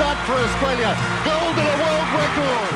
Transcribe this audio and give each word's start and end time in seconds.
A 0.00 0.16
for 0.24 0.32
Australia. 0.32 0.96
Gold 1.28 1.56
and 1.60 1.68
a 1.68 1.76
world 1.76 2.08
record. 2.16 2.72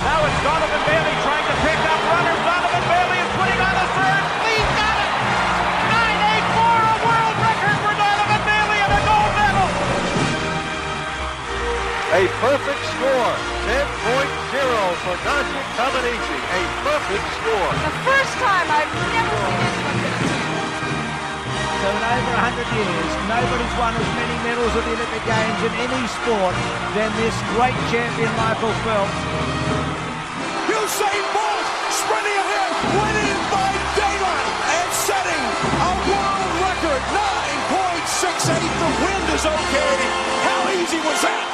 Now 0.00 0.24
it's 0.24 0.40
Donovan 0.40 0.82
Bailey 0.88 1.16
trying 1.20 1.44
to 1.44 1.56
pick 1.60 1.80
up 1.84 2.00
runners. 2.00 2.40
Donovan 2.48 2.84
Bailey 2.88 3.18
is 3.20 3.30
putting 3.36 3.60
on 3.60 3.74
a 3.76 3.86
third. 3.92 4.24
He's 4.48 4.70
got 4.80 4.96
it. 5.04 5.12
984, 5.84 6.64
a 6.64 6.96
world 7.04 7.36
record 7.44 7.76
for 7.76 7.92
Donovan 7.92 8.42
Bailey 8.48 8.78
and 8.88 8.92
a 8.96 9.00
gold 9.04 9.32
medal. 9.36 9.68
A 12.08 12.22
perfect 12.40 12.82
score. 12.96 13.32
10.0 13.68 14.64
for 15.04 15.16
Nadia 15.28 15.62
Comaneci. 15.76 16.38
A 16.40 16.60
perfect 16.88 17.26
score. 17.36 17.70
The 17.84 17.94
first 18.08 18.32
time 18.40 18.64
I've 18.64 18.92
never 19.12 19.12
seen 19.12 19.20
anyone 19.20 19.60
get 19.60 19.68
a 19.68 19.69
So 21.80 21.88
in 21.88 22.04
over 22.04 22.34
100 22.44 22.76
years, 22.76 23.10
nobody's 23.24 23.74
won 23.80 23.96
as 23.96 24.08
many 24.12 24.36
medals 24.44 24.68
at 24.76 24.84
the 24.84 24.92
Olympic 25.00 25.24
Games 25.24 25.60
in 25.64 25.72
any 25.80 26.04
sport 26.12 26.52
than 26.92 27.08
this 27.16 27.32
great 27.56 27.78
champion 27.88 28.28
Michael 28.36 28.74
Phelps. 28.84 29.16
Usain 30.68 31.24
Bolt 31.32 31.66
sprinting 31.88 32.36
ahead, 32.36 32.72
winning 33.00 33.40
by 33.48 33.72
daylight 33.96 34.48
and 34.76 34.88
setting 34.92 35.44
a 35.80 35.90
world 36.04 36.52
record 36.68 37.02
9.68. 37.72 38.60
The 38.60 38.90
wind 39.00 39.26
is 39.32 39.44
okay. 39.48 39.96
How 40.44 40.60
easy 40.76 41.00
was 41.00 41.16
that? 41.24 41.49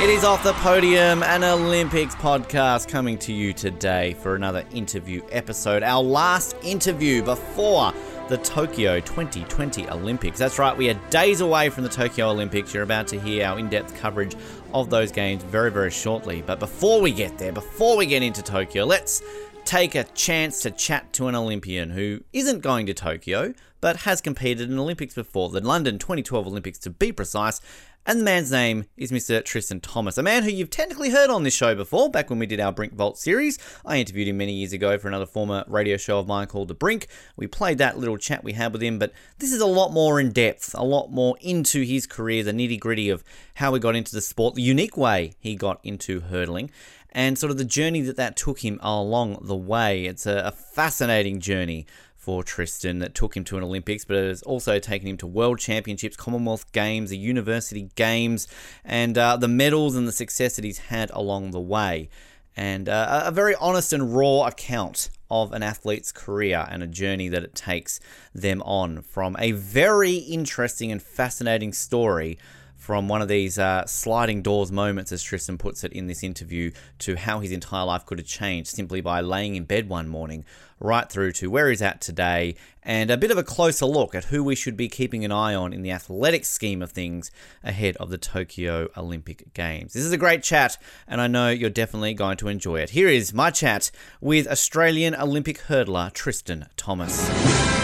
It 0.00 0.10
is 0.10 0.22
Off 0.22 0.44
the 0.44 0.52
Podium, 0.52 1.24
an 1.24 1.42
Olympics 1.42 2.14
podcast 2.14 2.86
coming 2.86 3.18
to 3.18 3.32
you 3.32 3.52
today 3.52 4.14
for 4.14 4.36
another 4.36 4.64
interview 4.72 5.22
episode. 5.32 5.82
Our 5.82 6.00
last 6.00 6.54
interview 6.62 7.20
before 7.20 7.92
the 8.28 8.36
Tokyo 8.38 9.00
2020 9.00 9.90
Olympics. 9.90 10.38
That's 10.38 10.56
right, 10.56 10.74
we 10.74 10.88
are 10.88 10.94
days 11.10 11.40
away 11.40 11.68
from 11.68 11.82
the 11.82 11.88
Tokyo 11.90 12.30
Olympics. 12.30 12.72
You're 12.72 12.84
about 12.84 13.08
to 13.08 13.18
hear 13.18 13.44
our 13.44 13.58
in 13.58 13.68
depth 13.68 13.96
coverage 13.96 14.36
of 14.72 14.88
those 14.88 15.10
games 15.10 15.42
very, 15.42 15.72
very 15.72 15.90
shortly. 15.90 16.42
But 16.42 16.60
before 16.60 17.00
we 17.00 17.10
get 17.10 17.36
there, 17.36 17.50
before 17.50 17.96
we 17.96 18.06
get 18.06 18.22
into 18.22 18.40
Tokyo, 18.40 18.84
let's 18.84 19.20
take 19.64 19.96
a 19.96 20.04
chance 20.04 20.62
to 20.62 20.70
chat 20.70 21.12
to 21.14 21.26
an 21.26 21.34
Olympian 21.34 21.90
who 21.90 22.20
isn't 22.32 22.60
going 22.60 22.86
to 22.86 22.94
Tokyo 22.94 23.52
but 23.80 23.98
has 23.98 24.20
competed 24.20 24.70
in 24.70 24.78
Olympics 24.78 25.14
before, 25.14 25.50
the 25.50 25.60
London 25.60 25.98
2012 25.98 26.46
Olympics 26.46 26.78
to 26.80 26.90
be 26.90 27.12
precise. 27.12 27.60
And 28.08 28.20
the 28.20 28.24
man's 28.24 28.50
name 28.50 28.86
is 28.96 29.12
Mr. 29.12 29.44
Tristan 29.44 29.80
Thomas, 29.80 30.16
a 30.16 30.22
man 30.22 30.42
who 30.42 30.48
you've 30.48 30.70
technically 30.70 31.10
heard 31.10 31.28
on 31.28 31.42
this 31.42 31.52
show 31.52 31.74
before, 31.74 32.10
back 32.10 32.30
when 32.30 32.38
we 32.38 32.46
did 32.46 32.58
our 32.58 32.72
Brink 32.72 32.94
Vault 32.94 33.18
series. 33.18 33.58
I 33.84 33.98
interviewed 33.98 34.28
him 34.28 34.38
many 34.38 34.54
years 34.54 34.72
ago 34.72 34.96
for 34.96 35.08
another 35.08 35.26
former 35.26 35.62
radio 35.66 35.98
show 35.98 36.18
of 36.18 36.26
mine 36.26 36.46
called 36.46 36.68
The 36.68 36.74
Brink. 36.74 37.08
We 37.36 37.46
played 37.46 37.76
that 37.76 37.98
little 37.98 38.16
chat 38.16 38.42
we 38.42 38.54
had 38.54 38.72
with 38.72 38.82
him, 38.82 38.98
but 38.98 39.12
this 39.40 39.52
is 39.52 39.60
a 39.60 39.66
lot 39.66 39.92
more 39.92 40.18
in 40.18 40.32
depth, 40.32 40.74
a 40.74 40.82
lot 40.82 41.12
more 41.12 41.36
into 41.42 41.82
his 41.82 42.06
career, 42.06 42.42
the 42.42 42.52
nitty 42.52 42.80
gritty 42.80 43.10
of 43.10 43.22
how 43.56 43.74
he 43.74 43.78
got 43.78 43.94
into 43.94 44.14
the 44.14 44.22
sport, 44.22 44.54
the 44.54 44.62
unique 44.62 44.96
way 44.96 45.34
he 45.38 45.54
got 45.54 45.78
into 45.82 46.20
hurdling 46.20 46.70
and 47.10 47.38
sort 47.38 47.50
of 47.50 47.58
the 47.58 47.64
journey 47.64 48.00
that 48.02 48.16
that 48.16 48.36
took 48.36 48.60
him 48.60 48.78
along 48.82 49.38
the 49.42 49.56
way. 49.56 50.06
It's 50.06 50.26
a, 50.26 50.44
a 50.46 50.52
fascinating 50.52 51.40
journey 51.40 51.86
for 52.28 52.44
Tristan 52.44 52.98
that 52.98 53.14
took 53.14 53.34
him 53.34 53.44
to 53.44 53.56
an 53.56 53.64
Olympics, 53.64 54.04
but 54.04 54.18
it 54.18 54.28
has 54.28 54.42
also 54.42 54.78
taken 54.78 55.08
him 55.08 55.16
to 55.16 55.26
World 55.26 55.58
Championships, 55.58 56.14
Commonwealth 56.14 56.70
Games, 56.72 57.08
the 57.08 57.16
University 57.16 57.88
Games, 57.94 58.46
and 58.84 59.16
uh, 59.16 59.38
the 59.38 59.48
medals 59.48 59.96
and 59.96 60.06
the 60.06 60.12
success 60.12 60.56
that 60.56 60.64
he's 60.66 60.76
had 60.76 61.10
along 61.14 61.52
the 61.52 61.60
way. 61.60 62.10
And 62.54 62.86
uh, 62.86 63.22
a 63.24 63.30
very 63.30 63.54
honest 63.54 63.94
and 63.94 64.14
raw 64.14 64.46
account 64.46 65.08
of 65.30 65.54
an 65.54 65.62
athlete's 65.62 66.12
career 66.12 66.66
and 66.70 66.82
a 66.82 66.86
journey 66.86 67.30
that 67.30 67.44
it 67.44 67.54
takes 67.54 67.98
them 68.34 68.60
on 68.60 69.00
from 69.00 69.34
a 69.38 69.52
very 69.52 70.16
interesting 70.16 70.92
and 70.92 71.00
fascinating 71.00 71.72
story 71.72 72.36
from 72.76 73.08
one 73.08 73.22
of 73.22 73.28
these 73.28 73.58
uh, 73.58 73.84
sliding 73.86 74.40
doors 74.42 74.70
moments, 74.70 75.12
as 75.12 75.22
Tristan 75.22 75.58
puts 75.58 75.82
it 75.82 75.92
in 75.92 76.06
this 76.06 76.22
interview, 76.22 76.72
to 76.98 77.16
how 77.16 77.40
his 77.40 77.52
entire 77.52 77.86
life 77.86 78.06
could 78.06 78.18
have 78.18 78.26
changed 78.26 78.70
simply 78.70 79.00
by 79.00 79.20
laying 79.20 79.56
in 79.56 79.64
bed 79.64 79.88
one 79.88 80.08
morning, 80.08 80.44
right 80.80 81.08
through 81.08 81.32
to 81.32 81.50
where 81.50 81.68
he's 81.68 81.82
at 81.82 82.00
today, 82.00 82.54
and 82.82 83.10
a 83.10 83.16
bit 83.16 83.30
of 83.30 83.38
a 83.38 83.42
closer 83.42 83.86
look 83.86 84.14
at 84.14 84.24
who 84.24 84.42
we 84.42 84.54
should 84.54 84.76
be 84.76 84.88
keeping 84.88 85.24
an 85.24 85.32
eye 85.32 85.54
on 85.54 85.72
in 85.72 85.82
the 85.82 85.90
athletic 85.90 86.44
scheme 86.44 86.82
of 86.82 86.92
things 86.92 87.30
ahead 87.62 87.96
of 87.98 88.10
the 88.10 88.18
Tokyo 88.18 88.88
Olympic 88.96 89.52
Games. 89.54 89.92
This 89.92 90.04
is 90.04 90.12
a 90.12 90.18
great 90.18 90.42
chat, 90.42 90.78
and 91.06 91.20
I 91.20 91.26
know 91.26 91.50
you're 91.50 91.70
definitely 91.70 92.14
going 92.14 92.36
to 92.38 92.48
enjoy 92.48 92.80
it. 92.80 92.90
Here 92.90 93.08
is 93.08 93.34
my 93.34 93.50
chat 93.50 93.90
with 94.20 94.46
Australian 94.46 95.14
Olympic 95.14 95.58
hurdler 95.68 96.12
Tristan 96.12 96.66
Thomas. 96.76 97.77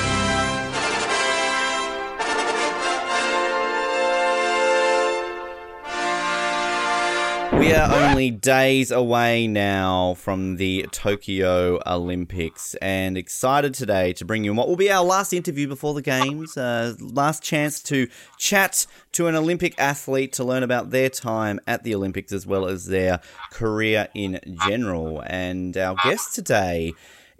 We 7.59 7.72
are 7.72 7.92
only 7.92 8.31
days 8.31 8.91
away 8.91 9.47
now 9.47 10.15
from 10.15 10.56
the 10.56 10.87
Tokyo 10.91 11.81
Olympics 11.87 12.75
and 12.82 13.16
excited 13.16 13.75
today 13.75 14.12
to 14.15 14.25
bring 14.25 14.44
you 14.44 14.53
what 14.53 14.69
will 14.69 14.76
be 14.76 14.91
our 14.91 15.04
last 15.04 15.32
interview 15.32 15.69
before 15.69 15.94
the 15.94 16.03
Games. 16.03 16.56
Uh, 16.56 16.94
last 17.00 17.43
chance 17.43 17.81
to 17.84 18.09
chat 18.38 18.87
to 19.12 19.28
an 19.28 19.34
Olympic 19.34 19.75
athlete 19.78 20.32
to 20.34 20.44
learn 20.44 20.62
about 20.62 20.91
their 20.91 21.09
time 21.09 21.60
at 21.66 21.84
the 21.84 21.94
Olympics 21.94 22.32
as 22.32 22.47
well 22.47 22.66
as 22.66 22.87
their 22.87 23.20
career 23.50 24.09
in 24.14 24.41
general. 24.66 25.22
And 25.26 25.76
our 25.76 25.97
guest 26.03 26.34
today 26.34 26.93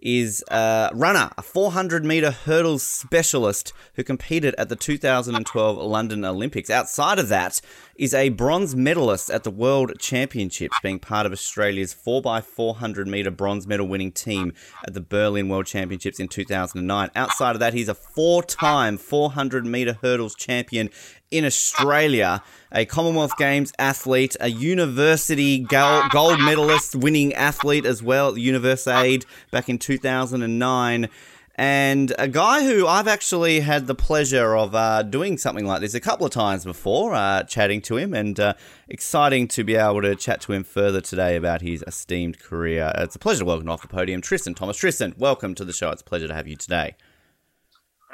is 0.05 0.45
a 0.51 0.91
runner, 0.95 1.31
a 1.37 1.43
400 1.43 2.05
meter 2.05 2.31
hurdles 2.31 2.83
specialist 2.83 3.73
who 3.95 4.05
competed 4.05 4.55
at 4.59 4.69
the 4.69 4.77
2012 4.77 5.79
London 5.79 6.25
Olympics. 6.25 6.69
Outside 6.69 7.19
of 7.19 7.29
that, 7.31 7.61
is 7.97 8.13
a 8.13 8.29
bronze 8.31 8.75
medalist 8.75 9.31
at 9.31 9.45
the 9.45 9.51
World 9.51 9.93
Championships, 9.99 10.77
being 10.83 10.99
part 10.99 11.27
of 11.27 11.33
Australia's 11.33 11.95
4x400 11.95 13.07
metre 13.07 13.31
bronze 13.31 13.67
medal 13.67 13.87
winning 13.87 14.13
team 14.13 14.53
at 14.87 14.95
the 14.95 15.01
Berlin 15.01 15.49
World 15.49 15.67
Championships 15.67 16.19
in 16.19 16.29
2009. 16.29 17.11
Outside 17.15 17.55
of 17.55 17.61
that, 17.61 17.75
he's 17.75 17.89
a 17.89 17.95
four 17.95 18.43
time 18.43 18.99
400 18.99 19.65
metre 19.65 19.99
hurdles 20.03 20.35
champion 20.35 20.91
in 21.35 21.45
Australia, 21.45 22.43
a 22.71 22.85
Commonwealth 22.85 23.37
Games 23.37 23.73
athlete, 23.79 24.37
a 24.41 24.49
university 24.49 25.59
gold 25.59 26.41
medalist 26.41 26.95
winning 26.95 27.35
athlete 27.35 27.85
as 27.85 28.03
well 28.03 28.35
Universiade 28.35 29.25
back 29.51 29.69
in 29.69 29.79
2009 29.79 31.09
and 31.57 32.13
a 32.19 32.27
guy 32.27 32.65
who 32.65 32.87
I've 32.87 33.07
actually 33.07 33.61
had 33.61 33.87
the 33.87 33.95
pleasure 33.95 34.57
of 34.57 34.75
uh, 34.75 35.03
doing 35.03 35.39
something 35.39 35.65
like 35.65 35.81
this 35.81 35.95
a 35.95 36.01
couple 36.01 36.27
of 36.27 36.33
times 36.33 36.65
before, 36.65 37.15
uh, 37.15 37.45
chatting 37.45 37.81
to 37.83 37.97
him, 37.97 38.13
and 38.13 38.39
uh, 38.41 38.55
exciting 38.89 39.47
to 39.49 39.63
be 39.63 39.77
able 39.77 40.03
to 40.03 40.17
chat 40.17 40.41
to 40.43 40.53
him 40.53 40.65
further 40.65 41.01
today 41.01 41.37
about 41.37 41.63
his 41.63 41.85
esteemed 41.87 42.41
career. 42.41 42.93
It's 42.97 43.15
a 43.15 43.21
pleasure 43.21 43.41
to 43.41 43.45
welcome 43.45 43.69
off 43.69 43.83
the 43.83 43.89
podium 43.89 44.21
Tristan 44.21 44.55
Thomas. 44.55 44.77
Tristan, 44.77 45.15
welcome 45.17 45.55
to 45.55 45.65
the 45.65 45.73
show. 45.73 45.91
It's 45.91 46.03
a 46.03 46.05
pleasure 46.05 46.27
to 46.27 46.35
have 46.35 46.49
you 46.49 46.57
today. 46.57 46.97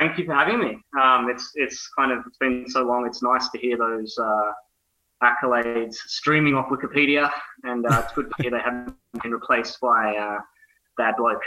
Thank 0.00 0.16
you 0.16 0.25
for 0.25 0.33
having 0.33 0.59
me. 0.59 0.78
Um, 0.99 1.28
it's 1.28 1.53
it's 1.56 1.87
kind 1.97 2.11
of 2.11 2.25
it's 2.27 2.38
been 2.38 2.65
so 2.69 2.83
long. 2.83 3.06
It's 3.06 3.22
nice 3.22 3.50
to 3.50 3.59
hear 3.59 3.77
those 3.77 4.16
uh, 4.19 4.53
accolades 5.22 5.94
streaming 5.94 6.55
off 6.55 6.71
Wikipedia, 6.71 7.31
and 7.65 7.84
uh, 7.84 8.00
it's 8.03 8.15
good 8.15 8.31
to 8.34 8.43
hear 8.43 8.50
they 8.50 8.60
haven't 8.60 8.97
been 9.22 9.33
replaced 9.33 9.78
by 9.78 10.16
uh, 10.16 10.39
bad 10.97 11.16
bloke. 11.19 11.43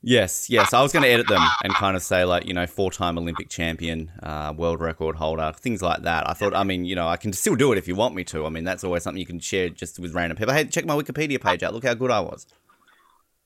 Yes, 0.00 0.48
yes. 0.48 0.72
I 0.72 0.80
was 0.80 0.92
going 0.92 1.02
to 1.02 1.08
edit 1.08 1.26
them 1.26 1.42
and 1.64 1.74
kind 1.74 1.96
of 1.96 2.02
say 2.04 2.24
like 2.24 2.46
you 2.46 2.54
know 2.54 2.68
four-time 2.68 3.18
Olympic 3.18 3.48
champion, 3.48 4.12
uh, 4.22 4.54
world 4.56 4.80
record 4.80 5.16
holder, 5.16 5.52
things 5.56 5.82
like 5.82 6.02
that. 6.02 6.30
I 6.30 6.34
thought, 6.34 6.54
I 6.54 6.62
mean, 6.62 6.84
you 6.84 6.94
know, 6.94 7.08
I 7.08 7.16
can 7.16 7.32
still 7.32 7.56
do 7.56 7.72
it 7.72 7.78
if 7.78 7.88
you 7.88 7.96
want 7.96 8.14
me 8.14 8.22
to. 8.24 8.46
I 8.46 8.48
mean, 8.48 8.62
that's 8.62 8.84
always 8.84 9.02
something 9.02 9.18
you 9.18 9.26
can 9.26 9.40
share 9.40 9.70
just 9.70 9.98
with 9.98 10.14
random 10.14 10.36
people. 10.36 10.54
Hey, 10.54 10.66
check 10.66 10.86
my 10.86 10.94
Wikipedia 10.94 11.42
page 11.42 11.64
out. 11.64 11.74
Look 11.74 11.84
how 11.84 11.94
good 11.94 12.12
I 12.12 12.20
was. 12.20 12.46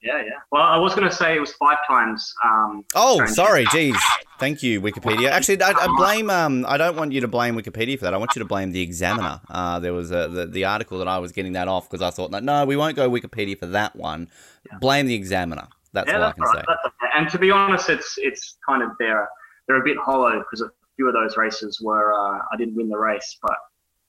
Yeah, 0.03 0.19
yeah. 0.19 0.31
Well, 0.51 0.63
I 0.63 0.79
was 0.79 0.95
going 0.95 1.09
to 1.09 1.15
say 1.15 1.37
it 1.37 1.41
was 1.41 1.53
five 1.53 1.79
times. 1.87 2.35
Um, 2.45 2.85
oh, 2.97 3.25
sorry. 3.27 3.67
Geez. 3.71 3.97
Thank 4.41 4.63
you, 4.63 4.81
Wikipedia. 4.81 5.31
Actually, 5.31 5.63
I, 5.63 5.71
I, 5.71 5.87
blame. 5.97 6.29
Um, 6.29 6.67
I 6.69 6.77
don't 6.77 6.97
want 6.97 7.13
you 7.13 7.21
to 7.21 7.29
blame 7.29 7.55
Wikipedia 7.55 7.97
for 7.97 8.07
that. 8.07 8.15
I 8.15 8.17
want 8.17 8.35
you 8.35 8.41
to 8.41 8.49
blame 8.49 8.73
the 8.73 8.81
Examiner. 8.81 9.41
Uh, 9.49 9.79
there 9.79 9.93
was 9.93 10.11
a, 10.11 10.27
the 10.27 10.47
the 10.47 10.65
article 10.65 10.99
that 10.99 11.07
I 11.07 11.19
was 11.19 11.31
getting 11.31 11.53
that 11.53 11.69
off 11.69 11.89
because 11.89 12.03
I 12.03 12.11
thought, 12.11 12.33
no, 12.43 12.65
we 12.65 12.77
won't 12.77 12.97
go 12.97 13.09
Wikipedia 13.09 13.57
for 13.57 13.67
that 13.67 13.95
one. 13.95 14.29
Yeah. 14.69 14.79
Blame 14.79 15.07
the 15.07 15.15
Examiner. 15.15 15.69
That's 15.93 16.09
yeah, 16.09 16.15
all 16.15 16.21
that's 16.21 16.41
I 16.41 16.45
can 16.45 16.65
right. 16.67 16.79
say. 16.83 17.09
And 17.15 17.31
to 17.31 17.39
be 17.39 17.53
honest, 17.53 17.89
it's 17.89 18.15
it's 18.19 18.59
kind 18.69 18.83
of 18.83 18.91
they're 18.99 19.29
they're 19.69 19.81
a 19.81 19.85
bit 19.85 19.97
hollow 19.99 20.39
because 20.39 20.63
a 20.63 20.71
few 20.97 21.07
of 21.07 21.15
those 21.15 21.37
races 21.37 21.81
were 21.81 22.13
uh, 22.13 22.41
I 22.53 22.57
didn't 22.59 22.75
win 22.75 22.89
the 22.89 22.99
race, 22.99 23.39
but 23.41 23.57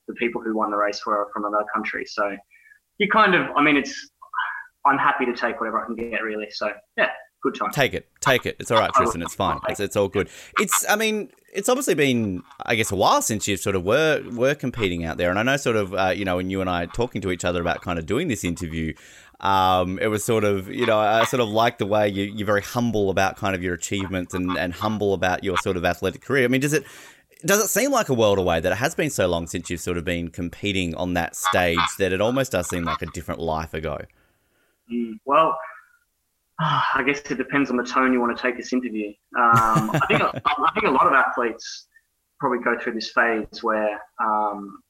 the 0.08 0.14
people 0.14 0.42
who 0.42 0.56
won 0.56 0.72
the 0.72 0.76
race 0.76 1.06
were 1.06 1.28
from 1.32 1.44
another 1.44 1.66
country. 1.72 2.04
So 2.06 2.36
you 2.98 3.08
kind 3.08 3.34
of, 3.34 3.48
I 3.56 3.62
mean, 3.62 3.76
it's 3.76 4.10
I'm 4.86 4.98
happy 4.98 5.24
to 5.26 5.34
take 5.34 5.60
whatever 5.60 5.82
I 5.82 5.86
can 5.86 5.96
get, 5.96 6.22
really. 6.22 6.48
So 6.50 6.72
yeah, 6.96 7.10
good 7.42 7.54
time. 7.54 7.70
Take 7.70 7.94
it, 7.94 8.08
take 8.20 8.46
it. 8.46 8.56
It's 8.60 8.70
all 8.70 8.78
right, 8.78 8.92
Tristan. 8.92 9.22
It's 9.22 9.34
fine. 9.34 9.58
It's, 9.68 9.80
it's 9.80 9.96
all 9.96 10.08
good. 10.08 10.28
It's, 10.58 10.84
I 10.88 10.96
mean, 10.96 11.30
it's 11.52 11.68
obviously 11.68 11.94
been, 11.94 12.42
I 12.66 12.74
guess, 12.74 12.90
a 12.92 12.96
while 12.96 13.22
since 13.22 13.46
you 13.48 13.56
sort 13.56 13.76
of 13.76 13.84
were 13.84 14.22
were 14.32 14.54
competing 14.54 15.04
out 15.04 15.16
there, 15.16 15.30
and 15.30 15.38
I 15.38 15.42
know 15.42 15.56
sort 15.56 15.76
of, 15.76 15.94
uh, 15.94 16.12
you 16.14 16.24
know, 16.24 16.36
when 16.36 16.50
you 16.50 16.60
and 16.60 16.68
I 16.68 16.86
talking 16.86 17.20
to 17.22 17.30
each 17.30 17.44
other 17.44 17.60
about 17.60 17.80
kind 17.82 17.98
of 17.98 18.06
doing 18.06 18.28
this 18.28 18.44
interview, 18.44 18.94
Um, 19.40 19.98
it 20.00 20.06
was 20.06 20.24
sort 20.24 20.44
of, 20.44 20.68
you 20.68 20.86
know, 20.86 20.98
I 20.98 21.24
sort 21.24 21.40
of 21.40 21.48
like 21.48 21.78
the 21.78 21.86
way 21.86 22.08
you, 22.08 22.24
you're 22.24 22.46
very 22.46 22.62
humble 22.62 23.10
about 23.10 23.36
kind 23.36 23.54
of 23.54 23.62
your 23.62 23.74
achievements 23.74 24.32
and, 24.32 24.56
and 24.56 24.72
humble 24.72 25.12
about 25.12 25.44
your 25.44 25.58
sort 25.58 25.76
of 25.76 25.84
athletic 25.84 26.22
career. 26.22 26.44
I 26.44 26.48
mean, 26.48 26.60
does 26.60 26.72
it 26.72 26.84
does 27.44 27.62
it 27.62 27.68
seem 27.68 27.90
like 27.90 28.08
a 28.08 28.14
world 28.14 28.38
away 28.38 28.60
that 28.60 28.72
it 28.72 28.78
has 28.78 28.94
been 28.94 29.10
so 29.10 29.26
long 29.26 29.46
since 29.46 29.68
you've 29.68 29.82
sort 29.82 29.98
of 29.98 30.04
been 30.04 30.30
competing 30.30 30.94
on 30.94 31.14
that 31.14 31.36
stage 31.36 31.78
that 31.98 32.10
it 32.12 32.20
almost 32.20 32.52
does 32.52 32.68
seem 32.68 32.84
like 32.84 33.02
a 33.02 33.06
different 33.06 33.40
life 33.40 33.74
ago? 33.74 33.98
Mm, 34.92 35.14
well, 35.24 35.56
I 36.58 37.02
guess 37.04 37.20
it 37.30 37.36
depends 37.36 37.70
on 37.70 37.76
the 37.76 37.84
tone 37.84 38.12
you 38.12 38.20
want 38.20 38.36
to 38.36 38.42
take 38.42 38.56
this 38.56 38.72
interview. 38.72 39.08
Um, 39.36 39.90
I 39.92 40.00
think 40.08 40.22
I 40.44 40.70
think 40.74 40.86
a 40.86 40.90
lot 40.90 41.06
of 41.06 41.12
athletes 41.12 41.88
probably 42.38 42.58
go 42.58 42.78
through 42.78 42.92
this 42.94 43.10
phase 43.10 43.62
where, 43.62 44.00
um, 44.22 44.82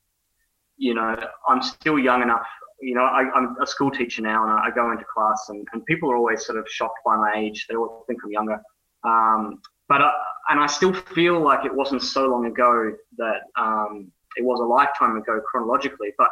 you 0.76 0.94
know, 0.94 1.16
I'm 1.48 1.62
still 1.62 1.98
young 1.98 2.22
enough. 2.22 2.46
You 2.80 2.94
know, 2.94 3.04
I, 3.04 3.22
am 3.34 3.56
a 3.62 3.66
school 3.66 3.90
teacher 3.90 4.20
now, 4.20 4.42
and 4.42 4.52
I 4.52 4.70
go 4.74 4.90
into 4.90 5.04
class, 5.04 5.46
and, 5.48 5.66
and 5.72 5.84
people 5.86 6.10
are 6.10 6.16
always 6.16 6.44
sort 6.44 6.58
of 6.58 6.66
shocked 6.68 6.98
by 7.04 7.16
my 7.16 7.32
age. 7.36 7.66
They 7.68 7.76
all 7.76 8.04
think 8.06 8.20
I'm 8.24 8.32
younger. 8.32 8.60
Um, 9.04 9.62
but 9.88 10.02
I, 10.02 10.12
and 10.50 10.60
I 10.60 10.66
still 10.66 10.92
feel 10.92 11.40
like 11.40 11.64
it 11.64 11.74
wasn't 11.74 12.02
so 12.02 12.26
long 12.26 12.46
ago 12.46 12.92
that 13.16 13.42
um, 13.56 14.10
it 14.36 14.44
was 14.44 14.60
a 14.60 14.64
lifetime 14.64 15.16
ago 15.16 15.40
chronologically. 15.48 16.12
But 16.18 16.28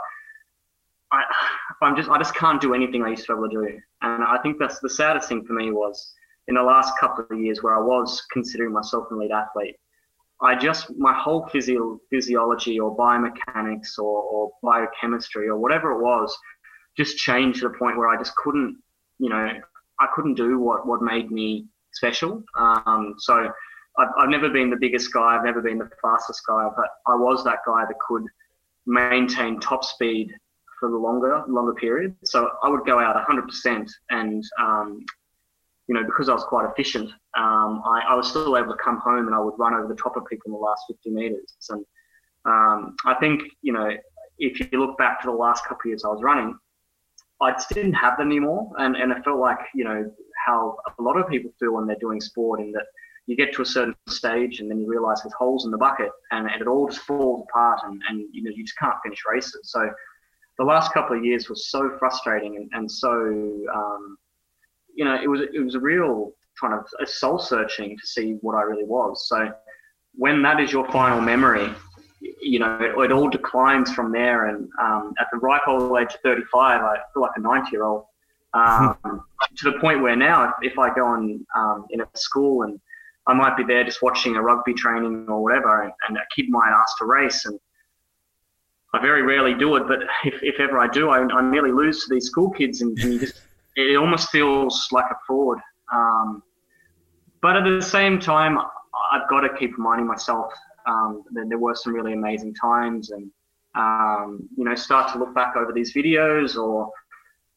I, 1.12 1.24
I'm 1.82 1.96
just 1.96 2.08
I 2.08 2.18
just 2.18 2.34
can't 2.34 2.60
do 2.60 2.74
anything 2.74 3.02
I 3.02 3.10
used 3.10 3.26
to 3.26 3.34
be 3.34 3.38
able 3.38 3.50
to 3.50 3.68
do, 3.68 3.80
and 4.02 4.24
I 4.24 4.38
think 4.42 4.58
that's 4.58 4.80
the 4.80 4.90
saddest 4.90 5.28
thing 5.28 5.44
for 5.44 5.52
me 5.52 5.70
was 5.70 6.12
in 6.48 6.54
the 6.54 6.62
last 6.62 6.92
couple 6.98 7.24
of 7.30 7.38
years 7.38 7.62
where 7.62 7.76
I 7.76 7.80
was 7.80 8.22
considering 8.32 8.72
myself 8.72 9.06
an 9.10 9.18
elite 9.18 9.30
athlete. 9.30 9.76
I 10.40 10.56
just 10.56 10.90
my 10.98 11.14
whole 11.14 11.46
physio- 11.48 12.00
physiology 12.10 12.80
or 12.80 12.96
biomechanics 12.96 13.98
or, 13.98 14.22
or 14.22 14.50
biochemistry 14.62 15.48
or 15.48 15.56
whatever 15.56 15.92
it 15.92 16.02
was 16.02 16.36
just 16.96 17.16
changed 17.16 17.60
to 17.60 17.68
the 17.68 17.74
point 17.78 17.96
where 17.96 18.08
I 18.08 18.18
just 18.18 18.34
couldn't, 18.36 18.76
you 19.18 19.28
know, 19.28 19.48
I 20.00 20.06
couldn't 20.14 20.34
do 20.34 20.58
what 20.58 20.86
what 20.86 21.00
made 21.00 21.30
me 21.30 21.66
special. 21.92 22.42
Um, 22.58 23.14
so 23.18 23.52
I've, 23.98 24.08
I've 24.18 24.28
never 24.30 24.48
been 24.48 24.70
the 24.70 24.76
biggest 24.76 25.12
guy, 25.12 25.36
I've 25.36 25.44
never 25.44 25.60
been 25.60 25.78
the 25.78 25.90
fastest 26.00 26.40
guy, 26.48 26.68
but 26.74 26.88
I 27.06 27.14
was 27.14 27.44
that 27.44 27.58
guy 27.66 27.84
that 27.84 27.98
could 28.00 28.24
maintain 28.86 29.60
top 29.60 29.84
speed 29.84 30.32
for 30.82 30.90
the 30.90 30.96
longer 30.96 31.44
longer 31.46 31.74
period. 31.74 32.16
So 32.24 32.50
I 32.64 32.68
would 32.68 32.84
go 32.84 32.98
out 32.98 33.14
100%, 33.16 33.88
and 34.10 34.44
um, 34.60 35.04
you 35.86 35.94
know 35.94 36.02
because 36.04 36.28
I 36.28 36.34
was 36.34 36.42
quite 36.42 36.68
efficient, 36.68 37.08
um, 37.38 37.82
I, 37.86 38.02
I, 38.10 38.14
was 38.16 38.28
still 38.28 38.56
able 38.56 38.72
to 38.72 38.82
come 38.82 38.98
home 38.98 39.28
and 39.28 39.34
I 39.34 39.38
would 39.38 39.54
run 39.58 39.74
over 39.74 39.86
the 39.86 39.94
top 39.94 40.16
of 40.16 40.24
people 40.26 40.46
in 40.46 40.52
the 40.52 40.58
last 40.58 40.82
50 40.88 41.10
meters. 41.10 41.54
And 41.70 41.84
um, 42.46 42.96
I 43.06 43.14
think 43.14 43.42
you 43.62 43.72
know 43.72 43.90
if 44.38 44.58
you 44.58 44.66
look 44.72 44.98
back 44.98 45.22
to 45.22 45.26
the 45.26 45.36
last 45.36 45.62
couple 45.62 45.82
of 45.84 45.86
years 45.86 46.04
I 46.04 46.08
was 46.08 46.20
running, 46.20 46.58
I 47.40 47.52
just 47.52 47.70
didn't 47.70 47.94
have 47.94 48.18
them 48.18 48.26
anymore, 48.26 48.72
and 48.78 48.96
and 48.96 49.12
it 49.12 49.24
felt 49.24 49.38
like 49.38 49.60
you 49.76 49.84
know 49.84 50.10
how 50.44 50.78
a 50.98 51.02
lot 51.02 51.16
of 51.16 51.28
people 51.28 51.52
feel 51.60 51.74
when 51.74 51.86
they're 51.86 51.96
doing 52.00 52.20
sport 52.20 52.58
in 52.58 52.72
that 52.72 52.86
you 53.26 53.36
get 53.36 53.54
to 53.54 53.62
a 53.62 53.66
certain 53.66 53.94
stage 54.08 54.58
and 54.58 54.68
then 54.68 54.80
you 54.80 54.88
realize 54.88 55.22
there's 55.22 55.32
holes 55.34 55.64
in 55.64 55.70
the 55.70 55.78
bucket 55.78 56.10
and, 56.32 56.50
and 56.50 56.60
it 56.60 56.66
all 56.66 56.88
just 56.88 57.02
falls 57.02 57.46
apart 57.48 57.78
and, 57.84 58.02
and 58.08 58.24
you 58.32 58.42
know 58.42 58.50
you 58.52 58.64
just 58.64 58.76
can't 58.76 58.96
finish 59.04 59.20
races 59.30 59.60
so 59.62 59.88
the 60.58 60.64
last 60.64 60.92
couple 60.92 61.16
of 61.16 61.24
years 61.24 61.48
was 61.48 61.70
so 61.70 61.96
frustrating 61.98 62.56
and, 62.56 62.70
and 62.72 62.90
so 62.90 63.10
um, 63.74 64.16
you 64.94 65.04
know 65.04 65.18
it 65.20 65.28
was 65.28 65.40
it 65.52 65.60
was 65.60 65.74
a 65.74 65.80
real 65.80 66.32
kind 66.60 66.74
of 66.74 66.84
a 67.00 67.06
soul 67.06 67.38
searching 67.38 67.96
to 67.98 68.06
see 68.06 68.36
what 68.42 68.54
I 68.54 68.62
really 68.62 68.84
was. 68.84 69.28
So 69.28 69.52
when 70.14 70.42
that 70.42 70.60
is 70.60 70.72
your 70.72 70.90
final 70.90 71.20
memory 71.20 71.70
you 72.40 72.60
know 72.60 72.78
it, 72.80 72.96
it 73.04 73.12
all 73.12 73.28
declines 73.28 73.92
from 73.92 74.12
there. 74.12 74.46
And 74.46 74.68
um, 74.80 75.12
at 75.20 75.26
the 75.32 75.38
ripe 75.38 75.62
old 75.66 75.98
age 75.98 76.14
of 76.14 76.20
35 76.20 76.82
I 76.82 76.96
feel 77.12 77.22
like 77.22 77.32
a 77.36 77.40
90 77.40 77.70
year 77.72 77.84
old 77.84 78.04
um, 78.54 78.96
to 79.56 79.70
the 79.70 79.78
point 79.78 80.02
where 80.02 80.16
now, 80.16 80.44
if, 80.44 80.72
if 80.72 80.78
I 80.78 80.94
go 80.94 81.06
on 81.06 81.44
um, 81.56 81.86
in 81.90 82.00
a 82.00 82.06
school 82.14 82.62
and 82.62 82.80
I 83.26 83.34
might 83.34 83.56
be 83.56 83.64
there 83.64 83.84
just 83.84 84.02
watching 84.02 84.36
a 84.36 84.42
rugby 84.42 84.74
training 84.74 85.26
or 85.28 85.42
whatever, 85.42 85.82
and, 85.82 85.92
and 86.08 86.16
a 86.16 86.22
kid 86.34 86.46
might 86.48 86.70
ask 86.70 86.98
to 86.98 87.04
race, 87.04 87.46
and 87.46 87.58
I 88.94 89.00
very 89.00 89.22
rarely 89.22 89.54
do 89.54 89.76
it, 89.76 89.88
but 89.88 90.00
if, 90.24 90.42
if 90.42 90.60
ever 90.60 90.78
I 90.78 90.88
do, 90.88 91.10
I, 91.10 91.20
I 91.20 91.50
nearly 91.50 91.72
lose 91.72 92.04
to 92.04 92.14
these 92.14 92.26
school 92.26 92.50
kids, 92.50 92.82
and, 92.82 92.98
and 92.98 93.20
just, 93.20 93.40
it 93.76 93.96
almost 93.96 94.30
feels 94.30 94.88
like 94.92 95.06
a 95.10 95.16
fraud. 95.26 95.58
Um, 95.92 96.42
but 97.40 97.56
at 97.56 97.64
the 97.64 97.80
same 97.80 98.18
time, 98.20 98.58
I've 99.10 99.28
got 99.28 99.40
to 99.40 99.48
keep 99.56 99.76
reminding 99.76 100.06
myself 100.06 100.52
um, 100.86 101.24
that 101.32 101.48
there 101.48 101.58
were 101.58 101.74
some 101.74 101.94
really 101.94 102.12
amazing 102.12 102.54
times, 102.54 103.10
and 103.10 103.30
um, 103.74 104.48
you 104.56 104.64
know, 104.64 104.74
start 104.74 105.12
to 105.12 105.18
look 105.18 105.34
back 105.34 105.56
over 105.56 105.72
these 105.72 105.94
videos 105.94 106.56
or 106.56 106.90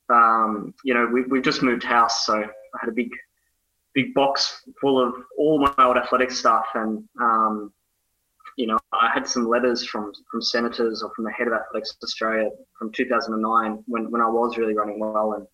um, 0.09 0.73
you 0.83 0.93
know, 0.93 1.07
we, 1.11 1.23
we've 1.23 1.43
just 1.43 1.63
moved 1.63 1.83
house, 1.83 2.25
so 2.25 2.35
I 2.35 2.77
had 2.79 2.89
a 2.89 2.93
big, 2.93 3.09
big 3.93 4.13
box 4.13 4.61
full 4.79 5.01
of 5.01 5.15
all 5.37 5.59
my 5.59 5.73
old 5.79 5.97
athletic 5.97 6.31
stuff, 6.31 6.65
and 6.75 7.03
um, 7.19 7.73
you 8.55 8.67
know, 8.67 8.79
I 8.93 9.09
had 9.13 9.27
some 9.27 9.47
letters 9.47 9.85
from 9.85 10.11
from 10.31 10.41
senators 10.41 11.03
or 11.03 11.11
from 11.15 11.25
the 11.25 11.31
head 11.31 11.47
of 11.47 11.53
Athletics 11.53 11.97
Australia 12.03 12.49
from 12.77 12.91
2009 12.91 13.83
when 13.87 14.11
when 14.11 14.21
I 14.21 14.29
was 14.29 14.57
really 14.57 14.75
running 14.75 14.99
well, 14.99 15.33
and 15.33 15.47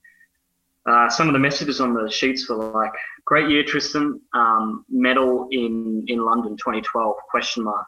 uh, 0.86 1.10
some 1.10 1.28
of 1.28 1.34
the 1.34 1.40
messages 1.40 1.82
on 1.82 1.94
the 1.94 2.10
sheets 2.10 2.48
were 2.50 2.58
like, 2.58 2.94
"Great 3.26 3.50
year, 3.50 3.64
Tristan. 3.64 4.22
Um, 4.34 4.86
medal 4.90 5.48
in 5.52 6.04
in 6.08 6.24
London 6.24 6.58
2012? 6.58 7.16
Question 7.30 7.64
mark." 7.64 7.88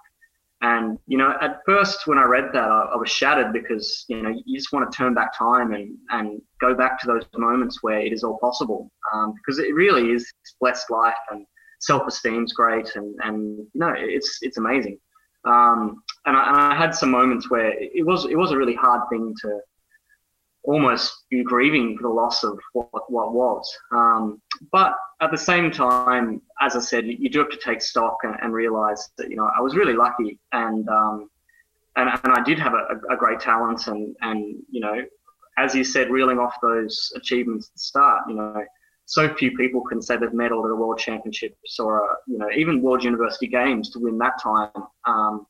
And 0.62 0.98
you 1.08 1.18
know, 1.18 1.36
at 1.42 1.60
first 1.66 2.08
when 2.08 2.18
I 2.18 2.24
read 2.24 2.50
that, 2.54 2.70
I, 2.70 2.92
I, 2.94 2.96
was 2.96 3.10
shattered 3.10 3.52
because 3.52 4.06
you 4.08 4.22
know 4.22 4.34
you 4.46 4.58
just 4.58 4.72
want 4.72 4.90
to 4.90 4.98
turn 4.98 5.14
back 5.14 5.38
time 5.38 5.74
and 5.74 5.96
and 6.10 6.42
go 6.62 6.74
back 6.74 7.00
to 7.02 7.08
those 7.08 7.24
moments 7.36 7.84
where 7.84 8.00
it 8.00 8.14
is 8.14 8.24
all 8.24 8.40
possible, 8.40 8.90
um, 9.14 9.34
because 9.34 9.60
it 9.60 9.76
really 9.76 10.12
is 10.12 10.32
blessed 10.62 10.90
life 10.90 11.14
and 11.32 11.46
self-esteem's 11.82 12.54
great 12.54 12.96
and 12.96 13.14
and 13.24 13.58
you 13.58 13.80
know 13.80 13.94
it's 13.96 14.40
it's 14.42 14.58
amazing. 14.58 14.98
Um, 15.46 16.04
and, 16.26 16.38
I, 16.38 16.48
and 16.48 16.58
I 16.58 16.76
had 16.76 16.96
some 16.96 17.12
moments 17.12 17.50
where 17.50 17.74
it 17.78 18.06
was 18.06 18.26
it 18.26 18.38
was 18.38 18.52
a 18.52 18.58
really 18.58 18.76
hard 18.76 19.02
thing 19.10 19.34
to 19.42 19.60
almost 20.64 21.26
be 21.30 21.44
grieving 21.44 21.98
for 21.98 22.04
the 22.04 22.14
loss 22.14 22.44
of 22.44 22.58
what, 22.72 22.90
what 23.12 23.34
was. 23.34 23.70
Um, 23.92 24.42
but 24.72 24.96
at 25.22 25.32
the 25.32 25.38
same 25.38 25.72
time, 25.72 26.42
as 26.62 26.76
I 26.76 26.80
said, 26.80 27.06
you, 27.06 27.18
you 27.20 27.30
do 27.30 27.40
have 27.40 27.50
to 27.50 27.60
take 27.64 27.82
stock 27.82 28.20
and, 28.24 28.36
and, 28.42 28.54
realize 28.54 29.10
that, 29.18 29.30
you 29.30 29.36
know, 29.36 29.50
I 29.58 29.62
was 29.62 29.76
really 29.76 29.94
lucky 29.94 30.40
and, 30.54 30.88
um, 30.88 31.30
and, 31.98 32.10
and 32.10 32.34
I 32.34 32.42
did 32.44 32.60
have 32.60 32.74
a, 32.74 33.14
a, 33.14 33.18
great 33.18 33.42
talent 33.42 33.88
and, 33.88 34.16
and, 34.22 34.56
you 34.72 34.80
know, 34.80 35.04
as 35.58 35.76
you 35.76 35.84
said, 35.84 36.10
reeling 36.10 36.40
off 36.40 36.56
those 36.62 37.12
achievements 37.16 37.68
at 37.68 37.74
the 37.74 37.80
start, 37.80 38.22
you 38.30 38.36
know, 38.36 38.64
so 39.06 39.34
few 39.36 39.56
people 39.58 39.82
can 39.82 40.02
say 40.02 40.18
they've 40.18 40.30
medaled 40.30 40.66
at 40.66 40.72
a 40.72 40.76
world 40.76 40.98
championships 40.98 41.80
or, 41.80 42.00
a, 42.00 42.16
you 42.28 42.38
know, 42.38 42.50
even 42.56 42.82
world 42.82 43.04
university 43.04 43.48
games 43.48 43.90
to 43.92 44.00
win 44.00 44.18
that 44.20 44.42
time. 44.42 44.72
Um, 45.06 45.46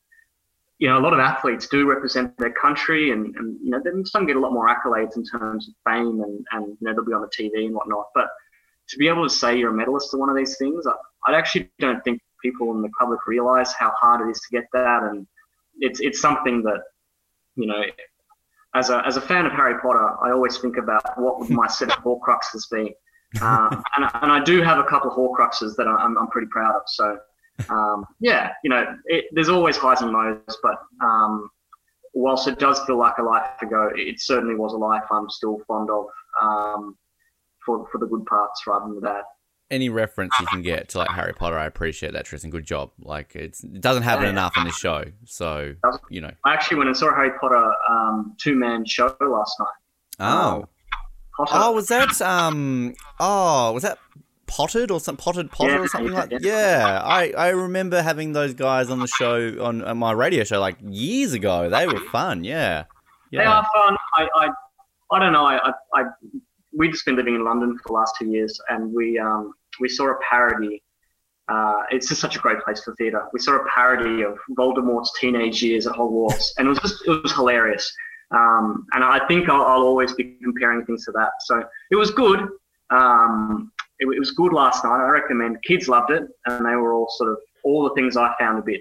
you 0.78 0.88
know, 0.88 0.98
a 0.98 1.00
lot 1.00 1.12
of 1.12 1.20
athletes 1.20 1.68
do 1.68 1.88
represent 1.88 2.36
their 2.36 2.52
country, 2.52 3.12
and, 3.12 3.34
and 3.36 3.58
you 3.62 3.70
know, 3.70 3.80
then 3.82 4.04
some 4.04 4.26
get 4.26 4.36
a 4.36 4.40
lot 4.40 4.52
more 4.52 4.68
accolades 4.68 5.16
in 5.16 5.24
terms 5.24 5.68
of 5.68 5.74
fame, 5.86 6.20
and, 6.20 6.44
and 6.50 6.66
you 6.66 6.76
know, 6.80 6.92
they'll 6.92 7.04
be 7.04 7.12
on 7.12 7.22
the 7.22 7.28
TV 7.28 7.66
and 7.66 7.74
whatnot. 7.74 8.06
But 8.14 8.28
to 8.88 8.98
be 8.98 9.08
able 9.08 9.22
to 9.22 9.32
say 9.32 9.56
you're 9.56 9.70
a 9.70 9.74
medalist 9.74 10.12
at 10.12 10.20
one 10.20 10.28
of 10.28 10.36
these 10.36 10.56
things, 10.58 10.84
I, 10.86 10.92
I 11.30 11.38
actually 11.38 11.70
don't 11.78 12.02
think 12.02 12.20
people 12.42 12.72
in 12.72 12.82
the 12.82 12.90
public 12.98 13.26
realize 13.26 13.72
how 13.72 13.92
hard 13.98 14.26
it 14.26 14.30
is 14.30 14.40
to 14.40 14.48
get 14.50 14.64
that, 14.72 15.04
and 15.04 15.26
it's 15.78 16.00
it's 16.00 16.20
something 16.20 16.62
that, 16.64 16.82
you 17.54 17.66
know, 17.66 17.82
as 18.74 18.90
a 18.90 19.06
as 19.06 19.16
a 19.16 19.20
fan 19.20 19.46
of 19.46 19.52
Harry 19.52 19.80
Potter, 19.80 20.16
I 20.22 20.32
always 20.32 20.58
think 20.58 20.76
about 20.76 21.18
what 21.18 21.38
would 21.38 21.50
my 21.50 21.68
set 21.68 21.96
of 21.96 21.98
Horcruxes 22.04 22.68
be, 22.70 22.94
uh, 23.40 23.82
and 23.96 24.10
and 24.22 24.32
I 24.32 24.42
do 24.44 24.62
have 24.62 24.78
a 24.78 24.84
couple 24.84 25.10
of 25.10 25.16
Horcruxes 25.16 25.76
that 25.76 25.86
I'm 25.86 26.16
I'm 26.18 26.28
pretty 26.28 26.48
proud 26.48 26.74
of. 26.76 26.82
So 26.86 27.18
um, 27.68 28.06
yeah, 28.20 28.52
you 28.62 28.70
know, 28.70 28.84
it, 29.06 29.26
there's 29.32 29.48
always 29.48 29.76
highs 29.76 30.02
and 30.02 30.12
lows, 30.12 30.58
but 30.62 30.76
um, 31.02 31.50
whilst 32.12 32.48
it 32.48 32.58
does 32.58 32.80
feel 32.84 32.98
like 32.98 33.18
a 33.18 33.22
life 33.22 33.62
ago, 33.62 33.90
it 33.94 34.20
certainly 34.20 34.54
was 34.54 34.72
a 34.72 34.76
life 34.76 35.04
I'm 35.10 35.30
still 35.30 35.60
fond 35.66 35.90
of 35.90 36.06
um, 36.42 36.96
for 37.64 37.86
for 37.90 37.98
the 37.98 38.06
good 38.06 38.26
parts 38.26 38.62
rather 38.66 38.86
than 38.86 38.96
the 38.96 39.00
bad. 39.00 39.22
Any 39.70 39.88
reference 39.88 40.34
you 40.38 40.46
can 40.46 40.62
get 40.62 40.90
to 40.90 40.98
like 40.98 41.08
Harry 41.10 41.32
Potter, 41.32 41.56
I 41.56 41.64
appreciate 41.64 42.12
that, 42.12 42.26
Tristan. 42.26 42.50
Good 42.50 42.66
job. 42.66 42.90
Like 43.00 43.34
it's 43.34 43.64
it 43.64 43.80
doesn't 43.80 44.02
happen 44.02 44.24
yeah. 44.24 44.30
enough 44.30 44.52
on 44.56 44.66
this 44.66 44.76
show, 44.76 45.04
so 45.24 45.74
you 46.10 46.20
know. 46.20 46.32
I 46.44 46.52
actually 46.52 46.78
went 46.78 46.88
and 46.88 46.96
saw 46.96 47.10
a 47.10 47.14
Harry 47.14 47.30
Potter 47.40 47.72
um, 47.88 48.36
two 48.40 48.56
man 48.56 48.84
show 48.84 49.16
last 49.20 49.56
night. 49.58 49.68
Oh. 50.20 50.68
Oh, 51.38 51.72
was 51.72 51.88
that 51.88 52.20
um? 52.22 52.94
Oh, 53.18 53.72
was 53.72 53.82
that 53.82 53.98
potted 54.46 54.90
or 54.90 55.00
some 55.00 55.16
potted 55.16 55.50
potter 55.50 55.72
yeah, 55.72 55.78
or 55.78 55.88
something 55.88 56.12
like 56.12 56.30
that. 56.30 56.42
Yeah, 56.42 57.00
I, 57.02 57.32
I 57.36 57.48
remember 57.48 58.02
having 58.02 58.32
those 58.32 58.54
guys 58.54 58.90
on 58.90 59.00
the 59.00 59.06
show 59.06 59.64
on, 59.64 59.82
on, 59.82 59.98
my 59.98 60.12
radio 60.12 60.44
show 60.44 60.60
like 60.60 60.76
years 60.82 61.32
ago. 61.32 61.68
They 61.68 61.86
were 61.86 62.00
fun. 62.12 62.44
Yeah, 62.44 62.84
yeah. 63.30 63.40
They 63.40 63.46
are 63.46 63.66
fun. 63.74 63.96
I 64.16 64.28
I, 64.36 64.48
I 65.12 65.18
don't 65.18 65.32
know. 65.32 65.44
I, 65.44 65.56
I, 65.56 65.72
I 65.94 66.04
we've 66.76 66.92
just 66.92 67.04
been 67.04 67.16
living 67.16 67.34
in 67.34 67.44
London 67.44 67.76
for 67.78 67.82
the 67.86 67.92
last 67.92 68.14
two 68.18 68.26
years, 68.26 68.60
and 68.68 68.92
we 68.92 69.18
um 69.18 69.54
we 69.80 69.88
saw 69.88 70.10
a 70.10 70.16
parody. 70.28 70.82
Uh, 71.46 71.82
it's 71.90 72.08
just 72.08 72.22
such 72.22 72.36
a 72.36 72.38
great 72.38 72.58
place 72.60 72.82
for 72.82 72.94
theatre. 72.94 73.22
We 73.34 73.38
saw 73.38 73.56
a 73.56 73.64
parody 73.74 74.22
of 74.22 74.38
Voldemort's 74.56 75.12
teenage 75.20 75.62
years 75.62 75.86
at 75.86 75.94
Hogwarts, 75.94 76.44
and 76.56 76.66
it 76.66 76.70
was 76.70 76.78
just 76.78 77.06
it 77.06 77.22
was 77.22 77.32
hilarious. 77.32 77.92
Um, 78.34 78.86
and 78.92 79.04
I 79.04 79.24
think 79.26 79.48
I'll, 79.48 79.62
I'll, 79.62 79.82
always 79.82 80.12
be 80.14 80.36
comparing 80.42 80.84
things 80.84 81.04
to 81.04 81.12
that. 81.12 81.30
So 81.40 81.62
it 81.90 81.96
was 81.96 82.10
good. 82.10 82.40
Um, 82.90 83.70
it, 84.00 84.06
it, 84.06 84.18
was 84.18 84.32
good 84.32 84.52
last 84.52 84.84
night. 84.84 84.96
I 84.96 85.08
recommend. 85.08 85.62
Kids 85.62 85.88
loved 85.88 86.10
it, 86.10 86.24
and 86.46 86.66
they 86.66 86.74
were 86.74 86.94
all 86.94 87.08
sort 87.16 87.30
of 87.30 87.38
all 87.62 87.84
the 87.84 87.94
things 87.94 88.16
I 88.16 88.34
found 88.38 88.58
a 88.58 88.62
bit. 88.62 88.80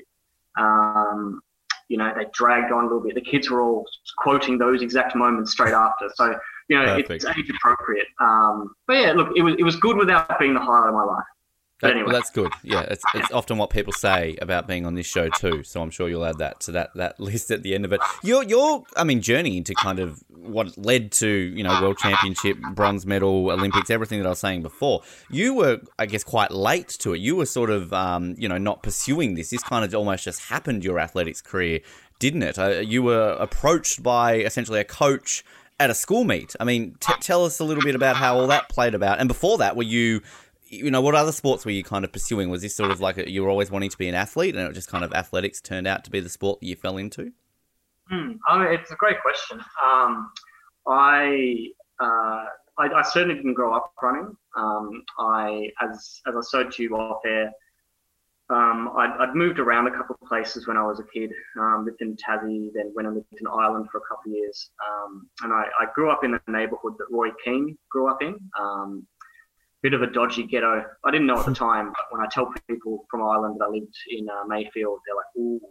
Um, 0.57 1.41
you 1.87 1.97
know, 1.97 2.11
they 2.15 2.25
dragged 2.33 2.71
on 2.71 2.85
a 2.85 2.87
little 2.87 3.03
bit. 3.03 3.15
The 3.15 3.21
kids 3.21 3.49
were 3.49 3.61
all 3.61 3.85
quoting 4.17 4.57
those 4.57 4.81
exact 4.81 5.15
moments 5.15 5.51
straight 5.51 5.73
after. 5.73 6.09
So 6.15 6.35
you 6.69 6.77
know, 6.77 6.85
Perfect. 6.85 7.11
it's 7.11 7.25
age 7.25 7.49
appropriate. 7.49 8.07
Um, 8.19 8.73
but 8.87 8.93
yeah, 8.93 9.11
look, 9.11 9.29
it 9.35 9.41
was 9.41 9.55
it 9.59 9.63
was 9.63 9.75
good 9.75 9.97
without 9.97 10.39
being 10.39 10.53
the 10.53 10.59
highlight 10.59 10.89
of 10.89 10.95
my 10.95 11.03
life. 11.03 11.25
That, 11.83 11.91
anyway. 11.91 12.05
well, 12.05 12.13
that's 12.13 12.29
good. 12.29 12.51
Yeah, 12.63 12.81
it's, 12.81 13.03
it's 13.13 13.31
often 13.31 13.57
what 13.57 13.69
people 13.69 13.91
say 13.91 14.37
about 14.41 14.67
being 14.67 14.85
on 14.85 14.95
this 14.95 15.05
show 15.05 15.27
too. 15.27 15.63
So 15.63 15.81
I'm 15.81 15.89
sure 15.89 16.07
you'll 16.07 16.25
add 16.25 16.37
that 16.37 16.61
to 16.61 16.71
that 16.71 16.93
that 16.95 17.19
list 17.19 17.51
at 17.51 17.61
the 17.61 17.75
end 17.75 17.83
of 17.83 17.91
it. 17.91 17.99
Your 18.23 18.43
your 18.43 18.83
I 18.95 19.03
mean 19.03 19.21
journey 19.21 19.57
into 19.57 19.73
kind 19.75 19.99
of 19.99 20.23
what 20.29 20.77
led 20.77 21.11
to 21.13 21.27
you 21.27 21.61
know 21.61 21.81
world 21.81 21.97
championship, 21.97 22.57
bronze 22.73 23.05
medal, 23.05 23.51
Olympics, 23.51 23.89
everything 23.89 24.19
that 24.19 24.25
I 24.25 24.29
was 24.29 24.39
saying 24.39 24.61
before. 24.61 25.01
You 25.29 25.53
were 25.55 25.81
I 25.99 26.05
guess 26.05 26.23
quite 26.23 26.51
late 26.51 26.89
to 26.99 27.13
it. 27.13 27.19
You 27.19 27.35
were 27.35 27.45
sort 27.45 27.69
of 27.69 27.91
um, 27.91 28.35
you 28.37 28.47
know 28.47 28.57
not 28.57 28.81
pursuing 28.81 29.35
this. 29.35 29.49
This 29.49 29.63
kind 29.63 29.83
of 29.83 29.93
almost 29.93 30.23
just 30.23 30.43
happened 30.43 30.85
your 30.85 30.99
athletics 30.99 31.41
career, 31.41 31.81
didn't 32.19 32.43
it? 32.43 32.57
Uh, 32.57 32.79
you 32.79 33.03
were 33.03 33.35
approached 33.39 34.01
by 34.01 34.35
essentially 34.35 34.79
a 34.79 34.85
coach 34.85 35.43
at 35.79 35.89
a 35.89 35.93
school 35.93 36.23
meet. 36.23 36.55
I 36.59 36.63
mean, 36.63 36.95
t- 36.99 37.13
tell 37.19 37.45
us 37.45 37.59
a 37.59 37.63
little 37.63 37.83
bit 37.83 37.95
about 37.95 38.15
how 38.15 38.37
all 38.37 38.47
that 38.47 38.69
played 38.69 38.93
about. 38.93 39.19
And 39.19 39.27
before 39.27 39.57
that, 39.57 39.75
were 39.75 39.83
you 39.83 40.21
you 40.73 40.91
know, 40.91 41.01
what 41.01 41.15
other 41.15 41.31
sports 41.31 41.65
were 41.65 41.71
you 41.71 41.83
kind 41.83 42.05
of 42.05 42.11
pursuing? 42.11 42.49
Was 42.49 42.61
this 42.61 42.75
sort 42.75 42.91
of 42.91 42.99
like 42.99 43.17
a, 43.17 43.29
you 43.29 43.43
were 43.43 43.49
always 43.49 43.71
wanting 43.71 43.89
to 43.89 43.97
be 43.97 44.07
an 44.07 44.15
athlete, 44.15 44.55
and 44.55 44.67
it 44.67 44.73
just 44.73 44.89
kind 44.89 45.03
of 45.03 45.13
athletics 45.13 45.61
turned 45.61 45.87
out 45.87 46.03
to 46.05 46.11
be 46.11 46.19
the 46.19 46.29
sport 46.29 46.59
that 46.59 46.67
you 46.67 46.75
fell 46.75 46.97
into? 46.97 47.31
Hmm. 48.09 48.33
I 48.47 48.57
mean, 48.57 48.73
it's 48.73 48.91
a 48.91 48.95
great 48.95 49.21
question. 49.21 49.59
Um, 49.83 50.31
I, 50.87 51.67
uh, 51.99 52.45
I, 52.77 52.89
I 52.95 53.01
certainly 53.03 53.35
didn't 53.35 53.53
grow 53.53 53.73
up 53.73 53.93
running. 54.01 54.35
Um, 54.57 55.03
I, 55.19 55.69
as 55.81 56.21
as 56.27 56.35
I 56.35 56.41
said 56.41 56.71
to 56.73 56.83
you 56.83 56.95
off 56.95 57.21
air, 57.25 57.51
um, 58.49 58.91
I'd, 58.97 59.15
I'd, 59.19 59.35
moved 59.35 59.59
around 59.59 59.87
a 59.87 59.91
couple 59.91 60.17
of 60.21 60.27
places 60.27 60.67
when 60.67 60.77
I 60.77 60.83
was 60.83 60.99
a 60.99 61.03
kid. 61.03 61.31
Um, 61.57 61.85
lived 61.85 62.01
in 62.01 62.15
Tassie, 62.17 62.71
then 62.73 62.91
went 62.93 63.07
and 63.07 63.15
lived 63.15 63.27
in 63.39 63.47
Ireland 63.47 63.87
for 63.91 63.99
a 63.99 64.01
couple 64.01 64.31
of 64.31 64.37
years. 64.37 64.69
Um, 64.85 65.29
and 65.41 65.53
I, 65.53 65.63
I, 65.79 65.85
grew 65.95 66.11
up 66.11 66.23
in 66.23 66.31
the 66.31 66.41
neighbourhood 66.47 66.93
that 66.99 67.05
Roy 67.09 67.29
Keane 67.43 67.77
grew 67.89 68.09
up 68.09 68.21
in. 68.21 68.37
Um, 68.59 69.07
bit 69.83 69.93
of 69.93 70.01
a 70.01 70.07
dodgy 70.07 70.43
ghetto. 70.43 70.83
I 71.05 71.11
didn't 71.11 71.27
know 71.27 71.37
at 71.37 71.45
the 71.45 71.53
time, 71.53 71.87
but 71.87 72.05
when 72.09 72.21
I 72.25 72.29
tell 72.31 72.51
people 72.67 73.05
from 73.11 73.21
Ireland 73.21 73.57
that 73.59 73.65
I 73.65 73.69
lived 73.69 73.95
in 74.09 74.27
uh, 74.29 74.45
Mayfield, 74.47 74.99
they're 75.05 75.15
like, 75.15 75.25
"Ooh." 75.37 75.61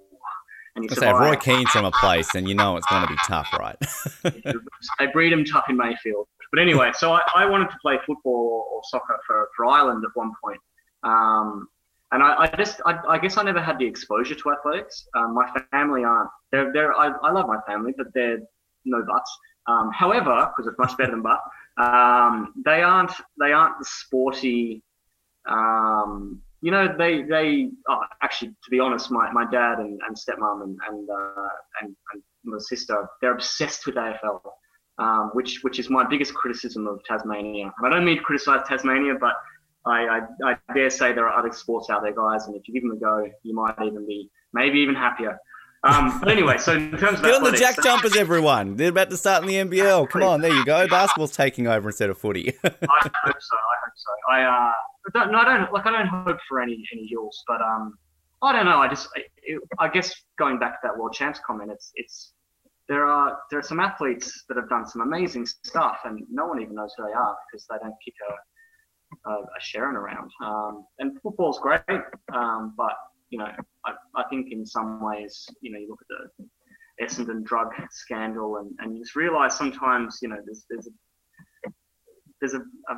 And 0.75 0.85
you 0.85 0.91
say 0.91 1.11
if 1.11 1.17
Roy 1.17 1.37
Keane's 1.37 1.71
from 1.71 1.85
a 1.85 1.91
place, 1.91 2.35
and 2.35 2.49
you 2.49 2.55
know 2.55 2.77
it's 2.77 2.87
going 2.87 3.03
to 3.03 3.09
be 3.09 3.19
tough, 3.27 3.53
right? 3.59 3.77
they 4.23 5.07
breed 5.13 5.33
them 5.33 5.45
tough 5.45 5.65
in 5.69 5.77
Mayfield. 5.77 6.29
But 6.51 6.61
anyway, 6.61 6.93
so 6.95 7.13
I, 7.13 7.21
I 7.35 7.47
wanted 7.47 7.71
to 7.71 7.79
play 7.83 7.99
football 8.07 8.69
or 8.73 8.81
soccer 8.85 9.19
for, 9.27 9.49
for 9.57 9.67
Ireland 9.67 10.03
at 10.05 10.11
one 10.15 10.33
point. 10.43 10.61
Um, 11.03 11.69
and 12.13 12.23
I, 12.23 12.43
I 12.43 12.47
just, 12.57 12.81
I, 12.87 12.99
I, 13.09 13.19
guess 13.19 13.39
I 13.39 13.43
never 13.43 13.61
had 13.61 13.79
the 13.79 13.87
exposure 13.87 14.35
to 14.35 14.53
athletics. 14.53 15.07
Um, 15.15 15.35
my 15.35 15.51
family 15.71 16.05
aren't. 16.05 16.31
They're, 16.53 16.73
they're, 16.73 16.95
I, 16.95 17.09
I 17.23 17.33
love 17.33 17.47
my 17.47 17.59
family, 17.67 17.93
but 17.97 18.07
they're 18.15 18.39
no 18.85 19.03
buts. 19.03 19.31
Um, 19.67 19.91
however, 19.93 20.51
because 20.57 20.71
it's 20.71 20.79
much 20.79 20.97
better 20.97 21.13
than 21.13 21.23
but, 21.23 21.41
um, 21.79 22.53
they 22.65 22.83
aren't 22.83 23.13
they 23.39 23.53
aren't 23.53 23.79
the 23.79 23.85
sporty. 23.85 24.83
Um, 25.49 26.43
you 26.61 26.71
know, 26.71 26.95
they 26.97 27.23
they 27.23 27.71
oh, 27.89 28.01
actually, 28.23 28.49
to 28.49 28.71
be 28.71 28.79
honest, 28.79 29.11
my, 29.11 29.31
my 29.33 29.45
dad 29.51 29.79
and, 29.79 29.99
and 30.07 30.17
stepmom 30.17 30.63
and 30.63 30.79
and, 30.89 31.09
uh, 31.11 31.49
and 31.81 31.97
and 32.13 32.23
my 32.45 32.59
sister, 32.59 33.09
they're 33.21 33.33
obsessed 33.33 33.87
with 33.87 33.97
AFL, 33.97 34.41
um, 34.99 35.31
which 35.33 35.61
which 35.63 35.79
is 35.79 35.91
my 35.91 36.07
biggest 36.07 36.35
criticism 36.35 36.87
of 36.87 37.03
Tasmania. 37.05 37.73
I 37.83 37.89
don't 37.89 38.05
mean 38.05 38.19
to 38.19 38.23
criticise 38.23 38.61
Tasmania, 38.69 39.15
but 39.19 39.35
I, 39.85 40.21
I, 40.45 40.53
I 40.53 40.75
dare 40.75 40.91
say 40.91 41.13
there 41.13 41.29
are 41.29 41.39
other 41.39 41.53
sports 41.53 41.91
out 41.91 42.03
there, 42.03 42.15
guys, 42.15 42.47
and 42.47 42.55
if 42.55 42.69
you 42.69 42.75
give 42.75 42.85
them 42.85 42.93
a 42.93 43.01
go, 43.01 43.29
you 43.43 43.55
might 43.55 43.75
even 43.85 44.07
be 44.07 44.31
maybe 44.53 44.79
even 44.79 44.95
happier. 44.95 45.39
Um, 45.85 46.21
but 46.21 46.31
anyway, 46.31 46.59
so 46.59 46.75
in 46.75 46.93
terms 46.93 47.19
of 47.19 47.25
get 47.25 47.35
on 47.35 47.43
the 47.43 47.53
jack 47.53 47.83
jumpers, 47.83 48.17
everyone. 48.17 48.77
They're 48.77 48.91
about 48.91 49.11
to 49.11 49.17
start 49.17 49.43
in 49.43 49.49
the 49.49 49.57
NBL. 49.57 50.09
Come 50.11 50.23
on, 50.23 50.41
there 50.41 50.53
you 50.53 50.65
go. 50.65 50.87
Basketball's 50.87 51.33
taking 51.33 51.67
over 51.67 51.89
instead 51.89 52.09
of 52.09 52.19
footy. 52.19 52.55
I 52.65 52.69
hope 52.69 52.83
so. 52.87 53.57
I 53.57 53.77
hope 53.85 53.95
so. 53.97 54.11
I 54.31 54.43
uh, 54.43 54.73
don't, 55.13 55.33
no, 55.33 55.39
I 55.39 55.45
don't 55.45 55.73
like. 55.73 55.87
I 55.87 55.91
don't 55.91 56.07
hope 56.07 56.39
for 56.49 56.61
any 56.61 56.85
any 56.93 57.07
hills, 57.09 57.43
but 57.49 57.61
um, 57.61 57.99
I 58.43 58.53
don't 58.53 58.65
know. 58.65 58.79
I 58.79 58.89
just, 58.89 59.09
it, 59.43 59.61
I 59.81 59.89
guess 59.89 60.15
going 60.39 60.61
back 60.61 60.81
to 60.83 60.89
that 60.89 60.97
world 60.97 61.15
champs 61.15 61.41
comment, 61.45 61.73
it's 61.73 61.91
it's 61.97 62.33
there 62.89 63.05
are 63.07 63.39
there 63.51 63.59
are 63.59 63.65
some 63.65 63.81
athletes 63.81 64.45
that 64.49 64.57
have 64.57 64.69
done 64.69 64.87
some 64.87 65.03
amazing 65.03 65.47
stuff, 65.47 65.99
and 66.05 66.25
no 66.31 66.47
one 66.47 66.61
even 66.61 66.77
knows 66.77 66.93
who 66.97 67.07
they 67.07 67.13
are 67.13 67.37
because 67.51 67.67
they 67.69 67.77
don't 67.83 67.95
kick 68.05 68.15
a 68.31 69.31
a, 69.31 69.33
a 69.33 69.61
Sherrin 69.61 69.95
around. 69.95 70.31
Um, 70.41 70.85
and 71.01 71.21
football's 71.23 71.59
great, 71.59 71.83
um, 72.33 72.75
but 72.77 72.95
you 73.31 73.39
know, 73.39 73.51
I, 73.87 73.93
I 74.17 74.25
think 74.31 74.53
in 74.53 74.65
some 74.65 75.03
ways, 75.03 75.47
you 75.61 75.73
know, 75.73 75.79
you 75.79 75.89
look 75.89 76.01
at 76.03 76.09
the 76.39 77.05
Essendon 77.05 77.45
drug 77.45 77.69
scandal 77.91 78.59
and, 78.59 78.71
and 78.79 78.97
you 78.97 79.03
just 79.03 79.17
realize 79.17 79.57
sometimes, 79.57 80.19
you 80.23 80.29
know, 80.29 80.37
there's, 80.45 80.65
there's 80.69 80.87
a, 80.87 81.71
there's 82.41 82.55
a, 82.55 82.59
a, 82.59 82.97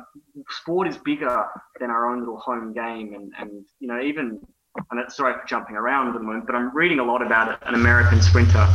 sport 0.49 0.87
is 0.87 0.97
bigger 0.97 1.45
than 1.79 1.89
our 1.89 2.09
own 2.09 2.19
little 2.19 2.37
home 2.37 2.73
game 2.73 3.13
and, 3.13 3.31
and 3.39 3.65
you 3.79 3.87
know 3.87 4.01
even 4.01 4.39
and 4.89 4.99
that's 4.99 5.15
sorry 5.15 5.33
for 5.33 5.45
jumping 5.47 5.75
around 5.75 6.07
at 6.07 6.13
the 6.13 6.19
moment 6.19 6.45
but 6.45 6.55
i'm 6.55 6.75
reading 6.75 6.99
a 6.99 7.03
lot 7.03 7.21
about 7.21 7.61
an 7.67 7.75
american 7.75 8.21
sprinter 8.21 8.65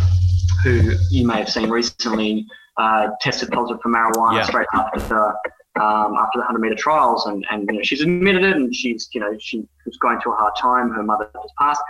who 0.63 0.93
you 1.11 1.27
may 1.27 1.39
have 1.39 1.51
seen 1.51 1.69
recently 1.69 2.47
uh, 2.77 3.09
tested 3.21 3.51
positive 3.51 3.83
for 3.83 3.91
marijuana 3.91 4.37
yeah. 4.37 4.43
straight 4.45 4.67
after 4.73 5.01
the 5.01 5.35
um, 5.77 6.15
after 6.19 6.39
the 6.39 6.41
100 6.41 6.59
meter 6.59 6.75
trials, 6.75 7.27
and, 7.27 7.45
and 7.51 7.69
you 7.69 7.77
know, 7.77 7.83
she's 7.83 8.01
admitted 8.01 8.45
it, 8.45 8.57
and 8.57 8.75
she's 8.75 9.09
you 9.13 9.21
know 9.21 9.37
she 9.39 9.67
was 9.87 9.97
going 9.99 10.21
through 10.21 10.33
a 10.33 10.37
hard 10.37 10.55
time. 10.61 10.91
Her 10.91 11.03
mother 11.03 11.31
has 11.35 11.51
passed, 11.59 11.83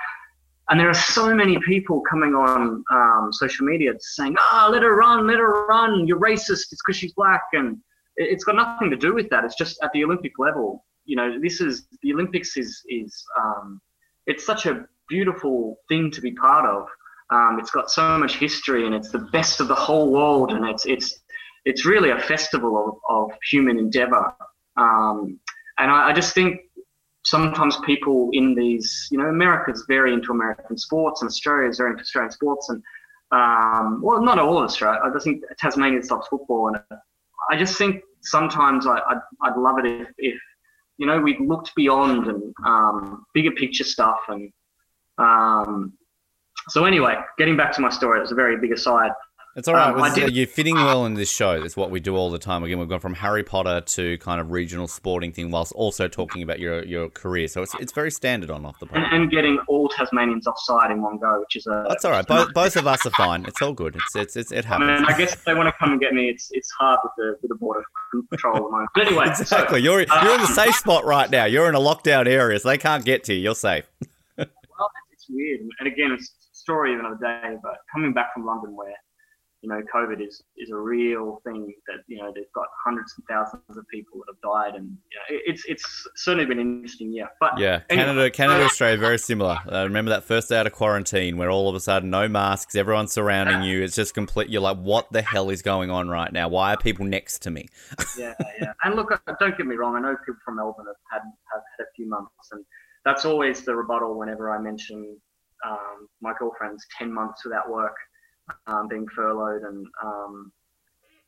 and 0.68 0.78
there 0.78 0.88
are 0.88 0.94
so 0.94 1.34
many 1.34 1.58
people 1.66 2.02
coming 2.08 2.34
on 2.34 2.84
um, 2.90 3.30
social 3.32 3.66
media 3.66 3.92
saying, 3.98 4.36
"Ah, 4.38 4.66
oh, 4.66 4.70
let 4.70 4.82
her 4.82 4.94
run, 4.94 5.26
let 5.26 5.38
her 5.38 5.66
run. 5.66 6.06
You're 6.06 6.20
racist. 6.20 6.72
It's 6.72 6.80
because 6.84 6.96
she's 6.96 7.12
black," 7.14 7.42
and 7.52 7.78
it's 8.16 8.44
got 8.44 8.56
nothing 8.56 8.90
to 8.90 8.96
do 8.96 9.14
with 9.14 9.30
that. 9.30 9.44
It's 9.44 9.56
just 9.56 9.82
at 9.82 9.92
the 9.92 10.04
Olympic 10.04 10.32
level. 10.38 10.84
You 11.06 11.16
know, 11.16 11.40
this 11.40 11.60
is 11.60 11.86
the 12.02 12.12
Olympics 12.12 12.56
is 12.56 12.82
is 12.88 13.24
um, 13.38 13.80
it's 14.26 14.44
such 14.44 14.66
a 14.66 14.84
beautiful 15.08 15.78
thing 15.88 16.10
to 16.12 16.20
be 16.20 16.32
part 16.32 16.66
of. 16.66 16.86
Um, 17.30 17.58
it's 17.60 17.70
got 17.70 17.90
so 17.90 18.18
much 18.18 18.36
history, 18.36 18.86
and 18.86 18.94
it's 18.94 19.10
the 19.10 19.18
best 19.18 19.60
of 19.60 19.68
the 19.68 19.74
whole 19.74 20.10
world, 20.10 20.52
and 20.52 20.64
it's 20.66 20.84
it's 20.84 21.20
it's 21.64 21.84
really 21.84 22.10
a 22.10 22.18
festival 22.18 23.00
of, 23.08 23.30
of 23.30 23.38
human 23.50 23.78
endeavor. 23.78 24.32
Um, 24.76 25.38
and 25.78 25.90
I, 25.90 26.08
I, 26.08 26.12
just 26.12 26.34
think 26.34 26.60
sometimes 27.24 27.76
people 27.84 28.30
in 28.32 28.54
these, 28.54 29.08
you 29.10 29.18
know, 29.18 29.26
America's 29.26 29.84
very 29.88 30.12
into 30.12 30.32
American 30.32 30.78
sports 30.78 31.22
and 31.22 31.28
Australia's 31.28 31.78
very 31.78 31.90
into 31.90 32.02
Australian 32.02 32.32
sports. 32.32 32.68
And, 32.70 32.82
um, 33.32 34.00
well, 34.02 34.22
not 34.22 34.38
all 34.38 34.58
of 34.58 34.64
Australia. 34.64 35.00
I 35.04 35.10
just 35.10 35.24
think 35.24 35.42
Tasmania 35.58 36.02
stops 36.02 36.28
football. 36.28 36.68
And 36.68 36.78
I 37.50 37.56
just 37.56 37.76
think 37.76 38.02
sometimes 38.22 38.86
I, 38.86 38.98
I'd, 38.98 39.20
I'd 39.42 39.56
love 39.56 39.78
it 39.78 39.86
if, 39.86 40.08
if, 40.18 40.40
you 40.98 41.06
know, 41.06 41.20
we 41.20 41.38
looked 41.38 41.74
beyond 41.74 42.26
and 42.26 42.54
um, 42.64 43.24
bigger 43.32 43.52
picture 43.52 43.84
stuff. 43.84 44.18
And 44.28 44.52
um, 45.18 45.94
so, 46.68 46.84
anyway, 46.84 47.16
getting 47.38 47.56
back 47.56 47.72
to 47.72 47.80
my 47.80 47.90
story, 47.90 48.18
it 48.18 48.22
was 48.22 48.32
a 48.32 48.34
very 48.34 48.58
big 48.60 48.72
aside. 48.72 49.12
It's 49.56 49.66
all 49.66 49.74
right. 49.74 49.92
Um, 49.92 50.28
you're 50.30 50.46
fitting 50.46 50.76
well 50.76 51.06
in 51.06 51.14
this 51.14 51.30
show. 51.30 51.60
That's 51.60 51.76
what 51.76 51.90
we 51.90 51.98
do 51.98 52.14
all 52.16 52.30
the 52.30 52.38
time. 52.38 52.62
Again, 52.62 52.78
we've 52.78 52.88
gone 52.88 53.00
from 53.00 53.14
Harry 53.14 53.42
Potter 53.42 53.80
to 53.80 54.16
kind 54.18 54.40
of 54.40 54.52
regional 54.52 54.86
sporting 54.86 55.32
thing, 55.32 55.50
whilst 55.50 55.72
also 55.72 56.06
talking 56.06 56.42
about 56.42 56.60
your 56.60 56.84
your 56.84 57.08
career. 57.08 57.48
So 57.48 57.62
it's 57.62 57.74
it's 57.80 57.92
very 57.92 58.12
standard 58.12 58.50
on 58.50 58.64
off 58.64 58.78
the 58.78 58.86
and, 58.92 59.04
and, 59.12 59.30
getting 59.30 59.58
all 59.66 59.88
Tasmanians 59.88 60.46
offside 60.46 60.92
in 60.92 61.02
one 61.02 61.18
go, 61.18 61.40
which 61.40 61.56
is 61.56 61.66
a. 61.66 61.84
That's 61.88 62.04
all 62.04 62.12
right. 62.12 62.24
Both, 62.24 62.54
both 62.54 62.76
of 62.76 62.86
us 62.86 63.04
are 63.06 63.10
fine. 63.10 63.44
It's 63.44 63.60
all 63.60 63.72
good. 63.72 63.96
It's 63.96 64.16
it's, 64.16 64.36
it's 64.36 64.52
it 64.52 64.64
happens. 64.64 64.90
I, 64.90 64.94
mean, 64.94 65.04
I 65.06 65.18
guess 65.18 65.34
if 65.34 65.44
they 65.44 65.54
want 65.54 65.66
to 65.66 65.74
come 65.80 65.90
and 65.90 66.00
get 66.00 66.14
me, 66.14 66.28
it's 66.28 66.48
it's 66.52 66.70
hard 66.78 67.00
with 67.02 67.12
the 67.16 67.36
with 67.42 67.48
the 67.48 67.56
border 67.56 67.82
control 68.30 68.56
at 68.56 68.62
the 68.62 68.70
moment. 68.70 68.90
But 68.94 69.06
anyway, 69.08 69.26
exactly. 69.28 69.80
So, 69.80 69.82
you're 69.82 70.06
uh, 70.08 70.24
you're 70.24 70.34
in 70.34 70.42
the 70.42 70.46
safe 70.46 70.76
spot 70.76 71.04
right 71.04 71.28
now. 71.28 71.46
You're 71.46 71.68
in 71.68 71.74
a 71.74 71.80
lockdown 71.80 72.28
area, 72.28 72.60
so 72.60 72.68
they 72.68 72.78
can't 72.78 73.04
get 73.04 73.24
to 73.24 73.34
you. 73.34 73.40
You're 73.40 73.56
safe. 73.56 73.90
well, 74.38 74.48
it's 75.12 75.26
weird, 75.28 75.60
and 75.80 75.88
again, 75.88 76.12
it's 76.12 76.28
a 76.28 76.56
story 76.56 76.94
of 76.94 77.00
another 77.00 77.18
day. 77.20 77.56
But 77.60 77.78
coming 77.92 78.12
back 78.12 78.32
from 78.32 78.46
London, 78.46 78.76
where 78.76 78.94
you 79.62 79.68
know, 79.68 79.82
COVID 79.94 80.26
is 80.26 80.42
is 80.56 80.70
a 80.70 80.76
real 80.76 81.40
thing 81.44 81.72
that 81.86 81.98
you 82.06 82.18
know 82.18 82.32
they've 82.34 82.52
got 82.54 82.66
hundreds 82.82 83.14
and 83.16 83.26
thousands 83.28 83.76
of 83.76 83.86
people 83.88 84.20
that 84.20 84.34
have 84.34 84.40
died, 84.40 84.74
and 84.74 84.96
you 85.10 85.36
know, 85.36 85.40
it's 85.46 85.64
it's 85.66 86.08
certainly 86.16 86.46
been 86.46 86.58
an 86.58 86.76
interesting 86.76 87.12
year. 87.12 87.28
But 87.38 87.58
yeah, 87.58 87.80
anyway, 87.90 88.06
Canada, 88.06 88.30
Canada, 88.30 88.64
Australia, 88.64 88.96
very 88.96 89.18
similar. 89.18 89.58
Uh, 89.70 89.84
remember 89.84 90.10
that 90.10 90.24
first 90.24 90.48
day 90.48 90.58
out 90.58 90.66
of 90.66 90.72
quarantine, 90.72 91.36
where 91.36 91.50
all 91.50 91.68
of 91.68 91.74
a 91.74 91.80
sudden 91.80 92.08
no 92.08 92.26
masks, 92.26 92.74
everyone's 92.74 93.12
surrounding 93.12 93.62
you. 93.62 93.82
It's 93.82 93.94
just 93.94 94.14
complete. 94.14 94.48
You're 94.48 94.62
like, 94.62 94.78
what 94.78 95.12
the 95.12 95.20
hell 95.20 95.50
is 95.50 95.60
going 95.60 95.90
on 95.90 96.08
right 96.08 96.32
now? 96.32 96.48
Why 96.48 96.72
are 96.72 96.78
people 96.78 97.04
next 97.04 97.40
to 97.42 97.50
me? 97.50 97.68
yeah, 98.18 98.34
yeah. 98.60 98.72
And 98.84 98.94
look, 98.94 99.12
uh, 99.12 99.34
don't 99.38 99.58
get 99.58 99.66
me 99.66 99.76
wrong. 99.76 99.94
I 99.94 100.00
know 100.00 100.16
people 100.24 100.40
from 100.42 100.56
Melbourne 100.56 100.86
have 100.86 100.96
had 101.10 101.22
have 101.52 101.62
had 101.78 101.84
a 101.84 101.86
few 101.94 102.08
months, 102.08 102.32
and 102.52 102.64
that's 103.04 103.26
always 103.26 103.62
the 103.66 103.76
rebuttal 103.76 104.18
whenever 104.18 104.50
I 104.50 104.58
mention 104.58 105.18
um, 105.66 106.08
my 106.22 106.32
girlfriend's 106.38 106.86
ten 106.96 107.12
months 107.12 107.44
without 107.44 107.70
work 107.70 107.94
um, 108.66 108.88
being 108.88 109.06
furloughed 109.08 109.62
and 109.62 109.86
um, 110.04 110.52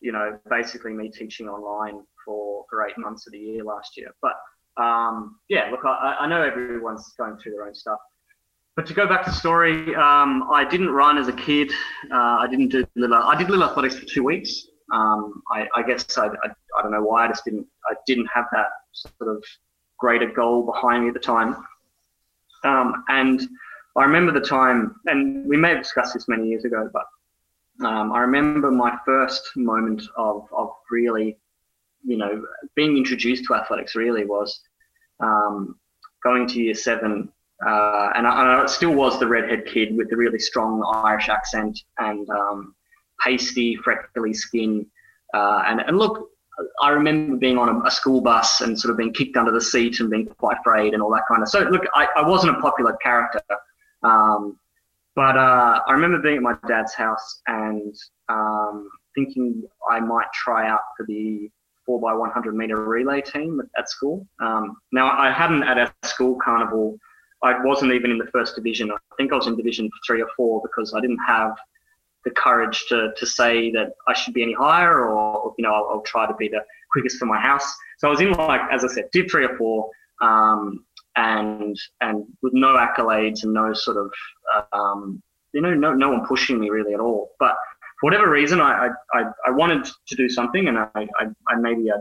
you 0.00 0.12
know 0.12 0.38
basically 0.50 0.92
me 0.92 1.08
teaching 1.08 1.48
online 1.48 2.02
for 2.24 2.64
for 2.68 2.86
eight 2.86 2.96
months 2.98 3.26
of 3.26 3.32
the 3.32 3.38
year 3.38 3.64
last 3.64 3.96
year. 3.96 4.14
But 4.20 4.34
um, 4.82 5.36
yeah, 5.48 5.70
look, 5.70 5.80
I, 5.84 6.16
I 6.20 6.26
know 6.26 6.42
everyone's 6.42 7.12
going 7.18 7.36
through 7.38 7.52
their 7.52 7.66
own 7.66 7.74
stuff. 7.74 7.98
But 8.74 8.86
to 8.86 8.94
go 8.94 9.06
back 9.06 9.24
to 9.24 9.30
the 9.30 9.36
story, 9.36 9.94
um, 9.94 10.48
I 10.50 10.64
didn't 10.68 10.90
run 10.90 11.18
as 11.18 11.28
a 11.28 11.32
kid. 11.32 11.70
Uh, 12.10 12.38
I 12.40 12.46
didn't 12.50 12.68
do 12.68 12.86
little. 12.96 13.16
I 13.16 13.36
did 13.36 13.50
little 13.50 13.64
athletics 13.64 13.96
for 13.96 14.06
two 14.06 14.24
weeks. 14.24 14.66
Um, 14.92 15.42
I, 15.50 15.66
I, 15.74 15.82
guess 15.82 16.18
I, 16.18 16.26
I, 16.26 16.48
I, 16.78 16.82
don't 16.82 16.90
know 16.90 17.02
why 17.02 17.24
I 17.24 17.28
just 17.28 17.44
didn't. 17.44 17.66
I 17.90 17.94
didn't 18.06 18.28
have 18.34 18.44
that 18.52 18.66
sort 18.92 19.36
of 19.36 19.44
greater 19.98 20.30
goal 20.30 20.64
behind 20.64 21.04
me 21.04 21.08
at 21.08 21.14
the 21.14 21.20
time. 21.20 21.56
Um, 22.64 23.04
and 23.08 23.40
I 23.96 24.04
remember 24.04 24.32
the 24.32 24.46
time, 24.46 24.96
and 25.06 25.46
we 25.46 25.56
may 25.56 25.70
have 25.70 25.82
discussed 25.82 26.14
this 26.14 26.28
many 26.28 26.48
years 26.48 26.64
ago, 26.64 26.90
but 26.92 27.86
um, 27.86 28.12
I 28.12 28.20
remember 28.20 28.70
my 28.70 28.96
first 29.04 29.50
moment 29.56 30.02
of 30.16 30.48
of 30.52 30.70
really, 30.90 31.38
you 32.04 32.16
know, 32.16 32.44
being 32.74 32.96
introduced 32.96 33.44
to 33.46 33.54
athletics. 33.54 33.94
Really 33.94 34.24
was 34.24 34.60
um, 35.20 35.78
going 36.22 36.46
to 36.48 36.62
year 36.62 36.74
seven 36.74 37.32
uh, 37.64 38.10
and, 38.16 38.26
I, 38.26 38.40
and 38.40 38.62
I 38.62 38.66
still 38.66 38.92
was 38.92 39.20
the 39.20 39.26
redhead 39.26 39.66
kid 39.66 39.96
with 39.96 40.10
the 40.10 40.16
really 40.16 40.38
strong 40.38 40.82
Irish 41.04 41.28
accent 41.28 41.78
and 41.98 42.28
um, 42.30 42.74
pasty, 43.20 43.76
freckly 43.76 44.34
skin. 44.34 44.86
Uh, 45.32 45.62
and, 45.66 45.80
and 45.80 45.96
look, 45.96 46.30
I 46.82 46.90
remember 46.90 47.36
being 47.36 47.58
on 47.58 47.68
a, 47.68 47.86
a, 47.86 47.90
school 47.90 48.20
bus 48.20 48.60
and 48.60 48.78
sort 48.78 48.90
of 48.90 48.98
being 48.98 49.12
kicked 49.12 49.36
under 49.36 49.52
the 49.52 49.60
seat 49.60 50.00
and 50.00 50.10
being 50.10 50.26
quite 50.26 50.58
afraid 50.58 50.92
and 50.92 51.02
all 51.02 51.10
that 51.12 51.22
kind 51.28 51.42
of. 51.42 51.48
So 51.48 51.60
look, 51.60 51.84
I, 51.94 52.08
I 52.16 52.28
wasn't 52.28 52.56
a 52.56 52.60
popular 52.60 52.96
character, 52.96 53.40
um, 54.02 54.58
but 55.14 55.36
uh, 55.36 55.80
I 55.86 55.92
remember 55.92 56.18
being 56.20 56.36
at 56.36 56.42
my 56.42 56.56
dad's 56.66 56.94
house 56.94 57.42
and 57.46 57.94
um, 58.28 58.88
thinking 59.14 59.62
I 59.90 60.00
might 60.00 60.26
try 60.32 60.68
out 60.68 60.80
for 60.96 61.04
the 61.06 61.50
four 61.84 62.00
by 62.00 62.14
100 62.14 62.54
meter 62.54 62.82
relay 62.84 63.20
team 63.20 63.60
at, 63.60 63.66
at 63.78 63.90
school. 63.90 64.26
Um, 64.40 64.76
now 64.92 65.10
I 65.10 65.30
hadn't 65.30 65.64
at 65.64 65.76
a 65.76 65.92
school 66.06 66.38
carnival 66.42 66.98
I 67.42 67.60
wasn't 67.64 67.92
even 67.92 68.10
in 68.12 68.18
the 68.18 68.26
first 68.26 68.54
division. 68.54 68.90
I 68.90 68.96
think 69.16 69.32
I 69.32 69.36
was 69.36 69.48
in 69.48 69.56
division 69.56 69.90
three 70.06 70.22
or 70.22 70.28
four 70.36 70.62
because 70.62 70.94
I 70.94 71.00
didn't 71.00 71.18
have 71.26 71.56
the 72.24 72.30
courage 72.30 72.84
to, 72.88 73.12
to 73.16 73.26
say 73.26 73.72
that 73.72 73.94
I 74.06 74.14
should 74.14 74.32
be 74.32 74.44
any 74.44 74.52
higher 74.52 75.08
or, 75.08 75.52
you 75.58 75.64
know, 75.64 75.74
I'll, 75.74 75.88
I'll 75.92 76.02
try 76.02 76.26
to 76.26 76.34
be 76.34 76.48
the 76.48 76.64
quickest 76.92 77.18
for 77.18 77.26
my 77.26 77.40
house. 77.40 77.74
So 77.98 78.06
I 78.06 78.10
was 78.10 78.20
in 78.20 78.30
like, 78.32 78.60
as 78.70 78.84
I 78.84 78.88
said, 78.88 79.08
did 79.12 79.28
three 79.28 79.44
or 79.44 79.56
four 79.56 79.90
um, 80.20 80.84
and, 81.16 81.76
and 82.00 82.24
with 82.42 82.52
no 82.54 82.76
accolades 82.76 83.44
and 83.44 83.52
no 83.52 83.72
sort 83.72 83.96
of, 83.96 84.12
um, 84.72 85.22
you 85.52 85.60
know, 85.60 85.74
no, 85.74 85.92
no 85.92 86.10
one 86.10 86.26
pushing 86.26 86.58
me 86.58 86.70
really 86.70 86.94
at 86.94 87.00
all. 87.00 87.32
But 87.38 87.56
for 88.00 88.06
whatever 88.10 88.30
reason, 88.30 88.60
I, 88.60 88.88
I, 89.12 89.24
I 89.46 89.50
wanted 89.50 89.84
to 89.84 90.16
do 90.16 90.28
something 90.28 90.68
and 90.68 90.78
I, 90.78 90.88
I, 90.94 91.26
I 91.48 91.56
maybe 91.56 91.90
I, 91.90 91.96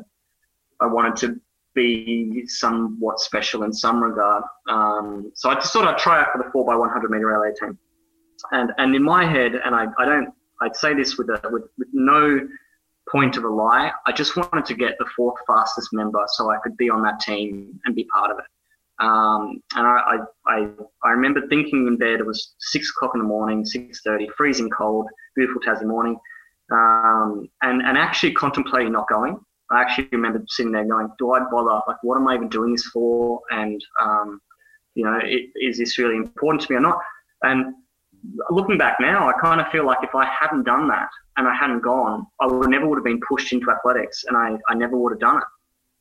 I 0.80 0.88
wanted 0.88 1.16
to 1.18 1.40
be 1.74 2.46
somewhat 2.48 3.20
special 3.20 3.64
in 3.64 3.74
some 3.74 4.04
regard. 4.04 4.44
Um, 4.70 5.32
so 5.36 5.50
I 5.50 5.56
just 5.56 5.72
thought 5.74 5.88
I'd 5.88 5.98
try 5.98 6.22
out 6.22 6.32
for 6.34 6.38
the 6.40 6.50
4x100 6.50 7.10
meter 7.10 7.28
relay 7.28 7.54
team. 7.60 7.78
And, 8.52 8.72
and 8.78 8.96
in 8.96 9.04
my 9.04 9.26
head, 9.26 9.54
and 9.56 9.76
I, 9.76 9.86
I 10.00 10.06
don't, 10.06 10.30
I'd 10.62 10.76
say 10.76 10.94
this 10.94 11.18
with, 11.18 11.30
a, 11.30 11.42
with, 11.50 11.64
with 11.78 11.88
no 11.94 12.48
point 13.12 13.38
of 13.38 13.44
a 13.44 13.50
lie, 13.50 13.92
I 14.06 14.12
just 14.12 14.36
wanted 14.36 14.66
to 14.66 14.74
get 14.74 14.98
the 14.98 15.06
fourth 15.16 15.38
fastest 15.48 15.90
member 15.92 16.24
so 16.28 16.50
I 16.50 16.58
could 16.64 16.78
be 16.78 16.90
on 16.90 17.04
that 17.04 17.20
team 17.20 17.80
and 17.86 17.96
be 17.96 18.06
part 18.06 18.32
of 18.32 18.40
it. 18.40 18.46
Um, 19.00 19.62
and 19.76 19.88
I, 19.88 20.18
I, 20.48 20.68
I, 21.04 21.10
remember 21.10 21.48
thinking 21.48 21.88
in 21.88 21.98
bed, 21.98 22.20
it 22.20 22.26
was 22.26 22.54
six 22.60 22.92
o'clock 22.92 23.12
in 23.16 23.20
the 23.20 23.28
morning, 23.28 23.64
6.30, 23.64 24.28
freezing 24.38 24.70
cold, 24.70 25.08
beautiful 25.36 25.60
Tassie 25.62 25.86
morning, 25.86 26.16
um, 26.72 27.50
and, 27.64 27.82
and 27.82 27.98
actually 27.98 28.34
contemplating 28.34 28.92
not 28.92 29.10
going. 29.10 29.40
I 29.72 29.82
actually 29.82 30.08
remember 30.12 30.44
sitting 30.48 30.72
there 30.72 30.86
going, 30.86 31.10
do 31.18 31.32
I 31.32 31.40
bother? 31.50 31.82
Like, 31.88 31.98
what 32.04 32.18
am 32.18 32.28
I 32.28 32.36
even 32.36 32.50
doing 32.50 32.74
this 32.74 32.86
for? 32.88 33.42
And, 33.50 33.84
um, 34.02 34.40
you 34.94 35.04
know, 35.04 35.20
it, 35.24 35.50
is 35.56 35.80
this 35.80 35.98
really 35.98 36.18
important 36.18 36.62
to 36.64 36.72
me 36.72 36.78
or 36.78 36.82
not? 36.82 37.00
And 37.42 37.74
looking 38.50 38.78
back 38.78 38.98
now, 39.00 39.30
I 39.30 39.34
kind 39.42 39.62
of 39.62 39.68
feel 39.70 39.86
like 39.86 40.04
if 40.04 40.14
I 40.14 40.26
hadn't 40.26 40.64
done 40.64 40.88
that 40.90 41.10
and 41.38 41.48
I 41.48 41.56
hadn't 41.56 41.82
gone, 41.82 42.28
I 42.40 42.48
would 42.48 42.70
never 42.70 42.88
would 42.88 42.98
have 42.98 43.06
been 43.06 43.22
pushed 43.28 43.54
into 43.54 43.72
athletics 43.72 44.26
and 44.28 44.38
I, 44.38 44.58
I 44.70 44.76
never 44.76 44.98
would 44.98 45.14
have 45.14 45.20
done 45.20 45.38
it. 45.38 45.44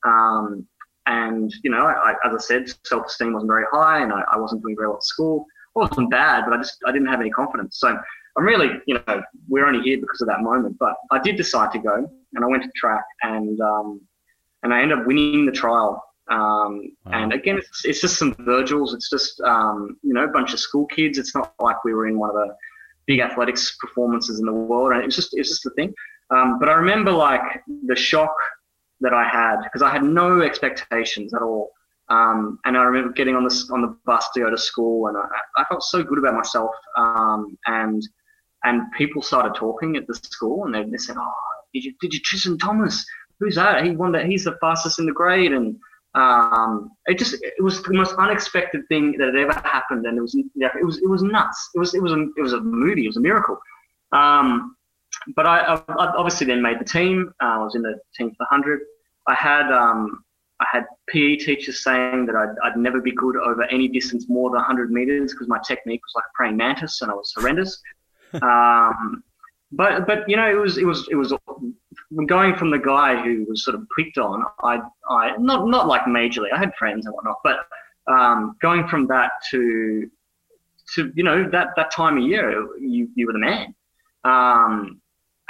Um, 0.05 0.66
and, 1.06 1.52
you 1.62 1.70
know, 1.70 1.86
I, 1.86 2.14
as 2.24 2.34
I 2.34 2.38
said, 2.38 2.72
self-esteem 2.84 3.32
wasn't 3.32 3.50
very 3.50 3.64
high 3.72 4.02
and 4.02 4.12
I, 4.12 4.22
I 4.32 4.38
wasn't 4.38 4.62
doing 4.62 4.76
very 4.76 4.88
well 4.88 4.98
at 4.98 5.04
school. 5.04 5.46
It 5.74 5.78
wasn't 5.78 6.10
bad, 6.10 6.44
but 6.46 6.54
I 6.54 6.58
just, 6.58 6.78
I 6.86 6.92
didn't 6.92 7.08
have 7.08 7.20
any 7.20 7.30
confidence. 7.30 7.78
So 7.78 7.98
I'm 8.36 8.44
really, 8.44 8.70
you 8.86 8.94
know, 8.94 9.22
we're 9.48 9.66
only 9.66 9.82
here 9.82 9.98
because 9.98 10.20
of 10.20 10.28
that 10.28 10.40
moment. 10.40 10.76
But 10.78 10.94
I 11.10 11.18
did 11.18 11.36
decide 11.36 11.72
to 11.72 11.78
go, 11.78 12.10
and 12.34 12.44
I 12.44 12.48
went 12.48 12.62
to 12.62 12.70
track, 12.76 13.04
and 13.22 13.60
um, 13.60 14.00
and 14.62 14.72
I 14.72 14.82
ended 14.82 14.98
up 14.98 15.06
winning 15.06 15.46
the 15.46 15.52
trial. 15.52 16.02
Um, 16.30 16.92
wow. 17.04 17.12
And 17.12 17.32
again, 17.32 17.58
it's, 17.58 17.84
it's 17.84 18.00
just 18.00 18.18
some 18.18 18.34
Virgils. 18.40 18.94
It's 18.94 19.10
just 19.10 19.40
um, 19.40 19.96
you 20.02 20.14
know 20.14 20.24
a 20.24 20.28
bunch 20.28 20.52
of 20.52 20.60
school 20.60 20.86
kids. 20.86 21.18
It's 21.18 21.34
not 21.34 21.54
like 21.60 21.84
we 21.84 21.92
were 21.92 22.06
in 22.06 22.18
one 22.18 22.30
of 22.30 22.36
the 22.36 22.54
big 23.06 23.20
athletics 23.20 23.76
performances 23.80 24.38
in 24.38 24.46
the 24.46 24.52
world. 24.52 24.92
And 24.92 25.02
it 25.02 25.06
was 25.06 25.16
just 25.16 25.30
it's 25.32 25.48
just 25.48 25.64
the 25.64 25.70
thing. 25.70 25.92
Um, 26.30 26.60
but 26.60 26.68
I 26.68 26.74
remember 26.74 27.10
like 27.10 27.42
the 27.86 27.96
shock 27.96 28.34
that 29.00 29.12
I 29.12 29.24
had 29.24 29.62
because 29.62 29.82
I 29.82 29.90
had 29.90 30.02
no 30.02 30.42
expectations 30.42 31.34
at 31.34 31.42
all. 31.42 31.70
Um, 32.08 32.58
and 32.64 32.76
I 32.76 32.82
remember 32.82 33.12
getting 33.12 33.36
on 33.36 33.44
the 33.44 33.68
on 33.72 33.82
the 33.82 33.96
bus 34.04 34.28
to 34.34 34.40
go 34.40 34.50
to 34.50 34.58
school, 34.58 35.06
and 35.06 35.16
I, 35.16 35.26
I 35.56 35.64
felt 35.64 35.82
so 35.84 36.02
good 36.02 36.18
about 36.18 36.34
myself. 36.34 36.70
Um, 36.96 37.56
and 37.66 38.02
and 38.64 38.82
people 38.92 39.22
started 39.22 39.54
talking 39.54 39.96
at 39.96 40.06
the 40.06 40.14
school, 40.14 40.66
and 40.66 40.74
they, 40.74 40.82
they 40.84 40.96
said, 40.96 41.16
"Oh, 41.18 41.32
did 41.72 41.84
you 41.84 41.94
did 42.00 42.12
you 42.12 42.20
Tristan 42.20 42.58
Thomas? 42.58 43.06
Who's 43.38 43.54
that? 43.54 43.84
He 43.84 43.92
won 43.92 44.12
that. 44.12 44.26
He's 44.26 44.44
the 44.44 44.58
fastest 44.60 44.98
in 44.98 45.06
the 45.06 45.12
grade." 45.12 45.52
And 45.52 45.76
um, 46.14 46.90
it 47.06 47.16
just 47.16 47.34
it 47.34 47.62
was 47.62 47.80
the 47.84 47.94
most 47.94 48.14
unexpected 48.18 48.82
thing 48.88 49.16
that 49.18 49.26
had 49.26 49.36
ever 49.36 49.52
happened, 49.52 50.04
and 50.06 50.18
it 50.18 50.20
was 50.20 50.36
yeah, 50.56 50.68
it 50.78 50.84
was 50.84 50.98
it 50.98 51.08
was 51.08 51.22
nuts. 51.22 51.70
It 51.76 51.78
was 51.78 51.94
it 51.94 52.02
was 52.02 52.12
a 52.12 52.26
it 52.36 52.42
was 52.42 52.54
a 52.54 52.60
movie. 52.60 53.04
It 53.04 53.08
was 53.08 53.18
a 53.18 53.20
miracle. 53.20 53.56
Um, 54.12 54.74
but 55.35 55.46
I, 55.46 55.59
I, 55.88 56.06
obviously 56.16 56.46
then 56.46 56.62
made 56.62 56.80
the 56.80 56.85
team. 56.85 57.33
Uh, 57.42 57.46
I 57.46 57.59
was 57.59 57.74
in 57.74 57.83
the 57.83 57.98
team 58.16 58.30
for 58.30 58.37
the 58.40 58.46
hundred. 58.46 58.80
I 59.26 59.35
had 59.35 59.70
um, 59.72 60.24
I 60.61 60.66
had 60.70 60.87
PE 61.09 61.37
teachers 61.37 61.83
saying 61.83 62.26
that 62.26 62.37
I'd, 62.37 62.54
I'd 62.64 62.76
never 62.76 63.00
be 63.00 63.12
good 63.12 63.37
over 63.37 63.64
any 63.64 63.88
distance 63.88 64.26
more 64.28 64.50
than 64.50 64.56
100 64.56 64.90
meters 64.90 65.33
because 65.33 65.48
my 65.48 65.59
technique 65.66 66.00
was 66.02 66.12
like 66.14 66.24
a 66.24 66.35
praying 66.35 66.56
mantis 66.56 67.00
and 67.02 67.11
I 67.11 67.14
was 67.14 67.33
horrendous 67.37 67.80
um, 68.42 69.22
but 69.72 70.06
but 70.06 70.28
you 70.28 70.37
know 70.37 70.50
it 70.50 70.59
was 70.59 70.78
it 70.78 70.85
was 70.85 71.06
it 71.11 71.14
was 71.14 71.33
going 72.26 72.56
from 72.56 72.70
the 72.70 72.78
guy 72.78 73.22
who 73.22 73.44
was 73.48 73.64
sort 73.64 73.76
of 73.76 73.87
picked 73.96 74.18
on. 74.18 74.44
I 74.62 74.80
I 75.09 75.37
not 75.37 75.68
not 75.68 75.87
like 75.87 76.02
majorly. 76.02 76.52
I 76.52 76.59
had 76.59 76.74
friends 76.74 77.06
and 77.06 77.14
whatnot, 77.14 77.37
but 77.44 77.66
um, 78.12 78.56
going 78.61 78.88
from 78.88 79.06
that 79.09 79.33
to 79.50 80.11
to 80.94 81.12
you 81.14 81.22
know 81.22 81.48
that 81.50 81.68
that 81.76 81.92
time 81.92 82.18
of 82.18 82.24
year, 82.24 82.66
you 82.80 83.09
you 83.14 83.26
were 83.26 83.33
the 83.33 83.38
man, 83.38 83.74
um, 84.24 84.99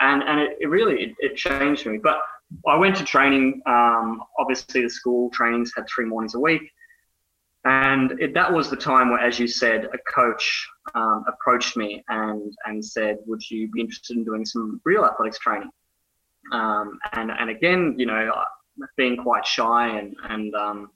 and 0.01 0.23
and 0.23 0.41
it, 0.41 0.57
it 0.61 0.67
really 0.67 1.03
it, 1.03 1.15
it, 1.19 1.37
changed 1.37 1.87
me. 1.87 1.99
But 1.99 2.21
I 2.67 2.77
went 2.77 2.97
to 2.97 3.05
training. 3.05 3.63
Um, 3.67 4.23
obviously, 4.39 4.83
the 4.83 4.91
school 4.91 5.31
trainings 5.31 5.73
had 5.77 5.87
three 5.89 6.05
mornings 6.05 6.35
a 6.35 6.41
week. 6.41 6.63
And 7.65 8.13
it, 8.21 8.33
that 8.35 8.51
was 8.51 8.71
the 8.71 8.77
time 8.77 9.11
where, 9.11 9.21
as 9.21 9.39
you 9.39 9.47
said, 9.47 9.85
a 9.85 9.99
coach 10.13 10.67
um, 10.95 11.25
approached 11.29 11.77
me 11.77 12.03
and, 12.09 12.55
and 12.65 12.83
said, 12.83 13.19
Would 13.27 13.43
you 13.51 13.71
be 13.71 13.81
interested 13.81 14.17
in 14.17 14.25
doing 14.25 14.47
some 14.47 14.81
real 14.85 15.05
athletics 15.05 15.39
training? 15.39 15.71
Um, 16.53 16.99
and, 17.13 17.31
and 17.31 17.51
again, 17.51 17.97
you 17.99 18.07
know, 18.07 18.33
being 18.97 19.19
quite 19.19 19.47
shy 19.47 19.89
and, 19.99 20.17
and, 20.31 20.55
um, 20.55 20.91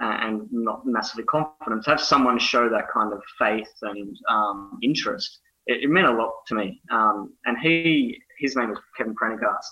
and 0.00 0.48
not 0.50 0.86
massively 0.86 1.24
confident, 1.24 1.84
to 1.84 1.90
have 1.90 2.00
someone 2.00 2.38
show 2.38 2.70
that 2.70 2.90
kind 2.90 3.12
of 3.12 3.22
faith 3.38 3.72
and 3.82 4.16
um, 4.30 4.78
interest, 4.82 5.40
it, 5.66 5.84
it, 5.84 5.90
meant 5.90 6.06
a 6.06 6.12
lot 6.12 6.32
to 6.48 6.54
me. 6.54 6.80
Um, 6.90 7.34
and 7.44 7.58
he, 7.58 8.18
his 8.38 8.56
name 8.56 8.70
was 8.70 8.78
Kevin 8.96 9.14
Prendergast. 9.14 9.70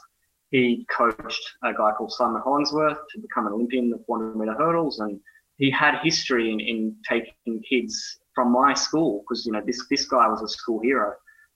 He 0.50 0.86
coached 0.94 1.42
a 1.64 1.72
guy 1.72 1.92
called 1.96 2.12
Simon 2.12 2.42
Hollingsworth 2.42 2.98
to 3.12 3.20
become 3.20 3.46
an 3.46 3.52
Olympian 3.52 3.92
of 3.92 4.04
400 4.06 4.36
meter 4.36 4.54
hurdles 4.54 5.00
and 5.00 5.20
he 5.56 5.70
had 5.70 6.00
history 6.02 6.52
in, 6.52 6.60
in 6.60 6.96
taking 7.08 7.62
kids 7.68 8.18
from 8.34 8.52
my 8.52 8.74
school 8.74 9.22
because 9.22 9.46
you 9.46 9.52
know 9.52 9.62
this 9.64 9.84
this 9.88 10.06
guy 10.06 10.26
was 10.28 10.42
a 10.42 10.48
school 10.48 10.80
hero 10.80 11.12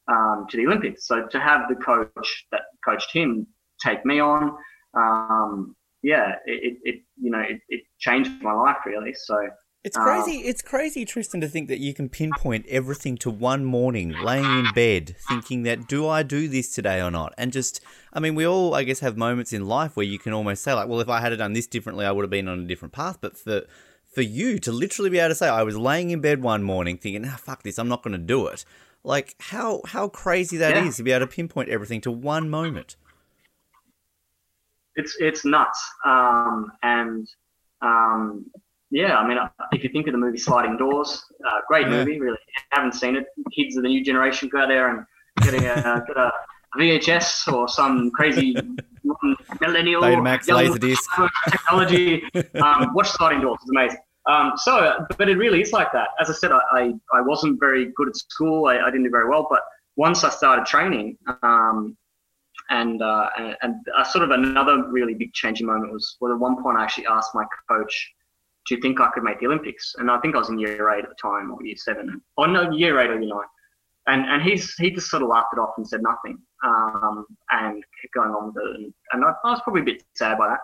um, 0.08 0.46
to 0.48 0.56
the 0.56 0.66
Olympics. 0.66 1.06
So 1.06 1.26
to 1.26 1.40
have 1.40 1.68
the 1.68 1.74
coach 1.76 2.46
that 2.52 2.62
coached 2.84 3.12
him 3.12 3.46
take 3.84 4.04
me 4.04 4.20
on, 4.20 4.56
um, 4.94 5.76
yeah, 6.02 6.36
it, 6.46 6.78
it, 6.84 7.02
you 7.20 7.30
know 7.30 7.40
it, 7.40 7.60
it 7.68 7.82
changed 7.98 8.30
my 8.42 8.52
life 8.52 8.78
really. 8.86 9.14
So 9.14 9.48
it's 9.88 9.96
crazy. 9.96 10.38
Uh, 10.38 10.50
it's 10.50 10.62
crazy, 10.62 11.04
Tristan, 11.04 11.40
to 11.40 11.48
think 11.48 11.68
that 11.68 11.80
you 11.80 11.92
can 11.94 12.08
pinpoint 12.08 12.66
everything 12.68 13.16
to 13.18 13.30
one 13.30 13.64
morning, 13.64 14.18
laying 14.18 14.54
in 14.56 14.72
bed, 14.72 15.16
thinking 15.18 15.62
that 15.64 15.88
do 15.88 16.06
I 16.06 16.22
do 16.22 16.46
this 16.48 16.74
today 16.74 17.00
or 17.02 17.10
not, 17.10 17.34
and 17.36 17.52
just. 17.52 17.80
I 18.12 18.20
mean, 18.20 18.34
we 18.34 18.46
all, 18.46 18.74
I 18.74 18.84
guess, 18.84 19.00
have 19.00 19.16
moments 19.16 19.52
in 19.52 19.66
life 19.66 19.94
where 19.96 20.06
you 20.06 20.18
can 20.18 20.32
almost 20.32 20.62
say, 20.62 20.72
like, 20.72 20.88
well, 20.88 21.00
if 21.00 21.08
I 21.10 21.20
had 21.20 21.36
done 21.38 21.52
this 21.52 21.66
differently, 21.66 22.06
I 22.06 22.10
would 22.10 22.22
have 22.22 22.30
been 22.30 22.48
on 22.48 22.60
a 22.60 22.66
different 22.66 22.92
path. 22.92 23.18
But 23.20 23.36
for 23.36 23.62
for 24.14 24.22
you 24.22 24.58
to 24.60 24.72
literally 24.72 25.10
be 25.10 25.18
able 25.18 25.28
to 25.28 25.34
say, 25.34 25.48
I 25.48 25.62
was 25.62 25.76
laying 25.76 26.10
in 26.10 26.20
bed 26.20 26.42
one 26.42 26.62
morning 26.62 26.96
thinking, 26.96 27.24
ah, 27.26 27.36
fuck 27.38 27.62
this, 27.62 27.78
I'm 27.78 27.88
not 27.88 28.02
going 28.02 28.12
to 28.12 28.18
do 28.18 28.46
it. 28.46 28.64
Like 29.04 29.34
how 29.40 29.82
how 29.86 30.08
crazy 30.08 30.56
that 30.56 30.76
is 30.76 30.84
Yeah. 30.84 30.90
to 30.96 31.02
be 31.02 31.12
able 31.12 31.26
to 31.26 31.32
pinpoint 31.32 31.68
everything 31.68 32.00
to 32.02 32.10
one 32.10 32.48
moment. 32.48 32.96
it's 34.96 35.16
it's 35.20 35.44
nuts. 35.44 35.80
Um, 36.04 36.72
and 36.82 37.28
um, 37.82 38.46
yeah, 38.90 39.18
I 39.18 39.26
mean, 39.26 39.38
if 39.72 39.82
you 39.84 39.90
think 39.90 40.06
of 40.06 40.12
the 40.12 40.18
movie 40.18 40.38
Sliding 40.38 40.76
Doors, 40.76 41.24
uh, 41.46 41.60
great 41.68 41.86
Yeah. 41.86 41.98
movie. 42.04 42.20
Really, 42.20 42.38
haven't 42.70 42.94
seen 42.94 43.16
it, 43.16 43.26
kids 43.54 43.76
of 43.76 43.82
the 43.82 43.88
new 43.88 44.04
generation 44.04 44.48
go 44.48 44.60
out 44.62 44.68
there 44.68 44.88
and 44.88 45.04
get 45.42 45.54
a, 45.54 46.04
get 46.06 46.16
a 46.16 46.32
VHS 46.76 47.52
or 47.52 47.68
some 47.68 48.10
crazy 48.12 48.56
millennial 49.60 50.02
Betamax, 50.02 50.48
technology. 51.50 52.22
Um, 52.62 52.92
watch 52.94 53.08
Sliding 53.10 53.40
Doors; 53.40 53.58
it's 53.62 53.70
amazing. 53.70 53.98
Um, 54.26 54.52
so, 54.56 55.06
but 55.16 55.28
it 55.30 55.38
really 55.38 55.62
is 55.62 55.72
like 55.72 55.90
that. 55.92 56.08
As 56.20 56.28
I 56.28 56.34
said, 56.34 56.52
I, 56.52 56.60
I, 56.72 56.92
I 57.14 57.20
wasn't 57.22 57.58
very 57.58 57.92
good 57.96 58.08
at 58.08 58.16
school. 58.16 58.66
I, 58.66 58.78
I 58.78 58.86
didn't 58.90 59.04
do 59.04 59.10
very 59.10 59.28
well. 59.28 59.46
But 59.48 59.62
once 59.96 60.22
I 60.22 60.28
started 60.30 60.66
training, 60.66 61.16
um, 61.42 61.96
and, 62.70 63.00
uh, 63.00 63.30
and 63.38 63.56
and 63.62 63.74
uh, 63.96 64.04
sort 64.04 64.24
of 64.24 64.30
another 64.30 64.84
really 64.90 65.14
big 65.14 65.32
changing 65.32 65.66
moment 65.66 65.90
was 65.92 66.16
well, 66.20 66.32
at 66.32 66.38
one 66.38 66.62
point 66.62 66.76
I 66.78 66.82
actually 66.82 67.06
asked 67.06 67.34
my 67.34 67.44
coach, 67.70 68.12
"Do 68.68 68.74
you 68.74 68.80
think 68.80 69.00
I 69.00 69.10
could 69.10 69.22
make 69.22 69.40
the 69.40 69.46
Olympics?" 69.46 69.94
And 69.98 70.10
I 70.10 70.18
think 70.18 70.34
I 70.34 70.38
was 70.38 70.50
in 70.50 70.58
year 70.58 70.90
eight 70.90 71.04
at 71.04 71.10
the 71.10 71.16
time, 71.20 71.50
or 71.50 71.64
year 71.64 71.76
seven, 71.76 72.20
or 72.36 72.48
no, 72.48 72.70
year 72.70 73.00
eight 73.00 73.10
or 73.10 73.20
year 73.20 73.34
nine. 73.34 73.46
And 74.06 74.24
and 74.24 74.42
he's 74.42 74.74
he 74.74 74.90
just 74.90 75.10
sort 75.10 75.22
of 75.22 75.28
laughed 75.28 75.48
it 75.52 75.58
off 75.58 75.74
and 75.76 75.86
said 75.86 76.02
nothing, 76.02 76.38
um, 76.64 77.26
and 77.50 77.82
kept 78.00 78.14
going 78.14 78.30
on 78.30 78.46
with 78.46 78.56
it. 78.64 78.76
And, 78.76 78.94
and 79.12 79.24
I, 79.24 79.32
I 79.44 79.50
was 79.50 79.60
probably 79.62 79.82
a 79.82 79.84
bit 79.84 80.02
sad 80.14 80.38
by 80.38 80.48
that. 80.48 80.60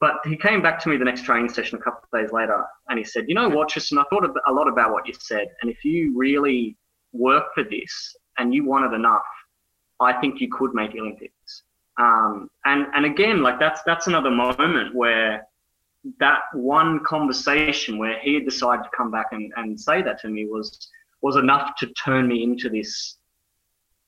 But 0.00 0.14
he 0.24 0.36
came 0.36 0.62
back 0.62 0.78
to 0.80 0.88
me 0.88 0.96
the 0.96 1.04
next 1.04 1.24
training 1.24 1.50
session 1.50 1.78
a 1.78 1.82
couple 1.82 2.00
of 2.10 2.20
days 2.20 2.32
later, 2.32 2.64
and 2.88 2.98
he 2.98 3.04
said, 3.04 3.26
"You 3.28 3.34
know 3.34 3.48
what, 3.48 3.68
Tristan? 3.68 3.98
I 3.98 4.04
thought 4.10 4.24
a 4.46 4.52
lot 4.52 4.66
about 4.66 4.92
what 4.92 5.06
you 5.06 5.14
said, 5.18 5.48
and 5.60 5.70
if 5.70 5.84
you 5.84 6.16
really 6.16 6.76
work 7.12 7.46
for 7.54 7.64
this 7.64 8.16
and 8.38 8.54
you 8.54 8.64
want 8.64 8.90
it 8.90 8.94
enough, 8.94 9.22
I 10.00 10.14
think 10.14 10.40
you 10.40 10.48
could 10.50 10.74
make 10.74 10.92
the 10.92 11.00
Olympics." 11.00 11.62
Um, 11.98 12.48
and 12.64 12.86
and 12.94 13.04
again, 13.04 13.42
like 13.42 13.60
that's 13.60 13.82
that's 13.82 14.06
another 14.06 14.30
moment 14.30 14.94
where 14.94 15.46
that 16.18 16.40
one 16.54 17.00
conversation 17.04 17.98
where 17.98 18.18
he 18.20 18.40
decided 18.40 18.82
to 18.84 18.90
come 18.96 19.10
back 19.10 19.26
and, 19.32 19.52
and 19.56 19.78
say 19.78 20.02
that 20.02 20.20
to 20.20 20.28
me 20.28 20.46
was 20.46 20.88
was 21.22 21.36
enough 21.36 21.76
to 21.76 21.86
turn 21.88 22.26
me 22.26 22.42
into 22.42 22.70
this 22.70 23.18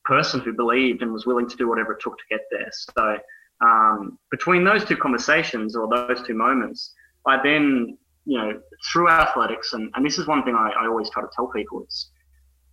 person 0.04 0.40
who 0.40 0.52
believed 0.54 1.02
and 1.02 1.12
was 1.12 1.26
willing 1.26 1.46
to 1.48 1.56
do 1.56 1.68
whatever 1.68 1.92
it 1.92 2.00
took 2.00 2.16
to 2.16 2.24
get 2.30 2.40
there. 2.50 2.70
So 2.96 3.18
um, 3.62 4.18
between 4.30 4.64
those 4.64 4.84
two 4.84 4.96
conversations 4.96 5.76
or 5.76 5.88
those 5.88 6.22
two 6.26 6.34
moments, 6.34 6.94
I 7.26 7.40
then, 7.42 7.98
you 8.24 8.38
know, 8.38 8.60
through 8.90 9.10
athletics, 9.10 9.74
and, 9.74 9.90
and 9.94 10.04
this 10.04 10.18
is 10.18 10.26
one 10.26 10.42
thing 10.42 10.54
I, 10.54 10.70
I 10.70 10.86
always 10.86 11.10
try 11.10 11.22
to 11.22 11.28
tell 11.36 11.48
people 11.48 11.84
is 11.86 12.10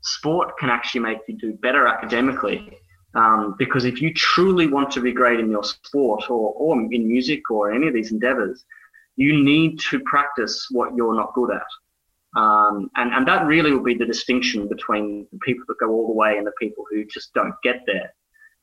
sport 0.01 0.57
can 0.57 0.69
actually 0.69 1.01
make 1.01 1.19
you 1.27 1.37
do 1.37 1.53
better 1.53 1.85
academically. 1.85 2.77
Um, 3.15 3.55
because 3.57 3.85
if 3.85 4.01
you 4.01 4.13
truly 4.13 4.67
want 4.67 4.91
to 4.91 5.01
be 5.01 5.11
great 5.11 5.39
in 5.39 5.49
your 5.49 5.63
sport 5.63 6.29
or, 6.29 6.53
or 6.53 6.79
in 6.79 7.07
music 7.07 7.49
or 7.49 7.71
any 7.71 7.87
of 7.87 7.93
these 7.93 8.11
endeavors, 8.11 8.63
you 9.19 9.43
need 9.43 9.77
to 9.91 9.99
practice 9.99 10.67
what 10.71 10.95
you're 10.95 11.13
not 11.13 11.33
good 11.33 11.51
at. 11.51 12.39
Um, 12.41 12.89
and, 12.95 13.13
and 13.13 13.27
that 13.27 13.45
really 13.45 13.73
will 13.73 13.83
be 13.83 13.93
the 13.93 14.05
distinction 14.05 14.69
between 14.69 15.27
the 15.33 15.39
people 15.39 15.65
that 15.67 15.75
go 15.81 15.89
all 15.91 16.07
the 16.07 16.13
way 16.13 16.37
and 16.37 16.47
the 16.47 16.53
people 16.57 16.85
who 16.89 17.03
just 17.03 17.33
don't 17.33 17.53
get 17.61 17.81
there. 17.85 18.13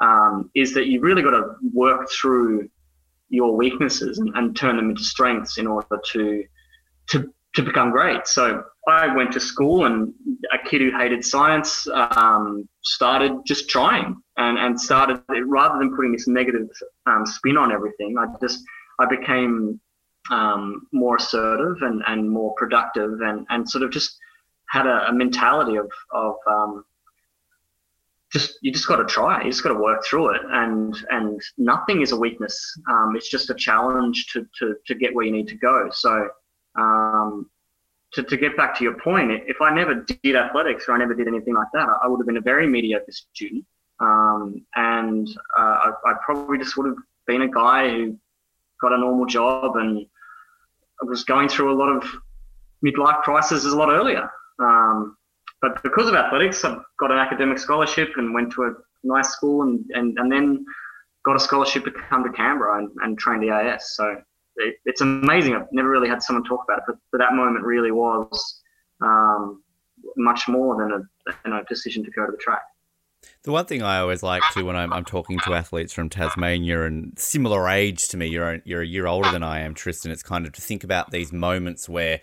Um, 0.00 0.50
is 0.54 0.72
that 0.72 0.86
you've 0.86 1.02
really 1.02 1.22
got 1.22 1.32
to 1.32 1.56
work 1.74 2.08
through 2.10 2.70
your 3.28 3.54
weaknesses 3.54 4.18
and, 4.18 4.30
and 4.34 4.56
turn 4.56 4.76
them 4.76 4.88
into 4.90 5.04
strengths 5.04 5.58
in 5.58 5.66
order 5.66 5.98
to, 6.12 6.44
to, 7.10 7.30
to 7.54 7.62
become 7.62 7.90
great. 7.90 8.26
So 8.26 8.64
I 8.88 9.14
went 9.14 9.32
to 9.32 9.40
school 9.40 9.84
and 9.84 10.14
a 10.54 10.68
kid 10.68 10.80
who 10.80 10.90
hated 10.96 11.22
science 11.22 11.86
um, 11.88 12.66
started 12.82 13.32
just 13.46 13.68
trying 13.68 14.16
and, 14.38 14.58
and 14.58 14.80
started 14.80 15.20
rather 15.46 15.78
than 15.78 15.94
putting 15.94 16.12
this 16.12 16.28
negative 16.28 16.68
um, 17.04 17.26
spin 17.26 17.58
on 17.58 17.72
everything. 17.72 18.16
I 18.18 18.26
just 18.40 18.62
I 18.98 19.06
became 19.06 19.80
um, 20.30 20.86
more 20.92 21.16
assertive 21.16 21.82
and, 21.82 22.02
and 22.06 22.28
more 22.30 22.54
productive 22.54 23.20
and, 23.20 23.46
and 23.50 23.68
sort 23.68 23.84
of 23.84 23.90
just 23.90 24.18
had 24.68 24.86
a, 24.86 25.08
a 25.08 25.12
mentality 25.12 25.76
of, 25.76 25.90
of 26.12 26.34
um, 26.46 26.84
just 28.32 28.58
you 28.60 28.72
just 28.72 28.88
got 28.88 28.96
to 28.96 29.04
try. 29.04 29.42
You 29.42 29.50
just 29.50 29.62
got 29.62 29.70
to 29.70 29.78
work 29.78 30.04
through 30.04 30.34
it, 30.34 30.42
and 30.50 30.96
and 31.10 31.40
nothing 31.56 32.02
is 32.02 32.12
a 32.12 32.16
weakness. 32.16 32.76
Um, 32.88 33.14
it's 33.16 33.30
just 33.30 33.50
a 33.50 33.54
challenge 33.54 34.26
to, 34.32 34.46
to 34.58 34.74
to 34.86 34.94
get 34.94 35.14
where 35.14 35.24
you 35.24 35.32
need 35.32 35.48
to 35.48 35.54
go. 35.54 35.88
So 35.92 36.28
um, 36.76 37.48
to, 38.12 38.22
to 38.22 38.36
get 38.36 38.56
back 38.56 38.76
to 38.78 38.84
your 38.84 38.98
point, 38.98 39.30
if 39.46 39.60
I 39.60 39.74
never 39.74 39.94
did 39.94 40.36
athletics 40.36 40.84
or 40.88 40.94
I 40.94 40.98
never 40.98 41.14
did 41.14 41.28
anything 41.28 41.54
like 41.54 41.68
that, 41.74 41.88
I 42.02 42.08
would 42.08 42.18
have 42.18 42.26
been 42.26 42.36
a 42.36 42.42
very 42.42 42.66
mediocre 42.66 43.12
student, 43.12 43.64
um, 44.00 44.66
and 44.74 45.28
uh, 45.56 45.60
I, 45.60 45.92
I 46.06 46.12
probably 46.24 46.58
just 46.58 46.76
would 46.76 46.86
have 46.86 46.98
been 47.26 47.42
a 47.42 47.48
guy 47.48 47.88
who 47.90 48.18
got 48.80 48.92
a 48.92 48.98
normal 48.98 49.26
job 49.26 49.76
and 49.76 50.06
was 51.04 51.24
going 51.24 51.48
through 51.48 51.72
a 51.72 51.76
lot 51.76 51.88
of 51.88 52.04
midlife 52.84 53.22
crises 53.22 53.64
a 53.64 53.76
lot 53.76 53.90
earlier. 53.90 54.28
Um, 54.58 55.16
but 55.60 55.82
because 55.82 56.08
of 56.08 56.14
athletics, 56.14 56.64
I 56.64 56.76
got 57.00 57.10
an 57.10 57.18
academic 57.18 57.58
scholarship 57.58 58.10
and 58.16 58.34
went 58.34 58.52
to 58.52 58.64
a 58.64 58.72
nice 59.04 59.30
school 59.30 59.62
and, 59.62 59.84
and, 59.90 60.18
and 60.18 60.30
then 60.30 60.64
got 61.24 61.36
a 61.36 61.40
scholarship 61.40 61.84
to 61.84 61.90
come 61.90 62.24
to 62.24 62.30
Canberra 62.30 62.78
and, 62.78 62.90
and 63.02 63.18
train 63.18 63.40
the 63.40 63.50
AIS. 63.50 63.94
So 63.96 64.16
it, 64.56 64.76
it's 64.84 65.00
amazing. 65.00 65.54
I've 65.54 65.66
never 65.72 65.88
really 65.88 66.08
had 66.08 66.22
someone 66.22 66.44
talk 66.44 66.60
about 66.64 66.78
it, 66.78 66.84
but, 66.86 66.96
but 67.12 67.18
that 67.18 67.34
moment 67.34 67.64
really 67.64 67.90
was 67.90 68.60
um, 69.00 69.62
much 70.16 70.48
more 70.48 70.76
than 70.76 70.92
a, 70.92 71.32
than 71.44 71.54
a 71.54 71.64
decision 71.64 72.04
to 72.04 72.10
go 72.10 72.26
to 72.26 72.32
the 72.32 72.38
track. 72.38 72.62
The 73.42 73.52
one 73.52 73.66
thing 73.66 73.82
I 73.82 73.98
always 73.98 74.22
like 74.22 74.42
to 74.54 74.64
when 74.64 74.76
I'm, 74.76 74.92
I'm 74.92 75.04
talking 75.04 75.38
to 75.40 75.54
athletes 75.54 75.92
from 75.92 76.08
Tasmania 76.08 76.82
and 76.82 77.16
similar 77.18 77.68
age 77.68 78.08
to 78.08 78.16
me, 78.16 78.26
you're 78.26 78.60
you're 78.64 78.82
a 78.82 78.86
year 78.86 79.06
older 79.06 79.30
than 79.30 79.42
I 79.42 79.60
am, 79.60 79.74
Tristan. 79.74 80.10
It's 80.10 80.22
kind 80.22 80.46
of 80.46 80.52
to 80.54 80.60
think 80.60 80.82
about 80.82 81.10
these 81.10 81.32
moments 81.32 81.88
where, 81.88 82.20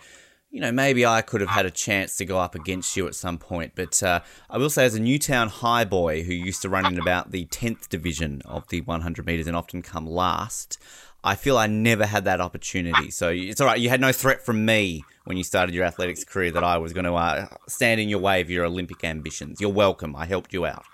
you 0.50 0.60
know, 0.60 0.70
maybe 0.70 1.06
I 1.06 1.22
could 1.22 1.40
have 1.40 1.50
had 1.50 1.66
a 1.66 1.70
chance 1.70 2.16
to 2.18 2.24
go 2.24 2.38
up 2.38 2.54
against 2.54 2.96
you 2.96 3.06
at 3.06 3.14
some 3.14 3.38
point. 3.38 3.72
But 3.74 4.02
uh, 4.02 4.20
I 4.50 4.58
will 4.58 4.70
say, 4.70 4.84
as 4.84 4.94
a 4.94 5.00
Newtown 5.00 5.48
high 5.48 5.84
boy 5.84 6.22
who 6.24 6.34
used 6.34 6.62
to 6.62 6.68
run 6.68 6.86
in 6.86 6.98
about 6.98 7.30
the 7.30 7.46
tenth 7.46 7.88
division 7.88 8.42
of 8.44 8.68
the 8.68 8.82
100 8.82 9.24
meters 9.24 9.46
and 9.46 9.56
often 9.56 9.80
come 9.80 10.06
last, 10.06 10.78
I 11.24 11.36
feel 11.36 11.56
I 11.56 11.66
never 11.66 12.04
had 12.04 12.26
that 12.26 12.42
opportunity. 12.42 13.10
So 13.10 13.30
it's 13.30 13.60
all 13.60 13.66
right. 13.66 13.80
You 13.80 13.88
had 13.88 14.00
no 14.00 14.12
threat 14.12 14.44
from 14.44 14.66
me 14.66 15.04
when 15.24 15.38
you 15.38 15.42
started 15.42 15.74
your 15.74 15.86
athletics 15.86 16.22
career 16.22 16.50
that 16.50 16.62
I 16.62 16.76
was 16.76 16.92
going 16.92 17.06
to 17.06 17.14
uh, 17.14 17.46
stand 17.66 17.98
in 17.98 18.10
your 18.10 18.18
way 18.18 18.42
of 18.42 18.50
your 18.50 18.66
Olympic 18.66 19.02
ambitions. 19.04 19.58
You're 19.58 19.70
welcome. 19.70 20.14
I 20.14 20.26
helped 20.26 20.52
you 20.52 20.66
out. 20.66 20.84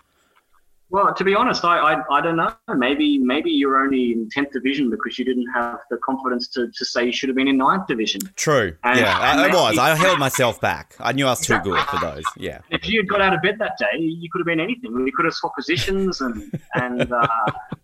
Well, 0.90 1.14
to 1.14 1.22
be 1.22 1.36
honest, 1.36 1.64
I, 1.64 1.78
I, 1.94 2.18
I 2.18 2.20
don't 2.20 2.36
know. 2.36 2.52
Maybe 2.74 3.18
maybe 3.18 3.50
you're 3.50 3.78
only 3.78 4.12
in 4.12 4.28
tenth 4.28 4.50
division 4.50 4.90
because 4.90 5.18
you 5.20 5.24
didn't 5.24 5.46
have 5.54 5.78
the 5.88 5.96
confidence 5.98 6.48
to, 6.48 6.68
to 6.68 6.84
say 6.84 7.06
you 7.06 7.12
should 7.12 7.28
have 7.28 7.36
been 7.36 7.46
in 7.46 7.56
ninth 7.58 7.86
division. 7.86 8.20
True. 8.34 8.76
And- 8.82 8.98
yeah, 8.98 9.16
I, 9.16 9.36
I 9.36 9.44
and 9.44 9.54
was. 9.54 9.78
I 9.78 9.94
held 9.94 10.18
myself 10.28 10.60
back. 10.60 10.96
I 10.98 11.12
knew 11.12 11.26
I 11.26 11.30
was 11.30 11.40
too 11.40 11.60
good 11.60 11.80
for 11.86 12.00
those. 12.00 12.24
Yeah. 12.36 12.58
If 12.70 12.88
you 12.88 12.98
had 13.00 13.08
got 13.08 13.20
out 13.20 13.32
of 13.32 13.40
bed 13.40 13.56
that 13.60 13.78
day, 13.78 13.98
you 13.98 14.28
could 14.30 14.40
have 14.40 14.46
been 14.46 14.60
anything. 14.60 14.92
We 15.04 15.12
could 15.12 15.26
have 15.26 15.34
swapped 15.34 15.56
positions, 15.56 16.20
and 16.20 16.58
and 16.74 17.12
uh, 17.12 17.26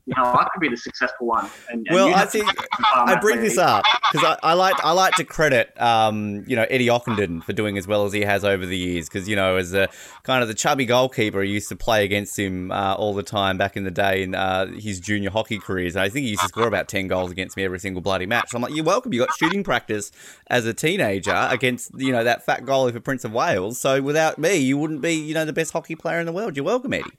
you 0.06 0.14
know 0.16 0.22
I 0.22 0.46
could 0.52 0.60
be 0.60 0.68
the 0.68 0.76
successful 0.76 1.26
one. 1.26 1.50
And, 1.70 1.86
and 1.86 1.94
Well, 1.94 2.14
I 2.14 2.24
think 2.26 2.46
be 2.46 2.52
the 2.52 2.84
farm 2.94 3.08
I 3.08 3.16
bring 3.16 3.40
this 3.40 3.58
up 3.58 3.84
because 4.12 4.36
I, 4.42 4.50
I 4.50 4.52
like 4.54 4.76
I 4.84 4.92
like 4.92 5.14
to 5.16 5.24
credit 5.24 5.78
um, 5.80 6.44
you 6.46 6.54
know 6.54 6.64
Eddie 6.70 6.86
Ockenden 6.86 7.42
for 7.42 7.52
doing 7.52 7.76
as 7.76 7.88
well 7.88 8.04
as 8.04 8.12
he 8.12 8.20
has 8.20 8.44
over 8.44 8.64
the 8.64 8.78
years 8.78 9.08
because 9.08 9.28
you 9.28 9.34
know 9.34 9.56
as 9.56 9.74
a 9.74 9.88
kind 10.22 10.42
of 10.42 10.48
the 10.48 10.54
chubby 10.54 10.86
goalkeeper 10.86 11.42
he 11.42 11.50
used 11.50 11.68
to 11.68 11.76
play 11.76 12.04
against 12.04 12.38
him 12.38 12.70
uh, 12.70 12.94
all 12.94 13.14
the 13.14 13.24
time 13.24 13.58
back 13.58 13.76
in 13.76 13.82
the 13.82 13.90
day 13.90 14.22
in 14.22 14.34
uh, 14.34 14.66
his 14.66 15.00
junior 15.00 15.30
hockey 15.30 15.58
careers 15.58 15.96
and 15.96 16.04
I 16.04 16.08
think 16.08 16.24
he 16.24 16.30
used 16.30 16.42
to 16.42 16.48
score 16.48 16.68
about 16.68 16.88
ten 16.88 17.08
goals 17.08 17.32
against 17.32 17.56
me 17.56 17.64
every 17.64 17.80
single 17.80 18.00
bloody 18.00 18.26
match. 18.26 18.50
So 18.50 18.56
I'm 18.56 18.62
like, 18.62 18.74
you're 18.74 18.84
welcome. 18.84 19.12
You 19.12 19.20
got 19.20 19.36
shooting 19.36 19.64
practice 19.64 20.12
as 20.46 20.66
a 20.66 20.74
teenager 20.74 21.48
against 21.50 21.90
you 21.96 22.12
know 22.12 22.22
that 22.22 22.44
fat 22.44 22.64
goalie 22.64 22.92
for 22.92 23.00
Prince 23.00 23.24
of 23.24 23.32
Wales. 23.32 23.80
So 23.80 24.00
without 24.00 24.38
me, 24.38 24.56
you 24.56 24.78
wouldn't 24.78 25.00
be 25.00 25.14
you 25.14 25.34
know 25.34 25.44
the 25.44 25.52
best 25.52 25.72
hockey 25.72 25.96
player 25.96 26.20
in 26.20 26.26
the 26.26 26.32
world. 26.32 26.56
You're 26.56 26.64
welcome, 26.64 26.92
Eddie. 26.92 27.10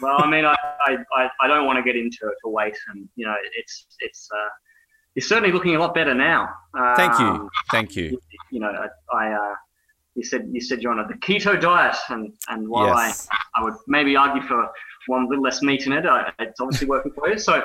Well, 0.00 0.22
I 0.22 0.30
mean, 0.30 0.44
I, 0.44 0.54
I, 0.86 1.28
I, 1.40 1.48
don't 1.48 1.66
want 1.66 1.76
to 1.78 1.82
get 1.82 1.96
into 1.96 2.28
it 2.28 2.34
for 2.42 2.50
weight, 2.52 2.76
and 2.88 3.08
you 3.16 3.26
know, 3.26 3.34
it's 3.56 3.86
it's 4.00 4.28
uh, 4.34 4.48
you're 5.14 5.22
certainly 5.26 5.52
looking 5.52 5.76
a 5.76 5.78
lot 5.78 5.94
better 5.94 6.14
now. 6.14 6.48
Thank 6.96 7.18
you, 7.18 7.26
Um, 7.26 7.48
thank 7.70 7.96
you. 7.96 8.18
You 8.50 8.60
know, 8.60 8.72
I, 9.12 9.16
I 9.16 9.32
uh, 9.32 9.54
you 10.14 10.24
said 10.24 10.48
you 10.52 10.60
said 10.60 10.82
you're 10.82 10.92
on 10.92 11.06
the 11.06 11.14
keto 11.14 11.60
diet, 11.60 11.96
and 12.08 12.32
and 12.48 12.68
while 12.68 12.86
Yes. 12.96 13.28
I 13.30 13.60
I 13.60 13.64
would 13.64 13.74
maybe 13.86 14.16
argue 14.16 14.42
for 14.42 14.68
one 15.06 15.28
little 15.28 15.42
less 15.42 15.62
meat 15.62 15.86
in 15.86 15.92
it, 15.92 16.04
I, 16.06 16.30
it's 16.38 16.60
obviously 16.60 16.86
working 16.86 17.12
for 17.12 17.28
you. 17.30 17.38
So, 17.38 17.62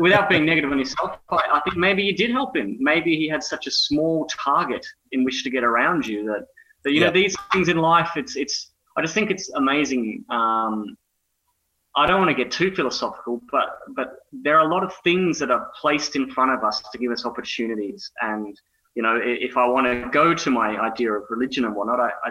without 0.00 0.28
being 0.28 0.46
negative 0.46 0.70
on 0.70 0.78
yourself, 0.78 1.18
I, 1.30 1.36
I 1.54 1.60
think 1.64 1.76
maybe 1.76 2.02
you 2.02 2.14
did 2.16 2.30
help 2.30 2.56
him. 2.56 2.76
Maybe 2.80 3.16
he 3.16 3.28
had 3.28 3.42
such 3.42 3.66
a 3.66 3.70
small 3.70 4.26
target 4.26 4.86
in 5.12 5.24
which 5.24 5.42
to 5.44 5.50
get 5.50 5.64
around 5.64 6.06
you 6.06 6.24
that 6.26 6.46
that 6.84 6.92
you 6.92 7.00
Yeah. 7.00 7.06
know 7.06 7.12
these 7.12 7.36
things 7.52 7.68
in 7.68 7.78
life. 7.78 8.10
It's 8.16 8.36
it's. 8.36 8.70
I 8.96 9.02
just 9.02 9.14
think 9.14 9.30
it's 9.30 9.48
amazing. 9.50 10.24
Um, 10.28 10.96
I 11.98 12.06
don't 12.06 12.20
want 12.20 12.30
to 12.30 12.44
get 12.44 12.52
too 12.52 12.70
philosophical, 12.70 13.42
but 13.50 13.80
but 13.96 14.20
there 14.32 14.56
are 14.56 14.64
a 14.64 14.72
lot 14.72 14.84
of 14.84 14.94
things 15.02 15.36
that 15.40 15.50
are 15.50 15.68
placed 15.80 16.14
in 16.14 16.30
front 16.30 16.52
of 16.52 16.62
us 16.62 16.80
to 16.92 16.98
give 16.98 17.10
us 17.10 17.26
opportunities. 17.26 18.08
And 18.20 18.56
you 18.94 19.02
know, 19.02 19.18
if 19.20 19.56
I 19.56 19.66
want 19.66 19.86
to 19.88 20.08
go 20.10 20.32
to 20.32 20.50
my 20.50 20.78
idea 20.78 21.12
of 21.12 21.24
religion 21.28 21.64
and 21.64 21.74
whatnot, 21.74 21.98
I, 21.98 22.10
I 22.26 22.30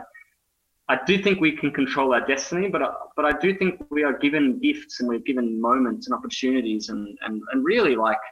I 0.90 1.00
do 1.06 1.22
think 1.22 1.42
we 1.42 1.52
can 1.52 1.72
control 1.72 2.14
our 2.14 2.26
destiny, 2.26 2.70
but 2.70 2.82
I, 2.82 2.92
but 3.18 3.26
I 3.26 3.38
do 3.40 3.54
think 3.58 3.86
we 3.90 4.04
are 4.04 4.18
given 4.18 4.58
gifts 4.60 5.02
and 5.02 5.10
we're 5.10 5.20
given 5.20 5.60
moments 5.60 6.08
and 6.08 6.16
opportunities, 6.16 6.88
and 6.88 7.18
and, 7.24 7.42
and 7.52 7.66
really 7.66 7.98
like 7.98 8.24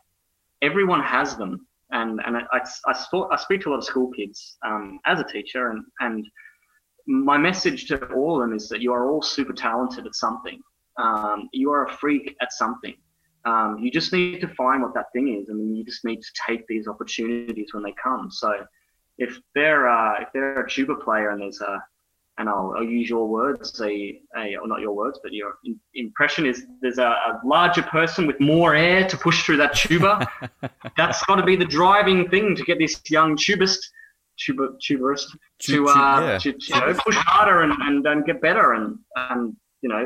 everyone 0.62 1.02
has 1.02 1.36
them. 1.36 1.68
And 1.92 2.22
and 2.26 2.38
I, 2.38 2.44
I, 2.54 2.62
I, 2.88 3.36
speak 3.36 3.62
to 3.62 3.70
a 3.70 3.72
lot 3.72 3.80
of 3.80 3.84
school 3.84 4.10
kids 4.12 4.58
um, 4.66 5.00
as 5.06 5.20
a 5.20 5.26
teacher, 5.26 5.72
and 5.72 5.84
and 6.00 6.26
my 7.08 7.38
message 7.38 7.88
to 7.88 7.98
all 8.14 8.36
of 8.36 8.48
them 8.48 8.56
is 8.56 8.70
that 8.70 8.80
you 8.80 8.94
are 8.94 9.12
all 9.12 9.22
super 9.22 9.54
talented 9.54 10.06
at 10.08 10.16
something. 10.16 10.62
Um, 10.98 11.50
you 11.52 11.72
are 11.72 11.86
a 11.86 11.94
freak 11.98 12.36
at 12.42 12.54
something. 12.54 12.96
Um, 13.46 13.78
you 13.80 13.92
just 13.92 14.12
need 14.12 14.42
to 14.42 14.48
find 14.50 14.82
what 14.82 14.94
that 14.96 15.06
thing 15.14 15.40
is, 15.40 15.50
and 15.50 15.78
you 15.78 15.84
just 15.84 16.04
need 16.04 16.22
to 16.22 16.32
take 16.48 16.66
these 16.68 16.88
opportunities 16.88 17.74
when 17.74 17.84
they 17.84 17.94
come. 18.02 18.32
So, 18.32 18.66
if 19.18 19.40
they're 19.54 19.88
uh, 19.88 20.22
if 20.22 20.30
they're 20.34 20.62
a 20.62 20.70
tuba 20.70 20.96
player 20.96 21.30
and 21.30 21.42
there's 21.42 21.62
a 21.62 21.84
and 22.38 22.50
I'll, 22.50 22.74
I'll 22.76 22.84
use 22.84 23.10
your 23.10 23.28
words, 23.28 23.80
a, 23.82 24.20
a, 24.38 24.58
or 24.58 24.68
not 24.68 24.82
your 24.82 24.92
words, 24.92 25.20
but 25.24 25.32
your 25.32 25.58
in, 25.64 25.80
impression 25.94 26.46
is 26.46 26.66
there's 26.82 26.98
a, 26.98 27.08
a, 27.08 27.40
larger 27.46 27.82
person 27.84 28.28
with 28.28 28.40
more 28.42 28.76
air 28.76 29.08
to 29.08 29.18
push 29.18 29.44
through 29.44 29.58
that 29.58 29.74
tuba. 29.74 30.28
That's 30.98 31.24
got 31.26 31.36
to 31.36 31.44
be 31.44 31.56
the 31.56 31.66
driving 31.66 32.30
thing 32.30 32.56
to 32.56 32.64
get 32.64 32.78
this 32.78 33.00
young 33.10 33.38
tubist, 33.38 33.90
tuba, 34.38 34.70
tuberist, 34.86 35.28
to, 35.60 35.88
uh, 35.88 36.22
yeah. 36.22 36.38
to 36.40 36.50
you 36.50 36.76
know, 36.76 36.94
push 37.06 37.16
harder 37.16 37.62
and, 37.62 37.72
and, 37.82 38.06
and 38.06 38.26
get 38.26 38.42
better. 38.42 38.74
And, 38.74 39.00
and 39.16 39.56
you 39.82 39.88
know, 39.88 40.06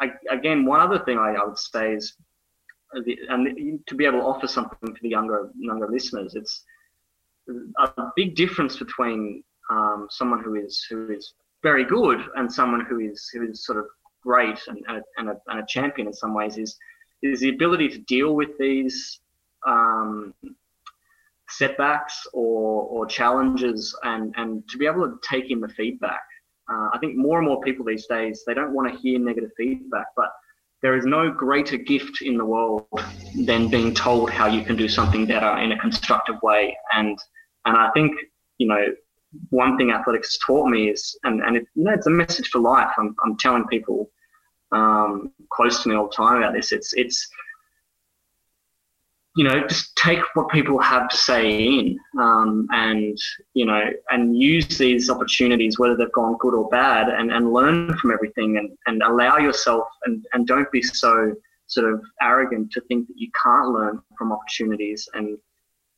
I, 0.00 0.10
again, 0.30 0.64
one 0.64 0.80
other 0.80 0.98
thing 1.04 1.18
I, 1.18 1.34
I 1.34 1.44
would 1.44 1.58
say 1.58 1.94
is, 1.94 2.14
and 2.92 3.80
to 3.86 3.94
be 3.94 4.04
able 4.04 4.20
to 4.20 4.24
offer 4.24 4.46
something 4.46 4.94
to 4.94 5.00
the 5.02 5.08
younger 5.08 5.50
younger 5.58 5.88
listeners, 5.88 6.34
it's 6.34 6.62
a 7.78 8.08
big 8.14 8.36
difference 8.36 8.76
between 8.76 9.42
um, 9.70 10.06
someone 10.10 10.42
who 10.42 10.54
is 10.54 10.86
who 10.88 11.10
is 11.10 11.34
very 11.62 11.84
good 11.84 12.20
and 12.36 12.52
someone 12.52 12.84
who 12.84 13.00
is 13.00 13.28
who 13.32 13.48
is 13.48 13.64
sort 13.64 13.78
of 13.78 13.86
great 14.22 14.58
and, 14.68 14.78
and, 14.88 14.98
a, 14.98 15.02
and, 15.18 15.28
a, 15.30 15.36
and 15.48 15.60
a 15.60 15.66
champion 15.68 16.08
in 16.08 16.12
some 16.12 16.34
ways 16.34 16.58
is 16.58 16.76
is 17.22 17.40
the 17.40 17.48
ability 17.48 17.88
to 17.88 17.98
deal 17.98 18.34
with 18.34 18.50
these 18.58 19.20
um, 19.66 20.34
setbacks 21.48 22.26
or, 22.32 22.82
or 22.84 23.06
challenges 23.06 23.96
and, 24.02 24.34
and 24.36 24.68
to 24.68 24.78
be 24.78 24.86
able 24.86 25.06
to 25.08 25.16
take 25.22 25.50
in 25.50 25.60
the 25.60 25.68
feedback. 25.68 26.22
Uh, 26.70 26.88
I 26.92 26.98
think 26.98 27.16
more 27.16 27.38
and 27.38 27.46
more 27.46 27.60
people 27.60 27.84
these 27.84 28.06
days, 28.06 28.42
they 28.46 28.54
don't 28.54 28.74
want 28.74 28.92
to 28.92 28.98
hear 28.98 29.18
negative 29.18 29.50
feedback, 29.56 30.06
but 30.16 30.32
there 30.82 30.96
is 30.96 31.06
no 31.06 31.30
greater 31.30 31.76
gift 31.76 32.22
in 32.22 32.36
the 32.36 32.44
world 32.44 32.86
than 33.44 33.68
being 33.68 33.94
told 33.94 34.30
how 34.30 34.46
you 34.46 34.62
can 34.62 34.76
do 34.76 34.88
something 34.88 35.26
better 35.26 35.58
in 35.58 35.72
a 35.72 35.78
constructive 35.78 36.36
way. 36.42 36.76
And, 36.92 37.18
and 37.64 37.76
I 37.76 37.90
think, 37.90 38.12
you 38.58 38.68
know, 38.68 38.84
one 39.50 39.76
thing 39.76 39.90
athletics 39.90 40.38
taught 40.44 40.68
me 40.68 40.90
is, 40.90 41.18
and, 41.24 41.40
and 41.42 41.56
it, 41.56 41.66
you 41.74 41.84
know, 41.84 41.92
it's 41.92 42.06
a 42.06 42.10
message 42.10 42.48
for 42.48 42.58
life. 42.58 42.90
I'm, 42.98 43.14
I'm 43.24 43.36
telling 43.38 43.66
people 43.66 44.10
um, 44.72 45.32
close 45.50 45.82
to 45.82 45.88
me 45.88 45.94
all 45.96 46.08
the 46.08 46.14
time 46.14 46.38
about 46.38 46.52
this. 46.52 46.72
It's, 46.72 46.92
it's, 46.94 47.28
you 49.36 49.44
know, 49.44 49.66
just 49.68 49.94
take 49.96 50.20
what 50.32 50.48
people 50.48 50.78
have 50.78 51.10
to 51.10 51.16
say 51.16 51.62
in, 51.62 51.98
um, 52.18 52.66
and 52.72 53.18
you 53.52 53.66
know, 53.66 53.90
and 54.08 54.34
use 54.34 54.78
these 54.78 55.10
opportunities, 55.10 55.78
whether 55.78 55.94
they've 55.94 56.10
gone 56.12 56.38
good 56.38 56.54
or 56.54 56.68
bad, 56.70 57.10
and, 57.10 57.30
and 57.30 57.52
learn 57.52 57.94
from 57.98 58.12
everything, 58.12 58.56
and, 58.56 58.70
and 58.86 59.02
allow 59.02 59.36
yourself, 59.36 59.86
and, 60.06 60.24
and 60.32 60.46
don't 60.46 60.72
be 60.72 60.80
so 60.80 61.34
sort 61.66 61.92
of 61.92 62.00
arrogant 62.22 62.72
to 62.72 62.80
think 62.82 63.06
that 63.08 63.14
you 63.18 63.30
can't 63.42 63.68
learn 63.68 64.00
from 64.16 64.32
opportunities, 64.32 65.06
and 65.12 65.36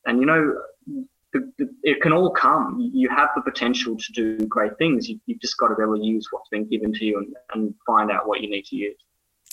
and 0.07 0.19
you 0.19 0.27
know, 0.27 0.61
it 1.85 2.03
can 2.03 2.13
all 2.13 2.31
come. 2.31 2.91
You 2.93 3.09
have 3.09 3.29
the 3.37 3.43
potential 3.43 3.97
to 3.97 4.13
do 4.13 4.37
great 4.47 4.77
things. 4.79 5.09
You, 5.09 5.21
have 5.29 5.39
just 5.39 5.57
got 5.59 5.69
to 5.69 5.77
be 5.77 5.83
able 5.85 5.97
to 5.97 6.05
use 6.05 6.27
what's 6.33 6.49
been 6.49 6.69
given 6.69 6.93
to 6.93 7.05
you 7.05 7.19
and, 7.19 7.37
and 7.55 7.75
find 7.87 8.11
out 8.11 8.27
what 8.27 8.41
you 8.41 8.51
need 8.51 8.65
to 8.65 8.77
use. 8.77 8.97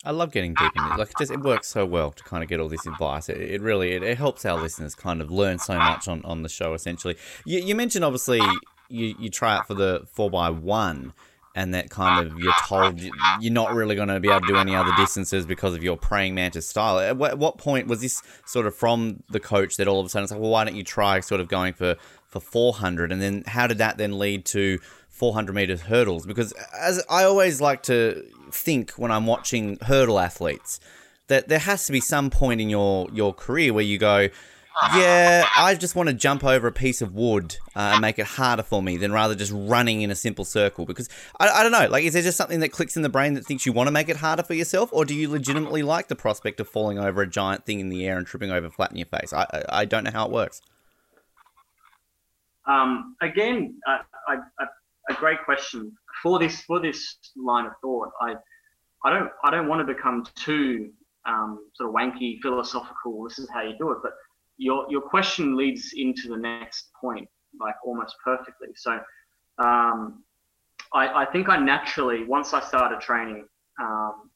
I 0.05 0.11
love 0.11 0.31
getting 0.31 0.53
deep 0.53 0.71
in 0.75 0.83
it. 0.83 0.97
Like 0.97 1.09
it 1.09 1.15
just 1.17 1.31
it 1.31 1.41
works 1.41 1.67
so 1.67 1.85
well 1.85 2.11
to 2.11 2.23
kind 2.23 2.43
of 2.43 2.49
get 2.49 2.59
all 2.59 2.69
this 2.69 2.85
advice. 2.85 3.29
It, 3.29 3.37
it 3.37 3.61
really 3.61 3.93
it, 3.93 4.03
it, 4.03 4.17
helps 4.17 4.45
our 4.45 4.61
listeners 4.61 4.95
kind 4.95 5.21
of 5.21 5.31
learn 5.31 5.59
so 5.59 5.77
much 5.77 6.07
on, 6.07 6.23
on 6.23 6.43
the 6.43 6.49
show. 6.49 6.73
Essentially, 6.73 7.17
you, 7.45 7.59
you 7.59 7.75
mentioned 7.75 8.05
obviously 8.05 8.41
you, 8.89 9.15
you 9.19 9.29
try 9.29 9.55
out 9.55 9.67
for 9.67 9.73
the 9.73 10.05
four 10.11 10.29
by 10.29 10.49
one 10.49 11.13
and 11.55 11.73
that 11.73 11.89
kind 11.89 12.27
of 12.27 12.37
you're 12.37 12.53
told 12.67 12.99
you're 12.99 13.53
not 13.53 13.73
really 13.73 13.95
going 13.95 14.09
to 14.09 14.19
be 14.19 14.29
able 14.29 14.41
to 14.41 14.47
do 14.47 14.57
any 14.57 14.75
other 14.75 14.91
distances 14.97 15.45
because 15.45 15.73
of 15.73 15.81
your 15.81 15.95
praying 15.95 16.35
mantis 16.35 16.67
style. 16.67 16.99
At 16.99 17.17
what 17.17 17.57
point 17.57 17.87
was 17.87 18.01
this 18.01 18.21
sort 18.45 18.67
of 18.67 18.75
from 18.75 19.23
the 19.29 19.39
coach 19.39 19.77
that 19.77 19.87
all 19.87 20.01
of 20.01 20.05
a 20.05 20.09
sudden 20.09 20.25
it's 20.25 20.31
like, 20.31 20.41
well, 20.41 20.51
why 20.51 20.65
don't 20.65 20.75
you 20.75 20.83
try 20.83 21.21
sort 21.21 21.41
of 21.41 21.47
going 21.47 21.73
for 21.73 21.95
for 22.27 22.41
400, 22.41 23.13
and 23.13 23.21
then 23.21 23.43
how 23.47 23.65
did 23.65 23.77
that 23.77 23.97
then 23.97 24.19
lead 24.19 24.43
to 24.47 24.79
400 25.15 25.53
meters 25.53 25.81
hurdles? 25.81 26.25
Because 26.25 26.51
as 26.77 27.03
I 27.09 27.23
always 27.23 27.61
like 27.61 27.83
to 27.83 28.23
think 28.51 28.91
when 28.91 29.11
I'm 29.11 29.25
watching 29.25 29.77
hurdle 29.81 30.19
athletes, 30.19 30.79
that 31.27 31.47
there 31.47 31.59
has 31.59 31.85
to 31.85 31.91
be 31.91 32.01
some 32.01 32.29
point 32.29 32.61
in 32.61 32.69
your 32.69 33.07
your 33.11 33.33
career 33.33 33.73
where 33.73 33.83
you 33.83 33.97
go 33.97 34.29
yeah, 34.93 35.47
I 35.55 35.75
just 35.75 35.95
want 35.95 36.09
to 36.09 36.13
jump 36.13 36.43
over 36.43 36.67
a 36.67 36.71
piece 36.71 37.01
of 37.01 37.15
wood 37.15 37.55
uh, 37.75 37.91
and 37.93 38.01
make 38.01 38.19
it 38.19 38.25
harder 38.25 38.63
for 38.63 38.83
me 38.83 38.97
than 38.97 39.13
rather 39.13 39.33
just 39.33 39.53
running 39.55 40.01
in 40.01 40.11
a 40.11 40.15
simple 40.15 40.43
circle. 40.43 40.85
Because 40.85 41.07
I, 41.39 41.47
I 41.47 41.63
don't 41.63 41.71
know, 41.71 41.87
like, 41.87 42.03
is 42.03 42.13
there 42.13 42.21
just 42.21 42.37
something 42.37 42.59
that 42.59 42.69
clicks 42.69 42.97
in 42.97 43.01
the 43.01 43.09
brain 43.09 43.35
that 43.35 43.45
thinks 43.45 43.65
you 43.65 43.71
want 43.71 43.87
to 43.87 43.91
make 43.91 44.09
it 44.09 44.17
harder 44.17 44.43
for 44.43 44.53
yourself, 44.53 44.89
or 44.91 45.05
do 45.05 45.15
you 45.15 45.29
legitimately 45.29 45.81
like 45.81 46.09
the 46.09 46.15
prospect 46.15 46.59
of 46.59 46.67
falling 46.67 46.99
over 46.99 47.21
a 47.21 47.27
giant 47.27 47.65
thing 47.65 47.79
in 47.79 47.87
the 47.87 48.05
air 48.05 48.17
and 48.17 48.27
tripping 48.27 48.51
over 48.51 48.69
flat 48.69 48.91
in 48.91 48.97
your 48.97 49.05
face? 49.05 49.31
I, 49.31 49.43
I, 49.53 49.63
I 49.69 49.85
don't 49.85 50.03
know 50.03 50.11
how 50.11 50.25
it 50.25 50.31
works. 50.31 50.61
Um, 52.65 53.15
again, 53.21 53.79
a 55.09 55.13
great 55.13 55.43
question 55.45 55.91
for 56.21 56.39
this 56.39 56.61
for 56.61 56.79
this 56.79 57.17
line 57.35 57.65
of 57.65 57.73
thought. 57.81 58.09
I 58.21 58.35
I 59.03 59.11
don't 59.11 59.29
I 59.43 59.51
don't 59.51 59.67
want 59.67 59.85
to 59.85 59.93
become 59.93 60.25
too 60.35 60.91
um, 61.25 61.67
sort 61.75 61.89
of 61.89 61.95
wanky 61.95 62.39
philosophical. 62.41 63.23
This 63.23 63.39
is 63.39 63.49
how 63.53 63.61
you 63.61 63.75
do 63.77 63.91
it, 63.91 63.99
but 64.03 64.13
your 64.57 64.85
your 64.89 65.01
question 65.01 65.55
leads 65.55 65.93
into 65.95 66.29
the 66.29 66.37
next 66.37 66.91
point 66.99 67.27
like 67.59 67.75
almost 67.85 68.15
perfectly. 68.23 68.69
So 68.75 68.99
um, 69.59 70.23
I, 70.93 71.23
I, 71.23 71.25
think 71.31 71.49
I 71.49 71.57
naturally 71.57 72.23
once 72.25 72.53
I 72.53 72.61
started 72.61 72.99
training, 72.99 73.47
um, 73.79 74.29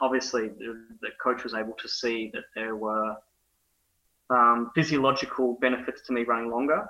obviously 0.00 0.48
the, 0.48 0.86
the, 1.00 1.10
coach 1.22 1.44
was 1.44 1.54
able 1.54 1.74
to 1.74 1.88
see 1.88 2.30
that 2.34 2.44
there 2.54 2.76
were 2.76 3.16
um, 4.30 4.70
physiological 4.74 5.58
benefits 5.60 6.02
to 6.06 6.12
me 6.12 6.24
running 6.24 6.50
longer. 6.50 6.88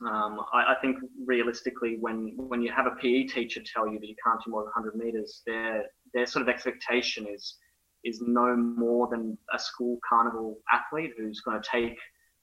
Um, 0.00 0.40
I, 0.52 0.72
I, 0.72 0.74
think 0.82 0.98
realistically, 1.24 1.96
when 2.00 2.34
when 2.36 2.60
you 2.60 2.72
have 2.72 2.86
a 2.86 2.96
PE 3.00 3.24
teacher 3.24 3.60
tell 3.72 3.86
you 3.86 3.98
that 4.00 4.06
you 4.06 4.16
can't 4.24 4.40
do 4.44 4.50
more 4.50 4.62
than 4.62 4.72
100 4.74 4.96
meters, 4.96 5.42
their 5.46 5.84
their 6.12 6.26
sort 6.26 6.42
of 6.42 6.48
expectation 6.48 7.26
is 7.32 7.56
is 8.04 8.20
no 8.20 8.56
more 8.56 9.08
than 9.08 9.38
a 9.54 9.58
school 9.58 9.98
carnival 10.06 10.58
athlete 10.72 11.12
who's 11.16 11.40
going 11.40 11.60
to 11.60 11.68
take 11.70 11.96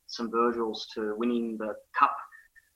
some 0.08 0.32
Virgils 0.32 0.88
to 0.96 1.14
winning 1.18 1.58
the 1.58 1.74
cup. 1.98 2.16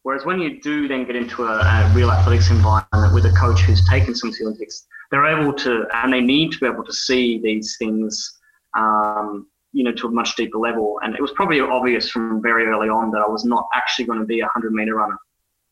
Whereas 0.04 0.24
when 0.24 0.40
you 0.40 0.62
do 0.62 0.88
then 0.88 1.06
get 1.06 1.16
into 1.16 1.46
a, 1.46 1.58
a 1.58 1.92
real 1.96 2.12
athletics 2.12 2.52
environment 2.52 3.14
with 3.14 3.26
a 3.26 3.32
coach 3.32 3.62
who's 3.62 3.84
taken 3.88 4.14
some 4.14 4.32
Olympics, 4.42 4.86
they're 5.10 5.26
able 5.26 5.52
to, 5.54 5.86
and 5.94 6.14
they 6.14 6.22
need 6.22 6.52
to 6.52 6.60
be 6.60 6.68
able 6.68 6.84
to 6.84 6.94
see 6.94 7.40
these 7.40 7.76
things, 7.78 8.40
um, 8.78 9.48
you 9.76 9.84
know, 9.84 9.92
to 9.92 10.08
a 10.08 10.12
much 10.12 10.36
deeper 10.36 10.58
level. 10.58 11.00
And 11.04 11.14
it 11.16 11.22
was 11.22 11.32
probably 11.32 11.60
obvious 11.60 12.10
from 12.10 12.42
very 12.42 12.66
early 12.66 12.88
on 12.88 13.12
that 13.12 13.20
I 13.20 13.30
was 13.30 13.44
not 13.44 13.68
actually 13.76 14.06
going 14.06 14.20
to 14.20 14.26
be 14.26 14.40
a 14.40 14.46
100 14.46 14.74
meter 14.74 14.96
runner. 14.96 15.18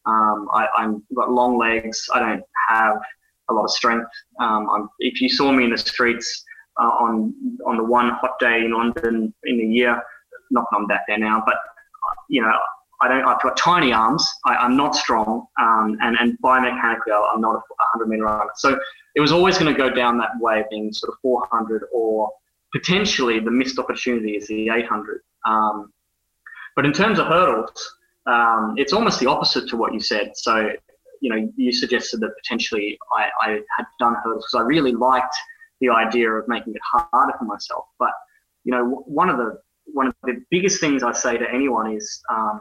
Um, 0.06 0.50
I, 0.54 0.68
I've 0.78 0.96
got 1.16 1.32
long 1.32 1.58
legs. 1.58 2.06
I 2.14 2.20
don't 2.20 2.44
have 2.68 2.98
a 3.50 3.54
lot 3.54 3.64
of 3.64 3.72
strength. 3.72 4.10
Um, 4.42 4.90
if 5.00 5.22
you 5.22 5.30
saw 5.30 5.52
me 5.52 5.64
in 5.64 5.70
the 5.70 5.78
streets, 5.78 6.44
uh, 6.80 6.86
on 6.86 7.34
on 7.66 7.78
the 7.78 7.84
one 7.84 8.10
hot 8.10 8.40
day 8.40 8.66
in 8.66 8.72
London 8.72 9.34
in 9.44 9.60
a 9.60 9.64
year. 9.64 10.02
Not 10.52 10.66
that 10.72 10.78
I'm 10.78 10.88
back 10.88 11.02
there 11.08 11.18
now, 11.18 11.42
but 11.46 11.56
you 12.30 12.42
know, 12.42 12.52
I 13.02 13.08
don't. 13.08 13.24
I've 13.24 13.42
got 13.42 13.58
tiny 13.58 13.94
arms. 13.94 14.28
I, 14.46 14.66
am 14.66 14.76
not 14.76 14.96
strong, 14.96 15.46
um, 15.60 15.98
and 16.02 16.18
and 16.20 16.38
biomechanically, 16.44 17.12
I'm 17.34 17.42
not 17.42 17.56
a 17.56 17.62
100 18.00 18.08
meter 18.08 18.24
runner. 18.24 18.50
So 18.56 18.80
it 19.16 19.22
was 19.22 19.32
always 19.32 19.58
going 19.58 19.72
to 19.72 19.78
go 19.78 19.90
down 19.90 20.18
that 20.18 20.32
way, 20.40 20.64
being 20.70 20.92
sort 20.92 21.14
of 21.14 21.20
400 21.22 21.84
or 21.94 22.32
potentially 22.74 23.40
the 23.40 23.52
missed 23.52 23.80
opportunity 23.80 24.32
is 24.36 24.48
the 24.48 24.70
800. 24.70 25.22
Um, 25.48 25.94
but 26.76 26.86
in 26.86 26.94
terms 26.94 27.20
of 27.20 27.28
hurdles, 27.28 27.96
um, 28.26 28.74
it's 28.78 28.94
almost 28.94 29.20
the 29.20 29.28
opposite 29.28 29.70
to 29.70 29.78
what 29.78 29.94
you 29.94 30.00
said. 30.00 30.32
So 30.36 30.70
you 31.24 31.30
know, 31.30 31.50
you 31.56 31.72
suggested 31.72 32.20
that 32.20 32.32
potentially 32.44 33.00
I, 33.16 33.30
I 33.42 33.50
had 33.78 33.86
done 33.98 34.16
hurdles 34.22 34.46
because 34.46 34.62
I 34.62 34.68
really 34.68 34.92
liked 34.92 35.34
the 35.80 35.88
idea 35.90 36.30
of 36.30 36.46
making 36.50 36.76
it 36.76 36.82
harder 36.84 37.34
for 37.40 37.46
myself. 37.46 37.86
But 37.98 38.12
you 38.66 38.72
know, 38.72 39.04
one 39.06 39.30
of 39.30 39.38
the 39.38 39.58
one 39.86 40.08
of 40.08 40.16
the 40.24 40.44
biggest 40.52 40.82
things 40.82 41.02
I 41.02 41.14
say 41.14 41.38
to 41.38 41.50
anyone 41.50 41.96
is 41.96 42.22
um, 42.30 42.60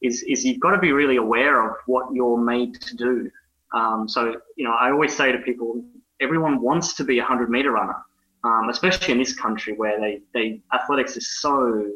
is 0.00 0.24
is 0.26 0.42
you've 0.42 0.60
got 0.60 0.70
to 0.70 0.78
be 0.78 0.92
really 0.92 1.16
aware 1.16 1.68
of 1.68 1.76
what 1.86 2.06
you're 2.14 2.38
made 2.38 2.80
to 2.80 2.96
do. 2.96 3.30
Um, 3.74 4.08
so 4.08 4.36
you 4.56 4.64
know, 4.64 4.72
I 4.72 4.90
always 4.90 5.14
say 5.14 5.30
to 5.30 5.38
people, 5.38 5.84
everyone 6.18 6.62
wants 6.62 6.94
to 6.94 7.04
be 7.04 7.18
a 7.18 7.24
hundred 7.24 7.50
meter 7.50 7.72
runner, 7.72 7.96
um, 8.44 8.68
especially 8.68 9.12
in 9.12 9.18
this 9.18 9.34
country 9.34 9.74
where 9.74 10.00
they 10.00 10.20
they 10.34 10.60
athletics 10.72 11.16
is 11.16 11.40
so 11.40 11.90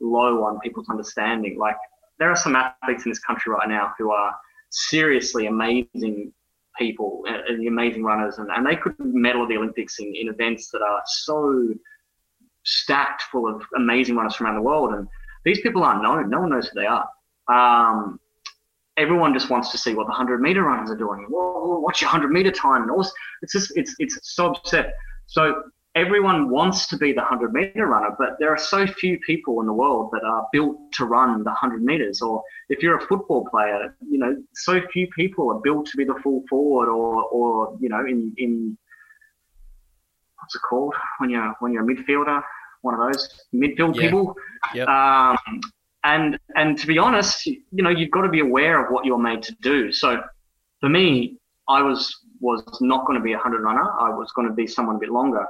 low 0.00 0.44
on 0.44 0.60
people's 0.60 0.88
understanding. 0.88 1.58
Like 1.58 1.76
there 2.18 2.30
are 2.30 2.36
some 2.36 2.56
athletes 2.56 3.04
in 3.04 3.10
this 3.10 3.18
country 3.18 3.52
right 3.52 3.68
now 3.68 3.92
who 3.98 4.10
are 4.10 4.34
seriously 4.70 5.46
amazing 5.46 6.32
people, 6.78 7.24
uh, 7.28 7.56
the 7.56 7.66
amazing 7.66 8.04
runners, 8.04 8.38
and, 8.38 8.48
and 8.50 8.66
they 8.66 8.76
could 8.76 8.94
medal 8.98 9.42
at 9.42 9.48
the 9.48 9.56
Olympics 9.56 9.98
in, 9.98 10.14
in 10.14 10.28
events 10.28 10.70
that 10.70 10.82
are 10.82 11.02
so 11.06 11.68
stacked 12.64 13.22
full 13.22 13.48
of 13.48 13.62
amazing 13.76 14.14
runners 14.14 14.34
from 14.36 14.46
around 14.46 14.56
the 14.56 14.62
world. 14.62 14.92
And 14.94 15.08
these 15.44 15.60
people 15.60 15.82
aren't 15.82 16.02
known. 16.02 16.30
No 16.30 16.40
one 16.40 16.50
knows 16.50 16.68
who 16.68 16.80
they 16.80 16.86
are. 16.86 17.08
Um, 17.48 18.20
everyone 18.96 19.32
just 19.32 19.48
wants 19.48 19.70
to 19.70 19.78
see 19.78 19.94
what 19.94 20.04
the 20.04 20.10
100 20.10 20.40
meter 20.40 20.62
runners 20.62 20.90
are 20.90 20.96
doing. 20.96 21.26
Whoa, 21.28 21.78
what's 21.80 22.00
your 22.00 22.10
100 22.10 22.30
meter 22.30 22.50
time? 22.50 22.82
And 22.82 22.90
all 22.90 22.98
this, 22.98 23.12
it's 23.42 23.52
just, 23.52 23.72
it's, 23.76 23.94
it's 23.98 24.18
so 24.22 24.50
upset. 24.50 24.94
So 25.26 25.62
everyone 25.94 26.50
wants 26.50 26.86
to 26.88 26.96
be 26.96 27.12
the 27.12 27.20
100 27.20 27.52
meter 27.52 27.86
runner, 27.86 28.14
but 28.18 28.36
there 28.38 28.50
are 28.50 28.58
so 28.58 28.86
few 28.86 29.18
people 29.20 29.60
in 29.60 29.66
the 29.66 29.72
world 29.72 30.10
that 30.12 30.22
are 30.24 30.46
built 30.52 30.76
to 30.92 31.04
run 31.04 31.38
the 31.38 31.50
100 31.50 31.82
meters. 31.82 32.20
Or 32.22 32.42
if 32.68 32.82
you're 32.82 32.98
a 32.98 33.06
football 33.06 33.46
player, 33.50 33.96
you 34.08 34.18
know, 34.18 34.36
so 34.54 34.80
few 34.92 35.08
people 35.08 35.50
are 35.50 35.60
built 35.60 35.86
to 35.86 35.96
be 35.96 36.04
the 36.04 36.14
full 36.22 36.44
forward 36.48 36.88
or, 36.88 37.24
or 37.24 37.76
you 37.80 37.88
know, 37.88 38.00
in, 38.06 38.32
in 38.36 38.76
what's 40.38 40.54
it 40.54 40.62
called 40.68 40.94
when 41.18 41.30
you're 41.30 41.54
when 41.60 41.72
you're 41.72 41.88
a 41.90 41.94
midfielder, 41.94 42.42
one 42.82 42.94
of 42.94 43.00
those 43.12 43.28
midfield 43.54 43.96
Yeah. 43.96 44.02
people. 44.02 44.34
Yep. 44.74 44.88
Um, 44.88 45.36
and 46.04 46.38
and 46.54 46.78
to 46.78 46.86
be 46.86 46.98
honest, 46.98 47.46
you 47.46 47.60
know, 47.72 47.90
you've 47.90 48.10
got 48.10 48.22
to 48.22 48.28
be 48.28 48.40
aware 48.40 48.84
of 48.84 48.92
what 48.92 49.04
you're 49.04 49.18
made 49.18 49.42
to 49.42 49.54
do. 49.62 49.90
So 49.92 50.22
for 50.80 50.88
me, 50.88 51.38
I 51.68 51.82
was 51.82 52.14
was 52.40 52.62
not 52.80 53.04
going 53.06 53.18
to 53.18 53.22
be 53.22 53.32
a 53.32 53.38
hundred 53.38 53.62
runner. 53.62 53.90
I 53.98 54.10
was 54.10 54.30
going 54.36 54.46
to 54.46 54.54
be 54.54 54.66
someone 54.66 54.96
a 54.96 54.98
bit 54.98 55.10
longer. 55.10 55.44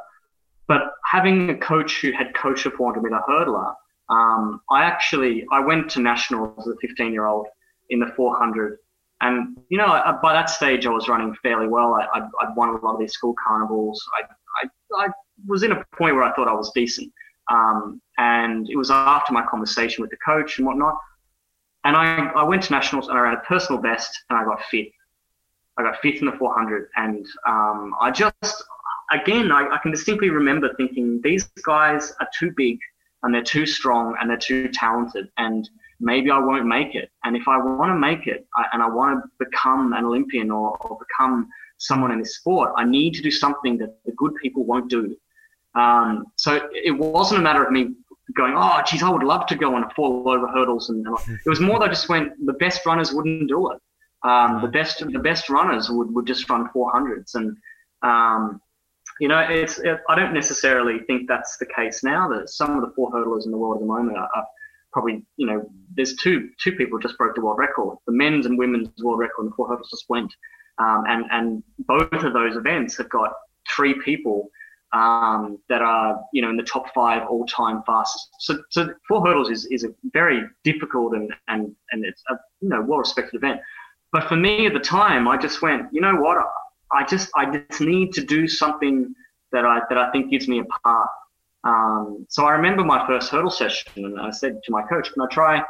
But 0.68 0.92
having 1.04 1.50
a 1.50 1.56
coach 1.56 2.00
who 2.00 2.12
had 2.12 2.34
coached 2.34 2.66
a 2.66 2.70
400 2.70 3.02
meter 3.02 3.20
hurdler, 3.28 3.74
um, 4.10 4.60
I 4.70 4.84
actually 4.84 5.46
I 5.50 5.60
went 5.60 5.90
to 5.92 6.00
nationals 6.00 6.66
as 6.66 6.74
a 6.74 6.76
15 6.86 7.12
year 7.12 7.26
old 7.26 7.46
in 7.90 7.98
the 7.98 8.06
400, 8.16 8.78
and 9.22 9.58
you 9.70 9.78
know 9.78 9.86
I, 9.86 10.12
by 10.22 10.32
that 10.34 10.50
stage 10.50 10.86
I 10.86 10.90
was 10.90 11.08
running 11.08 11.34
fairly 11.42 11.68
well. 11.68 11.94
I, 11.94 12.06
I'd, 12.14 12.28
I'd 12.40 12.56
won 12.56 12.68
a 12.68 12.72
lot 12.84 12.94
of 12.94 13.00
these 13.00 13.12
school 13.12 13.34
carnivals. 13.46 14.02
I, 14.18 14.66
I, 14.66 15.04
I 15.06 15.08
was 15.46 15.62
in 15.62 15.72
a 15.72 15.84
point 15.96 16.14
where 16.14 16.24
I 16.24 16.34
thought 16.34 16.48
I 16.48 16.54
was 16.54 16.70
decent. 16.74 17.12
Um, 17.50 18.00
and 18.18 18.68
it 18.68 18.76
was 18.76 18.90
after 18.90 19.32
my 19.32 19.44
conversation 19.46 20.02
with 20.02 20.10
the 20.10 20.16
coach 20.18 20.58
and 20.58 20.66
whatnot. 20.66 20.96
And 21.84 21.96
I, 21.96 22.26
I 22.36 22.42
went 22.44 22.62
to 22.64 22.72
nationals 22.72 23.08
and 23.08 23.16
I 23.16 23.20
ran 23.22 23.34
a 23.34 23.40
personal 23.40 23.80
best 23.80 24.24
and 24.28 24.38
I 24.38 24.44
got 24.44 24.62
fifth. 24.64 24.92
I 25.78 25.82
got 25.82 26.00
fifth 26.02 26.20
in 26.20 26.26
the 26.26 26.32
400. 26.32 26.88
And 26.96 27.24
um, 27.46 27.94
I 28.00 28.10
just, 28.10 28.64
again, 29.10 29.50
I, 29.52 29.68
I 29.68 29.78
can 29.82 29.90
distinctly 29.90 30.30
remember 30.30 30.72
thinking 30.74 31.20
these 31.22 31.44
guys 31.64 32.12
are 32.20 32.28
too 32.38 32.52
big 32.56 32.78
and 33.22 33.34
they're 33.34 33.42
too 33.42 33.66
strong 33.66 34.16
and 34.20 34.30
they're 34.30 34.36
too 34.36 34.68
talented. 34.68 35.28
And 35.38 35.68
maybe 36.00 36.30
I 36.30 36.38
won't 36.38 36.66
make 36.66 36.94
it. 36.94 37.10
And 37.24 37.36
if 37.36 37.48
I 37.48 37.58
want 37.58 37.90
to 37.90 37.98
make 37.98 38.26
it 38.26 38.46
I, 38.56 38.66
and 38.72 38.82
I 38.82 38.88
want 38.88 39.22
to 39.22 39.44
become 39.44 39.92
an 39.92 40.04
Olympian 40.04 40.50
or, 40.50 40.76
or 40.78 40.98
become 40.98 41.48
someone 41.78 42.12
in 42.12 42.18
this 42.18 42.36
sport, 42.36 42.72
I 42.76 42.84
need 42.84 43.14
to 43.14 43.22
do 43.22 43.30
something 43.30 43.78
that 43.78 43.96
the 44.04 44.12
good 44.12 44.34
people 44.42 44.64
won't 44.64 44.90
do. 44.90 45.16
Um, 45.74 46.26
so 46.36 46.68
it 46.72 46.96
wasn't 46.96 47.40
a 47.40 47.42
matter 47.42 47.64
of 47.64 47.72
me 47.72 47.94
going, 48.36 48.54
oh, 48.56 48.80
geez, 48.86 49.02
I 49.02 49.10
would 49.10 49.22
love 49.22 49.46
to 49.46 49.56
go 49.56 49.74
on 49.74 49.84
a 49.84 49.90
fall 49.90 50.28
over 50.28 50.48
hurdles. 50.48 50.90
And, 50.90 51.06
it 51.28 51.48
was 51.48 51.60
more 51.60 51.78
that 51.78 51.86
I 51.86 51.88
just 51.88 52.08
went, 52.08 52.32
the 52.44 52.52
best 52.54 52.84
runners 52.84 53.12
wouldn't 53.12 53.48
do 53.48 53.72
it. 53.72 53.78
Um, 54.22 54.60
the 54.60 54.68
best, 54.68 54.98
the 54.98 55.18
best 55.18 55.48
runners 55.48 55.88
would, 55.88 56.12
would 56.14 56.26
just 56.26 56.48
run 56.50 56.68
400s. 56.74 57.34
And, 57.34 57.56
um, 58.02 58.60
you 59.20 59.28
know, 59.28 59.38
it's, 59.38 59.78
it, 59.78 60.00
I 60.08 60.14
don't 60.14 60.32
necessarily 60.32 61.00
think 61.00 61.28
that's 61.28 61.56
the 61.58 61.66
case 61.66 62.02
now 62.02 62.28
that 62.28 62.50
some 62.50 62.76
of 62.76 62.82
the 62.82 62.92
four 62.94 63.10
hurdlers 63.10 63.44
in 63.44 63.50
the 63.50 63.58
world 63.58 63.76
at 63.76 63.80
the 63.80 63.86
moment 63.86 64.16
are, 64.16 64.28
are 64.34 64.46
probably, 64.92 65.24
you 65.36 65.46
know, 65.46 65.68
there's 65.94 66.16
two, 66.16 66.50
two 66.62 66.72
people 66.72 66.98
just 66.98 67.18
broke 67.18 67.34
the 67.34 67.40
world 67.40 67.58
record. 67.58 67.98
The 68.06 68.12
men's 68.12 68.46
and 68.46 68.58
women's 68.58 68.88
world 69.02 69.18
record 69.18 69.42
in 69.42 69.46
the 69.46 69.54
four 69.56 69.68
hurdles 69.68 69.90
just 69.90 70.06
went. 70.08 70.32
Um, 70.78 71.04
and, 71.08 71.24
and 71.30 71.62
both 71.80 72.24
of 72.24 72.32
those 72.32 72.56
events 72.56 72.96
have 72.98 73.08
got 73.10 73.32
three 73.74 73.94
people 74.04 74.50
um, 74.92 75.58
that 75.68 75.82
are 75.82 76.20
you 76.32 76.40
know 76.42 76.50
in 76.50 76.56
the 76.56 76.62
top 76.62 76.92
five 76.94 77.26
all-time 77.28 77.82
fastest. 77.86 78.28
So, 78.40 78.62
so 78.70 78.88
four 79.06 79.26
hurdles 79.26 79.50
is, 79.50 79.66
is 79.66 79.84
a 79.84 79.88
very 80.12 80.42
difficult 80.64 81.14
and 81.14 81.32
and 81.48 81.74
and 81.92 82.04
it's 82.04 82.22
a 82.30 82.34
you 82.60 82.68
know 82.68 82.80
well-respected 82.80 83.36
event. 83.36 83.60
But 84.12 84.28
for 84.28 84.36
me 84.36 84.66
at 84.66 84.72
the 84.72 84.80
time, 84.80 85.28
I 85.28 85.36
just 85.36 85.60
went, 85.60 85.92
you 85.92 86.00
know 86.00 86.16
what? 86.16 86.38
I 86.92 87.04
just 87.04 87.30
I 87.36 87.50
just 87.50 87.80
need 87.80 88.12
to 88.14 88.24
do 88.24 88.48
something 88.48 89.14
that 89.52 89.64
I 89.64 89.80
that 89.88 89.98
I 89.98 90.10
think 90.10 90.30
gives 90.30 90.48
me 90.48 90.60
a 90.60 90.64
path. 90.84 91.08
Um, 91.64 92.26
so 92.28 92.44
I 92.44 92.52
remember 92.52 92.84
my 92.84 93.06
first 93.06 93.30
hurdle 93.30 93.50
session, 93.50 94.04
and 94.04 94.20
I 94.20 94.30
said 94.30 94.60
to 94.64 94.72
my 94.72 94.82
coach, 94.82 95.12
"Can 95.12 95.22
I 95.22 95.26
try? 95.30 95.62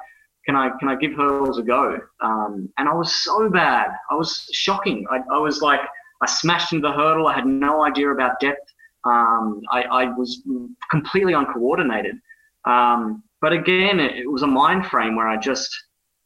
Can 0.47 0.57
I 0.57 0.71
can 0.79 0.89
I 0.89 0.97
give 0.97 1.13
hurdles 1.15 1.59
a 1.59 1.63
go?" 1.63 1.99
Um, 2.21 2.69
and 2.79 2.89
I 2.89 2.95
was 2.95 3.15
so 3.25 3.49
bad. 3.49 3.91
I 4.11 4.15
was 4.15 4.49
shocking. 4.53 5.07
I, 5.11 5.19
I 5.33 5.39
was 5.39 5.61
like, 5.63 5.81
I 6.21 6.27
smashed 6.27 6.73
into 6.73 6.89
the 6.89 6.95
hurdle. 6.95 7.27
I 7.29 7.35
had 7.35 7.47
no 7.47 7.85
idea 7.85 8.11
about 8.11 8.41
depth. 8.41 8.73
Um, 9.05 9.63
I, 9.71 9.83
I, 9.83 10.05
was 10.17 10.43
completely 10.91 11.33
uncoordinated. 11.33 12.17
Um, 12.65 13.23
but 13.41 13.53
again, 13.53 14.01
it, 14.01 14.17
it, 14.17 14.31
was 14.31 14.43
a 14.43 14.47
mind 14.47 14.87
frame 14.87 15.15
where 15.15 15.29
I 15.29 15.37
just, 15.37 15.71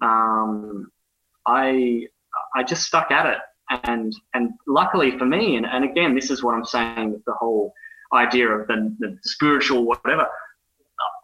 um, 0.01 0.91
I, 1.47 2.07
I 2.57 2.63
just 2.63 2.85
stuck 2.85 3.11
at 3.11 3.27
it. 3.27 3.39
And, 3.85 4.15
and 4.35 4.51
luckily 4.67 5.19
for 5.19 5.25
me, 5.25 5.57
and, 5.57 5.67
and 5.67 5.85
again, 5.85 6.15
this 6.15 6.31
is 6.31 6.43
what 6.43 6.55
I'm 6.55 6.65
saying 6.65 7.13
with 7.13 7.25
the 7.25 7.33
whole 7.33 7.73
idea 8.13 8.49
of 8.49 8.67
the, 8.67 8.95
the 8.99 9.19
spiritual 9.23 9.85
whatever. 9.85 10.27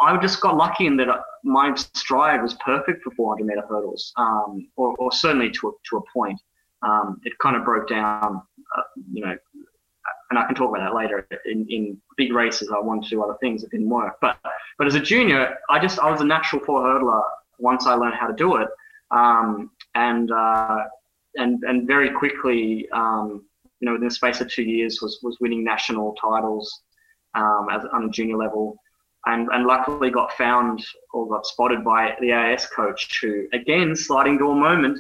I 0.01 0.17
just 0.19 0.41
got 0.41 0.57
lucky 0.57 0.87
in 0.87 0.97
that 0.99 1.09
my 1.45 1.75
stride 1.95 2.43
was 2.43 2.55
perfect 2.55 3.03
for 3.03 3.11
400 3.13 3.47
meter 3.47 3.63
hurdles, 3.69 4.13
um, 4.17 4.69
or, 4.77 4.95
or, 4.99 5.13
certainly 5.13 5.51
to 5.51 5.69
a, 5.69 5.73
to 5.91 5.97
a 5.99 6.03
point. 6.13 6.41
Um, 6.83 7.21
it 7.25 7.33
kind 7.39 7.57
of 7.57 7.65
broke 7.65 7.89
down, 7.89 8.43
uh, 8.77 8.83
you 9.13 9.25
know, 9.25 9.37
and 10.31 10.39
I 10.39 10.45
can 10.47 10.55
talk 10.55 10.71
about 10.71 10.81
that 10.81 10.95
later. 10.95 11.27
In, 11.47 11.67
in 11.69 12.01
big 12.17 12.33
races, 12.33 12.71
I 12.75 12.79
wanted 12.79 13.05
to 13.05 13.11
do 13.11 13.23
other 13.23 13.37
things 13.41 13.63
that 13.63 13.71
didn't 13.71 13.89
work. 13.89 14.17
But 14.21 14.39
but 14.79 14.87
as 14.87 14.95
a 14.95 15.01
junior, 15.01 15.57
I 15.71 15.79
just 15.79 15.99
I 15.99 16.11
was 16.11 16.21
a 16.21 16.25
natural 16.25 16.65
four 16.65 16.83
hurdler 16.83 17.23
once 17.59 17.87
I 17.87 17.95
learned 17.95 18.15
how 18.15 18.29
to 18.29 18.35
do 18.35 18.57
it, 18.57 18.69
um, 19.11 19.71
and 19.95 20.31
uh, 20.31 20.85
and 21.39 21.63
and 21.65 21.87
very 21.87 22.11
quickly, 22.11 22.89
um, 22.93 23.45
you 23.81 23.87
know, 23.87 23.93
within 23.93 24.09
the 24.09 24.15
space 24.15 24.41
of 24.41 24.49
two 24.49 24.63
years, 24.63 25.01
was 25.01 25.21
was 25.23 25.39
winning 25.41 25.65
national 25.65 26.15
titles 26.21 26.83
um, 27.35 27.69
as 27.71 27.83
on 27.93 28.05
a 28.05 28.11
junior 28.11 28.37
level. 28.37 28.77
And, 29.27 29.49
and 29.53 29.67
luckily 29.67 30.11
got 30.11 30.33
found 30.35 30.83
or 31.13 31.29
got 31.29 31.45
spotted 31.45 31.85
by 31.85 32.15
the 32.21 32.33
AIS 32.33 32.67
coach 32.67 33.19
who 33.21 33.47
again 33.53 33.95
sliding 33.95 34.39
door 34.39 34.55
moment 34.55 34.99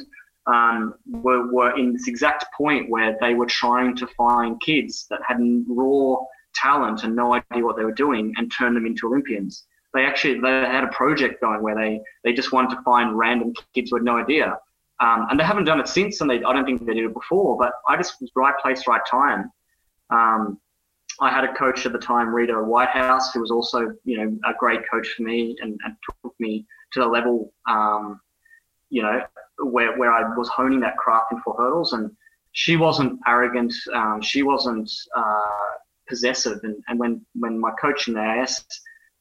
um, 0.48 0.94
were, 1.06 1.52
were 1.52 1.78
in 1.78 1.92
this 1.92 2.08
exact 2.08 2.46
point 2.56 2.90
where 2.90 3.16
they 3.20 3.34
were 3.34 3.46
trying 3.46 3.94
to 3.96 4.06
find 4.08 4.60
kids 4.60 5.06
that 5.08 5.20
had 5.26 5.38
raw 5.68 6.16
talent 6.54 7.04
and 7.04 7.14
no 7.14 7.34
idea 7.34 7.64
what 7.64 7.76
they 7.76 7.84
were 7.84 7.92
doing 7.92 8.34
and 8.36 8.52
turn 8.52 8.74
them 8.74 8.86
into 8.86 9.06
Olympians. 9.06 9.64
They 9.94 10.04
actually 10.04 10.40
they 10.40 10.48
had 10.48 10.84
a 10.84 10.88
project 10.88 11.40
going 11.40 11.62
where 11.62 11.74
they 11.74 12.00
they 12.24 12.32
just 12.32 12.52
wanted 12.52 12.74
to 12.76 12.82
find 12.82 13.16
random 13.16 13.52
kids 13.74 13.90
who 13.90 13.96
had 13.96 14.04
no 14.04 14.18
idea, 14.18 14.58
um, 15.00 15.26
and 15.30 15.38
they 15.38 15.44
haven't 15.44 15.64
done 15.64 15.80
it 15.80 15.88
since. 15.88 16.20
And 16.20 16.30
they 16.30 16.42
I 16.42 16.52
don't 16.52 16.64
think 16.64 16.84
they 16.86 16.94
did 16.94 17.04
it 17.04 17.14
before. 17.14 17.56
But 17.58 17.72
I 17.88 17.96
just 17.96 18.20
was 18.20 18.30
right 18.34 18.54
place, 18.60 18.86
right 18.86 19.00
time. 19.10 19.50
Um, 20.10 20.60
I 21.20 21.30
had 21.30 21.44
a 21.44 21.52
coach 21.54 21.84
at 21.84 21.92
the 21.92 21.98
time, 21.98 22.34
Rita 22.34 22.54
Whitehouse, 22.54 23.32
who 23.32 23.40
was 23.40 23.50
also 23.50 23.92
you 24.04 24.18
know 24.18 24.38
a 24.48 24.54
great 24.58 24.80
coach 24.90 25.08
for 25.16 25.22
me 25.22 25.56
and, 25.60 25.78
and 25.84 25.96
took 26.22 26.34
me 26.38 26.66
to 26.92 27.00
the 27.00 27.06
level 27.06 27.52
um, 27.68 28.20
you 28.90 29.02
know 29.02 29.22
where, 29.58 29.96
where 29.96 30.12
I 30.12 30.36
was 30.36 30.48
honing 30.48 30.80
that 30.80 30.96
craft 30.96 31.32
in 31.32 31.40
four 31.40 31.54
hurdles. 31.56 31.92
And 31.92 32.10
she 32.52 32.76
wasn't 32.76 33.20
arrogant. 33.26 33.74
Um, 33.92 34.20
she 34.20 34.42
wasn't 34.42 34.90
uh, 35.16 35.40
possessive. 36.08 36.60
And, 36.62 36.76
and 36.88 36.98
when, 36.98 37.24
when 37.34 37.58
my 37.58 37.70
coach 37.80 38.08
in 38.08 38.14
the 38.14 38.20
AIS 38.20 38.64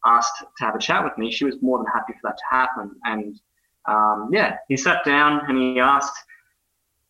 asked 0.05 0.39
to 0.39 0.65
have 0.65 0.75
a 0.75 0.79
chat 0.79 1.03
with 1.03 1.17
me, 1.17 1.31
she 1.31 1.45
was 1.45 1.55
more 1.61 1.77
than 1.77 1.87
happy 1.87 2.13
for 2.13 2.29
that 2.29 2.37
to 2.37 2.43
happen. 2.49 2.91
And 3.03 3.39
um, 3.87 4.29
yeah, 4.31 4.57
he 4.67 4.77
sat 4.77 5.03
down 5.05 5.41
and 5.47 5.57
he 5.57 5.79
asked, 5.79 6.17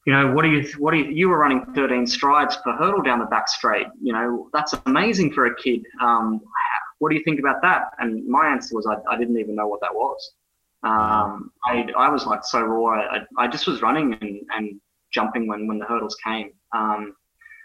you 0.05 0.13
know, 0.13 0.31
what 0.31 0.43
do 0.43 0.49
you, 0.49 0.65
what 0.77 0.91
do 0.91 0.97
you, 0.99 1.11
you 1.11 1.29
were 1.29 1.37
running 1.37 1.65
13 1.75 2.07
strides 2.07 2.57
per 2.63 2.73
hurdle 2.77 3.01
down 3.01 3.19
the 3.19 3.25
back 3.25 3.49
straight. 3.49 3.87
You 4.01 4.13
know, 4.13 4.49
that's 4.53 4.73
amazing 4.85 5.33
for 5.33 5.47
a 5.47 5.55
kid. 5.55 5.85
Um, 6.01 6.41
what 6.99 7.09
do 7.09 7.15
you 7.15 7.23
think 7.23 7.39
about 7.39 7.61
that? 7.61 7.91
And 7.99 8.25
my 8.25 8.47
answer 8.47 8.75
was, 8.75 8.87
I, 8.87 8.95
I 9.13 9.17
didn't 9.17 9.37
even 9.37 9.55
know 9.55 9.67
what 9.67 9.81
that 9.81 9.93
was. 9.93 10.31
Um, 10.83 11.51
I, 11.65 11.87
I 11.97 12.09
was 12.09 12.25
like 12.25 12.45
so 12.45 12.61
raw. 12.61 13.01
I, 13.01 13.19
I 13.37 13.47
just 13.47 13.67
was 13.67 13.81
running 13.81 14.13
and, 14.21 14.41
and 14.55 14.79
jumping 15.11 15.47
when, 15.47 15.67
when 15.67 15.79
the 15.79 15.85
hurdles 15.85 16.15
came. 16.23 16.51
Um, 16.73 17.15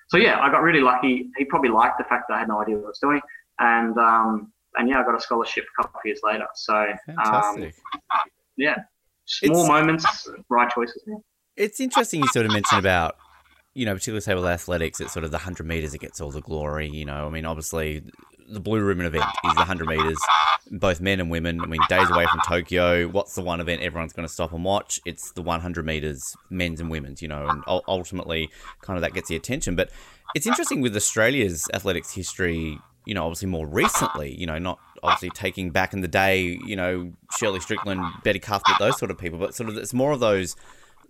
so 0.08 0.16
yeah, 0.16 0.40
I 0.40 0.50
got 0.50 0.62
really 0.62 0.80
lucky. 0.80 1.30
He 1.36 1.44
probably 1.44 1.70
liked 1.70 1.98
the 1.98 2.04
fact 2.04 2.24
that 2.28 2.34
I 2.34 2.38
had 2.40 2.48
no 2.48 2.60
idea 2.60 2.76
what 2.76 2.86
I 2.86 2.88
was 2.88 2.98
doing. 2.98 3.20
And, 3.58 3.96
um, 3.98 4.52
and 4.76 4.88
yeah, 4.88 5.00
I 5.00 5.04
got 5.04 5.14
a 5.14 5.20
scholarship 5.20 5.64
a 5.78 5.82
couple 5.82 6.00
of 6.00 6.04
years 6.04 6.20
later. 6.24 6.46
So, 6.54 6.74
um, 6.74 6.96
Fantastic. 7.16 7.74
yeah, 8.56 8.76
small 9.38 9.64
It's- 9.64 9.68
moments, 9.68 10.28
right 10.48 10.70
choices. 10.70 11.02
It's 11.56 11.80
interesting 11.80 12.20
you 12.20 12.28
sort 12.28 12.46
of 12.46 12.52
mentioned 12.52 12.78
about, 12.78 13.16
you 13.74 13.84
know, 13.84 13.92
particularly 13.94 14.20
say 14.22 14.34
with 14.34 14.44
athletics, 14.44 15.00
it's 15.00 15.12
sort 15.12 15.24
of 15.24 15.30
the 15.30 15.36
100 15.38 15.66
meters 15.66 15.92
that 15.92 15.98
gets 16.00 16.20
all 16.20 16.30
the 16.30 16.40
glory. 16.40 16.88
You 16.88 17.04
know, 17.04 17.26
I 17.26 17.30
mean, 17.30 17.44
obviously, 17.44 18.02
the 18.48 18.60
blue 18.60 18.82
ribbon 18.82 19.06
event 19.06 19.24
is 19.44 19.52
the 19.54 19.60
100 19.60 19.86
meters, 19.86 20.18
both 20.70 21.00
men 21.00 21.20
and 21.20 21.30
women. 21.30 21.60
I 21.60 21.66
mean, 21.66 21.80
days 21.88 22.10
away 22.10 22.26
from 22.26 22.40
Tokyo. 22.46 23.06
What's 23.08 23.34
the 23.34 23.42
one 23.42 23.60
event 23.60 23.82
everyone's 23.82 24.12
going 24.12 24.26
to 24.26 24.32
stop 24.32 24.52
and 24.52 24.64
watch? 24.64 24.98
It's 25.04 25.32
the 25.32 25.42
100 25.42 25.84
meters, 25.84 26.34
men's 26.50 26.80
and 26.80 26.90
women's. 26.90 27.20
You 27.22 27.28
know, 27.28 27.46
and 27.48 27.62
ultimately, 27.66 28.48
kind 28.82 28.96
of 28.96 29.02
that 29.02 29.12
gets 29.14 29.28
the 29.28 29.36
attention. 29.36 29.76
But 29.76 29.90
it's 30.34 30.46
interesting 30.46 30.80
with 30.80 30.96
Australia's 30.96 31.66
athletics 31.74 32.12
history. 32.14 32.78
You 33.04 33.14
know, 33.14 33.24
obviously 33.24 33.48
more 33.48 33.66
recently. 33.66 34.34
You 34.38 34.46
know, 34.46 34.58
not 34.58 34.78
obviously 35.02 35.30
taking 35.30 35.70
back 35.70 35.92
in 35.92 36.00
the 36.00 36.08
day. 36.08 36.58
You 36.66 36.76
know, 36.76 37.12
Shirley 37.38 37.60
Strickland, 37.60 38.04
Betty 38.22 38.38
Cuthbert, 38.38 38.78
those 38.78 38.98
sort 38.98 39.10
of 39.10 39.18
people. 39.18 39.38
But 39.38 39.54
sort 39.54 39.68
of, 39.68 39.76
it's 39.76 39.94
more 39.94 40.12
of 40.12 40.20
those 40.20 40.56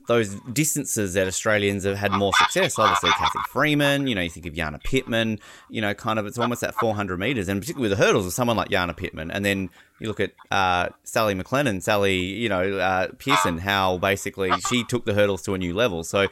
those 0.09 0.34
distances 0.53 1.14
that 1.14 1.26
Australians 1.26 1.84
have 1.84 1.96
had 1.96 2.12
more 2.12 2.32
success. 2.34 2.78
Obviously, 2.78 3.11
Cathy 3.11 3.38
Freeman, 3.48 4.07
you 4.07 4.14
know, 4.14 4.20
you 4.20 4.30
think 4.30 4.46
of 4.46 4.55
Jana 4.55 4.78
Pittman, 4.78 5.38
you 5.70 5.80
know, 5.80 5.94
kind 5.94 6.18
of 6.18 6.26
it's 6.26 6.38
almost 6.38 6.61
that 6.61 6.74
400 6.74 7.18
metres, 7.18 7.48
and 7.48 7.61
particularly 7.61 7.90
with 7.90 7.98
the 7.98 8.05
hurdles 8.05 8.26
of 8.26 8.32
someone 8.32 8.57
like 8.57 8.68
Jana 8.68 8.94
Pittman. 8.94 9.30
And 9.30 9.44
then 9.44 9.70
you 10.03 10.09
look 10.09 10.20
at 10.20 10.32
uh, 10.50 10.88
Sally 11.05 11.34
McLellan, 11.34 11.80
Sally, 11.80 12.16
you 12.16 12.48
know, 12.48 12.78
uh, 12.78 13.09
Pearson, 13.18 13.59
how 13.59 13.98
basically 13.98 14.50
she 14.68 14.82
took 14.82 15.05
the 15.05 15.14
hurdles 15.14 15.42
to 15.42 15.55
a 15.55 15.59
new 15.59 15.74
level. 15.74 16.03
So 16.03 16.26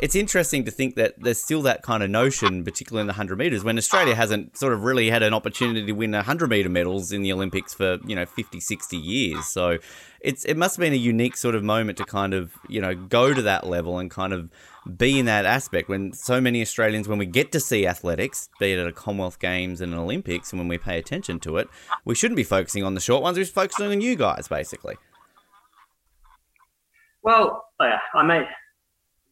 it's 0.00 0.14
interesting 0.14 0.64
to 0.64 0.70
think 0.70 0.94
that 0.94 1.14
there's 1.18 1.42
still 1.42 1.62
that 1.62 1.82
kind 1.82 2.04
of 2.04 2.10
notion, 2.10 2.62
particularly 2.62 3.00
in 3.00 3.08
the 3.08 3.14
100 3.14 3.36
metres, 3.36 3.64
when 3.64 3.78
Australia 3.78 4.14
hasn't 4.14 4.56
sort 4.56 4.72
of 4.72 4.84
really 4.84 5.10
had 5.10 5.24
an 5.24 5.34
opportunity 5.34 5.84
to 5.84 5.92
win 5.92 6.12
100 6.12 6.48
metre 6.48 6.68
medals 6.68 7.10
in 7.10 7.22
the 7.22 7.32
Olympics 7.32 7.74
for, 7.74 7.98
you 8.06 8.14
know, 8.14 8.26
50, 8.26 8.60
60 8.60 8.96
years. 8.96 9.44
So 9.46 9.78
it's 10.26 10.44
it 10.44 10.56
must 10.56 10.74
have 10.74 10.80
been 10.80 10.92
a 10.92 10.96
unique 10.96 11.36
sort 11.36 11.54
of 11.54 11.62
moment 11.62 11.96
to 11.98 12.04
kind 12.04 12.34
of, 12.34 12.52
you 12.68 12.80
know, 12.80 12.96
go 12.96 13.32
to 13.32 13.42
that 13.42 13.64
level 13.64 14.00
and 14.00 14.10
kind 14.10 14.32
of 14.32 14.50
be 14.96 15.20
in 15.20 15.26
that 15.26 15.46
aspect 15.46 15.88
when 15.88 16.12
so 16.12 16.40
many 16.40 16.60
Australians, 16.60 17.06
when 17.06 17.16
we 17.16 17.26
get 17.26 17.52
to 17.52 17.60
see 17.60 17.86
athletics, 17.86 18.48
be 18.58 18.72
it 18.72 18.78
at 18.80 18.88
a 18.88 18.92
Commonwealth 18.92 19.38
Games 19.38 19.80
and 19.80 19.92
an 19.92 19.98
Olympics, 20.00 20.50
and 20.50 20.58
when 20.58 20.66
we 20.66 20.78
pay 20.78 20.98
attention 20.98 21.38
to 21.40 21.58
it, 21.58 21.68
we 22.04 22.16
shouldn't 22.16 22.36
be 22.36 22.42
focusing 22.42 22.82
on 22.82 22.94
the 22.94 23.00
short 23.00 23.22
ones. 23.22 23.38
We're 23.38 23.44
just 23.44 23.54
focusing 23.54 23.86
on 23.86 24.00
you 24.00 24.16
guys, 24.16 24.48
basically. 24.48 24.96
Well, 27.22 27.64
yeah, 27.80 28.00
I 28.12 28.24
made, 28.24 28.48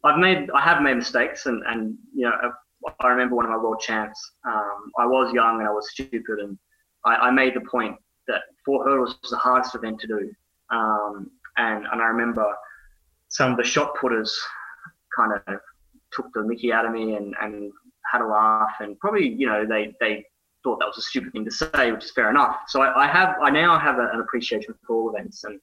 I've 0.04 0.18
made, 0.18 0.48
I 0.54 0.60
have 0.60 0.80
made 0.80 0.96
mistakes, 0.96 1.46
and 1.46 1.60
and 1.66 1.98
you 2.14 2.26
know, 2.26 2.52
I 3.00 3.08
remember 3.08 3.34
one 3.34 3.46
of 3.46 3.50
my 3.50 3.56
world 3.56 3.80
champs. 3.80 4.20
Um, 4.46 4.92
I 4.96 5.06
was 5.06 5.32
young 5.34 5.58
and 5.58 5.66
I 5.66 5.72
was 5.72 5.90
stupid, 5.90 6.38
and 6.38 6.56
I, 7.04 7.16
I 7.16 7.30
made 7.32 7.54
the 7.54 7.62
point 7.62 7.96
that 8.28 8.42
four 8.64 8.84
hurdles 8.84 9.16
was 9.22 9.32
the 9.32 9.38
hardest 9.38 9.74
event 9.74 9.98
to 10.00 10.06
do. 10.06 10.30
Um, 10.70 11.30
and 11.56 11.86
and 11.90 12.00
I 12.00 12.06
remember 12.06 12.46
some 13.28 13.52
of 13.52 13.56
the 13.56 13.64
shot 13.64 13.94
putters 14.00 14.36
kind 15.16 15.32
of 15.32 15.60
took 16.12 16.32
the 16.34 16.42
mickey 16.42 16.72
out 16.72 16.86
of 16.86 16.92
me 16.92 17.16
and, 17.16 17.34
and 17.40 17.72
had 18.10 18.20
a 18.20 18.26
laugh. 18.26 18.76
And 18.80 18.98
probably 18.98 19.28
you 19.28 19.46
know 19.46 19.66
they 19.66 19.94
they 20.00 20.24
thought 20.62 20.78
that 20.78 20.86
was 20.86 20.98
a 20.98 21.02
stupid 21.02 21.32
thing 21.32 21.44
to 21.44 21.50
say 21.50 21.92
which 21.92 22.04
is 22.04 22.12
fair 22.12 22.30
enough. 22.30 22.56
So 22.68 22.82
i, 22.82 23.04
I 23.04 23.06
have 23.06 23.36
i 23.42 23.50
now 23.50 23.78
have 23.78 23.98
a, 23.98 24.08
an 24.12 24.20
appreciation 24.20 24.74
for 24.86 24.96
all 24.96 25.14
events. 25.14 25.44
And 25.44 25.60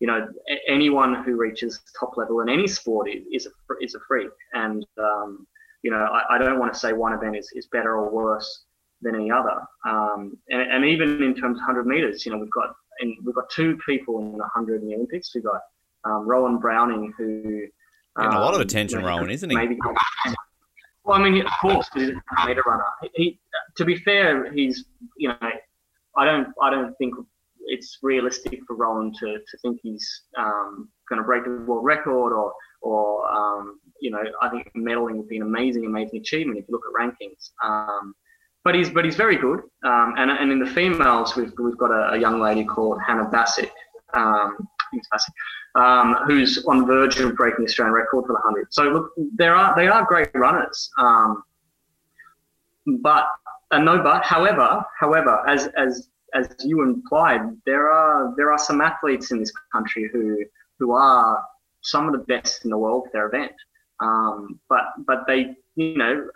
you 0.00 0.06
know 0.06 0.28
anyone 0.68 1.22
who 1.22 1.36
reaches 1.36 1.80
top 1.98 2.16
level 2.16 2.40
in 2.40 2.48
any 2.48 2.66
sport 2.66 3.08
is 3.08 3.46
a 3.46 3.84
is 3.84 3.94
a 3.94 4.00
freak. 4.06 4.30
And 4.52 4.84
um, 4.98 5.46
you 5.82 5.90
know 5.90 5.98
I, 5.98 6.34
I, 6.34 6.38
don't 6.38 6.58
want 6.58 6.72
to 6.72 6.78
say 6.78 6.92
one 6.92 7.12
event 7.12 7.36
is, 7.36 7.50
is 7.54 7.66
better 7.66 7.96
or 7.96 8.10
worse 8.10 8.64
than 9.00 9.16
any 9.16 9.30
other. 9.32 9.60
Um, 9.84 10.38
and, 10.48 10.60
and, 10.60 10.84
even 10.84 11.20
in 11.22 11.34
terms 11.34 11.58
of 11.58 11.66
100 11.66 11.86
meters 11.86 12.24
you 12.24 12.32
know 12.32 12.38
we've 12.38 12.50
got 12.50 12.74
and 13.02 13.14
we've 13.24 13.34
got 13.34 13.50
two 13.50 13.78
people 13.84 14.20
in 14.20 14.32
the 14.32 14.38
100 14.38 14.82
in 14.82 14.88
the 14.88 14.94
olympics 14.94 15.34
we've 15.34 15.44
got 15.44 15.60
um, 16.04 16.26
Rohan 16.26 16.58
Browning 16.58 17.12
who 17.16 17.66
Getting 18.16 18.32
a 18.34 18.40
lot 18.40 18.50
of 18.50 18.56
um, 18.56 18.62
attention, 18.62 18.98
you 18.98 19.06
know, 19.06 19.08
Rohan, 19.08 19.30
isn't 19.30 19.48
he? 19.48 19.56
Maybe. 19.56 19.78
Well, 21.04 21.18
I 21.18 21.30
mean, 21.30 21.44
of 21.44 21.52
course, 21.60 21.88
he's 21.94 22.10
a 22.10 22.46
meter 22.46 22.62
runner. 22.66 22.84
He, 23.14 23.40
to 23.76 23.84
be 23.84 23.96
fair, 23.96 24.52
he's 24.52 24.84
you 25.16 25.28
know, 25.28 25.36
I 26.16 26.24
don't, 26.24 26.48
I 26.62 26.70
don't 26.70 26.96
think 26.98 27.14
it's 27.60 27.98
realistic 28.02 28.60
for 28.66 28.76
Rohan 28.76 29.12
to, 29.18 29.38
to 29.38 29.58
think 29.62 29.80
he's 29.82 30.22
um, 30.36 30.90
going 31.08 31.20
to 31.20 31.24
break 31.24 31.44
the 31.44 31.64
world 31.66 31.84
record 31.84 32.32
or 32.32 32.52
or 32.82 33.28
um, 33.32 33.80
you 34.00 34.10
know, 34.10 34.22
I 34.42 34.50
think 34.50 34.70
medaling 34.76 35.16
would 35.16 35.28
be 35.28 35.36
an 35.38 35.42
amazing, 35.42 35.86
amazing 35.86 36.20
achievement 36.20 36.58
if 36.58 36.66
you 36.68 36.72
look 36.72 36.82
at 36.86 37.00
rankings. 37.00 37.50
Um, 37.64 38.14
but 38.64 38.74
he's 38.74 38.90
but 38.90 39.04
he's 39.04 39.16
very 39.16 39.36
good. 39.36 39.60
Um, 39.84 40.14
and 40.16 40.30
and 40.30 40.52
in 40.52 40.58
the 40.58 40.66
females, 40.66 41.36
we've 41.36 41.52
we've 41.58 41.78
got 41.78 41.90
a, 41.90 42.14
a 42.14 42.18
young 42.18 42.40
lady 42.40 42.64
called 42.64 43.00
Hana 43.06 43.28
Basic. 43.30 43.72
Um, 44.14 44.68
um, 45.74 46.16
who's 46.26 46.64
on 46.66 46.80
the 46.80 46.84
verge 46.84 47.18
of 47.20 47.34
breaking 47.34 47.64
the 47.64 47.70
Australian 47.70 47.94
record 47.94 48.26
for 48.26 48.34
the 48.34 48.40
hundred. 48.40 48.72
So 48.72 48.84
look, 48.84 49.12
there 49.34 49.54
are 49.54 49.74
they 49.74 49.88
are 49.88 50.04
great 50.04 50.28
runners, 50.34 50.90
um, 50.98 51.42
but 53.00 53.26
and 53.70 53.84
no 53.84 54.02
but. 54.02 54.24
However, 54.24 54.84
however, 54.98 55.42
as 55.48 55.68
as 55.78 56.08
as 56.34 56.54
you 56.60 56.82
implied, 56.82 57.40
there 57.64 57.90
are 57.90 58.34
there 58.36 58.52
are 58.52 58.58
some 58.58 58.80
athletes 58.80 59.30
in 59.30 59.38
this 59.38 59.52
country 59.72 60.10
who 60.12 60.38
who 60.78 60.92
are 60.92 61.42
some 61.80 62.06
of 62.06 62.12
the 62.12 62.24
best 62.26 62.64
in 62.64 62.70
the 62.70 62.78
world 62.78 63.04
for 63.04 63.10
their 63.12 63.26
event. 63.28 63.52
Um, 64.00 64.60
but 64.68 64.84
but 65.06 65.26
they 65.26 65.56
you 65.76 65.96
know, 65.96 66.28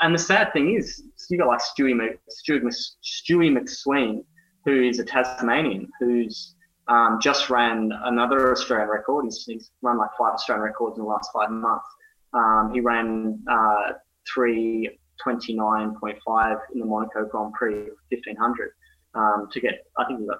and 0.00 0.14
the 0.14 0.18
sad 0.18 0.52
thing 0.52 0.76
is, 0.76 1.02
you 1.28 1.38
got 1.38 1.48
like 1.48 1.60
Stewie, 1.60 2.16
Stewie, 2.30 2.74
Stewie 3.02 3.56
McSweyn, 3.56 4.24
who 4.64 4.82
is 4.82 4.98
a 4.98 5.04
Tasmanian, 5.04 5.88
who's 6.00 6.54
um, 6.88 7.18
just 7.20 7.50
ran 7.50 7.92
another 8.04 8.52
Australian 8.52 8.88
record. 8.88 9.24
He's, 9.24 9.44
he's, 9.46 9.70
run 9.82 9.98
like 9.98 10.10
five 10.18 10.32
Australian 10.34 10.64
records 10.64 10.98
in 10.98 11.04
the 11.04 11.08
last 11.08 11.30
five 11.32 11.50
months. 11.50 11.86
Um, 12.34 12.72
he 12.72 12.80
ran 12.80 13.38
uh, 13.50 13.92
329.5 14.36 16.58
in 16.74 16.80
the 16.80 16.86
Monaco 16.86 17.26
Grand 17.26 17.52
Prix 17.52 17.90
1500 18.10 18.72
um, 19.14 19.48
to 19.52 19.60
get, 19.60 19.84
I 19.98 20.06
think 20.06 20.20
he 20.20 20.26
got, 20.26 20.38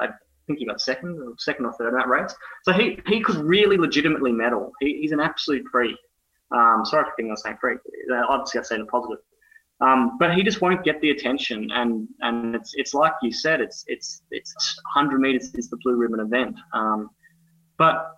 I 0.00 0.08
think 0.46 0.60
he 0.60 0.66
got 0.66 0.80
second 0.80 1.20
or 1.20 1.34
second 1.38 1.66
or 1.66 1.74
third 1.74 1.88
in 1.88 1.96
that 1.96 2.08
race. 2.08 2.34
So 2.62 2.72
he, 2.72 2.98
he 3.06 3.20
could 3.20 3.36
really 3.36 3.76
legitimately 3.76 4.32
medal. 4.32 4.72
He, 4.80 5.00
he's 5.00 5.12
an 5.12 5.20
absolute 5.20 5.66
freak. 5.70 5.98
Um, 6.54 6.84
sorry 6.84 7.04
for 7.04 7.12
thinking 7.16 7.30
on 7.30 7.36
saying 7.36 7.58
freak. 7.60 7.78
Obviously, 8.28 8.60
I 8.60 8.62
say 8.62 8.78
the 8.78 8.86
positive. 8.86 9.18
Um, 9.80 10.16
but 10.18 10.34
he 10.34 10.42
just 10.42 10.60
won't 10.60 10.84
get 10.84 11.00
the 11.00 11.10
attention, 11.10 11.70
and 11.70 12.08
and 12.20 12.54
it's 12.56 12.72
it's 12.74 12.94
like 12.94 13.12
you 13.22 13.32
said, 13.32 13.60
it's 13.60 13.84
it's 13.86 14.22
it's 14.30 14.52
100 14.94 15.20
meters 15.20 15.54
is 15.54 15.70
the 15.70 15.78
blue 15.84 15.94
ribbon 15.94 16.20
event. 16.20 16.56
Um, 16.72 17.10
but 17.76 18.12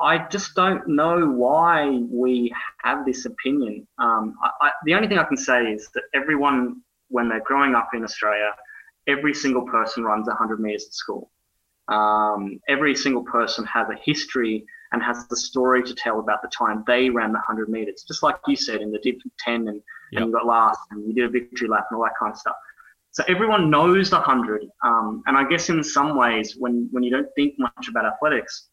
I 0.00 0.26
just 0.28 0.54
don't 0.54 0.88
know 0.88 1.26
why 1.26 2.00
we 2.10 2.54
have 2.82 3.04
this 3.04 3.26
opinion. 3.26 3.86
Um, 3.98 4.34
I, 4.42 4.68
I, 4.68 4.70
the 4.86 4.94
only 4.94 5.08
thing 5.08 5.18
I 5.18 5.24
can 5.24 5.36
say 5.36 5.64
is 5.64 5.90
that 5.94 6.04
everyone, 6.14 6.80
when 7.08 7.28
they're 7.28 7.42
growing 7.42 7.74
up 7.74 7.90
in 7.92 8.02
Australia, 8.02 8.52
every 9.06 9.34
single 9.34 9.62
person 9.66 10.02
runs 10.04 10.26
100 10.26 10.60
meters 10.60 10.86
at 10.86 10.94
school. 10.94 11.30
Um, 11.88 12.60
every 12.68 12.94
single 12.94 13.24
person 13.24 13.66
has 13.66 13.88
a 13.90 13.96
history 14.02 14.64
and 14.92 15.02
has 15.02 15.26
the 15.28 15.36
story 15.36 15.82
to 15.82 15.94
tell 15.94 16.20
about 16.20 16.42
the 16.42 16.48
time 16.48 16.84
they 16.86 17.10
ran 17.10 17.32
the 17.32 17.38
100 17.38 17.68
meters, 17.68 18.04
just 18.06 18.22
like 18.22 18.36
you 18.46 18.56
said 18.56 18.80
in 18.80 18.90
the 18.90 18.98
dip 18.98 19.18
10 19.38 19.68
and, 19.68 19.80
yep. 20.12 20.22
and 20.22 20.26
you 20.26 20.32
got 20.32 20.46
last 20.46 20.80
and 20.90 21.06
you 21.06 21.14
did 21.14 21.24
a 21.24 21.28
victory 21.28 21.68
lap 21.68 21.86
and 21.90 21.98
all 21.98 22.04
that 22.04 22.14
kind 22.18 22.32
of 22.32 22.38
stuff. 22.38 22.56
So 23.12 23.24
everyone 23.28 23.70
knows 23.70 24.10
the 24.10 24.16
100. 24.16 24.66
Um, 24.84 25.22
and 25.26 25.36
I 25.36 25.44
guess 25.44 25.68
in 25.68 25.82
some 25.82 26.16
ways, 26.16 26.56
when, 26.58 26.88
when 26.92 27.02
you 27.02 27.10
don't 27.10 27.28
think 27.34 27.54
much 27.58 27.88
about 27.88 28.04
athletics, 28.04 28.68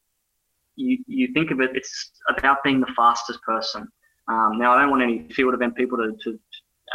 you, 0.76 1.00
you 1.08 1.34
think 1.34 1.52
of 1.52 1.60
it, 1.60 1.72
it's 1.74 2.12
about 2.38 2.64
being 2.64 2.80
the 2.80 2.94
fastest 2.96 3.42
person. 3.42 3.88
Um, 4.28 4.60
now, 4.60 4.74
I 4.74 4.82
don't 4.82 4.92
want 4.92 5.02
any 5.02 5.28
field 5.30 5.54
event 5.54 5.76
people 5.76 5.98
to, 5.98 6.16
to 6.24 6.40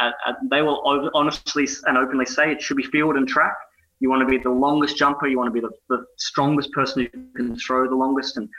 uh, 0.01 0.11
uh, 0.25 0.33
they 0.49 0.61
will 0.61 1.11
honestly 1.13 1.67
and 1.85 1.97
openly 1.97 2.25
say 2.25 2.51
it 2.51 2.61
should 2.61 2.77
be 2.77 2.83
field 2.83 3.15
and 3.15 3.27
track. 3.27 3.55
You 3.99 4.09
want 4.09 4.21
to 4.21 4.25
be 4.25 4.37
the 4.37 4.49
longest 4.49 4.97
jumper. 4.97 5.27
You 5.27 5.37
want 5.37 5.47
to 5.47 5.53
be 5.53 5.59
the, 5.59 5.71
the 5.89 6.05
strongest 6.17 6.71
person 6.71 7.07
who 7.11 7.25
can 7.35 7.55
throw 7.57 7.87
the 7.87 7.95
longest. 7.95 8.37
And 8.37 8.49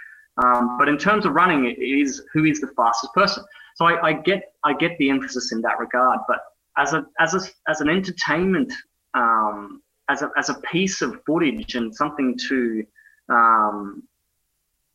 um, 0.43 0.76
but 0.78 0.89
in 0.89 0.99
terms 0.99 1.26
of 1.26 1.32
running, 1.32 1.66
it 1.66 1.80
is 1.80 2.22
who 2.32 2.45
is 2.45 2.61
the 2.61 2.68
fastest 2.76 3.12
person. 3.14 3.45
So 3.76 3.87
I, 3.87 4.09
I, 4.09 4.12
get 4.12 4.53
I 4.64 4.74
get 4.74 4.97
the 4.99 5.11
emphasis 5.11 5.53
in 5.53 5.61
that 5.62 5.78
regard. 5.78 6.20
But 6.26 6.41
as 6.76 6.93
a 6.93 7.07
as 7.20 7.35
a 7.35 7.41
as 7.70 7.80
an 7.80 7.89
entertainment, 7.89 8.72
um, 9.14 9.82
as 10.09 10.22
a 10.22 10.30
as 10.37 10.49
a 10.49 10.55
piece 10.72 11.03
of 11.03 11.20
footage 11.24 11.74
and 11.76 11.95
something 11.95 12.37
to 12.49 12.85
um, 13.28 14.03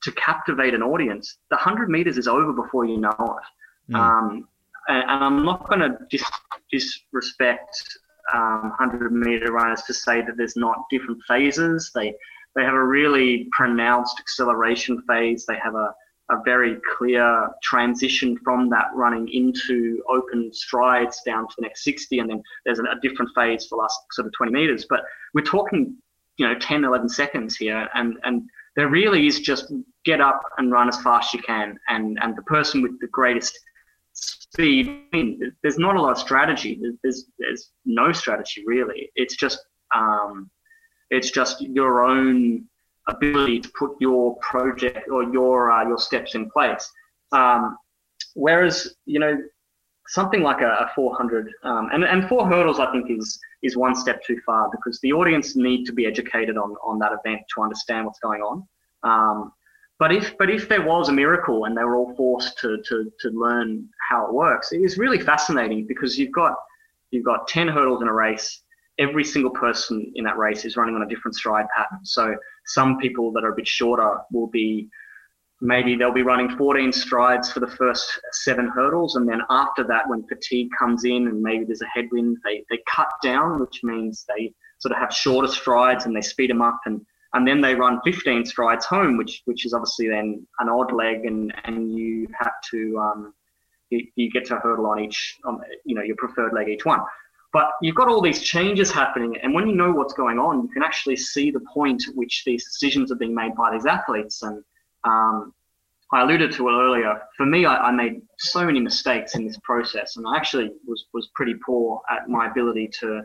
to 0.04 0.12
captivate 0.14 0.74
an 0.74 0.84
audience, 0.84 1.38
the 1.50 1.58
hundred 1.58 1.90
meters 1.90 2.18
is 2.18 2.28
over 2.28 2.54
before 2.54 2.86
you 2.86 2.98
know 2.98 3.10
it. 3.20 3.94
Mm. 3.94 4.44
And, 4.88 5.04
and, 5.04 5.24
I'm 5.24 5.46
not 5.46 5.68
going 5.70 5.82
to 5.82 5.98
dis, 6.10 6.24
disrespect 6.72 8.00
um, 8.34 8.74
100 8.78 9.12
meter 9.12 9.52
runners 9.52 9.84
to 9.84 9.94
say 9.94 10.22
that 10.22 10.38
there's 10.38 10.56
not 10.56 10.86
different 10.90 11.22
phases. 11.28 11.92
They 11.94 12.14
they 12.60 12.66
have 12.66 12.74
a 12.74 12.84
really 12.84 13.48
pronounced 13.52 14.20
acceleration 14.20 15.02
phase. 15.08 15.46
They 15.46 15.58
have 15.64 15.76
a, 15.76 15.94
a 16.30 16.42
very 16.44 16.78
clear 16.98 17.50
transition 17.64 18.38
from 18.44 18.70
that 18.70 18.88
running 18.94 19.30
into 19.30 20.04
open 20.10 20.54
strides 20.54 21.22
down 21.26 21.48
to 21.48 21.54
the 21.58 21.62
next 21.64 21.86
60. 21.86 22.20
And 22.20 22.30
then 22.30 22.44
there's 22.66 22.80
a, 22.80 22.84
different 23.02 23.32
phase 23.34 23.66
for 23.66 23.78
the 23.78 23.82
last 23.82 23.98
sort 24.12 24.28
of 24.28 24.34
20 24.34 24.52
meters. 24.52 24.86
But 24.90 25.04
we're 25.34 25.46
talking, 25.46 25.96
you 26.38 26.48
know, 26.48 26.60
10, 26.60 26.84
11 26.84 27.08
seconds 27.08 27.56
here. 27.56 27.88
And, 27.94 28.18
and 28.24 28.44
there 28.76 28.90
really 28.90 29.26
is 29.26 29.40
just 29.40 29.72
get 30.04 30.20
up 30.20 30.42
and 30.58 30.72
run 30.72 30.90
as 30.90 31.02
fast 31.02 31.34
as 31.34 31.40
you 31.40 31.44
can. 31.44 31.80
And, 31.88 32.20
and 32.22 32.36
the 32.36 32.44
person 32.44 32.82
with 32.82 33.00
the 33.00 33.08
greatest 33.08 33.58
speed. 34.12 34.90
I 34.90 35.16
mean, 35.16 35.56
there's 35.62 35.78
not 35.78 35.96
a 35.96 36.02
lot 36.02 36.12
of 36.12 36.18
strategy. 36.18 36.82
There's 37.04 37.26
there's 37.38 37.72
no 37.86 38.12
strategy 38.12 38.64
really. 38.66 39.12
It's 39.16 39.36
just 39.36 39.60
um, 39.96 40.50
it's 41.10 41.32
just 41.32 41.62
your 41.62 42.04
own 42.04 42.66
ability 43.08 43.60
to 43.60 43.70
put 43.78 43.92
your 44.00 44.36
project 44.38 45.10
or 45.10 45.24
your 45.24 45.72
uh, 45.72 45.88
your 45.88 45.98
steps 45.98 46.36
in 46.36 46.50
place. 46.50 46.90
Um, 47.32 47.78
whereas 48.36 48.96
you 49.06 49.20
know 49.20 49.38
something 50.08 50.42
like 50.42 50.62
a, 50.62 50.70
a 50.70 50.92
400 50.96 51.52
um, 51.64 51.90
and, 51.94 52.04
and 52.04 52.28
four 52.28 52.48
hurdles 52.48 52.80
I 52.80 52.92
think 52.92 53.12
is 53.12 53.40
is 53.62 53.78
one 53.78 53.96
step 53.96 54.24
too 54.24 54.40
far 54.46 54.70
because 54.72 55.00
the 55.02 55.14
audience 55.14 55.56
need 55.56 55.86
to 55.86 55.94
be 55.94 56.06
educated 56.06 56.58
on 56.58 56.76
on 56.84 57.00
that 57.00 57.12
event 57.14 57.42
to 57.56 57.62
understand 57.62 58.06
what's 58.06 58.20
going 58.20 58.42
on. 58.42 58.68
Um, 59.04 59.52
but 60.00 60.14
if 60.14 60.38
but 60.38 60.50
if 60.50 60.70
there 60.70 60.82
was 60.82 61.10
a 61.10 61.12
miracle 61.12 61.66
and 61.66 61.76
they 61.78 61.84
were 61.84 61.98
all 61.98 62.16
forced 62.16 62.58
to 62.60 62.82
to 62.88 63.12
to 63.20 63.30
learn 63.30 63.88
how 64.10 64.28
it 64.28 64.34
works, 64.34 64.72
it 64.72 64.78
is 64.78 64.98
really 64.98 65.20
fascinating 65.20 65.86
because 65.86 66.18
you've 66.18 66.32
got 66.32 66.56
you've 67.12 67.26
got 67.26 67.48
10 67.48 67.68
hurdles 67.68 68.02
in 68.02 68.08
a 68.08 68.14
race. 68.14 68.62
Every 69.00 69.24
single 69.24 69.52
person 69.52 70.12
in 70.16 70.24
that 70.26 70.38
race 70.38 70.66
is 70.66 70.78
running 70.78 70.96
on 70.96 71.02
a 71.02 71.08
different 71.08 71.36
stride 71.36 71.66
pattern. 71.76 72.00
So 72.04 72.36
some 72.66 72.98
people 72.98 73.32
that 73.32 73.44
are 73.44 73.54
a 73.54 73.56
bit 73.56 73.68
shorter 73.68 74.18
will 74.32 74.48
be 74.48 74.90
maybe 75.62 75.96
they'll 75.96 76.14
be 76.14 76.22
running 76.22 76.56
14 76.58 76.92
strides 76.92 77.52
for 77.52 77.60
the 77.60 77.68
first 77.68 78.20
seven 78.32 78.68
hurdles. 78.68 79.16
And 79.16 79.28
then 79.28 79.42
after 79.50 79.84
that 79.86 80.08
when 80.08 80.26
fatigue 80.28 80.70
comes 80.78 81.04
in 81.04 81.28
and 81.28 81.42
maybe 81.42 81.66
there's 81.66 81.82
a 81.82 81.88
headwind 81.88 82.38
they, 82.44 82.64
they 82.70 82.80
cut 82.94 83.10
down 83.22 83.60
which 83.60 83.84
means 83.84 84.26
they 84.28 84.54
sort 84.80 84.94
of 84.94 85.00
have 85.00 85.14
shorter 85.14 85.48
strides 85.48 86.06
and 86.06 86.16
they 86.16 86.22
speed 86.22 86.50
them 86.50 86.62
up. 86.62 86.80
And 86.86 87.02
and 87.34 87.48
then 87.48 87.62
they 87.62 87.76
run 87.76 88.00
15 88.04 88.46
strides 88.46 88.86
home 88.86 89.18
which 89.18 89.42
which 89.46 89.66
is 89.66 89.74
obviously 89.74 90.08
then 90.08 90.46
an 90.60 90.70
odd 90.70 90.92
leg. 90.92 91.26
And 91.26 91.54
and 91.66 91.98
you 91.98 92.28
have 92.38 92.54
to 92.72 92.98
um, 93.00 93.34
you, 93.90 94.06
you 94.16 94.32
get 94.32 94.46
to 94.46 94.56
hurdle 94.58 94.88
on 94.88 95.00
each 95.00 95.38
um, 95.46 95.60
you 95.86 95.96
know 95.96 96.04
your 96.04 96.16
preferred 96.16 96.54
leg 96.54 96.70
each 96.70 96.86
one 96.86 97.02
but 97.52 97.72
you've 97.82 97.96
got 97.96 98.08
all 98.08 98.22
these 98.22 98.42
changes 98.42 98.92
happening 98.92 99.36
and 99.42 99.54
when 99.54 99.68
you 99.68 99.76
know 99.76 99.92
what's 99.92 100.14
going 100.14 100.38
on 100.38 100.62
you 100.62 100.70
can 100.70 100.84
actually 100.84 101.16
see 101.16 101.52
the 101.52 101.62
point 101.74 102.04
at 102.08 102.16
which 102.16 102.44
these 102.46 102.64
decisions 102.66 103.12
are 103.12 103.16
being 103.16 103.36
made 103.36 103.56
by 103.56 103.72
these 103.72 103.86
athletes 103.86 104.42
and 104.44 104.64
um, 105.04 105.54
I 106.12 106.22
alluded 106.22 106.52
to 106.54 106.70
it 106.70 106.72
earlier. 106.72 107.22
For 107.38 107.46
me, 107.46 107.66
I, 107.66 107.76
I, 107.76 107.92
made 107.92 108.22
so 108.40 108.66
many 108.66 108.80
mistakes 108.80 109.36
in 109.36 109.46
this 109.46 109.58
process, 109.64 110.18
and 110.18 110.26
I 110.28 110.38
actually 110.38 110.72
was 110.88 111.06
was 111.14 111.30
pretty 111.36 111.54
poor 111.64 112.02
at 112.10 112.28
my 112.28 112.50
ability 112.50 112.90
to 113.00 113.22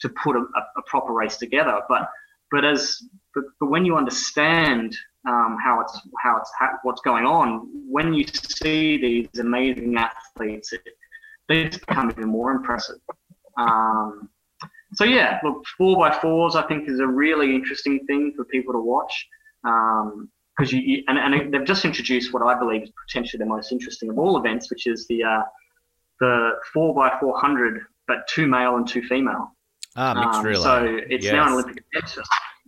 to 0.00 0.08
put 0.08 0.36
a, 0.36 0.40
a 0.40 0.82
proper 0.86 1.12
race 1.12 1.36
together. 1.36 1.80
But 1.88 2.08
but 2.50 2.64
as 2.64 3.00
but, 3.34 3.44
but 3.60 3.66
when 3.66 3.84
you 3.84 3.96
understand 3.96 4.96
um, 5.28 5.56
how 5.62 5.80
it's 5.80 6.00
how 6.22 6.36
it's 6.38 6.50
what's 6.82 7.00
going 7.02 7.24
on, 7.24 7.68
when 7.88 8.12
you 8.12 8.24
see 8.26 8.96
these 9.00 9.38
amazing 9.38 9.96
athletes, 9.96 10.72
it, 10.72 10.82
they 11.48 11.68
become 11.68 12.10
even 12.10 12.28
more 12.28 12.50
impressive. 12.50 12.96
Um, 13.58 14.28
so 14.94 15.04
yeah, 15.04 15.40
look, 15.42 15.64
four 15.76 15.96
by 15.96 16.16
fours 16.16 16.56
I 16.56 16.62
think 16.62 16.88
is 16.88 17.00
a 17.00 17.06
really 17.06 17.54
interesting 17.54 18.04
thing 18.06 18.32
for 18.36 18.44
people 18.44 18.72
to 18.72 18.80
watch. 18.80 19.26
Um, 19.64 20.30
because 20.56 20.72
you, 20.72 20.80
you, 20.80 21.04
and, 21.08 21.18
and 21.18 21.52
they've 21.52 21.64
just 21.64 21.84
introduced 21.84 22.32
what 22.32 22.42
I 22.42 22.56
believe 22.56 22.82
is 22.82 22.90
potentially 23.08 23.38
the 23.38 23.48
most 23.48 23.72
interesting 23.72 24.08
of 24.08 24.18
all 24.18 24.38
events, 24.38 24.70
which 24.70 24.86
is 24.86 25.06
the 25.08 25.24
uh, 25.24 25.42
the 26.20 26.50
four 26.72 26.94
by 26.94 27.12
four 27.18 27.38
hundred, 27.40 27.80
but 28.06 28.28
two 28.28 28.46
male 28.46 28.76
and 28.76 28.86
two 28.86 29.02
female. 29.02 29.52
Ah, 29.96 30.14
mixed 30.14 30.38
um, 30.38 30.44
relay. 30.44 30.62
So 30.62 30.98
it's 31.08 31.24
yes. 31.24 31.32
now 31.32 31.46
an 31.46 31.52
Olympic 31.54 31.84
event. 31.92 32.18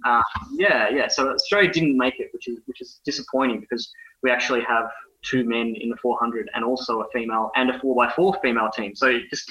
Uh, 0.04 0.22
yeah, 0.54 0.88
yeah. 0.88 1.08
So 1.08 1.30
Australia 1.30 1.70
didn't 1.72 1.96
make 1.96 2.18
it, 2.18 2.30
which 2.32 2.48
is 2.48 2.58
which 2.66 2.80
is 2.80 3.00
disappointing 3.04 3.60
because 3.60 3.90
we 4.22 4.30
actually 4.30 4.62
have 4.62 4.86
two 5.22 5.44
men 5.44 5.74
in 5.80 5.88
the 5.88 5.96
400 5.96 6.50
and 6.54 6.64
also 6.64 7.00
a 7.00 7.06
female 7.12 7.50
and 7.56 7.70
a 7.70 7.78
four 7.80 7.94
by 7.94 8.10
four 8.12 8.36
female 8.42 8.68
team. 8.70 8.94
So 8.94 9.08
it 9.08 9.22
just 9.30 9.50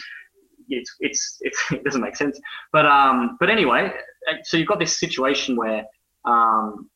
it's, 0.69 0.95
it's, 0.99 1.37
it's 1.41 1.57
it 1.71 1.83
doesn't 1.83 2.01
make 2.01 2.15
sense. 2.15 2.39
But 2.71 2.85
um, 2.85 3.37
but 3.39 3.49
anyway, 3.49 3.91
so 4.43 4.57
you've 4.57 4.67
got 4.67 4.79
this 4.79 4.99
situation 4.99 5.55
where 5.55 5.83
um, 6.25 6.89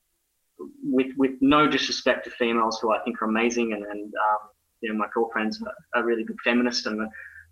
with 0.83 1.07
with 1.17 1.31
no 1.41 1.67
disrespect 1.67 2.25
to 2.25 2.31
females 2.31 2.79
who 2.81 2.91
I 2.91 2.99
think 2.99 3.21
are 3.21 3.25
amazing, 3.25 3.73
and, 3.73 3.83
and 3.83 4.13
um, 4.13 4.49
you 4.81 4.91
know 4.91 4.97
my 4.97 5.07
girlfriend's 5.13 5.61
a, 5.61 5.99
a 5.99 6.03
really 6.03 6.23
big 6.23 6.37
feminist, 6.43 6.85
and 6.85 7.01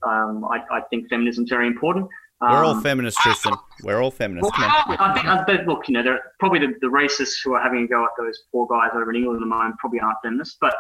um, 0.04 0.46
I, 0.46 0.60
I 0.72 0.82
think 0.90 1.10
feminism 1.10 1.46
is 1.46 1.50
very 1.50 1.68
important. 1.68 2.08
Um, 2.40 2.52
We're 2.52 2.66
all 2.66 2.82
feminists, 2.82 3.20
Tristan. 3.22 3.54
We're 3.84 4.02
all 4.02 4.12
feminists. 4.12 4.52
Well, 4.60 4.70
I 4.70 5.14
think, 5.16 5.26
I 5.26 5.44
think, 5.44 5.68
look, 5.68 5.88
you 5.88 5.96
know, 5.96 6.04
they're 6.04 6.22
probably 6.40 6.60
the, 6.60 6.76
the 6.82 6.88
racists 6.88 7.38
who 7.44 7.54
are 7.54 7.62
having 7.62 7.84
a 7.84 7.88
go 7.88 8.04
at 8.04 8.12
those 8.20 8.44
poor 8.52 8.68
guys 8.68 8.92
over 8.94 9.10
in 9.10 9.16
England 9.16 9.38
at 9.38 9.40
the 9.40 9.48
moment 9.48 9.76
probably 9.80 10.00
aren't 10.00 10.18
feminists, 10.24 10.58
but 10.62 10.76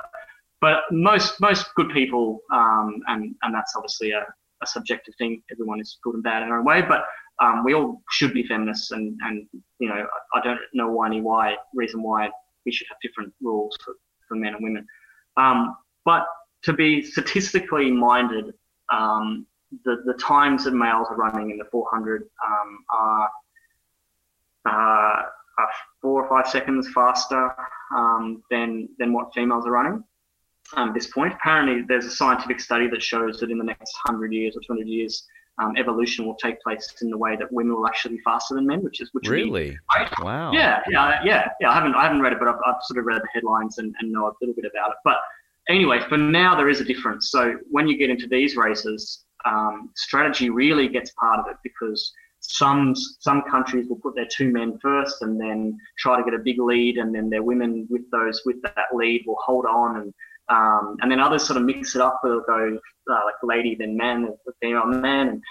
but 0.61 0.79
most 0.91 1.39
most 1.39 1.67
good 1.75 1.89
people, 1.91 2.39
um, 2.51 2.99
and 3.07 3.35
and 3.43 3.53
that's 3.53 3.75
obviously 3.75 4.11
a, 4.11 4.25
a 4.61 4.67
subjective 4.67 5.13
thing. 5.17 5.41
Everyone 5.51 5.79
is 5.79 5.97
good 6.03 6.15
and 6.15 6.23
bad 6.23 6.43
in 6.43 6.49
their 6.49 6.59
own 6.59 6.65
way, 6.65 6.81
but 6.81 7.05
um, 7.41 7.63
we 7.63 7.73
all 7.73 8.01
should 8.11 8.33
be 8.33 8.43
feminists, 8.47 8.91
and 8.91 9.17
and 9.23 9.47
you 9.79 9.89
know 9.89 10.05
I, 10.33 10.41
don't 10.41 10.59
know 10.73 10.89
why 10.89 11.07
any 11.07 11.21
why 11.21 11.55
reason 11.73 12.01
why 12.01 12.29
we 12.65 12.71
should 12.71 12.87
have 12.89 12.97
different 13.01 13.33
rules 13.41 13.77
for, 13.83 13.93
for 14.27 14.35
men 14.35 14.55
and 14.55 14.63
women. 14.63 14.85
Um, 15.37 15.77
but 16.03 16.25
to 16.63 16.73
be 16.73 17.03
statistically 17.03 17.91
minded, 17.91 18.53
um, 18.91 19.45
the 19.85 20.01
the 20.05 20.15
times 20.15 20.63
that 20.63 20.73
males 20.73 21.07
are 21.09 21.15
running 21.15 21.51
in 21.51 21.57
the 21.57 21.65
400 21.71 22.23
um, 22.45 22.85
are, 22.91 23.29
uh, 24.65 24.69
are 25.59 25.69
four 26.01 26.23
or 26.23 26.29
five 26.29 26.49
seconds 26.49 26.89
faster 26.93 27.53
um, 27.95 28.41
than 28.49 28.89
than 28.97 29.13
what 29.13 29.33
females 29.33 29.65
are 29.67 29.71
running. 29.71 30.03
Um, 30.75 30.89
at 30.89 30.93
this 30.93 31.07
point, 31.07 31.33
apparently, 31.33 31.83
there's 31.87 32.05
a 32.05 32.11
scientific 32.11 32.59
study 32.59 32.89
that 32.89 33.01
shows 33.01 33.39
that 33.39 33.49
in 33.51 33.57
the 33.57 33.63
next 33.63 33.93
100 34.05 34.33
years 34.33 34.55
or 34.57 34.61
200 34.61 34.87
years, 34.87 35.23
um, 35.59 35.75
evolution 35.77 36.25
will 36.25 36.35
take 36.35 36.61
place 36.61 36.93
in 37.01 37.09
the 37.09 37.17
way 37.17 37.35
that 37.35 37.51
women 37.51 37.75
will 37.75 37.87
actually 37.87 38.17
be 38.17 38.21
faster 38.21 38.53
than 38.53 38.67
men, 38.67 38.83
which 38.83 39.01
is 39.01 39.09
which 39.13 39.27
really 39.27 39.77
wow. 40.21 40.51
Yeah, 40.51 40.81
yeah, 40.89 41.19
yeah, 41.23 41.49
yeah. 41.59 41.69
I 41.71 41.73
haven't 41.73 41.95
I 41.95 42.03
haven't 42.03 42.21
read 42.21 42.33
it, 42.33 42.39
but 42.39 42.47
I've, 42.47 42.59
I've 42.65 42.75
sort 42.83 42.99
of 42.99 43.05
read 43.05 43.21
the 43.21 43.27
headlines 43.33 43.79
and, 43.79 43.95
and 43.99 44.11
know 44.11 44.27
a 44.27 44.33
little 44.39 44.53
bit 44.53 44.65
about 44.71 44.91
it. 44.91 44.97
But 45.03 45.17
anyway, 45.67 45.99
for 46.07 46.17
now 46.17 46.55
there 46.55 46.69
is 46.69 46.79
a 46.79 46.85
difference. 46.85 47.31
So 47.31 47.55
when 47.71 47.87
you 47.87 47.97
get 47.97 48.11
into 48.11 48.27
these 48.27 48.55
races, 48.55 49.25
um, 49.45 49.89
strategy 49.95 50.49
really 50.51 50.87
gets 50.87 51.11
part 51.11 51.39
of 51.39 51.47
it 51.47 51.57
because 51.63 52.13
some 52.39 52.93
some 52.95 53.41
countries 53.49 53.87
will 53.89 53.97
put 53.97 54.15
their 54.15 54.27
two 54.31 54.51
men 54.51 54.77
first 54.79 55.23
and 55.23 55.41
then 55.41 55.75
try 55.97 56.17
to 56.17 56.23
get 56.23 56.35
a 56.35 56.43
big 56.43 56.59
lead, 56.59 56.97
and 56.97 57.15
then 57.15 57.31
their 57.31 57.41
women 57.41 57.87
with 57.89 58.09
those 58.11 58.41
with 58.45 58.61
that 58.61 58.93
lead 58.93 59.23
will 59.25 59.39
hold 59.43 59.65
on 59.65 59.97
and 59.97 60.13
um, 60.49 60.97
and 61.01 61.11
then 61.11 61.19
others 61.19 61.45
sort 61.45 61.57
of 61.57 61.63
mix 61.63 61.95
it 61.95 62.01
up. 62.01 62.19
They'll 62.23 62.41
go 62.41 62.79
uh, 63.09 63.19
like 63.25 63.35
lady, 63.43 63.75
then 63.75 63.97
man, 63.97 64.29
female, 64.61 64.85
man, 64.85 65.27
and 65.29 65.43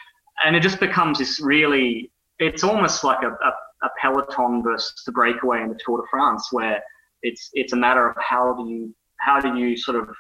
and 0.45 0.57
it 0.57 0.61
just 0.61 0.81
becomes 0.81 1.19
this 1.19 1.41
really. 1.41 2.11
It's 2.39 2.63
almost 2.63 3.03
like 3.03 3.23
a, 3.23 3.29
a, 3.29 3.53
a 3.83 3.91
peloton 4.01 4.63
versus 4.63 5.03
the 5.07 5.13
breakaway 5.13 5.63
in 5.63 5.69
the 5.71 5.79
Tour 5.85 6.03
de 6.03 6.05
France, 6.11 6.49
where 6.53 6.83
it's 7.23 7.51
it's 7.55 7.73
a 7.73 7.77
matter 7.77 8.09
of 8.09 8.17
how 8.19 8.55
do 8.55 8.71
you 8.71 8.95
how 9.21 9.41
do 9.41 9.59
you 9.59 9.77
sort 9.77 9.97
of 9.97 10.15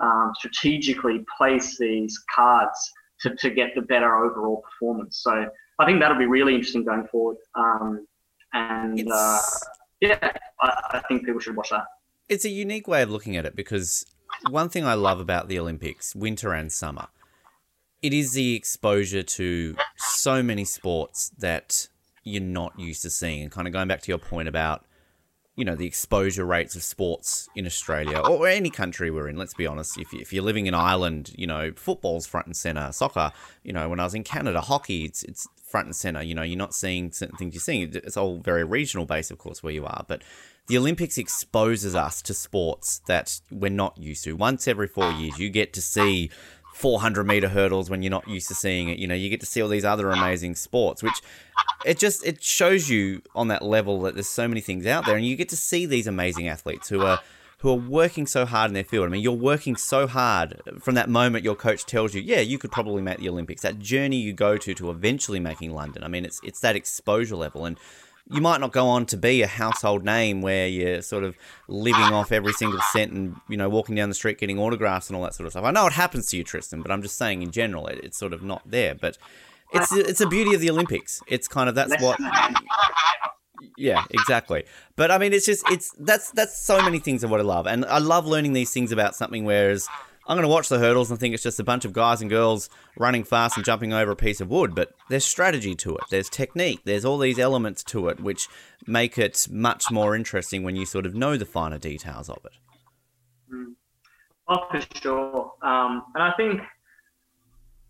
um, 0.00 0.32
strategically 0.36 1.24
place 1.36 1.78
these 1.78 2.22
cards 2.34 2.92
to, 3.20 3.34
to 3.36 3.50
get 3.50 3.74
the 3.74 3.82
better 3.82 4.16
overall 4.16 4.62
performance. 4.62 5.20
So 5.22 5.48
I 5.78 5.86
think 5.86 6.00
that'll 6.00 6.18
be 6.18 6.26
really 6.26 6.54
interesting 6.54 6.84
going 6.84 7.06
forward. 7.06 7.36
Um, 7.54 8.06
and 8.52 9.10
uh, 9.10 9.40
yeah, 10.00 10.32
I, 10.60 10.80
I 10.94 11.02
think 11.08 11.24
people 11.24 11.40
should 11.40 11.56
watch 11.56 11.70
that 11.70 11.84
it's 12.28 12.44
a 12.44 12.50
unique 12.50 12.88
way 12.88 13.02
of 13.02 13.10
looking 13.10 13.36
at 13.36 13.44
it 13.44 13.56
because 13.56 14.06
one 14.50 14.68
thing 14.68 14.84
I 14.84 14.94
love 14.94 15.20
about 15.20 15.48
the 15.48 15.58
Olympics, 15.58 16.14
winter 16.14 16.52
and 16.52 16.72
summer, 16.72 17.08
it 18.02 18.12
is 18.12 18.32
the 18.32 18.54
exposure 18.54 19.22
to 19.22 19.76
so 19.96 20.42
many 20.42 20.64
sports 20.64 21.30
that 21.38 21.88
you're 22.22 22.42
not 22.42 22.78
used 22.78 23.02
to 23.02 23.10
seeing. 23.10 23.42
And 23.42 23.50
kind 23.50 23.66
of 23.66 23.72
going 23.72 23.88
back 23.88 24.02
to 24.02 24.10
your 24.10 24.18
point 24.18 24.48
about, 24.48 24.84
you 25.56 25.64
know, 25.64 25.74
the 25.74 25.86
exposure 25.86 26.44
rates 26.44 26.74
of 26.74 26.82
sports 26.82 27.48
in 27.54 27.64
Australia 27.64 28.18
or 28.18 28.46
any 28.48 28.70
country 28.70 29.10
we're 29.10 29.28
in, 29.28 29.36
let's 29.36 29.54
be 29.54 29.66
honest. 29.66 29.98
If, 29.98 30.12
if 30.12 30.32
you're 30.32 30.42
living 30.42 30.66
in 30.66 30.74
Ireland, 30.74 31.32
you 31.36 31.46
know, 31.46 31.72
football's 31.76 32.26
front 32.26 32.46
and 32.46 32.56
center, 32.56 32.90
soccer, 32.92 33.32
you 33.62 33.72
know, 33.72 33.88
when 33.88 34.00
I 34.00 34.04
was 34.04 34.14
in 34.14 34.24
Canada, 34.24 34.60
hockey, 34.60 35.04
it's, 35.04 35.22
it's 35.22 35.46
front 35.64 35.86
and 35.86 35.96
center. 35.96 36.22
You 36.22 36.34
know, 36.34 36.42
you're 36.42 36.58
not 36.58 36.74
seeing 36.74 37.12
certain 37.12 37.36
things 37.36 37.54
you're 37.54 37.60
seeing. 37.60 37.90
It's 37.94 38.16
all 38.16 38.38
very 38.38 38.64
regional 38.64 39.06
based, 39.06 39.30
of 39.30 39.38
course, 39.38 39.62
where 39.62 39.72
you 39.72 39.84
are. 39.86 40.04
But 40.06 40.22
the 40.66 40.78
Olympics 40.78 41.18
exposes 41.18 41.94
us 41.94 42.22
to 42.22 42.34
sports 42.34 43.00
that 43.06 43.40
we're 43.50 43.70
not 43.70 43.98
used 43.98 44.24
to. 44.24 44.34
Once 44.34 44.66
every 44.66 44.88
four 44.88 45.10
years, 45.12 45.38
you 45.38 45.50
get 45.50 45.72
to 45.74 45.82
see 45.82 46.30
400 46.74 47.24
meter 47.24 47.48
hurdles 47.48 47.88
when 47.88 48.02
you're 48.02 48.10
not 48.10 48.26
used 48.26 48.48
to 48.48 48.54
seeing 48.54 48.88
it. 48.88 48.98
You 48.98 49.06
know, 49.06 49.14
you 49.14 49.28
get 49.28 49.40
to 49.40 49.46
see 49.46 49.62
all 49.62 49.68
these 49.68 49.84
other 49.84 50.10
amazing 50.10 50.56
sports, 50.56 51.02
which 51.02 51.20
it 51.84 51.98
just 51.98 52.26
it 52.26 52.42
shows 52.42 52.88
you 52.88 53.22
on 53.34 53.48
that 53.48 53.62
level 53.62 54.00
that 54.02 54.14
there's 54.14 54.28
so 54.28 54.48
many 54.48 54.60
things 54.60 54.86
out 54.86 55.06
there, 55.06 55.16
and 55.16 55.26
you 55.26 55.36
get 55.36 55.48
to 55.50 55.56
see 55.56 55.86
these 55.86 56.06
amazing 56.06 56.48
athletes 56.48 56.88
who 56.88 57.02
are 57.02 57.20
who 57.58 57.70
are 57.70 57.76
working 57.76 58.26
so 58.26 58.44
hard 58.44 58.70
in 58.70 58.74
their 58.74 58.84
field. 58.84 59.06
I 59.06 59.08
mean, 59.08 59.22
you're 59.22 59.32
working 59.32 59.76
so 59.76 60.06
hard 60.06 60.60
from 60.80 60.96
that 60.96 61.08
moment 61.08 61.44
your 61.44 61.54
coach 61.54 61.86
tells 61.86 62.12
you, 62.12 62.20
yeah, 62.20 62.40
you 62.40 62.58
could 62.58 62.70
probably 62.70 63.00
make 63.00 63.18
the 63.18 63.28
Olympics. 63.28 63.62
That 63.62 63.78
journey 63.78 64.16
you 64.16 64.32
go 64.32 64.58
to 64.58 64.74
to 64.74 64.90
eventually 64.90 65.40
making 65.40 65.72
London. 65.72 66.04
I 66.04 66.08
mean, 66.08 66.24
it's 66.24 66.40
it's 66.42 66.60
that 66.60 66.74
exposure 66.76 67.36
level 67.36 67.64
and 67.64 67.78
you 68.30 68.40
might 68.40 68.60
not 68.60 68.72
go 68.72 68.86
on 68.86 69.04
to 69.06 69.16
be 69.16 69.42
a 69.42 69.46
household 69.46 70.04
name 70.04 70.40
where 70.40 70.66
you're 70.66 71.02
sort 71.02 71.24
of 71.24 71.36
living 71.68 72.02
off 72.02 72.32
every 72.32 72.52
single 72.54 72.80
cent 72.92 73.12
and 73.12 73.36
you 73.48 73.56
know 73.56 73.68
walking 73.68 73.94
down 73.94 74.08
the 74.08 74.14
street 74.14 74.38
getting 74.38 74.58
autographs 74.58 75.08
and 75.08 75.16
all 75.16 75.22
that 75.22 75.34
sort 75.34 75.46
of 75.46 75.52
stuff. 75.52 75.64
I 75.64 75.70
know 75.70 75.86
it 75.86 75.92
happens 75.92 76.26
to 76.28 76.36
you, 76.36 76.44
Tristan, 76.44 76.80
but 76.82 76.90
I'm 76.90 77.02
just 77.02 77.16
saying 77.16 77.42
in 77.42 77.50
general, 77.50 77.86
it, 77.86 78.00
it's 78.02 78.16
sort 78.16 78.32
of 78.32 78.42
not 78.42 78.62
there. 78.64 78.94
But 78.94 79.18
it's 79.72 79.92
it's 79.92 80.20
a 80.20 80.26
beauty 80.26 80.54
of 80.54 80.60
the 80.60 80.70
Olympics. 80.70 81.22
It's 81.26 81.48
kind 81.48 81.68
of 81.68 81.74
that's 81.74 82.00
what. 82.02 82.18
Yeah, 83.76 84.04
exactly. 84.10 84.64
But 84.94 85.10
I 85.10 85.18
mean, 85.18 85.32
it's 85.32 85.46
just 85.46 85.68
it's 85.70 85.90
that's 85.98 86.30
that's 86.30 86.56
so 86.56 86.80
many 86.82 86.98
things 87.00 87.24
of 87.24 87.30
what 87.30 87.40
I 87.40 87.42
love, 87.42 87.66
and 87.66 87.84
I 87.86 87.98
love 87.98 88.24
learning 88.26 88.52
these 88.52 88.70
things 88.70 88.92
about 88.92 89.16
something. 89.16 89.44
Whereas 89.44 89.88
I'm 90.26 90.36
going 90.36 90.48
to 90.48 90.52
watch 90.52 90.68
the 90.68 90.78
hurdles 90.78 91.10
and 91.10 91.20
think 91.20 91.34
it's 91.34 91.42
just 91.42 91.60
a 91.60 91.64
bunch 91.64 91.84
of 91.84 91.92
guys 91.92 92.22
and 92.22 92.30
girls 92.30 92.70
running 92.96 93.24
fast 93.24 93.56
and 93.56 93.64
jumping 93.64 93.92
over 93.92 94.12
a 94.12 94.16
piece 94.16 94.40
of 94.40 94.48
wood, 94.48 94.74
but 94.74 94.94
there's 95.10 95.24
strategy 95.24 95.74
to 95.76 95.96
it, 95.96 96.04
there's 96.10 96.30
technique, 96.30 96.80
there's 96.84 97.04
all 97.04 97.18
these 97.18 97.38
elements 97.38 97.82
to 97.84 98.08
it 98.08 98.20
which 98.20 98.48
make 98.86 99.18
it 99.18 99.46
much 99.50 99.90
more 99.90 100.16
interesting 100.16 100.62
when 100.62 100.76
you 100.76 100.86
sort 100.86 101.04
of 101.04 101.14
know 101.14 101.36
the 101.36 101.44
finer 101.44 101.78
details 101.78 102.30
of 102.30 102.38
it. 102.44 102.52
Mm. 103.52 103.74
Oh, 104.48 104.66
for 104.70 104.82
sure. 105.00 105.52
Um, 105.62 106.04
and 106.14 106.22
I 106.22 106.32
think, 106.36 106.60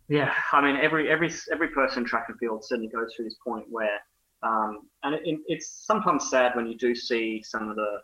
yeah, 0.09 0.33
I 0.53 0.61
mean, 0.61 0.77
every 0.77 1.11
every 1.11 1.33
every 1.53 1.69
person 1.69 2.05
track 2.05 2.27
and 2.29 2.39
field 2.39 2.65
certainly 2.65 2.91
goes 2.91 3.13
through 3.15 3.25
this 3.25 3.37
point 3.45 3.65
where, 3.71 4.01
um, 4.43 4.89
and 5.03 5.15
it, 5.15 5.39
it's 5.47 5.85
sometimes 5.87 6.31
sad 6.31 6.55
when 6.55 6.67
you 6.67 6.77
do 6.77 6.95
see 6.95 7.43
some 7.43 7.69
of 7.69 7.77
the 7.77 8.01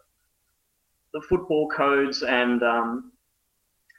the 1.13 1.21
football 1.29 1.69
codes 1.69 2.23
and 2.23 2.63
um, 2.63 3.13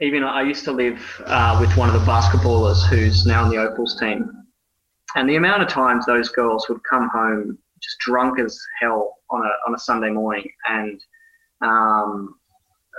even 0.02 0.24
I 0.24 0.41
used 0.41 0.66
to 0.66 0.72
live 0.72 0.99
uh, 1.26 1.58
with 1.60 1.76
one 1.78 1.88
of 1.88 1.93
the 1.93 2.12
basketballers 2.12 2.84
who's 2.88 3.26
now 3.26 3.43
on 3.43 3.49
the 3.49 3.58
Opals 3.58 3.99
team, 3.99 4.32
and 5.16 5.30
the 5.30 5.36
amount 5.36 5.62
of 5.62 5.68
times 5.68 6.06
those 6.06 6.30
girls 6.30 6.68
would 6.70 6.84
come 6.84 7.08
home 7.10 7.58
just 7.80 7.99
drunk 7.99 8.39
as 8.39 8.60
hell 8.80 9.18
on 9.30 9.41
a 9.45 9.49
on 9.68 9.76
a 9.76 9.78
Sunday 9.78 10.10
morning, 10.10 10.49
and 10.68 10.99
um, 11.62 12.36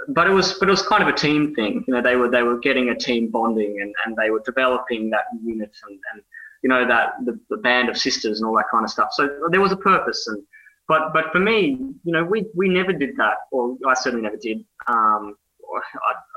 but 0.09 0.28
it 0.28 0.32
was 0.32 0.55
but 0.55 0.68
it 0.68 0.70
was 0.70 0.82
kind 0.82 1.03
of 1.03 1.09
a 1.09 1.12
team 1.12 1.55
thing. 1.55 1.84
You 1.88 1.94
know, 1.94 2.03
they 2.03 2.14
were 2.14 2.30
they 2.30 2.44
were 2.44 2.59
getting 2.61 2.90
a 2.90 2.94
team 2.96 3.30
bonding, 3.30 3.80
and, 3.80 3.92
and 4.07 4.16
they 4.16 4.30
were 4.30 4.42
developing 4.44 5.11
that 5.11 5.24
unit 5.44 5.76
and, 5.88 5.98
and 6.12 6.22
you 6.62 6.68
know 6.68 6.86
that 6.86 7.14
the, 7.24 7.38
the 7.50 7.57
band 7.57 7.88
of 7.88 7.98
sisters 7.98 8.40
and 8.40 8.46
all 8.46 8.55
that 8.57 8.66
kind 8.70 8.84
of 8.84 8.90
stuff. 8.90 9.09
So 9.12 9.48
there 9.50 9.61
was 9.61 9.72
a 9.72 9.76
purpose 9.76 10.26
and. 10.28 10.42
But, 10.88 11.12
but 11.14 11.30
for 11.30 11.38
me, 11.38 11.78
you 12.03 12.12
know, 12.12 12.24
we, 12.24 12.44
we 12.57 12.68
never 12.68 12.92
did 12.92 13.16
that, 13.16 13.36
or 13.53 13.78
I 13.86 13.94
certainly 13.94 14.24
never 14.24 14.36
did. 14.36 14.64
Um, 14.88 15.36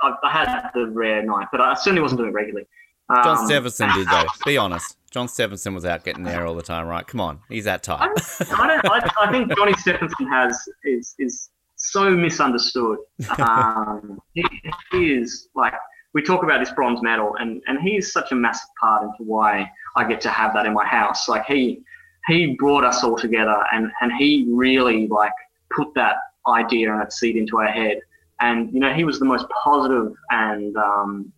I, 0.04 0.14
I, 0.24 0.32
had 0.32 0.70
the 0.74 0.88
rare 0.88 1.24
night, 1.24 1.48
but 1.52 1.62
I 1.62 1.74
certainly 1.74 2.02
wasn't 2.02 2.20
doing 2.20 2.32
it 2.32 2.34
regularly. 2.34 2.68
Um, 3.10 3.24
John 3.24 3.38
Steffensen 3.50 3.94
did 3.94 4.08
though. 4.08 4.26
Be 4.46 4.58
honest. 4.58 4.98
John 5.12 5.28
Steffensen 5.28 5.74
was 5.74 5.86
out 5.86 6.04
getting 6.04 6.24
there 6.24 6.46
all 6.46 6.56
the 6.56 6.64
time, 6.64 6.88
right? 6.88 7.06
Come 7.06 7.22
on, 7.22 7.40
he's 7.50 7.66
that 7.66 7.84
type. 7.84 8.02
I, 8.02 8.06
I, 8.06 8.68
don't, 8.68 8.92
I, 8.92 9.12
I 9.22 9.32
think 9.32 9.56
Johnny 9.56 9.74
Steffensen 9.74 10.30
has 10.30 10.58
is 10.84 11.16
is 11.20 11.50
so 11.76 12.10
misunderstood. 12.10 12.98
Um, 13.38 14.20
he, 14.34 14.44
he, 14.92 15.14
is 15.14 15.50
like 15.56 15.74
we 16.14 16.22
talk 16.22 16.44
about 16.44 16.60
this 16.60 16.72
bronze 16.72 17.02
medal, 17.02 17.36
and 17.40 17.62
and 17.68 17.80
he 17.80 17.98
is 17.98 18.12
such 18.12 18.32
a 18.32 18.36
massive 18.36 18.70
part 18.80 19.04
into 19.04 19.24
why 19.24 19.70
I 19.96 20.06
get 20.08 20.20
to 20.22 20.30
have 20.30 20.54
that 20.54 20.66
in 20.66 20.74
my 20.74 20.86
house. 20.86 21.30
Like 21.30 21.46
he 21.46 21.82
he 22.28 22.56
brought 22.58 22.84
us 22.84 23.04
all 23.04 23.18
together, 23.18 23.64
and 23.72 23.92
and 24.02 24.12
he 24.18 24.46
really 24.50 25.08
like 25.08 25.34
put 25.76 25.94
that 25.96 26.16
idea 26.48 26.92
and 26.92 27.02
that 27.02 27.14
seed 27.14 27.36
into 27.36 27.58
our 27.60 27.68
head 27.68 28.00
and 28.42 28.72
you 28.74 28.80
know 28.80 28.94
he 28.94 29.04
was 29.04 29.20
the 29.20 29.26
most 29.26 29.46
positive 29.64 30.14
and 30.32 30.76
um, 30.78 31.32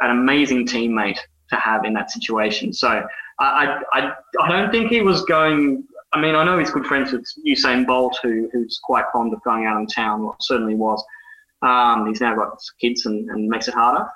an 0.00 0.10
amazing 0.10 0.66
teammate 0.66 1.18
to 1.50 1.56
have 1.56 1.84
in 1.84 1.92
that 1.94 2.10
situation. 2.10 2.72
So 2.72 3.04
I, 3.38 3.82
I, 3.92 4.12
I 4.40 4.48
don't 4.48 4.70
think 4.70 4.90
he 4.90 5.02
was 5.02 5.22
going. 5.24 5.84
I 6.12 6.20
mean, 6.20 6.34
I 6.34 6.44
know 6.44 6.58
he's 6.58 6.70
good 6.70 6.86
friends 6.86 7.12
with 7.12 7.24
Usain 7.46 7.86
Bolt, 7.86 8.18
who, 8.22 8.48
who's 8.52 8.80
quite 8.82 9.04
fond 9.12 9.32
of 9.32 9.42
going 9.44 9.66
out 9.66 9.80
in 9.80 9.86
town. 9.86 10.22
Well, 10.22 10.36
certainly 10.40 10.74
was. 10.74 11.04
Um, 11.62 12.06
he's 12.06 12.20
now 12.20 12.34
got 12.34 12.58
kids 12.80 13.06
and, 13.06 13.30
and 13.30 13.48
makes 13.48 13.68
it 13.68 13.74
harder. 13.74 14.06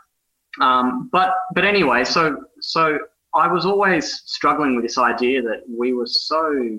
Um, 0.60 1.08
but 1.12 1.34
but 1.54 1.64
anyway, 1.64 2.04
so 2.04 2.36
so 2.60 2.98
I 3.34 3.48
was 3.48 3.66
always 3.66 4.22
struggling 4.26 4.76
with 4.76 4.84
this 4.84 4.98
idea 4.98 5.42
that 5.42 5.62
we 5.68 5.92
were 5.92 6.06
so 6.06 6.78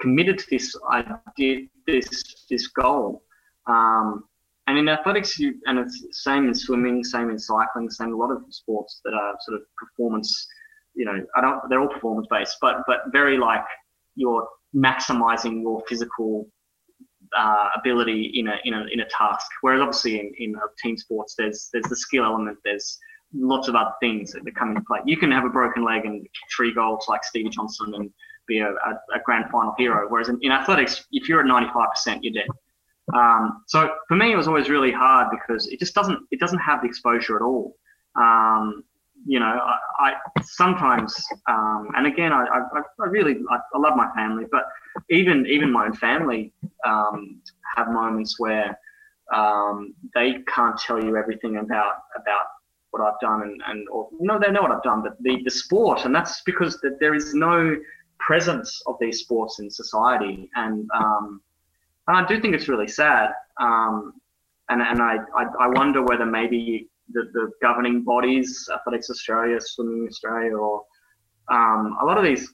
committed 0.00 0.38
to 0.38 0.46
this 0.50 0.74
idea, 0.90 1.66
this 1.86 2.08
this 2.50 2.68
goal, 2.68 3.22
um, 3.66 4.24
and 4.66 4.78
in 4.78 4.88
athletics, 4.88 5.38
you, 5.38 5.54
and 5.66 5.78
it's 5.78 6.06
same 6.12 6.48
in 6.48 6.54
swimming, 6.54 7.04
same 7.04 7.30
in 7.30 7.38
cycling, 7.38 7.90
same 7.90 8.08
in 8.08 8.14
a 8.14 8.16
lot 8.16 8.30
of 8.30 8.42
sports 8.50 9.00
that 9.04 9.12
are 9.12 9.34
sort 9.40 9.60
of 9.60 9.66
performance. 9.76 10.46
You 10.94 11.04
know, 11.04 11.26
I 11.36 11.40
don't. 11.40 11.60
They're 11.68 11.80
all 11.80 11.88
performance 11.88 12.26
based, 12.30 12.56
but 12.60 12.78
but 12.86 13.00
very 13.12 13.36
like 13.36 13.64
you're 14.14 14.48
maximizing 14.74 15.62
your 15.62 15.82
physical 15.88 16.48
uh, 17.36 17.68
ability 17.76 18.32
in 18.34 18.48
a, 18.48 18.56
in 18.64 18.74
a 18.74 18.86
in 18.92 19.00
a 19.00 19.08
task. 19.08 19.46
Whereas 19.60 19.80
obviously 19.80 20.20
in, 20.20 20.32
in 20.38 20.56
team 20.82 20.96
sports, 20.96 21.34
there's 21.36 21.68
there's 21.72 21.86
the 21.86 21.96
skill 21.96 22.24
element. 22.24 22.58
There's 22.64 22.98
lots 23.34 23.68
of 23.68 23.74
other 23.74 23.92
things 24.00 24.32
that 24.32 24.42
come 24.56 24.70
into 24.70 24.82
play. 24.86 25.00
You 25.04 25.16
can 25.16 25.30
have 25.30 25.44
a 25.44 25.50
broken 25.50 25.84
leg 25.84 26.06
and 26.06 26.26
three 26.56 26.72
goals 26.72 27.06
like 27.08 27.24
Stevie 27.24 27.50
Johnson 27.50 27.92
and 27.94 28.10
be 28.46 28.60
a, 28.60 28.68
a, 28.68 28.90
a 29.14 29.20
grand 29.24 29.50
final 29.50 29.74
hero. 29.76 30.06
Whereas 30.08 30.28
in, 30.28 30.38
in 30.42 30.52
athletics, 30.52 31.06
if 31.12 31.28
you're 31.28 31.40
at 31.40 31.46
95%, 31.46 32.20
you're 32.22 32.32
dead. 32.32 32.48
Um, 33.12 33.62
so 33.66 33.94
for 34.08 34.16
me, 34.16 34.32
it 34.32 34.36
was 34.36 34.48
always 34.48 34.70
really 34.70 34.92
hard 34.92 35.28
because 35.30 35.66
it 35.68 35.78
just 35.78 35.94
doesn't 35.94 36.20
it 36.30 36.40
doesn't 36.40 36.58
have 36.58 36.80
the 36.80 36.88
exposure 36.88 37.36
at 37.36 37.42
all. 37.42 37.76
Um, 38.16 38.84
you 39.26 39.40
know, 39.40 39.46
I, 39.46 39.78
I 40.00 40.12
sometimes, 40.42 41.16
um, 41.48 41.88
and 41.96 42.06
again, 42.06 42.32
I, 42.32 42.44
I, 42.44 42.80
I 43.00 43.06
really 43.06 43.36
I, 43.50 43.56
I, 43.74 43.78
love 43.78 43.96
my 43.96 44.10
family, 44.14 44.44
but 44.50 44.64
even 45.10 45.46
even 45.46 45.72
my 45.72 45.86
own 45.86 45.94
family 45.94 46.52
um, 46.86 47.40
have 47.76 47.88
moments 47.88 48.38
where 48.38 48.78
um, 49.34 49.94
they 50.14 50.36
can't 50.54 50.78
tell 50.78 51.02
you 51.02 51.16
everything 51.16 51.56
about 51.56 51.94
about 52.16 52.46
what 52.90 53.02
I've 53.02 53.20
done, 53.20 53.42
and, 53.42 53.62
and 53.66 53.88
or 53.88 54.08
no, 54.20 54.38
they 54.38 54.50
know 54.50 54.62
what 54.62 54.70
I've 54.70 54.82
done, 54.82 55.02
but 55.02 55.16
the 55.20 55.42
the 55.44 55.50
sport, 55.50 56.04
and 56.04 56.14
that's 56.14 56.42
because 56.42 56.80
that 56.82 56.98
there 57.00 57.14
is 57.14 57.34
no 57.34 57.76
presence 58.18 58.82
of 58.86 58.96
these 59.00 59.20
sports 59.20 59.58
in 59.58 59.70
society, 59.70 60.50
and 60.54 60.88
um, 60.94 61.40
and 62.06 62.16
I 62.16 62.26
do 62.26 62.40
think 62.40 62.54
it's 62.54 62.68
really 62.68 62.88
sad. 62.88 63.30
Um, 63.60 64.14
and 64.68 64.80
and 64.80 65.02
I, 65.02 65.16
I, 65.36 65.44
I, 65.60 65.68
wonder 65.68 66.02
whether 66.02 66.24
maybe 66.24 66.88
the, 67.12 67.24
the 67.32 67.50
governing 67.62 68.02
bodies, 68.02 68.68
Athletics 68.72 69.10
Australia, 69.10 69.58
Swimming 69.60 70.06
Australia, 70.08 70.56
or 70.56 70.82
um, 71.50 71.96
a 72.00 72.04
lot 72.04 72.16
of 72.16 72.24
these, 72.24 72.50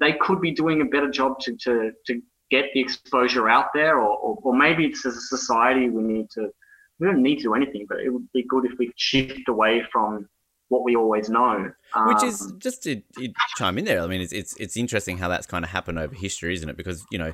they 0.00 0.12
could 0.12 0.40
be 0.40 0.50
doing 0.50 0.82
a 0.82 0.84
better 0.84 1.10
job 1.10 1.38
to, 1.40 1.56
to, 1.56 1.92
to 2.06 2.22
get 2.50 2.66
the 2.74 2.80
exposure 2.80 3.48
out 3.48 3.68
there, 3.74 3.98
or, 3.98 4.16
or, 4.18 4.38
or 4.42 4.56
maybe 4.56 4.86
it's 4.86 5.06
as 5.06 5.16
a 5.16 5.20
society 5.20 5.88
we 5.88 6.02
need 6.02 6.28
to, 6.30 6.50
we 6.98 7.06
don't 7.06 7.22
need 7.22 7.36
to 7.36 7.44
do 7.44 7.54
anything, 7.54 7.86
but 7.88 8.00
it 8.00 8.10
would 8.10 8.30
be 8.32 8.44
good 8.48 8.66
if 8.66 8.72
we 8.78 8.92
shift 8.96 9.48
away 9.48 9.82
from 9.90 10.28
what 10.68 10.84
we 10.84 10.96
always 10.96 11.28
know. 11.28 11.70
Um, 11.94 12.08
Which 12.08 12.22
is 12.22 12.42
um, 12.42 12.58
just 12.58 12.82
to, 12.84 12.96
to, 12.96 13.32
chime 13.56 13.78
in 13.78 13.84
there. 13.84 14.02
I 14.02 14.06
mean, 14.06 14.20
it's, 14.20 14.32
it's 14.32 14.56
it's 14.56 14.76
interesting 14.76 15.18
how 15.18 15.28
that's 15.28 15.46
kind 15.46 15.64
of 15.64 15.70
happened 15.70 15.98
over 15.98 16.14
history, 16.14 16.54
isn't 16.54 16.68
it? 16.68 16.76
Because 16.76 17.04
you 17.10 17.18
know, 17.18 17.32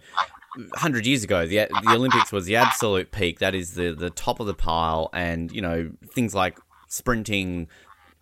hundred 0.74 1.06
years 1.06 1.24
ago, 1.24 1.46
the 1.46 1.68
the 1.82 1.92
Olympics 1.92 2.32
was 2.32 2.46
the 2.46 2.56
absolute 2.56 3.10
peak. 3.10 3.38
That 3.38 3.54
is 3.54 3.74
the 3.74 3.92
the 3.92 4.10
top 4.10 4.40
of 4.40 4.46
the 4.46 4.54
pile, 4.54 5.10
and 5.12 5.50
you 5.52 5.62
know 5.62 5.90
things 6.14 6.34
like 6.34 6.58
sprinting, 6.88 7.68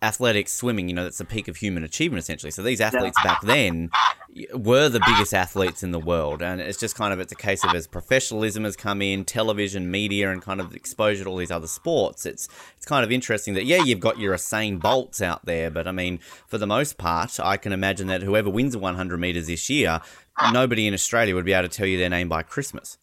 athletics, 0.01 0.53
swimming. 0.53 0.89
You 0.89 0.95
know 0.95 1.03
that's 1.03 1.17
the 1.17 1.25
peak 1.25 1.47
of 1.47 1.57
human 1.57 1.83
achievement 1.83 2.21
essentially. 2.23 2.51
So 2.51 2.61
these 2.61 2.81
athletes 2.81 3.17
back 3.23 3.41
then 3.41 3.89
were 4.53 4.89
the 4.89 5.01
biggest 5.05 5.33
athletes 5.33 5.81
in 5.81 5.91
the 5.91 5.99
world, 5.99 6.41
and 6.41 6.61
it's 6.61 6.77
just 6.77 6.95
kind 6.95 7.13
of 7.13 7.19
it's 7.19 7.31
a 7.31 7.35
case 7.35 7.63
of 7.63 7.73
as 7.73 7.87
professionalism 7.87 8.63
has 8.63 8.75
come 8.75 9.01
in, 9.01 9.25
television, 9.25 9.89
media, 9.89 10.31
and 10.31 10.41
kind 10.41 10.61
of 10.61 10.75
exposure 10.75 11.23
to 11.23 11.29
all 11.29 11.37
these 11.37 11.51
other 11.51 11.67
sports. 11.67 12.25
It's 12.25 12.47
it's 12.77 12.85
kind 12.85 13.03
of 13.03 13.11
interesting 13.11 13.55
that 13.55 13.65
yeah, 13.65 13.83
you've 13.83 13.99
got 13.99 14.19
your 14.19 14.35
Usain 14.35 14.79
Bolts 14.79 15.21
out 15.21 15.45
there, 15.45 15.71
but 15.71 15.87
I 15.87 15.91
mean, 15.91 16.19
for 16.47 16.57
the 16.57 16.67
most 16.67 16.97
part, 16.97 17.39
I 17.39 17.57
can 17.57 17.73
imagine 17.73 18.07
that 18.07 18.21
whoever 18.21 18.49
wins 18.49 18.73
the 18.73 18.79
100 18.79 19.19
meters 19.19 19.47
this 19.47 19.69
year 19.69 20.01
nobody 20.51 20.87
in 20.87 20.93
Australia 20.93 21.35
would 21.35 21.45
be 21.45 21.53
able 21.53 21.67
to 21.67 21.75
tell 21.75 21.87
you 21.87 21.97
their 21.97 22.09
name 22.09 22.29
by 22.29 22.43
Christmas. 22.43 22.97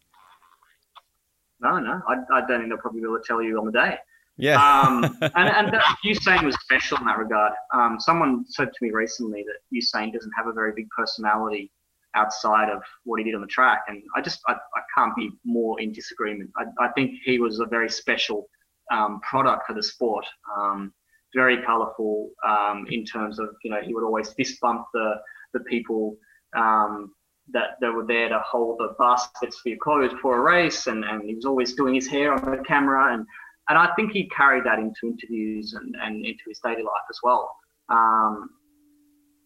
No, 1.59 1.79
no, 1.79 2.01
I, 2.07 2.15
I 2.33 2.41
don't 2.47 2.59
think 2.59 2.69
they'll 2.69 2.77
probably 2.77 3.01
be 3.01 3.07
able 3.07 3.17
to 3.17 3.23
tell 3.25 3.41
you 3.41 3.57
on 3.57 3.65
the 3.65 3.71
day. 3.71 3.97
Yeah. 4.37 4.61
um, 4.61 5.03
and 5.21 5.49
and 5.49 5.73
that, 5.73 5.97
Usain 6.05 6.43
was 6.43 6.55
special 6.61 6.97
in 6.99 7.05
that 7.05 7.17
regard. 7.17 7.53
Um, 7.73 7.97
someone 7.99 8.45
said 8.47 8.67
to 8.67 8.85
me 8.85 8.91
recently 8.91 9.43
that 9.43 9.75
Usain 9.75 10.13
doesn't 10.13 10.31
have 10.37 10.47
a 10.47 10.53
very 10.53 10.73
big 10.75 10.87
personality 10.95 11.71
outside 12.15 12.69
of 12.69 12.81
what 13.03 13.19
he 13.19 13.23
did 13.23 13.35
on 13.35 13.41
the 13.41 13.47
track, 13.47 13.83
and 13.87 14.01
I 14.15 14.21
just 14.21 14.39
I, 14.47 14.53
I 14.53 14.81
can't 14.95 15.15
be 15.15 15.31
more 15.43 15.79
in 15.81 15.91
disagreement. 15.91 16.51
I, 16.57 16.85
I 16.85 16.89
think 16.89 17.11
he 17.23 17.39
was 17.39 17.59
a 17.59 17.65
very 17.65 17.89
special 17.89 18.47
um, 18.91 19.19
product 19.21 19.67
for 19.67 19.73
the 19.73 19.83
sport. 19.83 20.25
Um, 20.55 20.93
very 21.35 21.61
colourful 21.63 22.29
um, 22.47 22.85
in 22.89 23.03
terms 23.03 23.39
of 23.39 23.49
you 23.63 23.71
know 23.71 23.81
he 23.83 23.93
would 23.93 24.03
always 24.03 24.33
fist 24.33 24.59
bump 24.61 24.85
the 24.93 25.15
the 25.53 25.59
people 25.61 26.15
um, 26.55 27.11
that 27.53 27.77
they 27.81 27.89
were 27.89 28.05
there 28.05 28.29
to 28.29 28.39
hold 28.45 28.79
the 28.79 28.93
baskets 28.99 29.59
for 29.59 29.69
your 29.69 29.77
clothes 29.77 30.13
for 30.21 30.37
a 30.37 30.41
race, 30.41 30.87
and, 30.87 31.03
and 31.03 31.23
he 31.23 31.35
was 31.35 31.45
always 31.45 31.73
doing 31.73 31.95
his 31.95 32.07
hair 32.07 32.33
on 32.33 32.51
the 32.51 32.63
camera, 32.63 33.13
and 33.13 33.25
and 33.69 33.77
I 33.77 33.93
think 33.95 34.11
he 34.11 34.29
carried 34.29 34.63
that 34.63 34.79
into 34.79 34.95
interviews 35.03 35.73
and, 35.73 35.95
and 36.01 36.25
into 36.25 36.43
his 36.47 36.59
daily 36.63 36.83
life 36.83 37.07
as 37.09 37.19
well. 37.21 37.53
Um, 37.89 38.49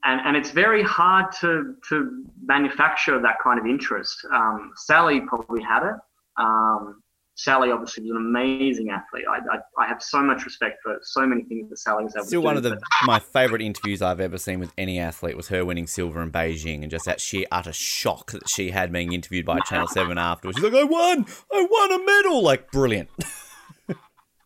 and 0.04 0.22
and 0.26 0.36
it's 0.36 0.52
very 0.52 0.84
hard 0.84 1.32
to 1.41 1.76
to 1.89 2.26
manufacture 2.43 3.22
that 3.22 3.36
kind 3.43 3.60
of 3.60 3.66
interest. 3.66 4.16
Um, 4.34 4.72
Sally 4.76 5.22
probably 5.22 5.62
had 5.62 5.84
it. 5.84 5.95
Um, 6.38 7.04
Sally 7.43 7.71
obviously 7.71 8.03
was 8.03 8.11
an 8.11 8.17
amazing 8.17 8.91
athlete. 8.91 9.25
I, 9.27 9.37
I, 9.55 9.83
I, 9.83 9.87
have 9.87 10.03
so 10.03 10.21
much 10.21 10.45
respect 10.45 10.77
for 10.83 10.99
so 11.01 11.25
many 11.25 11.41
things 11.43 11.71
that 11.71 11.77
Sally 11.77 12.03
was 12.03 12.15
able 12.15 12.25
Still 12.25 12.41
to 12.41 12.43
do. 12.43 12.45
one 12.45 12.57
of 12.57 12.61
the 12.61 12.79
my 13.05 13.17
favourite 13.17 13.63
interviews 13.63 13.99
I've 13.99 14.19
ever 14.19 14.37
seen 14.37 14.59
with 14.59 14.71
any 14.77 14.99
athlete 14.99 15.35
was 15.35 15.47
her 15.47 15.65
winning 15.65 15.87
silver 15.87 16.21
in 16.21 16.31
Beijing 16.31 16.83
and 16.83 16.91
just 16.91 17.05
that 17.05 17.19
sheer 17.19 17.47
utter 17.51 17.73
shock 17.73 18.31
that 18.31 18.47
she 18.47 18.69
had 18.69 18.91
being 18.91 19.11
interviewed 19.11 19.47
by 19.47 19.59
Channel 19.61 19.87
7 19.91 20.19
afterwards. 20.19 20.59
She's 20.59 20.63
like, 20.63 20.79
I 20.79 20.83
won! 20.83 21.25
I 21.51 21.67
won 21.69 21.91
a 21.91 22.05
medal! 22.05 22.43
Like, 22.43 22.71
brilliant. 22.71 23.09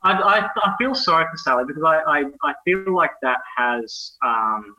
I, 0.03 0.11
I, 0.13 0.49
I, 0.63 0.75
feel 0.77 0.95
sorry 0.95 1.25
for 1.29 1.37
Sally 1.37 1.65
because 1.67 1.83
I, 1.83 1.97
I, 1.97 2.23
I 2.43 2.53
feel 2.63 2.95
like 2.95 3.11
that 3.23 3.39
has, 3.57 4.13
um, 4.23 4.73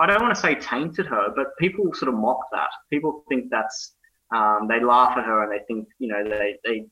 I 0.00 0.06
don't 0.06 0.20
want 0.20 0.34
to 0.34 0.40
say 0.40 0.56
tainted 0.56 1.06
her, 1.06 1.32
but 1.36 1.56
people 1.60 1.92
sort 1.94 2.08
of 2.12 2.18
mock 2.18 2.40
that. 2.50 2.70
People 2.90 3.22
think 3.28 3.50
that's, 3.50 3.92
um, 4.34 4.66
they 4.68 4.82
laugh 4.82 5.16
at 5.16 5.24
her 5.24 5.44
and 5.44 5.52
they 5.52 5.64
think, 5.66 5.86
you 6.00 6.08
know, 6.08 6.24
they, 6.24 6.56
they, 6.64 6.86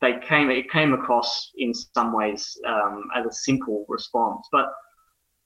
they 0.00 0.14
came, 0.26 0.50
it 0.50 0.70
came 0.70 0.92
across 0.92 1.50
in 1.56 1.72
some 1.72 2.12
ways 2.12 2.58
um, 2.66 3.04
as 3.16 3.26
a 3.26 3.32
simple 3.32 3.84
response. 3.88 4.46
But 4.52 4.66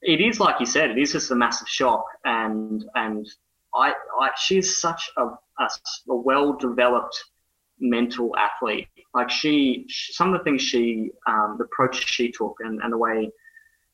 it 0.03 0.21
is, 0.21 0.41
like 0.41 0.61
you 0.61 0.67
said, 0.67 0.91
it 0.91 0.99
is 0.99 1.13
just 1.13 1.31
a 1.31 1.35
massive 1.35 1.69
shock. 1.69 2.05
And, 2.25 2.85
and 2.95 3.27
I, 3.75 3.93
I 4.21 4.31
she's 4.37 4.81
such 4.81 5.11
a, 5.17 5.27
a, 5.27 5.69
a 6.09 6.17
well 6.17 6.57
developed 6.57 7.17
mental 7.79 8.35
athlete. 8.37 8.89
Like 9.15 9.31
she, 9.31 9.87
some 9.89 10.33
of 10.33 10.41
the 10.41 10.45
things 10.45 10.63
she, 10.63 11.11
um, 11.27 11.57
the 11.59 11.65
approach 11.65 12.07
she 12.07 12.31
took, 12.31 12.57
and, 12.61 12.81
and 12.83 12.93
the 12.93 12.99
way 12.99 13.31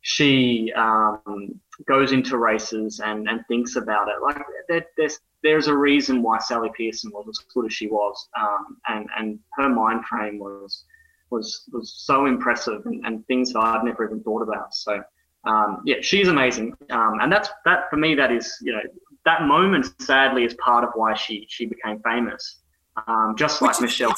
she 0.08 0.72
um, 0.76 1.58
goes 1.88 2.12
into 2.12 2.38
races 2.38 3.00
and, 3.04 3.28
and 3.28 3.44
thinks 3.48 3.74
about 3.74 4.06
it. 4.06 4.22
Like 4.22 4.40
there, 4.68 4.86
there's 4.96 5.18
there's 5.42 5.66
a 5.66 5.76
reason 5.76 6.22
why 6.22 6.38
Sally 6.38 6.70
Pearson 6.76 7.10
was 7.12 7.26
as 7.28 7.44
good 7.52 7.66
as 7.66 7.72
she 7.72 7.88
was, 7.88 8.28
um, 8.40 8.78
and 8.86 9.08
and 9.18 9.38
her 9.54 9.68
mind 9.68 10.04
frame 10.04 10.38
was 10.38 10.84
was 11.30 11.68
was 11.72 11.92
so 11.96 12.26
impressive 12.26 12.86
and, 12.86 13.04
and 13.04 13.26
things 13.26 13.52
that 13.52 13.58
I'd 13.58 13.82
never 13.82 14.06
even 14.06 14.22
thought 14.22 14.42
about. 14.42 14.74
So 14.76 15.02
um, 15.44 15.82
yeah, 15.84 15.96
she's 16.02 16.28
amazing, 16.28 16.76
um, 16.90 17.18
and 17.20 17.32
that's 17.32 17.48
that 17.64 17.90
for 17.90 17.96
me. 17.96 18.14
That 18.14 18.30
is 18.30 18.56
you 18.62 18.72
know 18.72 18.82
that 19.24 19.42
moment 19.42 19.92
sadly 20.00 20.44
is 20.44 20.54
part 20.54 20.84
of 20.84 20.90
why 20.94 21.14
she 21.14 21.46
she 21.48 21.66
became 21.66 22.00
famous 22.04 22.60
um, 23.06 23.34
just 23.36 23.60
like 23.62 23.80
Michelle. 23.80 24.14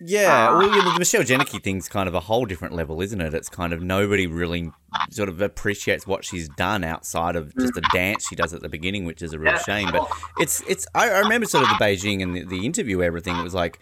Yeah, 0.00 0.50
uh, 0.50 0.58
well, 0.58 0.70
the 0.70 0.98
Michelle 0.98 1.22
Jenneke 1.22 1.60
thing's 1.62 1.88
kind 1.88 2.08
of 2.08 2.14
a 2.14 2.20
whole 2.20 2.46
different 2.46 2.74
level, 2.74 3.00
isn't 3.00 3.20
it? 3.20 3.34
It's 3.34 3.48
kind 3.48 3.72
of 3.72 3.82
nobody 3.82 4.28
really 4.28 4.70
sort 5.10 5.28
of 5.28 5.40
appreciates 5.40 6.06
what 6.06 6.24
she's 6.24 6.48
done 6.50 6.84
outside 6.84 7.34
of 7.34 7.54
just 7.56 7.74
the 7.74 7.82
dance 7.92 8.26
she 8.28 8.36
does 8.36 8.54
at 8.54 8.62
the 8.62 8.68
beginning, 8.68 9.04
which 9.04 9.22
is 9.22 9.32
a 9.32 9.38
real 9.38 9.56
shame. 9.58 9.90
But 9.90 10.08
it's 10.38 10.62
it's 10.68 10.86
I, 10.94 11.10
I 11.10 11.18
remember 11.20 11.46
sort 11.46 11.64
of 11.64 11.70
the 11.70 11.84
Beijing 11.84 12.22
and 12.22 12.34
the, 12.34 12.44
the 12.44 12.64
interview, 12.64 13.02
everything. 13.02 13.36
It 13.36 13.42
was 13.42 13.54
like, 13.54 13.80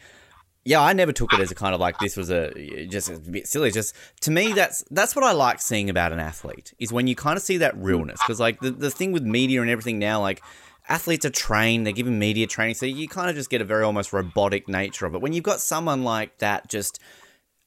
yeah, 0.65 0.81
I 0.81 0.95
never 0.95 1.13
took 1.13 1.35
it 1.35 1.41
as 1.41 1.51
a 1.51 1.55
kind 1.55 1.75
of 1.75 1.81
like 1.81 1.99
this 1.99 2.17
was 2.17 2.31
a 2.31 2.87
just 2.87 3.11
a 3.11 3.19
bit 3.19 3.47
silly. 3.47 3.71
Just 3.71 3.95
to 4.23 4.31
me, 4.31 4.53
that's 4.53 4.85
that's 4.91 5.15
what 5.15 5.25
I 5.25 5.33
like 5.33 5.61
seeing 5.61 5.91
about 5.91 6.13
an 6.13 6.19
athlete 6.19 6.73
is 6.79 6.93
when 6.93 7.07
you 7.07 7.15
kind 7.15 7.37
of 7.37 7.43
see 7.43 7.59
that 7.59 7.77
realness. 7.77 8.21
Because 8.21 8.41
like 8.41 8.61
the 8.61 8.71
the 8.71 8.91
thing 8.91 9.13
with 9.13 9.23
media 9.23 9.61
and 9.61 9.71
everything 9.71 9.99
now, 9.99 10.23
like 10.23 10.43
athletes 10.89 11.25
are 11.25 11.31
trained, 11.31 11.87
they're 11.87 11.93
given 11.93 12.19
media 12.19 12.47
training, 12.47 12.75
so 12.75 12.87
you 12.87 13.09
kind 13.09 13.31
of 13.31 13.37
just 13.37 13.51
get 13.51 13.61
a 13.61 13.65
very 13.65 13.85
almost 13.85 14.13
robotic 14.13 14.69
nature 14.69 15.07
of 15.07 15.15
it. 15.15 15.21
When 15.21 15.33
you've 15.33 15.45
got 15.45 15.61
someone 15.61 16.05
like 16.05 16.39
that, 16.39 16.69
just 16.69 17.01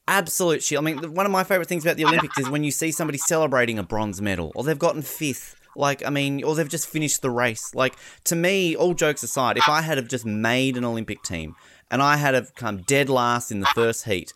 absolute 0.08 0.64
shit. 0.64 0.78
I 0.78 0.82
mean, 0.82 1.14
one 1.14 1.26
of 1.26 1.32
my 1.32 1.44
favorite 1.44 1.68
things 1.68 1.86
about 1.86 1.98
the 1.98 2.06
Olympics 2.06 2.40
is 2.40 2.50
when 2.50 2.64
you 2.64 2.72
see 2.72 2.92
somebody 2.92 3.18
celebrating 3.18 3.78
a 3.78 3.84
bronze 3.84 4.22
medal 4.22 4.52
or 4.56 4.64
they've 4.64 4.78
gotten 4.78 5.02
fifth. 5.02 5.56
Like, 5.76 6.06
I 6.06 6.10
mean, 6.10 6.44
or 6.44 6.56
they've 6.56 6.68
just 6.68 6.90
finished 6.90 7.22
the 7.22 7.30
race. 7.30 7.74
Like, 7.76 7.96
to 8.26 8.36
me, 8.36 8.76
all 8.76 8.96
jokes 8.96 9.22
aside, 9.24 9.56
if 9.58 9.70
I 9.70 9.82
had 9.82 9.98
have 9.98 10.08
just 10.08 10.26
made 10.26 10.76
an 10.76 10.84
Olympic 10.84 11.22
team 11.22 11.56
and 11.92 12.02
I 12.02 12.18
had 12.18 12.34
have 12.34 12.56
come 12.56 12.78
dead 12.82 13.08
last 13.08 13.52
in 13.52 13.60
the 13.60 13.68
first 13.68 14.06
heat, 14.06 14.34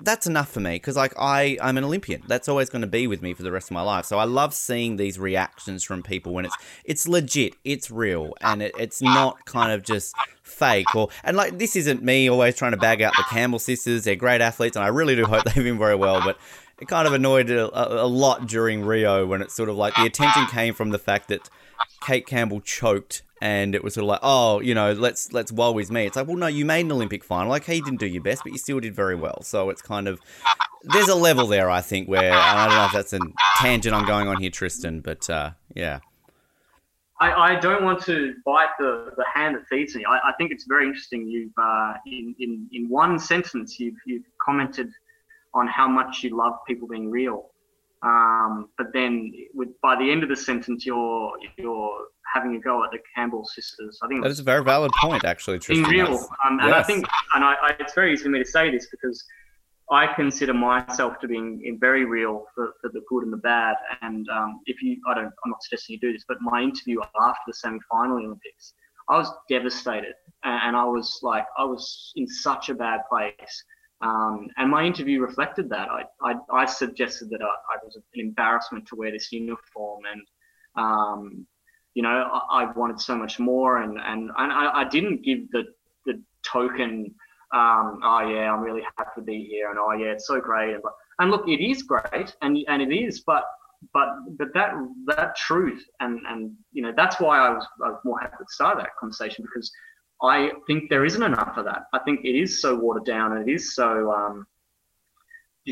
that's 0.00 0.26
enough 0.26 0.50
for 0.50 0.60
me 0.60 0.76
because 0.76 0.96
like 0.96 1.14
I 1.18 1.58
I'm 1.60 1.78
an 1.78 1.84
Olympian. 1.84 2.22
That's 2.26 2.48
always 2.48 2.68
going 2.68 2.82
to 2.82 2.88
be 2.88 3.06
with 3.06 3.22
me 3.22 3.34
for 3.34 3.42
the 3.42 3.52
rest 3.52 3.70
of 3.70 3.74
my 3.74 3.82
life. 3.82 4.04
So 4.04 4.18
I 4.18 4.24
love 4.24 4.54
seeing 4.54 4.96
these 4.96 5.18
reactions 5.18 5.82
from 5.84 6.02
people 6.02 6.32
when 6.34 6.44
it's 6.44 6.56
it's 6.84 7.08
legit, 7.08 7.54
it's 7.64 7.90
real, 7.90 8.34
and 8.40 8.62
it, 8.62 8.74
it's 8.78 9.00
not 9.02 9.44
kind 9.44 9.72
of 9.72 9.82
just 9.82 10.14
fake 10.42 10.94
or 10.94 11.08
and 11.24 11.36
like 11.36 11.58
this 11.58 11.76
isn't 11.76 12.02
me 12.02 12.28
always 12.28 12.54
trying 12.56 12.70
to 12.72 12.76
bag 12.76 13.02
out 13.02 13.12
the 13.16 13.24
Campbell 13.30 13.58
sisters. 13.58 14.04
They're 14.04 14.16
great 14.16 14.40
athletes, 14.40 14.76
and 14.76 14.84
I 14.84 14.88
really 14.88 15.16
do 15.16 15.24
hope 15.24 15.44
they've 15.44 15.64
been 15.64 15.78
very 15.78 15.96
well, 15.96 16.22
but. 16.22 16.38
It 16.78 16.88
kind 16.88 17.08
of 17.08 17.14
annoyed 17.14 17.48
a, 17.48 18.02
a 18.02 18.04
lot 18.04 18.46
during 18.46 18.84
Rio 18.84 19.24
when 19.24 19.40
it's 19.40 19.54
sort 19.54 19.70
of 19.70 19.76
like 19.76 19.94
the 19.94 20.04
attention 20.04 20.44
came 20.44 20.74
from 20.74 20.90
the 20.90 20.98
fact 20.98 21.28
that 21.28 21.48
Kate 22.00 22.26
Campbell 22.26 22.60
choked 22.60 23.22
and 23.42 23.74
it 23.74 23.84
was 23.84 23.94
sort 23.94 24.04
of 24.04 24.08
like, 24.08 24.20
oh, 24.22 24.60
you 24.60 24.74
know, 24.74 24.92
let's 24.92 25.32
let's 25.32 25.52
woe 25.52 25.72
with 25.72 25.90
me. 25.90 26.06
It's 26.06 26.16
like, 26.16 26.26
well, 26.26 26.36
no, 26.36 26.46
you 26.46 26.64
made 26.64 26.86
an 26.86 26.92
Olympic 26.92 27.22
final. 27.22 27.50
Like, 27.50 27.68
you 27.68 27.82
didn't 27.82 28.00
do 28.00 28.06
your 28.06 28.22
best, 28.22 28.42
but 28.42 28.52
you 28.52 28.58
still 28.58 28.80
did 28.80 28.94
very 28.94 29.14
well. 29.14 29.42
So 29.42 29.70
it's 29.70 29.82
kind 29.82 30.08
of 30.08 30.20
there's 30.82 31.08
a 31.08 31.14
level 31.14 31.46
there, 31.46 31.68
I 31.68 31.80
think, 31.80 32.08
where 32.08 32.32
I 32.32 32.66
don't 32.66 32.76
know 32.76 32.84
if 32.86 32.92
that's 32.92 33.12
a 33.12 33.20
tangent 33.58 33.94
I'm 33.94 34.06
going 34.06 34.28
on 34.28 34.40
here, 34.40 34.50
Tristan, 34.50 35.00
but 35.00 35.28
uh, 35.28 35.50
yeah. 35.74 36.00
I, 37.18 37.54
I 37.54 37.60
don't 37.60 37.82
want 37.82 38.02
to 38.04 38.34
bite 38.44 38.68
the, 38.78 39.10
the 39.16 39.24
hand 39.32 39.56
that 39.56 39.66
feeds 39.68 39.94
me. 39.94 40.04
I, 40.06 40.16
I 40.28 40.32
think 40.36 40.52
it's 40.52 40.64
very 40.64 40.86
interesting. 40.86 41.26
You've 41.26 41.52
uh, 41.58 41.94
in, 42.06 42.34
in 42.38 42.68
in 42.72 42.88
one 42.88 43.18
sentence 43.18 43.80
you've 43.80 43.96
you've 44.06 44.24
commented 44.44 44.90
on 45.54 45.66
how 45.66 45.88
much 45.88 46.22
you 46.22 46.36
love 46.36 46.54
people 46.66 46.86
being 46.86 47.10
real. 47.10 47.50
Um, 48.06 48.68
but 48.78 48.88
then 48.92 49.32
with, 49.52 49.68
by 49.82 49.96
the 49.96 50.10
end 50.10 50.22
of 50.22 50.28
the 50.28 50.36
sentence, 50.36 50.86
you're 50.86 51.32
you're 51.58 52.06
having 52.34 52.54
a 52.54 52.60
go 52.60 52.84
at 52.84 52.90
the 52.92 52.98
Campbell 53.14 53.44
sisters. 53.44 53.98
I 54.02 54.08
think 54.08 54.22
that 54.22 54.30
is 54.30 54.38
a 54.38 54.44
very 54.44 54.62
valid 54.62 54.92
point, 55.00 55.24
actually. 55.24 55.58
Tristan. 55.58 55.90
Being 55.90 56.04
real, 56.04 56.28
um, 56.46 56.60
and 56.60 56.68
yes. 56.68 56.74
I 56.74 56.82
think, 56.82 57.06
and 57.34 57.44
I, 57.44 57.54
I, 57.54 57.76
it's 57.80 57.94
very 57.94 58.12
easy 58.12 58.24
for 58.24 58.28
me 58.28 58.38
to 58.38 58.44
say 58.44 58.70
this 58.70 58.86
because 58.90 59.24
I 59.90 60.06
consider 60.14 60.54
myself 60.54 61.18
to 61.20 61.28
be 61.28 61.36
in, 61.36 61.78
very 61.80 62.04
real 62.04 62.44
for, 62.54 62.74
for, 62.80 62.90
the 62.92 63.02
good 63.08 63.24
and 63.24 63.32
the 63.32 63.38
bad. 63.38 63.76
And 64.02 64.28
um, 64.28 64.60
if 64.66 64.82
you, 64.82 65.00
I 65.08 65.14
don't, 65.14 65.26
I'm 65.26 65.50
not 65.50 65.62
suggesting 65.62 65.94
you 65.94 66.00
do 66.00 66.12
this, 66.12 66.24
but 66.28 66.38
my 66.40 66.60
interview 66.60 67.00
after 67.20 67.42
the 67.46 67.54
semi-final 67.54 68.18
Olympics, 68.18 68.74
I 69.08 69.16
was 69.18 69.32
devastated, 69.48 70.14
and, 70.44 70.60
and 70.68 70.76
I 70.76 70.84
was 70.84 71.20
like, 71.22 71.46
I 71.58 71.64
was 71.64 72.12
in 72.16 72.26
such 72.28 72.68
a 72.68 72.74
bad 72.74 73.00
place. 73.08 73.64
Um, 74.00 74.48
and 74.58 74.70
my 74.70 74.84
interview 74.84 75.20
reflected 75.20 75.70
that. 75.70 75.88
I, 75.88 76.02
I, 76.22 76.34
I 76.52 76.64
suggested 76.66 77.30
that 77.30 77.40
I, 77.42 77.46
I, 77.46 77.78
was 77.82 77.96
an 77.96 78.02
embarrassment 78.14 78.86
to 78.88 78.96
wear 78.96 79.10
this 79.10 79.32
uniform, 79.32 80.02
and 80.12 80.22
um, 80.76 81.46
you 81.94 82.02
know, 82.02 82.28
I, 82.50 82.64
I, 82.64 82.72
wanted 82.72 83.00
so 83.00 83.16
much 83.16 83.38
more, 83.38 83.82
and 83.82 83.98
and, 83.98 84.30
and 84.36 84.52
I, 84.52 84.86
didn't 84.86 85.24
give 85.24 85.50
the 85.50 85.64
the 86.04 86.22
token. 86.44 87.14
Um, 87.54 88.00
oh 88.04 88.28
yeah, 88.28 88.52
I'm 88.52 88.60
really 88.60 88.82
happy 88.98 89.10
to 89.16 89.22
be 89.22 89.44
here, 89.44 89.70
and 89.70 89.78
oh 89.78 89.92
yeah, 89.92 90.12
it's 90.12 90.26
so 90.26 90.40
great. 90.40 90.74
And, 90.74 90.82
and 91.18 91.30
look, 91.30 91.48
it 91.48 91.64
is 91.64 91.82
great, 91.82 92.36
and 92.42 92.58
and 92.68 92.82
it 92.82 92.94
is, 92.94 93.20
but 93.20 93.44
but 93.94 94.08
but 94.36 94.52
that 94.52 94.74
that 95.06 95.36
truth, 95.36 95.86
and 96.00 96.20
and 96.28 96.52
you 96.72 96.82
know, 96.82 96.92
that's 96.94 97.18
why 97.18 97.38
I 97.38 97.50
was, 97.50 97.66
I 97.82 97.88
was 97.88 98.00
more 98.04 98.20
happy 98.20 98.36
to 98.38 98.44
start 98.48 98.76
that 98.76 98.90
conversation 99.00 99.42
because 99.42 99.72
I 100.22 100.50
think 100.66 100.88
there 100.88 101.04
isn't 101.04 101.22
enough 101.22 101.56
of 101.56 101.64
that. 101.66 101.86
I 101.92 101.98
think 102.00 102.24
it 102.24 102.36
is 102.36 102.60
so 102.60 102.74
watered 102.74 103.04
down, 103.04 103.36
and 103.36 103.48
it 103.48 103.52
is 103.52 103.74
so 103.74 104.12
um, 104.12 104.46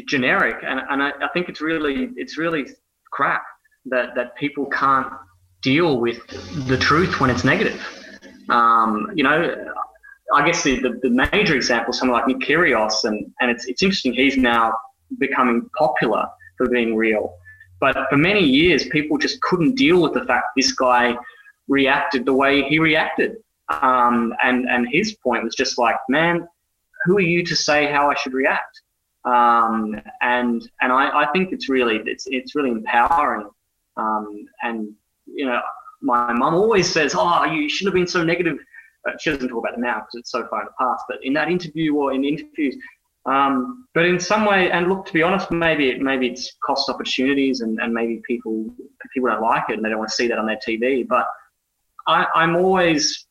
generic, 0.07 0.63
and 0.67 0.81
and 0.91 1.03
I, 1.03 1.11
I 1.23 1.29
think 1.33 1.49
it's 1.49 1.61
really 1.61 2.11
it's 2.17 2.37
really 2.37 2.67
crap 3.11 3.45
that 3.87 4.15
that 4.17 4.37
people 4.37 4.67
can't 4.67 5.13
deal 5.63 5.99
with 5.99 6.27
the 6.69 6.77
truth 6.77 7.21
when 7.21 7.31
it's 7.31 7.45
negative. 7.45 7.81
Um, 8.51 9.11
you 9.15 9.25
know, 9.25 9.73
I 10.35 10.45
guess 10.45 10.63
the, 10.63 10.79
the, 10.81 11.01
the, 11.03 11.29
major 11.33 11.57
example 11.57 11.93
is 11.93 11.99
someone 11.99 12.21
like 12.21 12.29
Nick 12.29 12.49
and, 12.51 13.33
and 13.41 13.51
it's, 13.51 13.65
it's 13.65 13.83
interesting, 13.83 14.13
he's 14.13 14.37
now 14.37 14.75
becoming 15.19 15.69
popular 15.79 16.27
for 16.59 16.69
being 16.69 16.95
real. 16.95 17.35
But 17.81 17.97
for 18.11 18.17
many 18.17 18.41
years, 18.41 18.87
people 18.89 19.17
just 19.17 19.41
couldn't 19.41 19.75
deal 19.77 20.03
with 20.03 20.13
the 20.13 20.25
fact 20.25 20.49
this 20.57 20.73
guy 20.73 21.17
reacted 21.69 22.27
the 22.27 22.35
way 22.35 22.63
he 22.63 22.79
reacted. 22.79 23.37
Um, 23.69 24.35
and, 24.43 24.69
and 24.69 24.87
his 24.91 25.15
point 25.17 25.45
was 25.45 25.55
just 25.55 25.79
like, 25.79 25.97
man, 26.09 26.47
who 27.05 27.17
are 27.17 27.23
you 27.23 27.45
to 27.45 27.57
say 27.57 27.87
how 27.91 28.11
I 28.11 28.15
should 28.15 28.35
react? 28.35 28.81
Um, 29.25 29.99
and 30.21 30.69
and 30.83 30.93
I, 30.93 31.23
I 31.23 31.33
think 31.33 31.51
it's 31.51 31.71
really 31.71 31.99
it's 32.05 32.27
it's 32.27 32.55
really 32.55 32.71
empowering 32.71 33.49
um, 33.97 34.47
and 34.63 34.93
you 35.27 35.47
know, 35.47 35.61
my 36.03 36.33
mum 36.33 36.55
always 36.55 36.91
says, 36.91 37.15
"Oh, 37.17 37.45
you 37.45 37.69
shouldn't 37.69 37.95
have 37.95 37.99
been 37.99 38.07
so 38.07 38.25
negative." 38.25 38.59
Uh, 39.09 39.13
she 39.19 39.31
doesn't 39.31 39.49
talk 39.49 39.65
about 39.65 39.79
it 39.79 39.81
now 39.81 39.97
because 39.97 40.15
it's 40.15 40.31
so 40.31 40.47
far 40.49 40.63
in 40.63 40.67
the 40.67 40.73
past. 40.79 41.05
But 41.09 41.19
in 41.23 41.33
that 41.35 41.51
interview 41.51 41.95
or 41.95 42.13
in 42.13 42.25
interviews, 42.25 42.77
um, 43.27 43.87
but 43.95 44.05
in 44.05 44.19
some 44.19 44.45
way, 44.45 44.71
and 44.71 44.89
look, 44.89 45.07
to 45.07 45.13
be 45.13 45.23
honest, 45.23 45.51
maybe 45.51 45.91
it, 45.91 46.01
maybe 46.01 46.27
it's 46.27 46.57
cost 46.65 46.89
opportunities, 46.89 47.61
and, 47.61 47.79
and 47.81 47.93
maybe 47.93 48.23
people 48.27 48.75
people 49.13 49.31
don't 49.31 49.43
like 49.43 49.65
it 49.69 49.75
and 49.75 49.85
they 49.85 49.89
don't 49.89 49.99
want 49.99 50.11
to 50.11 50.17
see 50.17 50.29
that 50.29 50.39
on 50.39 50.47
their 50.47 50.59
TV. 50.67 51.07
But 51.07 51.27
I, 52.07 52.27
I'm 52.35 52.57
always 52.57 53.27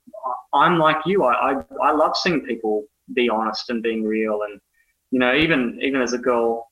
I'm 0.53 0.77
like 0.77 0.97
you. 1.05 1.23
I, 1.23 1.51
I 1.51 1.63
I 1.81 1.91
love 1.91 2.15
seeing 2.15 2.41
people 2.41 2.85
be 3.13 3.29
honest 3.29 3.69
and 3.69 3.83
being 3.83 4.03
real, 4.03 4.41
and 4.43 4.59
you 5.11 5.19
know, 5.19 5.33
even 5.35 5.79
even 5.81 6.01
as 6.01 6.13
a 6.13 6.17
girl 6.17 6.69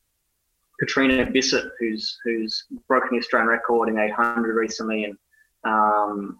Catriona 0.82 1.25
Bisset, 1.25 1.69
who's 1.79 2.17
who's 2.23 2.65
broken 2.88 3.09
the 3.11 3.17
Australian 3.19 3.49
record 3.49 3.89
in 3.89 3.99
800 3.99 4.55
recently, 4.55 5.05
and 5.05 5.17
Um, 5.63 6.39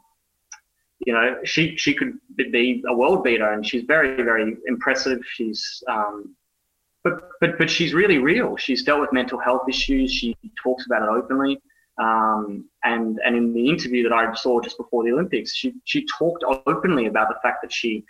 you 1.06 1.14
know, 1.14 1.40
she 1.44 1.76
she 1.78 1.94
could 1.94 2.20
be 2.36 2.84
a 2.88 2.94
world 2.94 3.24
beater, 3.24 3.52
and 3.54 3.66
she's 3.66 3.84
very 3.84 4.16
very 4.24 4.58
impressive. 4.68 5.20
She's 5.26 5.84
um, 5.88 6.36
but 7.04 7.30
but 7.40 7.58
but 7.58 7.70
she's 7.70 7.94
really 7.94 8.18
real. 8.20 8.58
She's 8.58 8.84
dealt 8.84 9.02
with 9.02 9.14
mental 9.14 9.40
health 9.40 9.68
issues. 9.70 10.12
She 10.12 10.36
talks 10.62 10.86
about 10.86 11.04
it 11.04 11.10
openly. 11.10 11.62
Um, 12.00 12.70
and 12.84 13.20
and 13.26 13.36
in 13.36 13.54
the 13.54 13.70
interview 13.70 14.04
that 14.04 14.14
I 14.14 14.34
saw 14.34 14.60
just 14.60 14.78
before 14.78 15.04
the 15.04 15.12
Olympics, 15.12 15.54
she 15.54 15.74
she 15.86 16.06
talked 16.18 16.44
openly 16.66 17.08
about 17.08 17.30
the 17.30 17.40
fact 17.42 17.62
that 17.62 17.72
she 17.72 18.04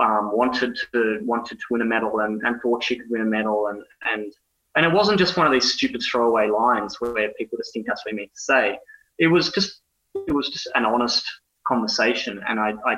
um, 0.00 0.30
wanted 0.32 0.78
to 0.92 1.20
wanted 1.22 1.58
to 1.58 1.64
win 1.70 1.82
a 1.82 1.84
medal 1.84 2.20
and, 2.20 2.40
and 2.44 2.60
thought 2.60 2.82
she 2.82 2.96
could 2.96 3.10
win 3.10 3.22
a 3.22 3.24
medal 3.24 3.68
and 3.68 3.82
and 4.12 4.32
and 4.76 4.84
it 4.84 4.92
wasn't 4.92 5.18
just 5.18 5.36
one 5.36 5.46
of 5.46 5.52
these 5.52 5.72
stupid 5.72 6.02
throwaway 6.02 6.48
lines 6.48 7.00
where 7.00 7.30
people 7.38 7.56
just 7.58 7.72
think 7.72 7.86
that's 7.86 8.04
what 8.04 8.12
we 8.12 8.18
mean 8.18 8.28
to 8.28 8.40
say. 8.40 8.78
It 9.18 9.28
was 9.28 9.50
just 9.50 9.80
it 10.14 10.32
was 10.32 10.48
just 10.48 10.68
an 10.74 10.84
honest 10.84 11.24
conversation, 11.66 12.42
and 12.48 12.58
I 12.58 12.72
I, 12.86 12.96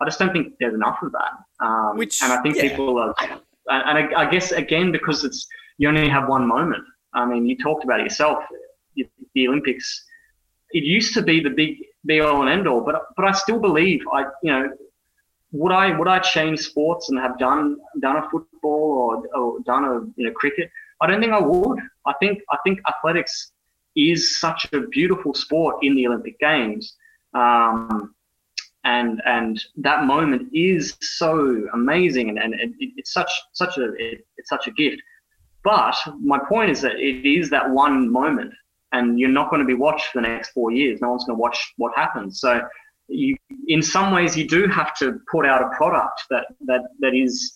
I 0.00 0.04
just 0.04 0.18
don't 0.18 0.32
think 0.32 0.54
there's 0.60 0.74
enough 0.74 0.98
of 1.02 1.12
that. 1.12 1.64
Um, 1.64 1.96
Which 1.96 2.22
and 2.22 2.32
I 2.32 2.42
think 2.42 2.56
yeah. 2.56 2.68
people 2.68 2.98
are, 2.98 3.14
and 3.68 4.14
I, 4.14 4.24
I 4.24 4.30
guess 4.30 4.52
again 4.52 4.92
because 4.92 5.24
it's 5.24 5.46
you 5.78 5.88
only 5.88 6.08
have 6.08 6.28
one 6.28 6.46
moment. 6.46 6.84
I 7.14 7.24
mean, 7.24 7.46
you 7.46 7.56
talked 7.56 7.84
about 7.84 8.00
it 8.00 8.04
yourself. 8.04 8.44
The 9.34 9.48
Olympics. 9.48 10.04
It 10.78 10.84
used 10.84 11.14
to 11.14 11.22
be 11.22 11.36
the 11.46 11.54
big 11.60 11.72
be 12.04 12.20
all 12.20 12.42
and 12.42 12.50
end 12.50 12.68
all, 12.68 12.82
but 12.88 12.96
but 13.16 13.24
I 13.24 13.32
still 13.32 13.60
believe 13.68 14.00
I 14.12 14.20
you 14.42 14.52
know 14.52 14.62
would 15.52 15.72
I 15.72 15.96
would 15.96 16.08
I 16.08 16.18
change 16.18 16.60
sports 16.60 17.08
and 17.08 17.18
have 17.18 17.38
done 17.38 17.78
done 18.00 18.16
a 18.16 18.28
football 18.30 18.88
or, 19.04 19.38
or 19.38 19.60
done 19.60 19.84
a 19.84 19.94
you 20.16 20.26
know 20.26 20.32
cricket? 20.32 20.70
I 21.00 21.06
don't 21.06 21.20
think 21.20 21.32
I 21.32 21.40
would. 21.40 21.78
I 22.06 22.14
think 22.20 22.42
I 22.50 22.58
think 22.64 22.80
athletics 22.88 23.52
is 23.96 24.38
such 24.38 24.68
a 24.72 24.80
beautiful 24.80 25.32
sport 25.34 25.76
in 25.82 25.94
the 25.94 26.06
Olympic 26.06 26.38
Games, 26.38 26.96
um, 27.34 28.14
and 28.84 29.22
and 29.24 29.62
that 29.76 30.04
moment 30.04 30.48
is 30.52 30.96
so 31.00 31.66
amazing, 31.72 32.28
and, 32.30 32.38
and 32.38 32.54
it, 32.54 32.90
it's 32.96 33.12
such 33.12 33.32
such 33.52 33.78
a 33.78 33.92
it, 33.94 34.26
it's 34.36 34.50
such 34.50 34.66
a 34.66 34.72
gift. 34.72 35.00
But 35.64 35.96
my 36.20 36.38
point 36.38 36.70
is 36.70 36.80
that 36.82 36.96
it 36.96 37.26
is 37.26 37.50
that 37.50 37.70
one 37.70 38.10
moment, 38.10 38.52
and 38.92 39.18
you're 39.18 39.28
not 39.28 39.50
going 39.50 39.60
to 39.60 39.66
be 39.66 39.74
watched 39.74 40.06
for 40.06 40.22
the 40.22 40.28
next 40.28 40.50
four 40.50 40.70
years. 40.70 41.00
No 41.00 41.10
one's 41.10 41.24
going 41.24 41.36
to 41.36 41.40
watch 41.40 41.74
what 41.76 41.92
happens. 41.96 42.40
So 42.40 42.60
you, 43.08 43.36
in 43.68 43.82
some 43.82 44.12
ways, 44.12 44.36
you 44.36 44.46
do 44.46 44.66
have 44.68 44.96
to 44.98 45.20
put 45.30 45.46
out 45.46 45.62
a 45.62 45.76
product 45.76 46.22
that 46.30 46.46
that 46.66 46.82
that 47.00 47.14
is 47.14 47.52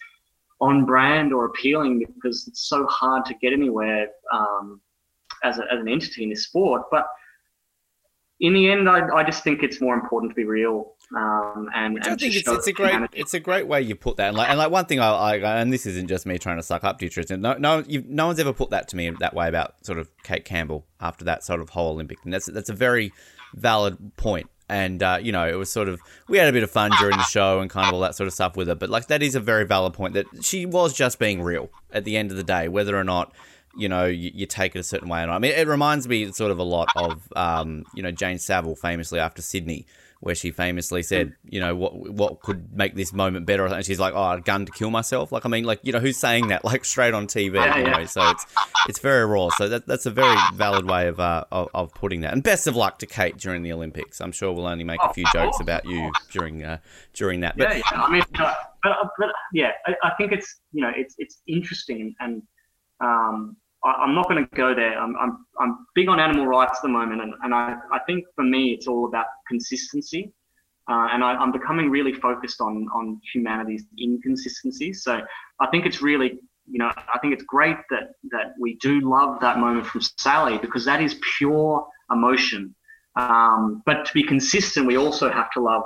on 0.60 0.84
brand 0.84 1.32
or 1.32 1.46
appealing 1.46 2.04
because 2.14 2.46
it's 2.46 2.68
so 2.68 2.86
hard 2.86 3.24
to 3.24 3.34
get 3.34 3.52
anywhere 3.52 4.08
um, 4.32 4.80
as, 5.42 5.58
a, 5.58 5.62
as 5.72 5.80
an 5.80 5.88
entity 5.88 6.22
in 6.22 6.28
this 6.28 6.44
sport. 6.44 6.82
But 6.90 7.06
in 8.40 8.52
the 8.52 8.70
end, 8.70 8.88
I, 8.88 9.08
I 9.08 9.24
just 9.24 9.42
think 9.42 9.62
it's 9.62 9.80
more 9.80 9.94
important 9.94 10.32
to 10.32 10.36
be 10.36 10.44
real. 10.44 10.94
Um, 11.16 11.68
and, 11.74 11.94
Which 11.94 12.04
and 12.04 12.12
I 12.14 12.16
think 12.16 12.36
it's, 12.36 12.48
it's 12.48 12.66
a 12.68 12.72
great 12.72 12.90
humanity. 12.92 13.18
it's 13.18 13.34
a 13.34 13.40
great 13.40 13.66
way 13.66 13.82
you 13.82 13.96
put 13.96 14.16
that 14.18 14.28
and 14.28 14.36
like 14.36 14.48
and 14.48 14.58
like 14.58 14.70
one 14.70 14.84
thing 14.86 15.00
I, 15.00 15.10
I 15.10 15.60
and 15.60 15.72
this 15.72 15.84
isn't 15.84 16.06
just 16.06 16.24
me 16.24 16.38
trying 16.38 16.56
to 16.58 16.62
suck 16.62 16.84
up 16.84 17.00
to 17.00 17.06
you 17.06 17.10
Tristan 17.10 17.40
no 17.40 17.54
no 17.54 17.82
no 17.88 18.26
one's 18.26 18.38
ever 18.38 18.52
put 18.52 18.70
that 18.70 18.86
to 18.88 18.96
me 18.96 19.10
that 19.10 19.34
way 19.34 19.48
about 19.48 19.74
sort 19.84 19.98
of 19.98 20.08
Kate 20.22 20.44
Campbell 20.44 20.86
after 21.00 21.24
that 21.24 21.42
sort 21.42 21.60
of 21.60 21.70
whole 21.70 21.94
Olympic 21.94 22.18
and 22.22 22.32
that's 22.32 22.46
that's 22.46 22.70
a 22.70 22.74
very 22.74 23.12
valid 23.54 24.16
point. 24.16 24.48
and 24.68 25.02
uh, 25.02 25.18
you 25.20 25.32
know 25.32 25.48
it 25.48 25.54
was 25.54 25.68
sort 25.68 25.88
of 25.88 26.00
we 26.28 26.38
had 26.38 26.46
a 26.46 26.52
bit 26.52 26.62
of 26.62 26.70
fun 26.70 26.92
during 27.00 27.16
the 27.16 27.24
show 27.24 27.58
and 27.58 27.68
kind 27.70 27.88
of 27.88 27.94
all 27.94 28.00
that 28.00 28.14
sort 28.14 28.28
of 28.28 28.32
stuff 28.32 28.56
with 28.56 28.68
her 28.68 28.76
but 28.76 28.88
like 28.88 29.08
that 29.08 29.20
is 29.20 29.34
a 29.34 29.40
very 29.40 29.66
valid 29.66 29.92
point 29.92 30.14
that 30.14 30.26
she 30.42 30.64
was 30.64 30.92
just 30.94 31.18
being 31.18 31.42
real 31.42 31.70
at 31.92 32.04
the 32.04 32.16
end 32.16 32.30
of 32.30 32.36
the 32.36 32.44
day 32.44 32.68
whether 32.68 32.96
or 32.96 33.02
not 33.02 33.32
you 33.76 33.88
know 33.88 34.04
you, 34.04 34.30
you 34.32 34.46
take 34.46 34.76
it 34.76 34.78
a 34.78 34.84
certain 34.84 35.08
way 35.08 35.22
or 35.22 35.26
not. 35.26 35.34
I 35.34 35.38
mean 35.40 35.52
it 35.52 35.66
reminds 35.66 36.06
me 36.06 36.30
sort 36.30 36.52
of 36.52 36.60
a 36.60 36.64
lot 36.64 36.88
of 36.94 37.32
um, 37.34 37.84
you 37.94 38.02
know 38.04 38.12
Jane 38.12 38.38
Saville 38.38 38.76
famously 38.76 39.18
after 39.18 39.42
Sydney 39.42 39.86
where 40.22 40.34
she 40.34 40.50
famously 40.50 41.02
said, 41.02 41.34
you 41.44 41.58
know, 41.58 41.74
what 41.74 41.94
what 41.94 42.40
could 42.40 42.74
make 42.74 42.94
this 42.94 43.10
moment 43.12 43.46
better? 43.46 43.64
And 43.66 43.84
she's 43.86 43.98
like, 43.98 44.12
oh, 44.14 44.32
a 44.32 44.40
gun 44.40 44.66
to 44.66 44.72
kill 44.72 44.90
myself. 44.90 45.32
Like, 45.32 45.46
I 45.46 45.48
mean, 45.48 45.64
like, 45.64 45.80
you 45.82 45.92
know, 45.92 45.98
who's 45.98 46.18
saying 46.18 46.48
that? 46.48 46.62
Like, 46.70 46.84
straight 46.84 47.14
on 47.14 47.26
TV, 47.26 47.54
yeah. 47.54 48.04
So 48.04 48.28
it's 48.28 48.46
it's 48.86 48.98
very 49.00 49.24
raw. 49.24 49.48
So 49.56 49.68
that, 49.70 49.86
that's 49.86 50.04
a 50.06 50.10
very 50.10 50.36
valid 50.54 50.88
way 50.88 51.08
of, 51.08 51.18
uh, 51.18 51.44
of 51.50 51.68
of 51.74 51.94
putting 51.94 52.20
that. 52.20 52.32
And 52.34 52.42
best 52.42 52.66
of 52.66 52.76
luck 52.76 52.98
to 53.00 53.06
Kate 53.06 53.38
during 53.38 53.62
the 53.62 53.72
Olympics. 53.72 54.20
I'm 54.20 54.30
sure 54.30 54.52
we'll 54.52 54.66
only 54.66 54.84
make 54.84 55.00
a 55.02 55.08
Oh, 55.08 55.12
few 55.12 55.24
jokes 55.32 55.56
course, 55.56 55.60
about 55.60 55.86
you 55.86 56.12
during 56.30 56.62
uh, 56.64 56.78
during 57.14 57.40
that. 57.40 57.56
But 57.56 57.70
yeah, 57.70 57.82
yeah. 57.90 58.02
I 58.02 58.10
mean, 58.10 58.22
uh, 58.38 58.54
but, 58.82 58.96
but 59.18 59.28
yeah, 59.54 59.72
I, 59.86 59.94
I 60.04 60.10
think 60.18 60.32
it's 60.32 60.60
you 60.72 60.82
know 60.82 60.92
it's 60.94 61.14
it's 61.18 61.40
interesting 61.48 62.14
and 62.20 62.42
um, 63.02 63.56
I, 63.84 63.90
I'm 64.02 64.14
not 64.14 64.28
going 64.28 64.44
to 64.44 64.56
go 64.56 64.74
there. 64.74 64.98
I'm, 64.98 65.16
I'm 65.16 65.46
I'm 65.58 65.86
big 65.94 66.08
on 66.08 66.20
animal 66.20 66.46
rights 66.46 66.78
at 66.78 66.82
the 66.82 66.88
moment, 66.88 67.20
and, 67.22 67.34
and 67.42 67.54
I, 67.54 67.76
I 67.92 67.98
think 68.06 68.24
for 68.34 68.44
me 68.44 68.72
it's 68.72 68.86
all 68.86 69.06
about 69.06 69.26
consistency. 69.48 70.32
Uh, 70.88 71.08
and 71.12 71.22
I, 71.22 71.34
I'm 71.34 71.52
becoming 71.52 71.90
really 71.90 72.12
focused 72.12 72.60
on 72.60 72.88
on 72.94 73.20
humanity's 73.32 73.84
inconsistencies. 74.00 75.04
So 75.04 75.20
I 75.60 75.66
think 75.68 75.86
it's 75.86 76.02
really, 76.02 76.40
you 76.68 76.78
know, 76.78 76.90
I 76.96 77.18
think 77.20 77.32
it's 77.34 77.44
great 77.44 77.76
that 77.90 78.12
that 78.30 78.54
we 78.58 78.76
do 78.76 79.00
love 79.00 79.40
that 79.40 79.58
moment 79.58 79.86
from 79.86 80.00
Sally 80.18 80.58
because 80.58 80.84
that 80.86 81.00
is 81.00 81.16
pure 81.38 81.86
emotion. 82.10 82.74
Um, 83.16 83.82
but 83.86 84.04
to 84.06 84.12
be 84.14 84.22
consistent, 84.22 84.86
we 84.86 84.96
also 84.96 85.30
have 85.30 85.50
to 85.52 85.60
love 85.60 85.82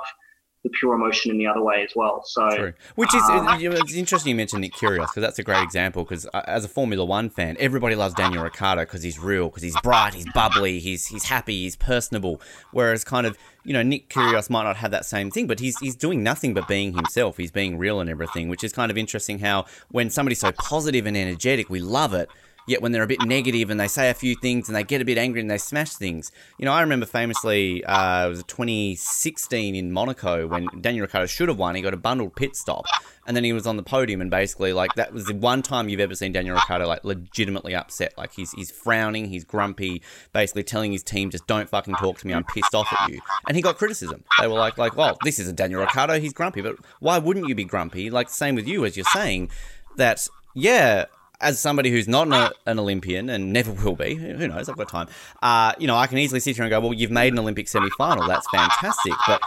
the 0.64 0.70
pure 0.70 0.94
emotion 0.94 1.30
in 1.30 1.36
the 1.36 1.46
other 1.46 1.62
way 1.62 1.84
as 1.84 1.94
well. 1.94 2.22
So 2.24 2.48
True. 2.56 2.72
Which 2.94 3.14
is 3.14 3.22
um, 3.24 3.46
it's 3.50 3.94
interesting 3.94 4.30
you 4.30 4.36
mentioned 4.36 4.62
Nick 4.62 4.72
Kyrgios 4.72 5.08
because 5.08 5.20
that's 5.20 5.38
a 5.38 5.42
great 5.42 5.62
example. 5.62 6.04
Because 6.04 6.24
as 6.46 6.64
a 6.64 6.68
Formula 6.68 7.04
One 7.04 7.28
fan, 7.28 7.56
everybody 7.60 7.94
loves 7.94 8.14
Daniel 8.14 8.42
Ricciardo 8.42 8.82
because 8.82 9.02
he's 9.02 9.18
real, 9.18 9.48
because 9.48 9.62
he's 9.62 9.78
bright, 9.82 10.14
he's 10.14 10.26
bubbly, 10.32 10.80
he's 10.80 11.06
he's 11.06 11.24
happy, 11.24 11.62
he's 11.62 11.76
personable. 11.76 12.40
Whereas 12.72 13.04
kind 13.04 13.26
of 13.26 13.36
you 13.62 13.74
know 13.74 13.82
Nick 13.82 14.08
Kyrgios 14.08 14.48
might 14.48 14.64
not 14.64 14.76
have 14.76 14.90
that 14.90 15.04
same 15.04 15.30
thing, 15.30 15.46
but 15.46 15.60
he's 15.60 15.78
he's 15.78 15.94
doing 15.94 16.22
nothing 16.22 16.54
but 16.54 16.66
being 16.66 16.94
himself. 16.94 17.36
He's 17.36 17.52
being 17.52 17.76
real 17.76 18.00
and 18.00 18.08
everything, 18.08 18.48
which 18.48 18.64
is 18.64 18.72
kind 18.72 18.90
of 18.90 18.96
interesting. 18.96 19.40
How 19.40 19.66
when 19.90 20.08
somebody's 20.08 20.40
so 20.40 20.50
positive 20.50 21.04
and 21.04 21.16
energetic, 21.16 21.68
we 21.68 21.80
love 21.80 22.14
it. 22.14 22.30
Yet 22.66 22.80
when 22.80 22.92
they're 22.92 23.02
a 23.02 23.06
bit 23.06 23.22
negative 23.24 23.68
and 23.68 23.78
they 23.78 23.88
say 23.88 24.08
a 24.08 24.14
few 24.14 24.34
things 24.36 24.68
and 24.68 24.76
they 24.76 24.84
get 24.84 25.02
a 25.02 25.04
bit 25.04 25.18
angry 25.18 25.40
and 25.40 25.50
they 25.50 25.58
smash 25.58 25.94
things, 25.94 26.32
you 26.58 26.64
know, 26.64 26.72
I 26.72 26.80
remember 26.80 27.04
famously 27.04 27.84
uh, 27.84 28.26
it 28.26 28.28
was 28.30 28.44
2016 28.44 29.74
in 29.74 29.92
Monaco 29.92 30.46
when 30.46 30.68
Daniel 30.80 31.02
Ricciardo 31.02 31.26
should 31.26 31.48
have 31.48 31.58
won. 31.58 31.74
He 31.74 31.82
got 31.82 31.92
a 31.92 31.98
bundled 31.98 32.34
pit 32.36 32.56
stop, 32.56 32.86
and 33.26 33.36
then 33.36 33.44
he 33.44 33.52
was 33.52 33.66
on 33.66 33.76
the 33.76 33.82
podium 33.82 34.20
and 34.20 34.30
basically 34.30 34.72
like 34.72 34.94
that 34.94 35.12
was 35.12 35.26
the 35.26 35.34
one 35.34 35.62
time 35.62 35.88
you've 35.88 36.00
ever 36.00 36.14
seen 36.14 36.32
Daniel 36.32 36.54
Ricciardo 36.54 36.86
like 36.86 37.04
legitimately 37.04 37.74
upset. 37.74 38.16
Like 38.16 38.32
he's 38.32 38.52
he's 38.52 38.70
frowning, 38.70 39.26
he's 39.26 39.44
grumpy, 39.44 40.02
basically 40.32 40.62
telling 40.62 40.92
his 40.92 41.02
team 41.02 41.30
just 41.30 41.46
don't 41.46 41.68
fucking 41.68 41.96
talk 41.96 42.18
to 42.18 42.26
me. 42.26 42.32
I'm 42.32 42.44
pissed 42.44 42.74
off 42.74 42.90
at 42.92 43.10
you. 43.10 43.20
And 43.46 43.56
he 43.56 43.62
got 43.62 43.76
criticism. 43.76 44.24
They 44.40 44.46
were 44.46 44.58
like 44.58 44.78
like, 44.78 44.96
well, 44.96 45.18
this 45.22 45.38
is 45.38 45.48
a 45.48 45.52
Daniel 45.52 45.80
Ricciardo. 45.80 46.18
He's 46.18 46.32
grumpy, 46.32 46.62
but 46.62 46.76
why 47.00 47.18
wouldn't 47.18 47.48
you 47.48 47.54
be 47.54 47.64
grumpy? 47.64 48.10
Like 48.10 48.30
same 48.30 48.54
with 48.54 48.66
you 48.66 48.84
as 48.84 48.96
you're 48.96 49.04
saying 49.04 49.50
that 49.96 50.26
yeah 50.54 51.04
as 51.40 51.58
somebody 51.58 51.90
who's 51.90 52.08
not 52.08 52.32
an, 52.32 52.50
an 52.66 52.78
Olympian 52.78 53.28
and 53.28 53.52
never 53.52 53.72
will 53.72 53.96
be, 53.96 54.14
who 54.14 54.48
knows? 54.48 54.68
I've 54.68 54.76
got 54.76 54.88
time. 54.88 55.08
Uh, 55.42 55.72
you 55.78 55.86
know, 55.86 55.96
I 55.96 56.06
can 56.06 56.18
easily 56.18 56.40
sit 56.40 56.56
here 56.56 56.64
and 56.64 56.70
go, 56.70 56.80
"Well, 56.80 56.92
you've 56.92 57.10
made 57.10 57.32
an 57.32 57.38
Olympic 57.38 57.68
semi-final. 57.68 58.26
That's 58.26 58.48
fantastic." 58.50 59.12
But 59.26 59.42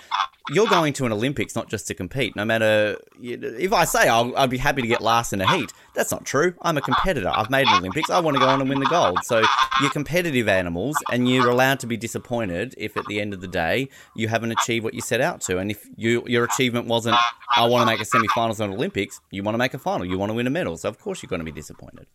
you're 0.49 0.67
going 0.67 0.93
to 0.93 1.05
an 1.05 1.11
Olympics 1.11 1.55
not 1.55 1.69
just 1.69 1.87
to 1.87 1.93
compete. 1.93 2.35
No 2.35 2.45
matter 2.45 2.97
if 3.21 3.73
I 3.73 3.85
say 3.85 4.07
I'll, 4.07 4.35
I'd 4.37 4.49
be 4.49 4.57
happy 4.57 4.81
to 4.81 4.87
get 4.87 5.01
last 5.01 5.33
in 5.33 5.41
a 5.41 5.57
heat, 5.57 5.71
that's 5.93 6.11
not 6.11 6.25
true. 6.25 6.53
I'm 6.61 6.77
a 6.77 6.81
competitor. 6.81 7.29
I've 7.33 7.49
made 7.49 7.67
an 7.67 7.79
Olympics. 7.79 8.09
I 8.09 8.19
want 8.19 8.35
to 8.35 8.39
go 8.39 8.47
on 8.47 8.61
and 8.61 8.69
win 8.69 8.79
the 8.79 8.85
gold. 8.85 9.19
So 9.23 9.43
you're 9.81 9.89
competitive 9.91 10.47
animals, 10.47 10.95
and 11.11 11.29
you're 11.29 11.49
allowed 11.49 11.79
to 11.81 11.87
be 11.87 11.97
disappointed 11.97 12.75
if 12.77 12.95
at 12.97 13.05
the 13.07 13.19
end 13.19 13.33
of 13.33 13.41
the 13.41 13.47
day 13.47 13.89
you 14.15 14.27
haven't 14.27 14.51
achieved 14.51 14.83
what 14.83 14.93
you 14.93 15.01
set 15.01 15.21
out 15.21 15.41
to. 15.41 15.57
And 15.57 15.71
if 15.71 15.85
you 15.95 16.23
your 16.27 16.45
achievement 16.45 16.87
wasn't, 16.87 17.17
I 17.55 17.65
want 17.67 17.81
to 17.81 17.85
make 17.85 18.01
a 18.01 18.05
semi-finals 18.05 18.61
on 18.61 18.71
Olympics, 18.73 19.19
you 19.31 19.43
want 19.43 19.55
to 19.55 19.59
make 19.59 19.73
a 19.73 19.79
final. 19.79 20.05
You 20.05 20.17
want 20.17 20.29
to 20.31 20.33
win 20.35 20.47
a 20.47 20.51
medal. 20.51 20.77
So 20.77 20.89
of 20.89 20.99
course 20.99 21.21
you're 21.23 21.29
going 21.29 21.39
to 21.39 21.45
be 21.45 21.51
disappointed. 21.51 22.07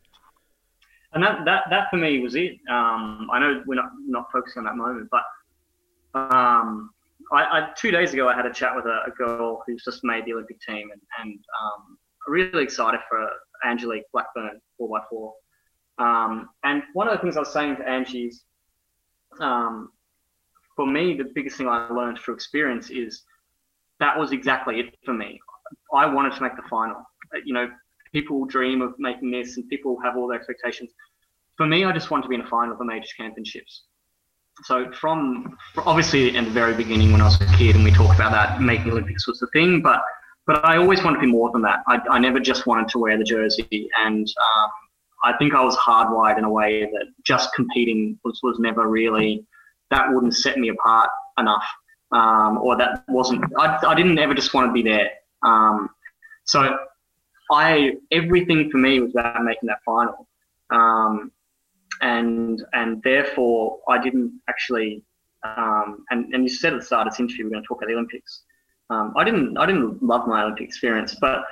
and 1.15 1.23
that 1.23 1.45
that 1.45 1.65
that 1.71 1.91
for 1.91 1.97
me 1.97 2.21
was 2.21 2.35
it. 2.35 2.53
Um, 2.71 3.29
I 3.33 3.39
know 3.39 3.63
we're 3.67 3.75
not 3.75 3.91
not 4.07 4.31
focusing 4.33 4.61
on 4.61 4.65
that 4.65 4.77
moment, 4.77 5.11
but 5.11 5.25
um, 6.35 6.91
I, 7.33 7.43
I 7.43 7.69
two 7.77 7.91
days 7.91 8.13
ago 8.13 8.29
I 8.29 8.35
had 8.35 8.47
a 8.47 8.53
chat 8.53 8.77
with 8.77 8.85
a, 8.85 8.99
a 9.07 9.11
girl 9.17 9.63
who's 9.67 9.83
just 9.85 10.05
made 10.05 10.25
the 10.27 10.35
Olympic 10.35 10.61
team, 10.61 10.91
and 10.93 11.01
and 11.21 11.39
um, 11.63 11.99
really 12.29 12.63
excited 12.63 13.01
for 13.09 13.29
Angeline 13.65 14.03
Blackburn 14.13 14.61
four 14.77 14.99
x 14.99 15.07
four. 15.11 15.35
Um, 15.99 16.49
and 16.65 16.83
one 16.93 17.09
of 17.09 17.15
the 17.15 17.21
things 17.21 17.37
I 17.37 17.41
was 17.41 17.53
saying 17.53 17.77
to 17.77 17.89
Angie 17.89 18.27
is, 18.27 18.45
um, 19.41 19.91
for 20.77 20.87
me, 20.87 21.17
the 21.17 21.31
biggest 21.35 21.57
thing 21.57 21.69
I 21.69 21.89
learned 21.89 22.19
through 22.19 22.35
experience 22.35 22.91
is 22.91 23.23
that 24.01 24.19
was 24.19 24.33
exactly 24.33 24.81
it 24.81 24.95
for 25.05 25.15
me. 25.15 25.41
I 25.95 26.07
wanted 26.07 26.33
to 26.35 26.43
make 26.43 26.57
the 26.57 26.69
final. 26.69 26.97
Uh, 27.35 27.41
You 27.45 27.55
know, 27.55 27.71
people 28.13 28.45
dream 28.47 28.83
of 28.83 28.95
making 28.99 29.31
this 29.31 29.57
and 29.57 29.69
people 29.69 29.99
have 30.03 30.17
all 30.17 30.27
their 30.29 30.39
expectations. 30.39 30.91
For 31.57 31.67
me, 31.67 31.85
I 31.85 31.93
just 31.93 32.11
wanted 32.11 32.25
to 32.25 32.29
be 32.29 32.35
in 32.35 32.41
a 32.43 32.47
final 32.47 32.73
of 32.73 32.79
the 32.79 32.85
major 32.85 33.09
championships. 33.17 33.85
So 34.65 34.91
from 34.93 35.57
obviously 35.79 36.37
in 36.37 36.45
the 36.45 36.51
very 36.51 36.75
beginning 36.75 37.13
when 37.13 37.21
I 37.21 37.25
was 37.25 37.41
a 37.41 37.47
kid 37.57 37.75
and 37.75 37.85
we 37.85 37.91
talked 37.91 38.15
about 38.15 38.33
that, 38.33 38.61
making 38.61 38.93
Olympics 38.93 39.27
was 39.27 39.39
the 39.39 39.49
thing, 39.49 39.83
but 39.83 40.03
but 40.47 40.65
I 40.65 40.77
always 40.77 41.03
wanted 41.05 41.19
to 41.19 41.27
be 41.27 41.33
more 41.33 41.51
than 41.53 41.63
that. 41.63 41.81
I, 41.87 42.01
I 42.11 42.19
never 42.19 42.41
just 42.41 42.67
wanted 42.67 42.89
to 42.89 42.99
wear 42.99 43.17
the 43.17 43.25
jersey, 43.25 43.89
and 43.99 44.27
um, 44.27 44.71
I 45.25 45.37
think 45.37 45.55
I 45.55 45.63
was 45.63 45.77
hardwired 45.77 46.39
in 46.39 46.45
a 46.45 46.51
way 46.51 46.83
that 46.83 47.07
just 47.25 47.55
competing 47.55 48.19
was 48.25 48.41
was 48.43 48.59
never 48.59 48.89
really 48.89 49.47
that 49.91 50.13
wouldn't 50.13 50.35
set 50.35 50.59
me 50.59 50.69
apart 50.69 51.11
enough, 51.39 51.65
um, 52.13 52.59
or 52.59 52.77
that 52.77 53.05
wasn't. 53.09 53.45
I, 53.59 53.79
I 53.87 53.95
didn't 53.95 54.19
ever 54.19 54.35
just 54.35 54.53
want 54.53 54.69
to 54.69 54.73
be 54.73 54.83
there. 54.83 55.11
Um, 55.43 55.91
so 56.45 56.77
I 57.53 57.93
everything 58.11 58.71
for 58.71 58.79
me 58.79 59.01
was 59.01 59.13
about 59.13 59.45
making 59.45 59.69
that 59.69 59.79
final, 59.85 60.27
um, 60.71 61.31
and 62.03 62.63
and 62.73 63.03
therefore 63.03 63.79
I 63.89 64.03
didn't 64.03 64.41
actually. 64.49 65.03
Um, 65.45 66.05
and 66.11 66.33
and 66.35 66.45
you 66.45 66.49
said 66.49 66.73
at 66.73 66.81
the 66.81 66.87
start 66.87 67.09
of 67.09 67.13
this 67.13 67.21
interview 67.21 67.47
we're 67.47 67.51
going 67.51 67.63
to 67.65 67.67
talk 67.67 67.79
about 67.79 67.89
the 67.89 67.95
Olympics. 67.95 68.43
Um, 68.91 69.13
I 69.17 69.25
didn't 69.25 69.57
I 69.57 69.67
didn't 69.67 70.03
love 70.03 70.29
my 70.29 70.43
Olympic 70.43 70.65
experience, 70.65 71.17
but 71.21 71.43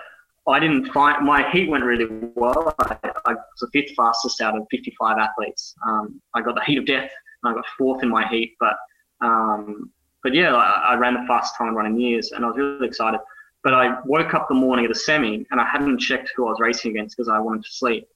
I 0.48 0.58
didn't 0.60 0.86
find 0.92 1.24
my 1.24 1.48
heat 1.50 1.68
went 1.68 1.84
really 1.84 2.06
well. 2.34 2.74
I, 2.78 2.96
I 3.26 3.34
was 3.34 3.60
the 3.60 3.68
fifth 3.72 3.94
fastest 3.96 4.40
out 4.40 4.56
of 4.56 4.66
55 4.70 5.18
athletes. 5.18 5.74
Um, 5.86 6.20
I 6.34 6.40
got 6.40 6.54
the 6.54 6.64
heat 6.64 6.78
of 6.78 6.86
death. 6.86 7.10
I 7.44 7.54
got 7.54 7.64
fourth 7.78 8.02
in 8.02 8.08
my 8.08 8.26
heat, 8.28 8.56
but 8.60 8.76
um, 9.22 9.90
but 10.22 10.34
yeah, 10.34 10.54
I, 10.54 10.92
I, 10.92 10.94
ran 10.96 11.14
the 11.14 11.26
fastest 11.26 11.56
time 11.56 11.74
run 11.74 11.86
in 11.86 12.00
years, 12.00 12.32
and 12.32 12.44
I 12.44 12.48
was 12.48 12.56
really 12.56 12.86
excited. 12.86 13.20
But 13.62 13.74
I 13.74 14.00
woke 14.04 14.34
up 14.34 14.48
the 14.48 14.54
morning 14.54 14.86
of 14.86 14.92
the 14.92 14.98
semi, 14.98 15.46
and 15.50 15.60
I 15.60 15.64
hadn't 15.64 15.98
checked 15.98 16.32
who 16.34 16.46
I 16.46 16.50
was 16.50 16.60
racing 16.60 16.92
against 16.92 17.16
because 17.16 17.28
I 17.28 17.38
wanted 17.38 17.64
to 17.64 17.70
sleep. 17.70 18.06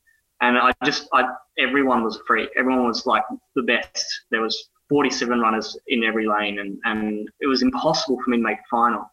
And 0.45 0.59
I 0.59 0.73
just, 0.85 1.09
I 1.15 1.25
everyone 1.59 2.05
was 2.05 2.21
free. 2.27 2.49
Everyone 2.57 2.87
was 2.87 3.07
like 3.07 3.25
the 3.57 3.63
best. 3.63 4.05
There 4.31 4.43
was 4.43 4.69
47 4.91 5.41
runners 5.41 5.77
in 5.87 6.05
every 6.05 6.27
lane, 6.27 6.59
and 6.59 6.79
and 6.85 7.29
it 7.41 7.47
was 7.47 7.63
impossible 7.63 8.21
for 8.23 8.31
me 8.31 8.37
to 8.37 8.43
make 8.43 8.59
final. 8.71 9.11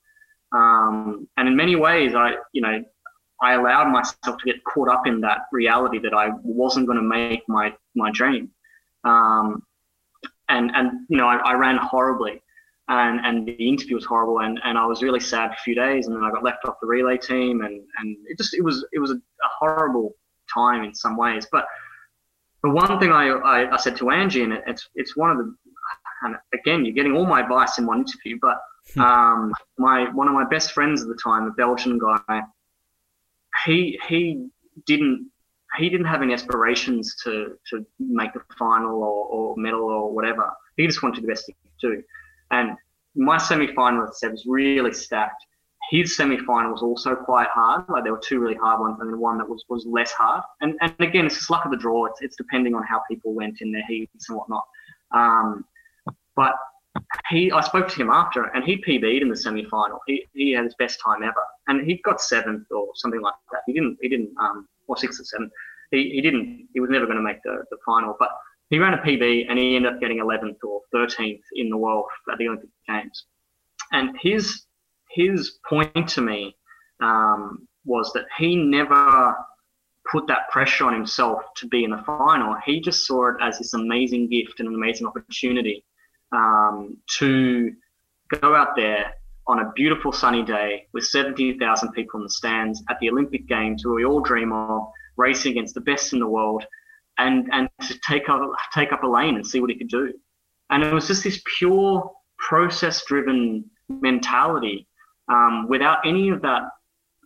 Um, 0.52 1.30
and 1.38 1.48
in 1.48 1.56
many 1.56 1.78
ways, 1.78 2.14
I, 2.14 2.34
you 2.52 2.62
know, 2.62 2.84
I 3.42 3.54
allowed 3.54 3.90
myself 3.90 4.38
to 4.40 4.46
get 4.46 4.62
caught 4.66 4.90
up 4.90 5.08
in 5.08 5.22
that 5.22 5.44
reality 5.54 6.00
that 6.00 6.14
I 6.14 6.32
wasn't 6.44 6.86
going 6.86 6.98
to 6.98 7.04
make 7.04 7.48
my 7.48 7.74
my 7.96 8.12
dream. 8.12 8.50
Um, 9.06 9.64
and 10.50 10.70
and 10.76 10.92
you 11.08 11.16
know, 11.16 11.28
I, 11.28 11.38
I, 11.38 11.54
ran 11.54 11.78
horribly, 11.78 12.44
and 12.90 13.26
and 13.26 13.48
the 13.48 13.54
interview 13.54 13.96
was 13.96 14.04
horrible, 14.06 14.40
and, 14.42 14.60
and 14.66 14.78
I 14.78 14.86
was 14.86 15.02
really 15.02 15.22
sad 15.22 15.48
for 15.52 15.54
a 15.54 15.64
few 15.64 15.76
days, 15.76 16.08
and 16.08 16.16
then 16.16 16.24
I 16.24 16.30
got 16.30 16.44
left 16.44 16.66
off 16.66 16.76
the 16.82 16.88
relay 16.88 17.18
team, 17.18 17.62
and 17.62 17.82
and 18.00 18.18
it 18.28 18.38
just 18.38 18.54
it 18.54 18.64
was 18.64 18.86
it 18.92 19.00
was 19.00 19.12
a, 19.12 19.16
a 19.16 19.50
horrible 19.60 20.14
time 20.54 20.84
in 20.84 20.94
some 20.94 21.18
ways. 21.18 21.48
But 21.52 21.66
the 22.64 22.70
one 22.70 23.00
thing 23.00 23.12
I, 23.12 23.28
I, 23.28 23.74
I 23.74 23.78
said 23.78 23.96
to 23.98 24.10
Angie, 24.12 24.44
and 24.44 24.54
it's 24.68 24.90
it's 24.96 25.16
one 25.16 25.32
of 25.32 25.38
the 25.38 25.56
and 26.24 26.36
again, 26.54 26.86
you're 26.86 26.94
getting 26.94 27.16
all 27.16 27.26
my 27.26 27.42
advice 27.42 27.78
in 27.78 27.86
one 27.86 28.00
interview, 28.00 28.38
but 28.42 28.58
hmm. 28.94 29.02
um, 29.02 29.54
my 29.78 30.06
one 30.12 30.28
of 30.28 30.34
my 30.34 30.46
best 30.46 30.72
friends 30.72 31.02
at 31.02 31.08
the 31.08 31.18
time, 31.22 31.44
a 31.46 31.52
Belgian 31.52 32.00
guy, 32.00 32.42
he 33.66 34.00
he 34.08 34.48
didn't 34.86 35.30
he 35.78 35.90
didn't 35.90 36.06
have 36.06 36.22
any 36.22 36.34
aspirations 36.34 37.16
to 37.24 37.58
to 37.70 37.86
make 38.00 38.34
the 38.34 38.42
final 38.58 39.04
or, 39.04 39.26
or 39.28 39.56
medal 39.58 39.84
or 39.84 40.14
whatever. 40.14 40.52
He 40.78 40.86
just 40.86 41.02
wanted 41.02 41.16
to 41.16 41.22
do 41.22 41.28
the 41.28 41.34
best 41.34 41.46
he 41.48 41.54
could 41.54 41.96
do. 41.96 42.04
And 42.52 42.78
my 43.16 43.38
semi-final 43.38 44.02
was 44.02 44.46
really 44.46 44.94
stacked. 44.94 45.46
His 45.90 46.16
semi-final 46.16 46.72
was 46.72 46.82
also 46.82 47.16
quite 47.16 47.48
hard. 47.50 47.86
Like 47.90 48.04
there 48.04 48.14
were 48.14 48.22
two 48.24 48.40
really 48.40 48.56
hard 48.56 48.80
ones, 48.80 48.98
and 49.00 49.12
then 49.12 49.20
one 49.20 49.38
that 49.40 49.50
was 49.50 49.66
was 49.68 49.86
less 49.86 50.12
hard. 50.12 50.44
And 50.62 50.76
and 50.82 50.94
again, 51.00 51.26
it's 51.26 51.36
just 51.36 51.50
luck 51.50 51.66
of 51.66 51.72
the 51.72 51.78
draw. 51.78 52.06
It's, 52.06 52.22
it's 52.22 52.36
depending 52.36 52.76
on 52.76 52.84
how 52.84 53.02
people 53.10 53.34
went 53.34 53.62
in 53.62 53.72
their 53.72 53.86
heats 53.88 54.30
and 54.30 54.38
whatnot. 54.38 54.64
Um, 55.14 55.66
but 56.36 56.56
he, 57.30 57.52
I 57.52 57.62
spoke 57.62 57.88
to 57.88 58.02
him 58.02 58.10
after, 58.10 58.44
and 58.44 58.64
he 58.64 58.78
PB'd 58.78 59.22
in 59.22 59.30
the 59.30 59.36
semi-final. 59.36 60.00
He, 60.08 60.26
he 60.34 60.52
had 60.52 60.66
his 60.66 60.76
best 60.76 61.00
time 61.04 61.24
ever, 61.24 61.44
and 61.68 61.86
he 61.86 61.96
got 62.04 62.22
seventh 62.22 62.68
or 62.72 62.90
something 62.96 63.22
like 63.22 63.34
that. 63.52 63.62
He 63.66 63.74
didn't, 63.74 63.98
he 64.02 64.10
didn't, 64.10 64.32
um, 64.40 64.68
or 64.88 64.98
sixth 64.98 65.20
or 65.20 65.24
seventh. 65.24 65.52
He, 65.92 66.12
he 66.12 66.22
didn't, 66.22 66.68
he 66.74 66.80
was 66.80 66.90
never 66.90 67.06
going 67.06 67.18
to 67.18 67.24
make 67.24 67.42
the, 67.44 67.64
the 67.70 67.78
final, 67.86 68.16
but 68.20 68.30
he 68.70 68.80
ran 68.80 68.94
a 68.94 68.98
PB 68.98 69.46
and 69.50 69.60
he 69.60 69.76
ended 69.76 69.94
up 69.94 70.00
getting 70.00 70.20
11th 70.20 70.58
or 70.64 70.82
13th 70.96 71.42
in 71.56 71.70
the 71.70 71.78
world 71.78 72.06
at 72.32 72.38
the 72.38 72.48
Olympic 72.48 72.70
Games. 72.88 73.26
And 73.92 74.18
his 74.22 74.64
his 75.14 75.60
point 75.68 76.08
to 76.10 76.22
me 76.22 76.56
um, 77.02 77.68
was 77.86 78.12
that 78.14 78.26
he 78.38 78.56
never 78.56 79.36
put 80.12 80.28
that 80.28 80.50
pressure 80.50 80.86
on 80.86 80.94
himself 80.94 81.42
to 81.58 81.68
be 81.68 81.84
in 81.84 81.92
the 81.92 82.04
final. 82.06 82.56
He 82.66 82.82
just 82.82 83.06
saw 83.06 83.30
it 83.30 83.36
as 83.42 83.58
this 83.58 83.74
amazing 83.74 84.30
gift 84.30 84.60
and 84.60 84.70
an 84.70 84.76
amazing 84.76 85.08
opportunity 85.08 85.86
um, 86.32 86.98
to 87.20 87.72
go 88.40 88.56
out 88.56 88.76
there 88.76 89.14
on 89.48 89.60
a 89.60 89.72
beautiful 89.74 90.12
sunny 90.12 90.44
day 90.44 90.88
with 90.94 91.04
70,000 91.06 91.92
people 91.92 92.20
in 92.20 92.24
the 92.24 92.30
stands 92.30 92.82
at 92.90 92.98
the 93.00 93.10
Olympic 93.10 93.48
Games, 93.48 93.86
where 93.86 93.96
we 93.96 94.06
all 94.06 94.22
dream 94.22 94.54
of 94.54 94.88
racing 95.18 95.52
against 95.52 95.74
the 95.74 95.82
best 95.82 96.14
in 96.14 96.20
the 96.20 96.28
world, 96.28 96.64
and 97.18 97.50
and 97.52 97.70
to 97.88 98.00
take 98.08 98.30
up 98.30 98.42
take 98.74 98.94
up 98.94 99.04
a 99.04 99.08
lane 99.08 99.36
and 99.36 99.46
see 99.46 99.60
what 99.60 99.70
he 99.70 99.78
could 99.78 99.90
do. 99.90 100.14
And 100.70 100.84
it 100.84 100.94
was 100.94 101.08
just 101.08 101.24
this 101.24 101.42
pure 101.58 102.10
process-driven 102.38 103.70
mentality, 103.90 104.88
um, 105.28 105.68
without 105.68 106.00
any 106.06 106.30
of 106.30 106.42
that, 106.42 106.64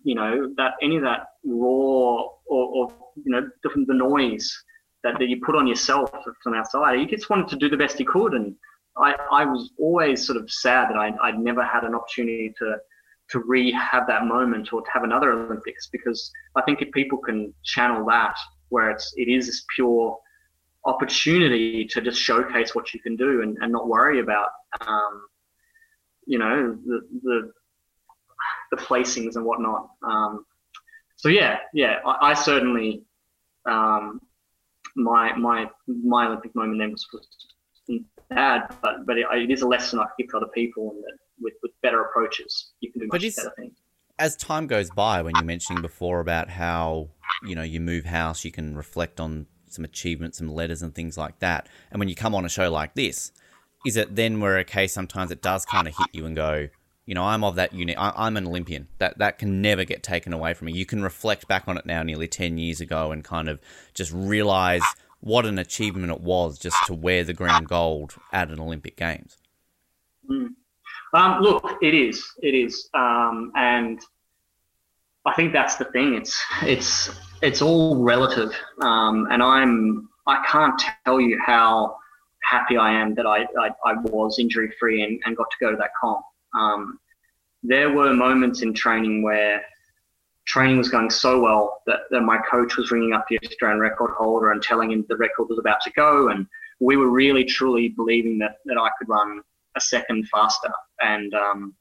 you 0.04 0.16
know, 0.16 0.54
that 0.58 0.74
any 0.82 0.98
of 0.98 1.04
that 1.04 1.28
raw 1.46 2.28
or, 2.28 2.30
or 2.48 2.94
you 3.16 3.32
know 3.32 3.48
the, 3.64 3.86
the 3.88 3.94
noise 3.94 4.52
that, 5.04 5.18
that 5.20 5.30
you 5.30 5.42
put 5.46 5.56
on 5.56 5.68
yourself 5.68 6.10
from 6.44 6.54
outside. 6.54 7.00
He 7.00 7.06
just 7.06 7.30
wanted 7.30 7.48
to 7.50 7.56
do 7.56 7.70
the 7.70 7.78
best 7.78 7.98
he 7.98 8.06
could 8.06 8.34
and 8.34 8.56
I, 8.98 9.14
I 9.32 9.46
was 9.46 9.72
always 9.78 10.26
sort 10.26 10.38
of 10.38 10.50
sad 10.50 10.90
that 10.90 10.98
I, 10.98 11.12
I'd 11.22 11.40
never 11.40 11.64
had 11.64 11.84
an 11.84 11.96
opportunity 11.96 12.54
to 12.60 12.78
to 13.32 13.40
re 13.40 13.72
have 13.72 14.06
that 14.08 14.26
moment 14.26 14.72
or 14.72 14.82
to 14.82 14.88
have 14.94 15.04
another 15.04 15.32
Olympics 15.32 15.90
because 15.92 16.32
I 16.56 16.62
think 16.62 16.82
if 16.82 16.92
people 16.92 17.18
can 17.18 17.54
channel 17.64 18.06
that 18.06 18.36
where 18.70 18.92
it's 18.92 19.14
it 19.18 19.28
is 19.28 19.48
this 19.48 19.66
pure 19.76 20.18
opportunity 20.86 21.86
to 21.86 22.02
just 22.02 22.22
showcase 22.22 22.76
what 22.76 22.94
you 22.94 23.00
can 23.00 23.16
do 23.16 23.42
and, 23.42 23.58
and 23.62 23.72
not 23.72 23.88
worry 23.88 24.20
about 24.20 24.50
um, 24.82 25.26
you 26.28 26.38
know 26.38 26.78
the, 26.86 27.02
the 27.24 27.52
the 28.76 28.82
placings 28.82 29.36
and 29.36 29.46
whatnot. 29.46 29.90
Um, 30.04 30.46
so 31.16 31.30
yeah, 31.30 31.60
yeah, 31.74 32.00
I, 32.06 32.32
I 32.32 32.34
certainly 32.34 33.04
um, 33.66 34.22
my 34.96 35.36
my 35.36 35.70
my 35.88 36.28
Olympic 36.28 36.56
moment 36.56 36.80
then 36.80 36.92
was, 36.92 37.08
was 37.14 38.00
bad, 38.30 38.74
but 38.82 39.06
but 39.06 39.18
it, 39.18 39.26
it 39.32 39.52
is 39.52 39.62
a 39.62 39.68
lesson 39.68 40.00
I 40.00 40.06
give 40.18 40.30
to 40.30 40.38
other 40.38 40.48
people, 40.54 40.92
and 40.92 41.04
that 41.04 41.18
with, 41.40 41.54
with 41.62 41.72
better 41.82 42.02
approaches, 42.02 42.72
you 42.80 42.92
can 42.92 43.02
do 43.02 43.08
much 43.12 43.36
better 43.36 43.54
things. 43.58 43.74
As 44.18 44.38
time 44.38 44.68
goes 44.68 44.90
by, 44.92 45.22
when 45.22 45.34
you're 45.36 45.44
mentioning 45.44 45.82
before 45.82 46.22
about 46.22 46.50
how 46.50 47.10
you 47.46 47.56
know 47.56 47.64
you 47.64 47.80
move 47.80 48.06
house, 48.06 48.46
you 48.46 48.52
can 48.52 48.76
reflect 48.76 49.20
on 49.20 49.48
some 49.68 49.84
achievements, 49.84 50.38
some 50.38 50.48
letters, 50.48 50.82
and 50.82 50.96
things 50.96 51.18
like 51.18 51.40
that. 51.40 51.68
And 51.92 52.00
when 52.00 52.08
you 52.08 52.16
come 52.16 52.34
on 52.34 52.46
a 52.46 52.50
show 52.50 52.72
like 52.72 52.96
this, 52.96 53.32
is 53.86 53.98
it 53.98 54.16
then 54.16 54.40
where 54.40 54.58
a 54.58 54.64
case 54.64 54.94
sometimes 54.94 55.32
it 55.32 55.42
does 55.42 55.66
kind 55.66 55.88
of 55.88 55.96
hit 55.98 56.08
you 56.14 56.26
and 56.26 56.36
go, 56.36 56.70
you 57.06 57.14
know, 57.14 57.24
I'm 57.24 57.44
of 57.44 57.56
that 57.56 57.74
unit. 57.74 57.98
I, 58.00 58.28
am 58.28 58.36
an 58.36 58.48
Olympian. 58.48 58.88
That 58.98 59.20
that 59.20 59.38
can 59.38 59.62
never 59.62 59.86
get 59.86 60.02
taken 60.02 60.34
away 60.34 60.54
from 60.54 60.68
me. 60.68 60.74
You 60.74 60.86
can 60.86 61.04
reflect 61.04 61.48
back 61.48 61.68
on 61.68 61.78
it 61.78 61.86
now, 61.86 62.02
nearly 62.04 62.28
ten 62.28 62.58
years 62.58 62.82
ago, 62.82 63.12
and 63.12 63.24
kind 63.24 63.48
of 63.48 63.60
just 63.94 64.12
realize 64.12 64.82
what 65.20 65.46
an 65.46 65.60
achievement 65.60 66.12
it 66.12 66.22
was 66.22 66.58
just 66.58 66.78
to 66.88 66.94
wear 66.94 67.24
the 67.24 67.34
green 67.34 67.64
gold 67.64 68.16
at 68.32 68.50
an 68.50 68.60
Olympic 68.60 68.96
Games. 68.96 69.38
Mm. 70.30 70.50
Um, 71.14 71.42
look, 71.42 71.78
it 71.82 71.94
is, 71.94 72.26
it 72.42 72.54
is, 72.54 72.90
um, 72.94 73.52
and 73.56 74.02
I 75.26 75.34
think 75.34 75.54
that's 75.54 75.76
the 75.76 75.86
thing. 75.86 76.16
It's 76.16 76.44
it's 76.64 77.12
it's 77.42 77.62
all 77.62 78.04
relative, 78.04 78.52
um, 78.82 79.28
and 79.32 79.44
I'm 79.44 80.10
I 80.28 80.44
can't 80.48 80.82
tell 81.06 81.22
you 81.22 81.40
how 81.46 81.98
happy 82.44 82.78
I 82.78 82.92
am 82.92 83.14
that 83.16 83.26
I 83.26 83.44
I, 83.60 83.70
I 83.86 83.94
was 84.04 84.40
injury 84.40 84.74
free 84.80 85.04
and, 85.04 85.22
and 85.26 85.38
got 85.38 85.50
to 85.52 85.58
go 85.60 85.72
to 85.72 85.78
that 85.78 85.92
comp. 86.00 86.26
Um, 86.58 87.00
there 87.64 87.92
were 87.92 88.14
moments 88.14 88.62
in 88.62 88.74
training 88.74 89.24
where 89.24 89.64
training 90.46 90.78
was 90.78 90.90
going 90.90 91.10
so 91.10 91.42
well 91.42 91.82
that, 91.88 92.02
that 92.12 92.22
my 92.22 92.38
coach 92.50 92.78
was 92.78 92.92
ringing 92.92 93.14
up 93.14 93.26
the 93.28 93.40
Australian 93.44 93.80
record 93.80 94.12
holder 94.12 94.52
and 94.52 94.62
telling 94.62 94.92
him 94.92 95.06
the 95.10 95.18
record 95.18 95.46
was 95.50 95.60
about 95.60 95.82
to 95.82 95.92
go. 95.92 96.30
And 96.30 96.46
we 96.80 96.98
were 96.98 97.10
really, 97.10 97.44
truly 97.44 97.90
believing 97.90 98.38
that, 98.40 98.58
that 98.66 98.78
I 98.78 98.90
could 98.98 99.10
run 99.10 99.42
a 99.76 99.82
second 99.82 100.28
faster 100.30 100.72
and, 101.02 101.34
um, 101.34 101.74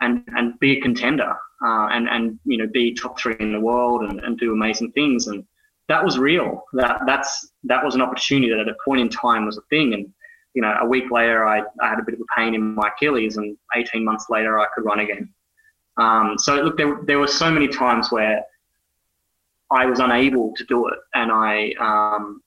and, 0.00 0.22
and 0.36 0.58
be 0.60 0.78
a 0.78 0.80
contender 0.80 1.34
uh, 1.64 1.88
and, 1.90 2.08
and, 2.08 2.38
you 2.44 2.58
know, 2.58 2.66
be 2.66 2.94
top 2.94 3.18
three 3.18 3.36
in 3.40 3.52
the 3.52 3.60
world 3.60 4.02
and, 4.02 4.20
and 4.20 4.38
do 4.38 4.52
amazing 4.52 4.92
things. 4.92 5.26
And 5.26 5.44
that 5.88 6.04
was 6.04 6.18
real. 6.18 6.64
That, 6.74 7.00
that's, 7.06 7.48
that 7.64 7.82
was 7.82 7.94
an 7.94 8.02
opportunity 8.02 8.50
that 8.50 8.60
at 8.60 8.68
a 8.68 8.76
point 8.84 9.00
in 9.00 9.08
time 9.08 9.46
was 9.46 9.56
a 9.56 9.62
thing. 9.70 9.94
And, 9.94 10.12
you 10.54 10.62
know, 10.62 10.74
a 10.80 10.86
week 10.86 11.10
later, 11.10 11.46
I, 11.46 11.62
I 11.80 11.88
had 11.88 11.98
a 11.98 12.02
bit 12.02 12.14
of 12.14 12.20
a 12.20 12.24
pain 12.36 12.54
in 12.54 12.74
my 12.74 12.88
Achilles, 12.88 13.36
and 13.36 13.56
18 13.76 14.04
months 14.04 14.26
later, 14.28 14.58
I 14.58 14.66
could 14.74 14.84
run 14.84 15.00
again. 15.00 15.28
Um, 15.96 16.36
so 16.38 16.56
look, 16.56 16.76
there, 16.76 17.00
there 17.04 17.18
were 17.18 17.26
so 17.26 17.50
many 17.50 17.68
times 17.68 18.10
where 18.10 18.44
I 19.70 19.86
was 19.86 19.98
unable 20.00 20.54
to 20.54 20.64
do 20.64 20.88
it, 20.88 20.98
and 21.14 21.30
I, 21.30 21.72
um, 21.80 22.42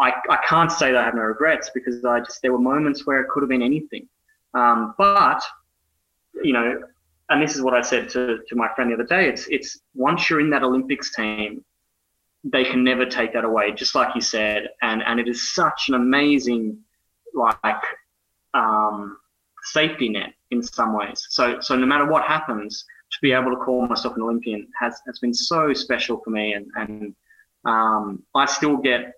I, 0.00 0.12
I 0.30 0.38
can't 0.48 0.70
say 0.70 0.92
that 0.92 1.00
I 1.00 1.04
have 1.04 1.14
no 1.14 1.22
regrets 1.22 1.70
because 1.74 2.04
I 2.04 2.20
just 2.20 2.40
there 2.40 2.52
were 2.52 2.58
moments 2.58 3.06
where 3.06 3.20
it 3.20 3.28
could 3.28 3.42
have 3.42 3.50
been 3.50 3.62
anything. 3.62 4.08
Um, 4.54 4.94
but 4.96 5.42
you 6.42 6.52
know, 6.52 6.82
and 7.30 7.42
this 7.42 7.54
is 7.54 7.62
what 7.62 7.74
I 7.74 7.80
said 7.80 8.08
to, 8.10 8.38
to 8.48 8.56
my 8.56 8.68
friend 8.74 8.90
the 8.90 8.94
other 8.94 9.04
day. 9.04 9.28
It's 9.28 9.46
it's 9.48 9.80
once 9.94 10.30
you're 10.30 10.40
in 10.40 10.50
that 10.50 10.62
Olympics 10.62 11.14
team, 11.14 11.64
they 12.44 12.64
can 12.64 12.84
never 12.84 13.04
take 13.04 13.32
that 13.34 13.44
away. 13.44 13.72
Just 13.72 13.94
like 13.94 14.14
you 14.14 14.20
said, 14.20 14.68
and 14.82 15.02
and 15.02 15.20
it 15.20 15.28
is 15.28 15.54
such 15.54 15.88
an 15.88 15.94
amazing 15.94 16.78
like 17.34 17.82
um, 18.54 19.18
safety 19.64 20.08
net 20.08 20.32
in 20.50 20.62
some 20.62 20.96
ways. 20.96 21.26
So 21.30 21.60
so 21.60 21.76
no 21.76 21.86
matter 21.86 22.06
what 22.06 22.24
happens, 22.24 22.84
to 23.10 23.18
be 23.22 23.32
able 23.32 23.50
to 23.50 23.56
call 23.56 23.86
myself 23.86 24.16
an 24.16 24.22
Olympian 24.22 24.68
has 24.78 25.00
has 25.06 25.18
been 25.18 25.34
so 25.34 25.72
special 25.72 26.20
for 26.24 26.30
me, 26.30 26.52
and 26.52 26.66
and 26.76 27.14
um, 27.64 28.22
I 28.34 28.46
still 28.46 28.76
get 28.76 29.14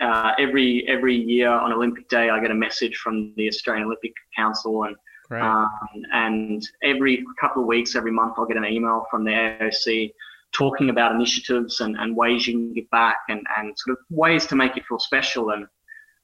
uh, 0.00 0.32
every 0.38 0.86
every 0.88 1.14
year 1.14 1.50
on 1.50 1.72
Olympic 1.72 2.08
Day, 2.08 2.30
I 2.30 2.40
get 2.40 2.50
a 2.50 2.54
message 2.54 2.96
from 2.96 3.32
the 3.36 3.48
Australian 3.48 3.86
Olympic 3.86 4.12
Council, 4.36 4.84
and 4.84 4.96
um, 5.42 5.68
and 6.12 6.68
every 6.82 7.24
couple 7.40 7.62
of 7.62 7.68
weeks, 7.68 7.94
every 7.94 8.10
month, 8.10 8.34
I'll 8.36 8.46
get 8.46 8.56
an 8.56 8.64
email 8.64 9.06
from 9.10 9.24
the 9.24 9.30
AOC 9.30 10.12
talking 10.52 10.90
about 10.90 11.14
initiatives 11.14 11.78
and, 11.78 11.96
and 11.96 12.16
ways 12.16 12.44
you 12.44 12.54
can 12.54 12.72
give 12.72 12.90
back 12.90 13.18
and, 13.28 13.46
and 13.56 13.72
sort 13.78 13.96
of 13.96 14.04
ways 14.10 14.46
to 14.46 14.56
make 14.56 14.74
you 14.74 14.82
feel 14.88 14.98
special. 14.98 15.50
And 15.50 15.66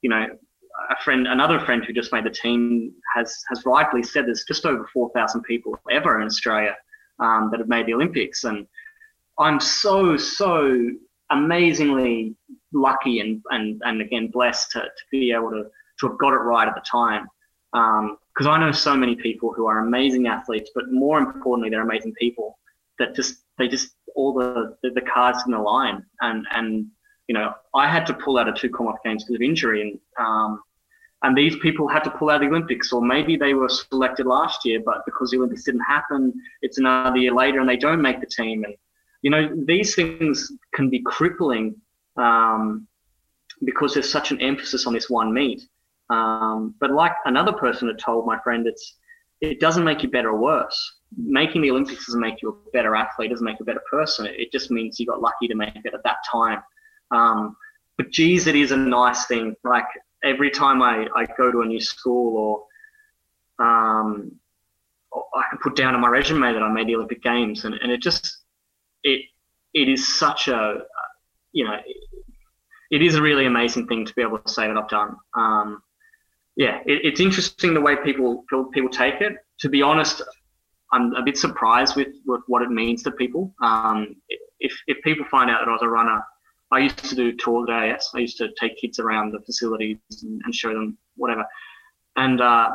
you 0.03 0.11
know, 0.11 0.27
a 0.91 1.03
friend, 1.03 1.27
another 1.27 1.59
friend 1.61 1.85
who 1.85 1.93
just 1.93 2.13
made 2.13 2.25
the 2.25 2.31
team 2.31 2.93
has 3.15 3.43
has 3.49 3.65
rightly 3.65 4.03
said 4.03 4.27
there's 4.27 4.45
just 4.45 4.67
over 4.67 4.89
four 4.93 5.11
thousand 5.15 5.43
people 5.43 5.79
ever 5.91 6.21
in 6.21 6.27
Australia 6.27 6.77
um, 7.19 7.49
that 7.51 7.61
have 7.61 7.69
made 7.69 7.87
the 7.87 7.95
Olympics, 7.95 8.45
and 8.45 8.67
I'm 9.39 9.61
so 9.61 10.17
so 10.17 10.91
amazingly 11.31 12.37
lucky 12.73 13.21
and 13.21 13.43
and 13.51 13.81
and 13.85 14.01
again 14.01 14.29
blessed 14.29 14.71
to, 14.73 14.81
to 14.81 15.05
be 15.11 15.33
able 15.33 15.51
to 15.51 15.65
to 16.01 16.09
have 16.09 16.19
got 16.19 16.33
it 16.33 16.39
right 16.39 16.69
at 16.69 16.75
the 16.75 16.83
time. 16.83 17.27
Because 17.73 18.47
um, 18.47 18.49
I 18.49 18.59
know 18.59 18.73
so 18.73 18.97
many 18.97 19.17
people 19.17 19.53
who 19.53 19.67
are 19.67 19.81
amazing 19.81 20.29
athletes, 20.29 20.71
but 20.75 20.91
more 20.91 21.19
importantly, 21.19 21.71
they're 21.71 21.83
amazing 21.83 22.15
people 22.15 22.59
that 22.99 23.15
just 23.15 23.43
they 23.59 23.69
just 23.69 23.95
all 24.15 24.33
the 24.33 24.77
the, 24.83 24.91
the 24.91 25.01
cards 25.01 25.43
in 25.47 25.53
the 25.53 25.59
line 25.59 26.05
and 26.21 26.47
and 26.53 26.87
you 27.29 27.35
know 27.35 27.53
I 27.75 27.89
had 27.89 28.07
to 28.07 28.15
pull 28.15 28.39
out 28.39 28.49
of 28.49 28.55
two 28.55 28.71
Commonwealth 28.71 29.01
Games 29.05 29.25
because 29.25 29.37
of 29.37 29.43
injury 29.43 29.83
and 29.83 29.99
um, 30.19 30.63
and 31.27 31.37
these 31.37 31.57
people 31.57 31.89
had 31.89 32.05
to 32.05 32.11
pull 32.11 32.31
out 32.31 32.37
of 32.37 32.43
the 32.43 32.47
Olympics, 32.47 32.93
or 32.93 33.03
maybe 33.03 33.37
they 33.37 33.53
were 33.53 33.69
selected 33.69 34.27
last 34.27 34.65
year, 34.65 34.81
but 34.85 35.05
because 35.05 35.33
the 35.33 35.39
Olympics 35.39 35.65
didn't 35.65 35.81
happen, 35.81 36.33
it's 36.63 36.79
another 36.79 37.17
year 37.17 37.35
later 37.35 37.59
and 37.59 37.69
they 37.69 37.77
don't 37.77 38.01
make 38.01 38.21
the 38.21 38.29
team. 38.29 38.63
And 38.63 38.77
you 39.23 39.31
know, 39.31 39.51
these 39.67 39.97
things 39.97 40.53
can 40.73 40.89
be 40.89 41.03
crippling 41.03 41.75
um, 42.17 42.87
because 43.65 43.93
there's 43.93 44.09
such 44.09 44.31
an 44.31 44.41
emphasis 44.41 44.87
on 44.87 44.93
this 44.93 45.11
one 45.11 45.33
meet. 45.33 45.63
Um, 46.11 46.77
but 46.79 46.93
like 46.93 47.15
another 47.25 47.53
person 47.53 47.89
had 47.89 47.99
told 47.99 48.25
my 48.25 48.39
friend, 48.39 48.69
it's 48.69 48.95
it 49.41 49.59
doesn't 49.59 49.83
make 49.83 50.05
you 50.05 50.09
better 50.09 50.29
or 50.29 50.39
worse. 50.39 50.79
Making 51.17 51.63
the 51.63 51.73
Olympics 51.73 52.07
doesn't 52.07 52.21
make 52.21 52.41
you 52.41 52.51
a 52.51 52.71
better 52.71 52.95
athlete, 52.95 53.31
doesn't 53.31 53.45
make 53.45 53.59
you 53.59 53.65
a 53.65 53.67
better 53.67 53.83
person. 53.91 54.27
It 54.27 54.53
just 54.53 54.71
means 54.71 55.01
you 55.01 55.07
got 55.07 55.21
lucky 55.21 55.49
to 55.49 55.57
make 55.57 55.75
it 55.75 55.93
at 55.93 56.05
that 56.05 56.19
time. 56.31 56.63
Um, 57.11 57.57
but 57.99 58.11
geez, 58.11 58.47
it 58.47 58.55
is 58.55 58.71
a 58.71 58.77
nice 58.77 59.27
thing. 59.27 59.57
Like 59.65 59.87
every 60.27 60.51
time 60.51 60.83
I, 60.83 61.07
I 61.15 61.27
go 61.37 61.51
to 61.51 61.63
a 61.63 61.67
new 61.67 61.81
school 61.81 62.67
or 63.59 63.65
um, 63.67 64.33
I 65.15 65.45
can 65.51 65.59
put 65.63 65.77
down 65.77 65.95
on 65.95 66.01
my 66.01 66.09
resume 66.09 66.53
that 66.53 66.63
I 66.63 66.71
made 66.71 66.89
the 66.89 66.97
Olympic 66.97 67.23
Games, 67.23 67.65
and, 67.65 67.75
and 67.75 67.91
it 67.91 68.03
just 68.03 68.39
it 69.03 69.23
it 69.73 69.89
is 69.89 70.17
such 70.19 70.49
a 70.49 70.81
you 71.53 71.65
know 71.65 71.77
it 72.91 73.03
is 73.03 73.15
a 73.15 73.23
really 73.23 73.47
amazing 73.47 73.87
thing 73.87 74.05
to 74.05 74.15
be 74.15 74.23
able 74.23 74.39
to 74.39 74.53
say 74.53 74.67
that 74.67 74.77
I've 74.77 74.89
done. 74.89 75.17
Um, 75.35 75.83
yeah, 76.57 76.81
it, 76.87 77.01
it's 77.05 77.21
interesting 77.21 77.75
the 77.75 77.81
way 77.81 77.97
people 77.97 78.45
people 78.73 78.91
take 78.91 79.21
it. 79.21 79.35
To 79.61 79.69
be 79.69 79.83
honest, 79.83 80.23
I'm 80.93 81.15
a 81.15 81.23
bit 81.23 81.39
surprised 81.39 81.97
with, 81.97 82.09
with 82.27 82.43
what 82.47 82.63
it 82.63 82.71
means 82.71 83.03
to 83.05 83.11
people. 83.11 83.55
Um, 83.63 84.17
if 84.61 84.73
if 84.87 85.03
people 85.03 85.25
find 85.31 85.51
out 85.51 85.61
that 85.61 85.69
I 85.69 85.73
was 85.73 85.83
a 85.83 85.89
runner 85.89 86.23
I 86.73 86.81
used 86.81 86.99
to 86.99 87.15
do 87.15 87.33
tour 87.37 87.65
days. 87.65 88.09
I 88.15 88.19
used 88.19 88.39
to 88.39 88.49
take 88.59 88.77
kids 88.77 88.99
around 88.99 89.33
the 89.33 89.41
facilities 89.41 89.99
and, 90.23 90.41
and 90.45 90.55
show 90.55 90.73
them 90.73 90.99
whatever. 91.17 91.45
And 92.17 92.41
uh, 92.41 92.71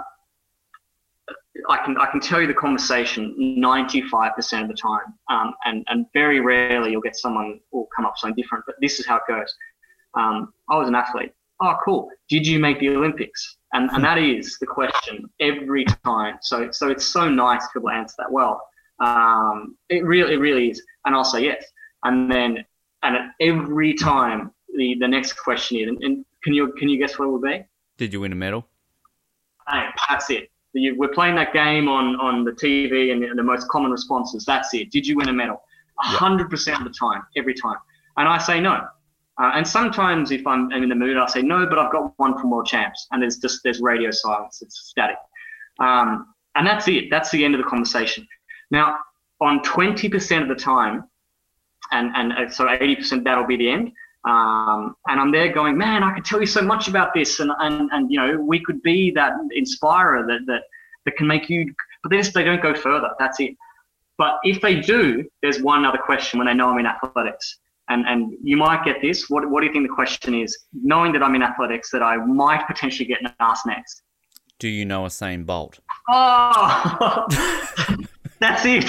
I 1.69 1.77
can 1.83 1.97
I 1.97 2.05
can 2.07 2.19
tell 2.19 2.41
you 2.41 2.47
the 2.47 2.53
conversation 2.53 3.35
95% 3.61 4.61
of 4.61 4.67
the 4.67 4.73
time, 4.73 5.13
um, 5.29 5.53
and 5.65 5.83
and 5.89 6.05
very 6.13 6.39
rarely 6.39 6.91
you'll 6.91 7.01
get 7.01 7.15
someone 7.15 7.59
will 7.71 7.87
come 7.95 8.05
up 8.05 8.13
something 8.17 8.41
different. 8.41 8.63
But 8.65 8.75
this 8.81 8.99
is 8.99 9.05
how 9.05 9.17
it 9.17 9.23
goes. 9.27 9.53
Um, 10.17 10.53
I 10.69 10.77
was 10.77 10.87
an 10.87 10.95
athlete. 10.95 11.33
Oh, 11.61 11.75
cool. 11.83 12.09
Did 12.29 12.47
you 12.47 12.59
make 12.59 12.79
the 12.79 12.89
Olympics? 12.89 13.57
And 13.73 13.89
and 13.91 14.03
that 14.03 14.17
is 14.17 14.57
the 14.59 14.65
question 14.65 15.25
every 15.39 15.85
time. 16.05 16.37
So 16.41 16.69
so 16.71 16.89
it's 16.89 17.07
so 17.07 17.29
nice 17.29 17.67
to 17.73 17.87
answer 17.89 18.15
that 18.19 18.31
well. 18.31 18.61
Um, 19.03 19.77
it 19.89 20.03
really 20.05 20.33
it 20.33 20.37
really 20.37 20.69
is. 20.69 20.81
And 21.05 21.15
I'll 21.15 21.25
say 21.25 21.43
yes. 21.43 21.63
And 22.03 22.31
then 22.31 22.65
and 23.03 23.17
every 23.39 23.93
time 23.93 24.51
the, 24.75 24.95
the 24.99 25.07
next 25.07 25.33
question 25.33 25.77
is, 25.77 25.87
and, 25.87 26.03
and 26.03 26.25
can 26.43 26.53
you 26.53 26.71
can 26.73 26.89
you 26.89 26.97
guess 26.97 27.17
what 27.17 27.25
it 27.25 27.31
would 27.31 27.41
be? 27.41 27.65
Did 27.97 28.13
you 28.13 28.21
win 28.21 28.31
a 28.31 28.35
medal? 28.35 28.67
Hey, 29.69 29.87
that's 30.09 30.29
it. 30.29 30.49
You, 30.73 30.95
we're 30.97 31.09
playing 31.09 31.35
that 31.35 31.53
game 31.53 31.87
on, 31.87 32.15
on 32.15 32.45
the 32.45 32.51
TV, 32.51 33.11
and 33.11 33.37
the 33.37 33.43
most 33.43 33.67
common 33.67 33.91
responses. 33.91 34.45
That's 34.45 34.73
it. 34.73 34.89
Did 34.91 35.05
you 35.05 35.17
win 35.17 35.29
a 35.29 35.33
medal? 35.33 35.61
hundred 35.97 36.49
percent 36.49 36.77
of 36.79 36.83
the 36.83 36.97
time, 36.97 37.21
every 37.37 37.53
time. 37.53 37.77
And 38.17 38.27
I 38.27 38.37
say 38.39 38.59
no. 38.59 38.87
Uh, 39.39 39.51
and 39.53 39.67
sometimes 39.67 40.31
if 40.31 40.45
I'm, 40.47 40.71
I'm 40.71 40.83
in 40.83 40.89
the 40.89 40.95
mood, 40.95 41.17
I 41.17 41.27
say 41.27 41.41
no, 41.41 41.65
but 41.65 41.77
I've 41.77 41.91
got 41.91 42.13
one 42.17 42.37
from 42.39 42.49
World 42.51 42.65
Champs, 42.65 43.07
and 43.11 43.21
there's 43.21 43.37
just 43.37 43.61
there's 43.63 43.81
radio 43.81 44.11
silence. 44.11 44.61
It's 44.61 44.89
static. 44.89 45.17
Um, 45.79 46.33
and 46.55 46.65
that's 46.65 46.87
it. 46.87 47.05
That's 47.09 47.29
the 47.31 47.45
end 47.45 47.55
of 47.55 47.61
the 47.61 47.67
conversation. 47.67 48.27
Now, 48.71 48.97
on 49.39 49.61
20% 49.61 50.41
of 50.41 50.47
the 50.47 50.55
time, 50.55 51.05
and 51.91 52.11
and 52.15 52.33
uh, 52.33 52.49
so 52.49 52.65
80% 52.65 53.23
that'll 53.23 53.47
be 53.47 53.57
the 53.57 53.69
end. 53.69 53.91
Um, 54.23 54.95
and 55.07 55.19
I'm 55.19 55.31
there 55.31 55.51
going, 55.51 55.77
man, 55.77 56.03
I 56.03 56.13
could 56.13 56.25
tell 56.25 56.39
you 56.39 56.45
so 56.45 56.61
much 56.61 56.87
about 56.87 57.13
this, 57.13 57.39
and 57.39 57.51
and 57.59 57.89
and 57.91 58.11
you 58.11 58.19
know, 58.19 58.39
we 58.39 58.63
could 58.63 58.81
be 58.81 59.11
that 59.11 59.33
inspirer 59.51 60.25
that 60.27 60.39
that 60.47 60.63
that 61.05 61.15
can 61.17 61.27
make 61.27 61.49
you. 61.49 61.73
But 62.03 62.09
they 62.09 62.17
just 62.17 62.33
they 62.33 62.43
don't 62.43 62.61
go 62.61 62.73
further. 62.73 63.09
That's 63.19 63.39
it. 63.39 63.55
But 64.21 64.35
if 64.43 64.61
they 64.61 64.79
do, 64.79 65.25
there's 65.41 65.63
one 65.63 65.83
other 65.83 65.97
question 65.97 66.37
when 66.37 66.45
they 66.45 66.53
know 66.53 66.69
I'm 66.69 66.77
in 66.77 66.85
athletics. 66.85 67.57
And, 67.89 68.05
and 68.07 68.33
you 68.43 68.55
might 68.55 68.85
get 68.85 69.01
this. 69.01 69.31
What, 69.31 69.49
what 69.49 69.61
do 69.61 69.65
you 69.65 69.73
think 69.73 69.87
the 69.87 69.93
question 69.95 70.35
is? 70.35 70.55
Knowing 70.73 71.11
that 71.13 71.23
I'm 71.23 71.33
in 71.33 71.41
athletics, 71.41 71.89
that 71.89 72.03
I 72.03 72.17
might 72.17 72.67
potentially 72.67 73.07
get 73.07 73.19
asked 73.39 73.65
next. 73.65 74.03
Do 74.59 74.67
you 74.69 74.85
know 74.85 75.05
a 75.05 75.07
Usain 75.07 75.43
Bolt? 75.43 75.79
Oh, 76.11 77.25
That's 78.41 78.65
it. 78.65 78.87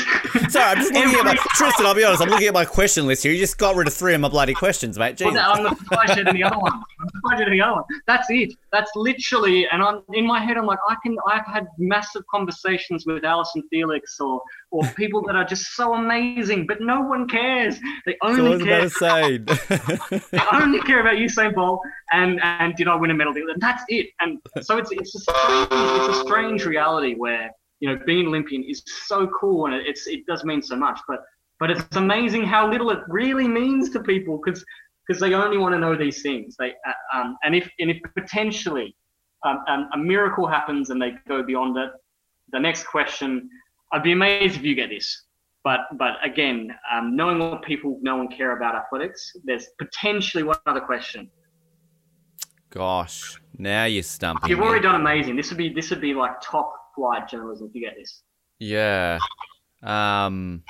Sorry, 0.50 0.64
I'm 0.64 0.78
just 0.78 0.94
looking 0.94 1.14
at 1.14 1.24
my 1.26 1.34
Tristan. 1.55 1.84
I'll 1.84 1.94
be 1.94 2.03
honest. 2.05 2.22
I'm 2.22 2.30
looking 2.30 2.48
at 2.48 2.55
my 2.55 2.64
question 2.64 3.07
list 3.07 3.22
here. 3.22 3.32
You 3.32 3.38
just 3.38 3.59
got 3.59 3.76
rid 3.76 3.86
of 3.86 3.92
three 3.92 4.14
of 4.14 4.20
my 4.22 4.30
bloody 4.30 4.55
questions, 4.55 4.98
mate. 4.98 5.20
Well, 5.20 5.36
I'm 5.38 5.76
surprised 5.76 6.16
you 6.16 6.24
the 6.24 6.42
other 6.42 6.59
one. 6.59 6.72
I'm 7.00 7.09
surprised 7.11 7.40
you 7.40 7.50
the 7.50 7.61
other 7.61 7.74
one. 7.74 7.84
That's 8.07 8.30
it. 8.30 8.55
That's 8.72 8.90
literally. 8.96 9.68
And 9.70 9.82
I'm 9.82 10.00
in 10.14 10.26
my 10.26 10.42
head. 10.42 10.57
I'm 10.57 10.64
like, 10.64 10.78
I 10.88 10.96
can. 11.03 11.18
I've 11.28 11.44
had 11.44 11.66
massive 11.76 12.22
conversations 12.30 13.05
with 13.05 13.24
Allyson 13.24 13.62
Felix 13.68 14.18
or 14.20 14.40
or 14.70 14.84
people 14.96 15.22
that 15.26 15.36
are 15.36 15.44
just 15.44 15.76
so 15.76 15.92
amazing, 15.92 16.66
but 16.66 16.80
no 16.80 17.03
one 17.03 17.28
cares. 17.28 17.78
They 18.07 18.16
only 18.22 18.59
so 18.59 18.64
care. 18.64 18.88
Say. 18.88 19.36
they 20.30 20.40
only 20.50 20.80
care 20.80 21.00
about 21.00 21.16
Usain 21.16 21.55
Bolt 21.55 21.83
and 22.12 22.41
and 22.42 22.74
did 22.74 22.88
I 22.88 22.96
win 22.96 23.11
a 23.11 23.14
medal? 23.14 23.34
Deal? 23.34 23.50
And 23.50 23.61
that's 23.61 23.84
it. 23.88 24.07
And 24.20 24.38
so 24.62 24.79
it's 24.79 24.91
it's 24.92 25.14
a 25.14 25.18
strange 25.18 25.68
it's 25.70 26.16
a 26.16 26.20
strange 26.22 26.64
reality 26.64 27.14
where 27.16 27.50
you 27.83 27.88
know, 27.88 27.99
being 28.07 28.29
Olympian 28.29 28.63
is 28.63 28.80
so 28.87 29.29
cool 29.38 29.67
and 29.67 29.75
it's 29.75 30.07
it 30.07 30.25
does 30.26 30.45
mean 30.45 30.63
so 30.63 30.76
much. 30.76 31.00
But 31.09 31.18
but 31.59 31.68
it's 31.68 31.96
amazing 31.96 32.45
how 32.45 32.71
little 32.71 32.91
it 32.91 33.00
really 33.09 33.49
means 33.49 33.91
to 33.91 34.00
people 34.00 34.41
because 34.42 34.64
because 35.04 35.21
they 35.21 35.34
only 35.34 35.59
want 35.59 35.75
to 35.75 35.80
know 35.80 35.96
these 35.96 36.22
things. 36.22 36.54
They 36.57 36.71
uh, 36.71 37.18
um, 37.18 37.37
and 37.42 37.57
if 37.57 37.68
and 37.80 37.91
if 37.91 37.99
potentially 38.17 38.96
um, 39.45 39.64
um, 39.68 39.88
a 39.95 39.99
miracle 39.99 40.46
happens 40.46 40.91
and 40.91 41.03
they 41.03 41.14
go 41.26 41.42
beyond 41.42 41.76
it, 41.76 41.91
the 42.53 42.61
next 42.61 42.87
question, 42.87 43.50
I'd 43.92 44.04
be 44.04 44.13
amazed 44.13 44.54
if 44.54 44.63
you 44.63 44.76
get 44.76 44.88
this. 44.88 45.25
But 45.64 45.80
but 45.99 46.25
again, 46.25 46.72
um, 46.92 47.17
knowing 47.17 47.41
what 47.41 47.63
people 47.63 47.99
know 48.00 48.21
and 48.21 48.33
care 48.33 48.57
about 48.57 48.76
athletics, 48.76 49.33
there's 49.42 49.67
potentially 49.80 50.45
one 50.45 50.59
other 50.67 50.80
question. 50.80 51.29
Gosh, 52.71 53.41
now 53.59 53.87
you're 53.87 54.04
stumping. 54.04 54.49
You've 54.50 54.61
already 54.61 54.83
done 54.83 54.95
amazing. 54.95 55.34
This 55.34 55.50
would 55.50 55.59
be 55.59 55.75
this 55.75 55.91
would 55.91 56.00
be 56.00 56.14
like 56.14 56.41
top 56.41 56.75
flight 56.95 57.29
journalism 57.29 57.69
if 57.69 57.75
you 57.75 57.81
get 57.81 57.97
this. 57.97 58.23
Yeah. 58.59 59.19
Um. 59.83 60.63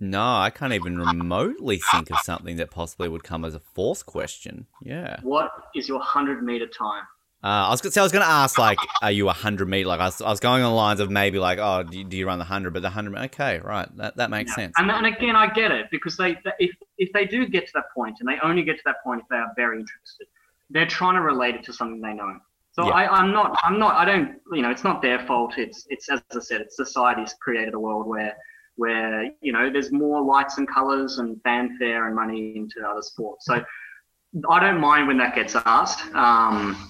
No, 0.00 0.20
I 0.20 0.50
can't 0.50 0.72
even 0.72 0.98
remotely 0.98 1.80
think 1.92 2.10
of 2.10 2.18
something 2.24 2.56
that 2.56 2.72
possibly 2.72 3.08
would 3.08 3.22
come 3.22 3.44
as 3.44 3.54
a 3.54 3.60
fourth 3.60 4.04
question. 4.04 4.66
Yeah. 4.82 5.20
What 5.22 5.52
is 5.76 5.88
your 5.88 6.00
hundred 6.00 6.42
meter 6.42 6.66
time? 6.66 7.04
Uh, 7.44 7.66
I 7.66 7.70
was 7.70 7.80
gonna 7.80 7.92
say 7.92 8.00
I 8.00 8.04
was 8.04 8.12
gonna 8.12 8.24
ask 8.24 8.58
like, 8.58 8.78
are 9.00 9.12
you 9.12 9.28
a 9.28 9.32
hundred 9.32 9.68
meter? 9.68 9.88
Like 9.88 10.00
I 10.00 10.06
was, 10.06 10.20
I 10.20 10.28
was 10.28 10.40
going 10.40 10.62
on 10.62 10.70
the 10.70 10.76
lines 10.76 10.98
of 10.98 11.10
maybe 11.10 11.38
like, 11.38 11.58
oh, 11.60 11.84
do 11.84 11.98
you, 11.98 12.04
do 12.04 12.16
you 12.16 12.26
run 12.26 12.38
the 12.38 12.44
hundred? 12.44 12.72
But 12.72 12.82
the 12.82 12.90
hundred, 12.90 13.16
okay, 13.26 13.60
right, 13.60 13.88
that, 13.96 14.16
that 14.16 14.30
makes 14.30 14.50
yeah. 14.50 14.54
sense. 14.56 14.74
And, 14.76 14.90
and 14.90 15.06
again, 15.06 15.34
I 15.36 15.52
get 15.52 15.70
it 15.72 15.86
because 15.90 16.16
they, 16.16 16.36
if 16.58 16.70
if 16.98 17.12
they 17.12 17.24
do 17.24 17.46
get 17.46 17.66
to 17.66 17.72
that 17.74 17.86
point, 17.94 18.16
and 18.20 18.28
they 18.28 18.38
only 18.42 18.62
get 18.62 18.76
to 18.76 18.82
that 18.86 18.96
point 19.04 19.22
if 19.22 19.28
they 19.28 19.36
are 19.36 19.52
very 19.56 19.78
interested, 19.78 20.26
they're 20.70 20.86
trying 20.86 21.14
to 21.14 21.20
relate 21.20 21.54
it 21.54 21.64
to 21.64 21.72
something 21.72 22.00
they 22.00 22.14
know. 22.14 22.38
So 22.72 22.86
yeah. 22.86 22.92
I, 22.92 23.18
I'm 23.18 23.32
not, 23.32 23.56
I'm 23.62 23.78
not, 23.78 23.94
I 23.94 24.04
don't, 24.04 24.36
you 24.52 24.62
know, 24.62 24.70
it's 24.70 24.84
not 24.84 25.02
their 25.02 25.26
fault. 25.26 25.54
It's, 25.58 25.86
it's 25.90 26.10
as 26.10 26.20
I 26.34 26.40
said, 26.40 26.60
it's 26.62 26.76
society's 26.76 27.34
created 27.40 27.74
a 27.74 27.78
world 27.78 28.06
where, 28.06 28.36
where 28.76 29.24
you 29.40 29.52
know, 29.52 29.70
there's 29.70 29.92
more 29.92 30.22
lights 30.22 30.58
and 30.58 30.66
colours 30.66 31.18
and 31.18 31.40
fanfare 31.42 32.06
and 32.06 32.16
money 32.16 32.54
into 32.56 32.76
other 32.88 33.02
sports. 33.02 33.44
So 33.44 33.62
I 34.50 34.60
don't 34.60 34.80
mind 34.80 35.06
when 35.06 35.18
that 35.18 35.34
gets 35.34 35.54
asked. 35.54 36.02
Um, 36.14 36.88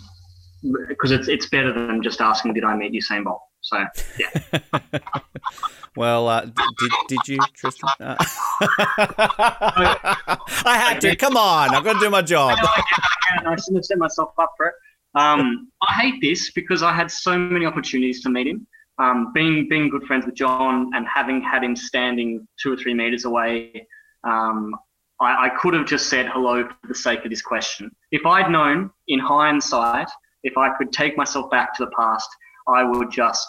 because 0.88 1.10
it's 1.10 1.28
it's 1.28 1.46
better 1.46 1.72
than 1.72 2.02
just 2.02 2.20
asking, 2.20 2.54
"Did 2.54 2.64
I 2.64 2.76
meet 2.76 2.92
Usain 2.92 3.24
Bolt?" 3.24 3.42
So 3.60 3.84
yeah. 4.18 4.59
well, 5.96 6.28
uh, 6.28 6.42
did 6.44 6.92
did 7.09 7.18
you, 7.26 7.38
Tristan? 7.54 7.88
Uh, 8.00 8.16
I 10.64 10.76
had 10.78 11.00
to. 11.00 11.16
Come 11.16 11.36
on, 11.36 11.74
I've 11.74 11.84
got 11.84 11.94
to 11.94 12.00
do 12.00 12.10
my 12.10 12.22
job. 12.22 12.59
I, 12.60 12.82
can, 13.28 13.46
I, 13.46 13.56
shouldn't 13.56 13.78
have 13.78 13.84
set 13.84 13.98
myself 13.98 14.32
up 14.38 14.54
for 14.56 14.66
it. 14.66 14.74
Um, 15.14 15.70
I 15.82 15.93
hate 15.94 16.20
this 16.20 16.51
because 16.52 16.82
I 16.82 16.93
had 16.93 17.10
so 17.10 17.39
many 17.39 17.66
opportunities 17.66 18.22
to 18.22 18.30
meet 18.30 18.47
him. 18.47 18.66
Um, 18.98 19.32
being 19.32 19.68
being 19.68 19.89
good 19.89 20.05
friends 20.05 20.26
with 20.26 20.34
John 20.34 20.90
and 20.94 21.06
having 21.06 21.40
had 21.43 21.64
him 21.64 21.74
standing 21.74 22.47
two 22.62 22.72
or 22.72 22.76
three 22.76 22.94
meters 22.94 23.24
away, 23.24 23.86
um, 24.24 24.74
I, 25.20 25.47
I 25.47 25.48
could 25.60 25.74
have 25.74 25.86
just 25.86 26.09
said 26.09 26.26
hello 26.26 26.64
for 26.64 26.89
the 26.89 26.94
sake 26.94 27.24
of 27.24 27.30
this 27.30 27.43
question. 27.43 27.90
If 28.10 28.26
I'd 28.26 28.51
known 28.51 28.90
in 29.09 29.18
hindsight, 29.18 30.09
if 30.44 30.56
I 30.56 30.76
could 30.76 30.93
take 30.93 31.16
myself 31.16 31.51
back 31.51 31.74
to 31.76 31.84
the 31.84 31.90
past, 31.97 32.28
I 32.68 32.84
would 32.84 33.10
just 33.10 33.48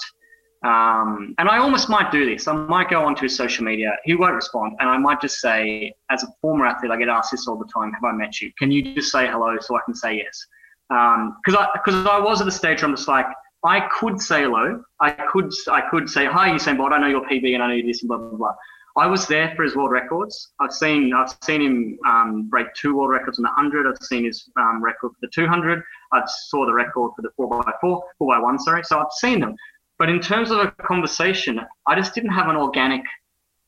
um, 0.64 1.35
and 1.40 1.49
I 1.49 1.57
almost 1.57 1.90
might 1.90 2.10
do 2.10 2.26
this. 2.26 2.48
I 2.48 2.53
might 2.53 2.90
go 2.90 3.06
onto 3.06 3.23
his 3.23 3.35
social 3.35 3.65
media. 3.65 3.98
He 4.06 4.15
won't 4.15 4.34
respond, 4.34 4.77
and 4.80 4.90
I 4.90 4.98
might 4.98 5.19
just 5.19 5.41
say, 5.41 5.94
as 6.10 6.23
a 6.23 6.27
former 6.41 6.65
athlete, 6.65 6.91
I 6.91 6.98
get 6.98 7.10
asked 7.10 7.31
this 7.31 7.48
all 7.48 7.57
the 7.57 7.69
time: 7.73 7.91
Have 7.91 8.03
I 8.03 8.14
met 8.14 8.40
you? 8.40 8.52
Can 8.57 8.72
you 8.72 8.95
just 8.95 9.11
say 9.11 9.27
hello 9.27 9.57
so 9.60 9.76
I 9.76 9.81
can 9.85 9.94
say 9.94 10.18
yes? 10.18 10.45
Because 10.89 11.55
um, 11.55 11.57
I 11.57 11.68
because 11.73 12.05
I 12.05 12.19
was 12.19 12.41
at 12.41 12.45
the 12.45 12.51
stage 12.51 12.81
where 12.81 12.89
I'm 12.89 12.95
just 12.95 13.07
like, 13.07 13.26
I 13.64 13.88
could 13.99 14.22
say 14.22 14.43
hello. 14.43 14.84
I 14.99 15.11
could 15.11 15.51
I 15.72 15.81
could 15.89 16.10
say 16.10 16.26
hi, 16.26 16.49
Usain 16.49 16.77
Bolt. 16.77 16.91
I 16.91 16.99
know 16.99 17.07
your 17.07 17.26
PB 17.26 17.53
and 17.53 17.64
I 17.64 17.76
know 17.76 17.88
this 17.88 18.01
and 18.01 18.10
blah 18.10 18.18
blah 18.18 18.38
blah. 18.38 18.55
I 18.95 19.07
was 19.07 19.26
there 19.26 19.51
for 19.55 19.64
his 19.64 19.76
world 19.76 19.91
records. 19.91 20.51
I've 20.60 20.73
seen 20.73 21.14
I've 21.14 21.35
seen 21.43 21.61
him 21.61 21.99
um, 22.05 22.49
break 22.49 22.68
two 22.76 22.95
world 22.95 23.10
records 23.10 23.39
in 23.39 23.43
the 23.43 23.49
hundred. 23.49 23.88
I've 23.88 24.05
seen 24.05 24.26
his 24.26 24.49
um, 24.57 24.84
record 24.84 25.11
for 25.11 25.18
the 25.22 25.30
two 25.34 25.47
hundred. 25.47 25.81
I 26.11 26.22
saw 26.49 26.65
the 26.65 26.73
record 26.73 27.11
for 27.15 27.22
the 27.22 27.30
four 27.35 27.47
by 27.47 27.72
four, 27.81 28.03
four 28.19 28.35
by 28.35 28.39
one. 28.39 28.60
Sorry. 28.60 28.84
So 28.84 28.99
I've 28.99 29.11
seen 29.14 29.39
them. 29.39 29.55
But 29.97 30.10
in 30.10 30.19
terms 30.19 30.51
of 30.51 30.60
a 30.60 30.72
conversation, 30.72 31.60
I 31.88 31.95
just 31.95 32.14
didn't 32.14 32.31
have 32.31 32.49
an 32.49 32.55
organic 32.55 33.03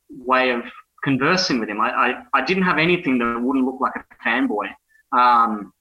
way 0.09 0.51
of 0.51 0.63
conversing 1.03 1.59
with 1.59 1.69
him. 1.69 1.79
I, 1.79 1.89
I, 1.89 2.23
I 2.33 2.45
didn't 2.45 2.63
have 2.63 2.77
anything 2.77 3.17
that 3.19 3.39
wouldn't 3.41 3.65
look 3.65 3.79
like 3.79 3.93
a 3.95 4.27
fanboy. 4.27 4.67
Um, 5.11 5.71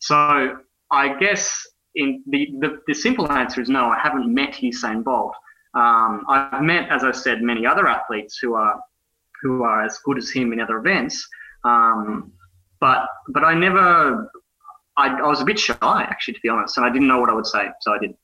so 0.00 0.58
I 0.92 1.18
guess 1.18 1.66
in 1.94 2.22
the, 2.28 2.48
the, 2.60 2.78
the, 2.86 2.94
simple 2.94 3.30
answer 3.32 3.60
is 3.60 3.68
no, 3.68 3.86
I 3.86 3.98
haven't 3.98 4.32
met 4.32 4.54
Usain 4.54 5.02
Bolt. 5.02 5.34
Um, 5.74 6.24
I've 6.28 6.62
met, 6.62 6.90
as 6.90 7.02
I 7.02 7.12
said, 7.12 7.42
many 7.42 7.66
other 7.66 7.86
athletes 7.86 8.38
who 8.40 8.54
are 8.54 8.78
who 9.42 9.64
are 9.64 9.84
as 9.84 9.98
good 10.04 10.18
as 10.18 10.30
him 10.30 10.52
in 10.52 10.60
other 10.60 10.78
events. 10.78 11.26
Um, 11.64 12.32
but 12.80 13.06
but 13.28 13.44
I 13.44 13.54
never, 13.54 14.30
I, 14.96 15.08
I 15.08 15.26
was 15.26 15.40
a 15.40 15.44
bit 15.44 15.58
shy 15.58 15.76
actually, 15.80 16.34
to 16.34 16.40
be 16.42 16.48
honest, 16.48 16.76
and 16.76 16.86
I 16.86 16.90
didn't 16.90 17.08
know 17.08 17.20
what 17.20 17.30
I 17.30 17.34
would 17.34 17.46
say, 17.46 17.66
so 17.80 17.94
I 17.94 17.98
did. 17.98 18.14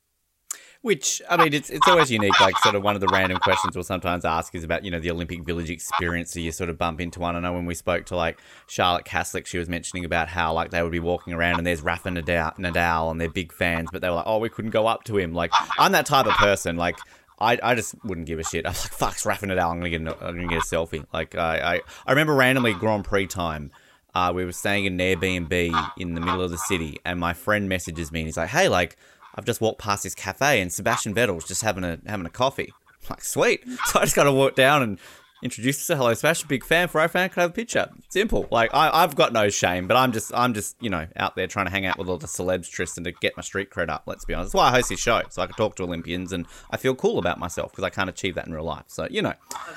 Which 0.82 1.20
I 1.28 1.36
mean, 1.36 1.52
it's 1.54 1.70
it's 1.70 1.88
always 1.88 2.08
unique. 2.08 2.40
Like, 2.40 2.56
sort 2.58 2.76
of 2.76 2.84
one 2.84 2.94
of 2.94 3.00
the 3.00 3.08
random 3.08 3.38
questions 3.38 3.74
we'll 3.74 3.82
sometimes 3.82 4.24
ask 4.24 4.54
is 4.54 4.62
about 4.62 4.84
you 4.84 4.92
know 4.92 5.00
the 5.00 5.10
Olympic 5.10 5.44
Village 5.44 5.70
experience. 5.70 6.32
So 6.32 6.38
you 6.38 6.52
sort 6.52 6.70
of 6.70 6.78
bump 6.78 7.00
into 7.00 7.18
one. 7.18 7.34
I 7.34 7.40
know 7.40 7.52
when 7.52 7.66
we 7.66 7.74
spoke 7.74 8.06
to 8.06 8.16
like 8.16 8.38
Charlotte 8.68 9.04
Caslick, 9.04 9.46
she 9.46 9.58
was 9.58 9.68
mentioning 9.68 10.04
about 10.04 10.28
how 10.28 10.52
like 10.52 10.70
they 10.70 10.80
would 10.80 10.92
be 10.92 11.00
walking 11.00 11.32
around 11.32 11.58
and 11.58 11.66
there's 11.66 11.82
Rafa 11.82 12.10
Nadal, 12.10 12.56
Nadal 12.58 13.10
and 13.10 13.20
they're 13.20 13.28
big 13.28 13.52
fans, 13.52 13.88
but 13.92 14.02
they 14.02 14.08
were 14.08 14.16
like, 14.16 14.26
oh, 14.28 14.38
we 14.38 14.48
couldn't 14.48 14.70
go 14.70 14.86
up 14.86 15.02
to 15.04 15.18
him. 15.18 15.34
Like, 15.34 15.50
I'm 15.78 15.90
that 15.92 16.06
type 16.06 16.26
of 16.26 16.34
person. 16.34 16.76
Like, 16.76 16.96
I, 17.40 17.58
I 17.60 17.74
just 17.74 17.96
wouldn't 18.04 18.28
give 18.28 18.38
a 18.38 18.44
shit. 18.44 18.64
I 18.64 18.70
was 18.70 18.84
like, 18.84 18.92
fuck, 18.92 19.12
it's 19.14 19.26
Rafa 19.26 19.46
Nadal. 19.46 19.72
I'm 19.72 19.80
gonna 19.80 19.90
get 19.90 20.00
I'm 20.00 20.36
gonna 20.36 20.46
get 20.46 20.58
a 20.58 20.60
selfie. 20.60 21.04
Like, 21.12 21.34
I 21.34 21.58
I, 21.58 21.80
I 22.06 22.12
remember 22.12 22.34
randomly 22.36 22.72
Grand 22.72 23.04
Prix 23.04 23.26
time. 23.26 23.72
Uh, 24.14 24.32
we 24.34 24.44
were 24.44 24.52
staying 24.52 24.86
in 24.86 25.00
an 25.00 25.20
Airbnb 25.20 25.90
in 25.98 26.14
the 26.14 26.20
middle 26.20 26.42
of 26.42 26.50
the 26.50 26.58
city, 26.58 26.98
and 27.04 27.20
my 27.20 27.34
friend 27.34 27.68
messages 27.68 28.10
me 28.10 28.20
and 28.20 28.26
he's 28.26 28.36
like, 28.36 28.48
hey, 28.48 28.68
like 28.68 28.96
I've 29.38 29.44
just 29.44 29.60
walked 29.60 29.78
past 29.78 30.02
this 30.02 30.16
cafe 30.16 30.60
and 30.60 30.72
Sebastian 30.72 31.14
Vettel's 31.14 31.46
just 31.46 31.62
having 31.62 31.84
a 31.84 32.00
having 32.06 32.26
a 32.26 32.30
coffee. 32.30 32.72
I'm 32.88 32.94
like, 33.10 33.24
sweet. 33.24 33.62
So 33.86 34.00
I 34.00 34.02
just 34.02 34.16
got 34.16 34.24
to 34.24 34.32
walk 34.32 34.56
down 34.56 34.82
and 34.82 34.98
introduce 35.44 35.78
myself. 35.78 35.98
Hello, 35.98 36.12
Sebastian, 36.12 36.48
big 36.48 36.64
fan. 36.64 36.88
For 36.88 37.06
fan, 37.06 37.28
could 37.28 37.38
I 37.38 37.42
have 37.42 37.52
a 37.52 37.54
picture? 37.54 37.88
Simple. 38.08 38.48
Like 38.50 38.74
I, 38.74 38.90
I've 39.04 39.14
got 39.14 39.32
no 39.32 39.48
shame, 39.48 39.86
but 39.86 39.96
I'm 39.96 40.10
just 40.10 40.34
I'm 40.34 40.54
just 40.54 40.74
you 40.80 40.90
know 40.90 41.06
out 41.14 41.36
there 41.36 41.46
trying 41.46 41.66
to 41.66 41.70
hang 41.70 41.86
out 41.86 41.98
with 41.98 42.08
all 42.08 42.18
the 42.18 42.26
celebs, 42.26 42.68
Tristan, 42.68 43.04
to 43.04 43.12
get 43.12 43.36
my 43.36 43.42
street 43.44 43.70
cred 43.70 43.90
up. 43.90 44.02
Let's 44.06 44.24
be 44.24 44.34
honest. 44.34 44.48
That's 44.52 44.58
why 44.58 44.70
I 44.70 44.72
host 44.72 44.88
this 44.88 44.98
show, 44.98 45.22
so 45.30 45.40
I 45.40 45.46
can 45.46 45.54
talk 45.54 45.76
to 45.76 45.84
Olympians 45.84 46.32
and 46.32 46.44
I 46.72 46.76
feel 46.76 46.96
cool 46.96 47.20
about 47.20 47.38
myself 47.38 47.70
because 47.70 47.84
I 47.84 47.90
can't 47.90 48.10
achieve 48.10 48.34
that 48.34 48.48
in 48.48 48.52
real 48.52 48.64
life. 48.64 48.86
So 48.88 49.06
you 49.08 49.22
know. 49.22 49.34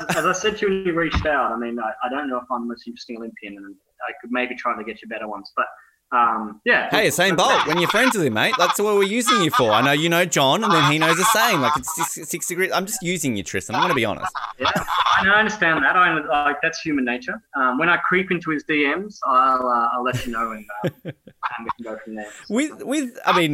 As 0.10 0.26
I 0.26 0.34
said 0.34 0.58
to 0.58 0.72
you 0.72 0.86
you 0.86 0.94
reached 0.94 1.28
out, 1.28 1.52
I 1.52 1.58
mean, 1.58 1.78
I, 1.78 1.92
I 2.04 2.10
don't 2.10 2.28
know 2.28 2.38
if 2.38 2.50
I'm 2.50 2.62
the 2.62 2.74
most 2.74 2.88
interesting 2.88 3.18
Olympian, 3.18 3.58
and 3.58 3.76
I 4.10 4.14
could 4.22 4.32
maybe 4.32 4.56
try 4.56 4.76
to 4.76 4.84
get 4.84 5.04
you 5.04 5.08
better 5.08 5.28
ones, 5.28 5.52
but 5.56 5.68
um, 6.12 6.60
yeah. 6.66 6.90
Hey, 6.90 7.08
Usain 7.08 7.38
Bolt. 7.38 7.66
When 7.68 7.78
you're 7.78 7.90
friends 7.90 8.16
with 8.16 8.26
him, 8.26 8.34
mate, 8.34 8.54
that's 8.58 8.80
what 8.80 8.96
we're 8.96 9.04
using 9.04 9.42
you 9.44 9.52
for. 9.52 9.72
I 9.72 9.82
know 9.82 9.94
you 9.94 10.10
know 10.10 10.26
John, 10.26 10.64
and 10.64 10.72
then 10.72 10.92
he 10.92 11.00
knows 11.00 11.16
the 11.16 11.24
same. 11.26 11.62
Like 11.62 11.78
it's 11.78 11.96
six, 11.96 12.30
six 12.30 12.48
degrees. 12.48 12.72
I'm 12.74 12.86
just 12.86 13.02
using 13.02 13.38
you, 13.38 13.44
Tristan. 13.44 13.76
I'm 13.76 13.82
going 13.82 13.92
to 13.92 13.96
be 13.96 14.04
honest. 14.04 14.32
Yeah, 14.60 14.70
I, 14.76 15.24
know, 15.24 15.32
I 15.32 15.40
understand 15.40 15.84
that. 15.84 15.96
I 15.96 16.46
like 16.46 16.58
that's 16.62 16.82
human 16.82 17.06
nature. 17.06 17.42
Um, 17.56 17.78
when 17.78 17.88
I 17.88 17.98
creep 17.98 18.30
into 18.30 18.52
his 18.52 18.66
DMs, 18.66 19.20
I'll 19.26 19.68
uh, 19.68 19.90
I'll 19.94 20.04
let 20.04 20.26
you 20.26 20.34
know, 20.34 20.52
and, 20.52 20.66
uh, 20.84 20.90
and 21.06 21.14
we 21.62 21.70
can 21.78 21.84
go 21.84 21.98
from 22.04 22.16
there. 22.16 22.28
With 22.50 22.84
with, 22.84 23.18
I 23.26 23.38
mean, 23.38 23.54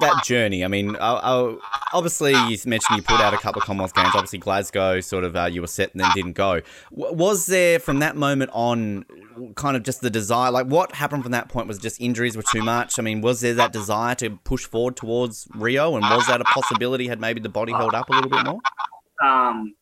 that 0.00 0.24
journey. 0.24 0.64
I 0.64 0.68
mean, 0.68 0.96
I, 0.96 1.12
I, 1.12 1.56
obviously 1.92 2.32
you 2.32 2.56
mentioned 2.64 2.96
you 2.96 3.02
pulled 3.02 3.20
out 3.20 3.34
a 3.34 3.38
couple 3.38 3.60
of 3.60 3.66
Commonwealth 3.66 3.94
Games. 3.94 4.12
Obviously, 4.14 4.38
Glasgow, 4.38 5.00
sort 5.00 5.24
of, 5.24 5.36
uh, 5.36 5.44
you 5.44 5.60
were 5.60 5.66
set 5.66 5.92
and 5.92 6.00
then 6.00 6.10
didn't 6.14 6.32
go. 6.32 6.62
W- 6.90 7.14
was 7.14 7.46
there 7.46 7.78
from 7.78 7.98
that 7.98 8.16
moment 8.16 8.50
on? 8.54 9.04
kind 9.54 9.76
of 9.76 9.82
just 9.82 10.00
the 10.00 10.10
desire? 10.10 10.50
Like, 10.50 10.66
what 10.66 10.94
happened 10.94 11.22
from 11.22 11.32
that 11.32 11.48
point? 11.48 11.68
Was 11.68 11.78
just 11.78 11.97
injuries 11.98 12.36
were 12.36 12.42
too 12.42 12.62
much? 12.62 12.98
I 12.98 13.02
mean, 13.02 13.20
was 13.20 13.40
there 13.40 13.54
that 13.54 13.72
desire 13.72 14.14
to 14.16 14.30
push 14.44 14.64
forward 14.64 14.96
towards 14.96 15.48
Rio, 15.54 15.96
and 15.96 16.04
was 16.04 16.26
that 16.26 16.40
a 16.40 16.44
possibility? 16.44 17.08
Had 17.08 17.20
maybe 17.20 17.40
the 17.40 17.48
body 17.48 17.72
held 17.72 17.94
up 17.94 18.08
a 18.08 18.12
little 18.12 18.30
bit 18.30 18.44
more? 18.44 18.60
Um, 19.22 19.74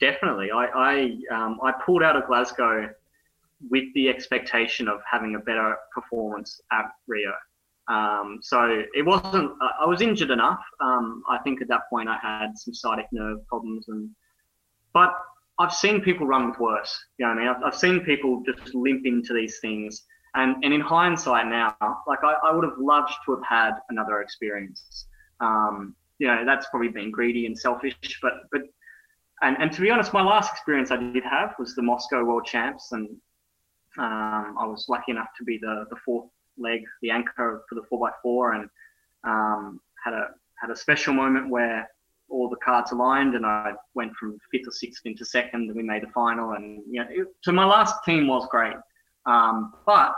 definitely. 0.00 0.50
I 0.50 0.66
I, 0.66 1.34
um, 1.34 1.58
I 1.62 1.72
pulled 1.84 2.02
out 2.02 2.16
of 2.16 2.26
Glasgow 2.26 2.90
with 3.70 3.84
the 3.94 4.08
expectation 4.08 4.88
of 4.88 5.00
having 5.10 5.34
a 5.34 5.38
better 5.38 5.76
performance 5.94 6.60
at 6.72 6.86
Rio. 7.06 7.32
Um, 7.88 8.38
so 8.42 8.84
it 8.94 9.04
wasn't. 9.04 9.52
I 9.80 9.86
was 9.86 10.00
injured 10.00 10.30
enough. 10.30 10.60
Um, 10.80 11.22
I 11.28 11.38
think 11.38 11.60
at 11.60 11.68
that 11.68 11.82
point 11.90 12.08
I 12.08 12.16
had 12.18 12.56
some 12.56 12.74
sciatic 12.74 13.06
nerve 13.12 13.46
problems, 13.48 13.86
and 13.88 14.10
but 14.94 15.14
I've 15.58 15.74
seen 15.74 16.00
people 16.00 16.26
run 16.26 16.48
with 16.48 16.58
worse. 16.58 16.96
You 17.18 17.26
know 17.26 17.34
what 17.34 17.38
I 17.38 17.44
mean? 17.44 17.54
I've, 17.56 17.62
I've 17.64 17.78
seen 17.78 18.00
people 18.00 18.42
just 18.46 18.74
limp 18.74 19.04
into 19.04 19.34
these 19.34 19.58
things. 19.60 20.04
And, 20.34 20.64
and 20.64 20.72
in 20.72 20.80
hindsight 20.80 21.46
now, 21.46 21.76
like 22.06 22.20
I, 22.24 22.34
I 22.44 22.54
would 22.54 22.64
have 22.64 22.78
loved 22.78 23.12
to 23.26 23.32
have 23.32 23.44
had 23.44 23.72
another 23.90 24.22
experience. 24.22 25.06
Um, 25.40 25.94
you 26.18 26.26
know, 26.26 26.44
that's 26.46 26.66
probably 26.70 26.88
being 26.88 27.10
greedy 27.10 27.46
and 27.46 27.58
selfish, 27.58 28.18
but, 28.22 28.34
but, 28.50 28.62
and, 29.42 29.56
and 29.60 29.72
to 29.72 29.80
be 29.80 29.90
honest, 29.90 30.12
my 30.12 30.22
last 30.22 30.52
experience 30.52 30.90
I 30.90 30.96
did 30.96 31.24
have 31.24 31.54
was 31.58 31.74
the 31.74 31.82
Moscow 31.82 32.24
World 32.24 32.46
Champs. 32.46 32.92
And 32.92 33.08
um, 33.98 34.56
I 34.58 34.66
was 34.66 34.86
lucky 34.88 35.12
enough 35.12 35.28
to 35.38 35.44
be 35.44 35.58
the, 35.58 35.84
the 35.90 35.96
fourth 36.04 36.30
leg, 36.56 36.82
the 37.02 37.10
anchor 37.10 37.64
for 37.68 37.74
the 37.74 37.82
four 37.88 37.98
by 37.98 38.10
four 38.22 38.52
and 38.52 38.70
um, 39.24 39.80
had 40.02 40.14
a, 40.14 40.28
had 40.60 40.70
a 40.70 40.76
special 40.76 41.12
moment 41.12 41.50
where 41.50 41.88
all 42.32 42.48
the 42.48 42.56
cards 42.56 42.92
aligned, 42.92 43.34
and 43.34 43.44
I 43.44 43.72
went 43.94 44.14
from 44.16 44.38
fifth 44.50 44.66
or 44.66 44.72
sixth 44.72 45.02
into 45.04 45.24
second, 45.24 45.68
and 45.68 45.76
we 45.76 45.82
made 45.82 46.02
the 46.02 46.08
final. 46.08 46.52
And 46.52 46.82
you 46.90 47.00
know, 47.00 47.06
it, 47.10 47.28
so 47.42 47.52
my 47.52 47.64
last 47.64 47.96
team 48.04 48.26
was 48.26 48.48
great, 48.50 48.74
um, 49.26 49.74
but 49.86 50.14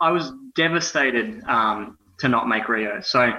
I 0.00 0.10
was 0.10 0.32
devastated 0.54 1.42
um, 1.44 1.98
to 2.18 2.28
not 2.28 2.48
make 2.48 2.68
Rio. 2.68 3.00
So 3.00 3.32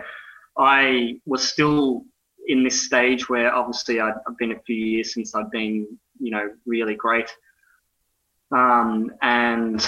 I 0.57 1.16
was 1.26 1.48
still 1.48 2.03
in 2.48 2.64
this 2.64 2.82
stage 2.82 3.30
where 3.30 3.53
obviously 3.53 4.02
i 4.02 4.07
have 4.07 4.38
been 4.40 4.53
a 4.53 4.60
few 4.61 4.76
years 4.76 5.14
since 5.14 5.36
I've 5.36 5.52
been, 5.52 5.88
you 6.20 6.32
know, 6.32 6.49
really 6.66 6.95
great, 6.95 7.30
um, 8.52 9.11
and. 9.22 9.86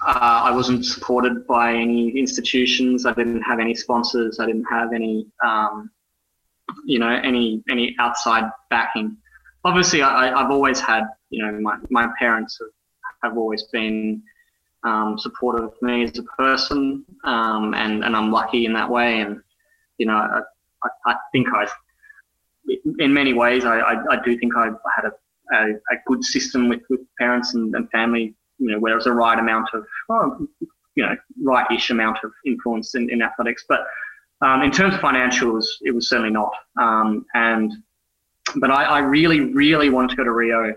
Uh, 0.00 0.42
I 0.44 0.52
wasn't 0.52 0.84
supported 0.84 1.44
by 1.48 1.74
any 1.74 2.10
institutions. 2.10 3.04
I 3.04 3.12
didn't 3.14 3.42
have 3.42 3.58
any 3.58 3.74
sponsors. 3.74 4.38
I 4.38 4.46
didn't 4.46 4.66
have 4.70 4.92
any 4.92 5.26
um, 5.44 5.90
you 6.84 6.98
know 6.98 7.08
any 7.08 7.62
any 7.68 7.96
outside 7.98 8.50
backing. 8.70 9.16
Obviously, 9.64 10.02
I, 10.02 10.28
have 10.40 10.50
always 10.50 10.80
had 10.80 11.04
you 11.30 11.44
know 11.44 11.58
my, 11.60 11.76
my 11.90 12.08
parents 12.18 12.58
have, 12.60 12.68
have 13.22 13.36
always 13.36 13.64
been 13.64 14.22
um, 14.84 15.18
supportive 15.18 15.64
of 15.64 15.82
me 15.82 16.04
as 16.04 16.18
a 16.18 16.22
person, 16.22 17.04
um, 17.24 17.74
and 17.74 18.04
and 18.04 18.16
I'm 18.16 18.30
lucky 18.30 18.64
in 18.64 18.72
that 18.74 18.88
way. 18.88 19.20
And 19.20 19.40
you 19.98 20.06
know, 20.06 20.14
I, 20.14 20.40
I, 20.84 21.12
I 21.12 21.16
think 21.32 21.48
I, 21.52 21.66
in 22.98 23.12
many 23.12 23.32
ways, 23.32 23.64
I, 23.64 23.78
I, 23.78 24.02
I 24.10 24.22
do 24.24 24.38
think 24.38 24.52
I 24.56 24.70
had 24.94 25.06
a, 25.06 25.56
a, 25.56 25.70
a, 25.70 25.96
good 26.06 26.22
system 26.22 26.68
with, 26.68 26.82
with 26.88 27.00
parents 27.18 27.54
and, 27.54 27.74
and 27.74 27.90
family. 27.90 28.34
You 28.58 28.72
know, 28.72 28.78
where 28.78 28.92
there's 28.92 29.06
a 29.06 29.12
right 29.12 29.38
amount 29.38 29.68
of, 29.72 29.86
well, 30.08 30.36
you 30.96 31.06
know, 31.06 31.16
right-ish 31.44 31.90
amount 31.90 32.18
of 32.24 32.32
influence 32.44 32.96
in, 32.96 33.08
in 33.08 33.22
athletics, 33.22 33.64
but 33.68 33.86
um, 34.40 34.62
in 34.62 34.70
terms 34.70 34.94
of 34.94 35.00
financials, 35.00 35.64
it 35.82 35.92
was 35.92 36.08
certainly 36.08 36.30
not. 36.30 36.52
Um, 36.80 37.24
and 37.34 37.72
but 38.56 38.70
I, 38.70 38.84
I, 38.84 38.98
really, 39.00 39.52
really 39.52 39.90
wanted 39.90 40.10
to 40.10 40.16
go 40.16 40.24
to 40.24 40.32
Rio 40.32 40.74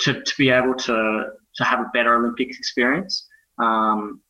to, 0.00 0.22
to 0.22 0.34
be 0.36 0.50
able 0.50 0.74
to 0.74 1.30
to 1.58 1.64
have 1.64 1.80
a 1.80 1.90
better 1.92 2.14
Olympics 2.14 2.58
experience. 2.58 3.26
Um, 3.58 4.20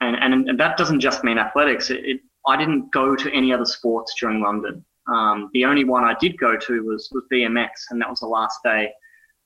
and, 0.00 0.16
and, 0.16 0.48
and 0.48 0.60
that 0.60 0.76
doesn't 0.76 1.00
just 1.00 1.24
mean 1.24 1.38
athletics. 1.38 1.90
It, 1.90 2.04
it, 2.04 2.20
I 2.46 2.56
didn't 2.56 2.92
go 2.92 3.14
to 3.14 3.32
any 3.32 3.52
other 3.52 3.64
sports 3.64 4.14
during 4.18 4.40
London. 4.40 4.84
Um, 5.12 5.50
the 5.54 5.64
only 5.64 5.84
one 5.84 6.04
I 6.04 6.14
did 6.20 6.38
go 6.38 6.56
to 6.56 6.84
was, 6.84 7.08
was 7.12 7.24
BMX, 7.32 7.68
and 7.90 8.00
that 8.00 8.10
was 8.10 8.20
the 8.20 8.26
last 8.26 8.58
day 8.62 8.92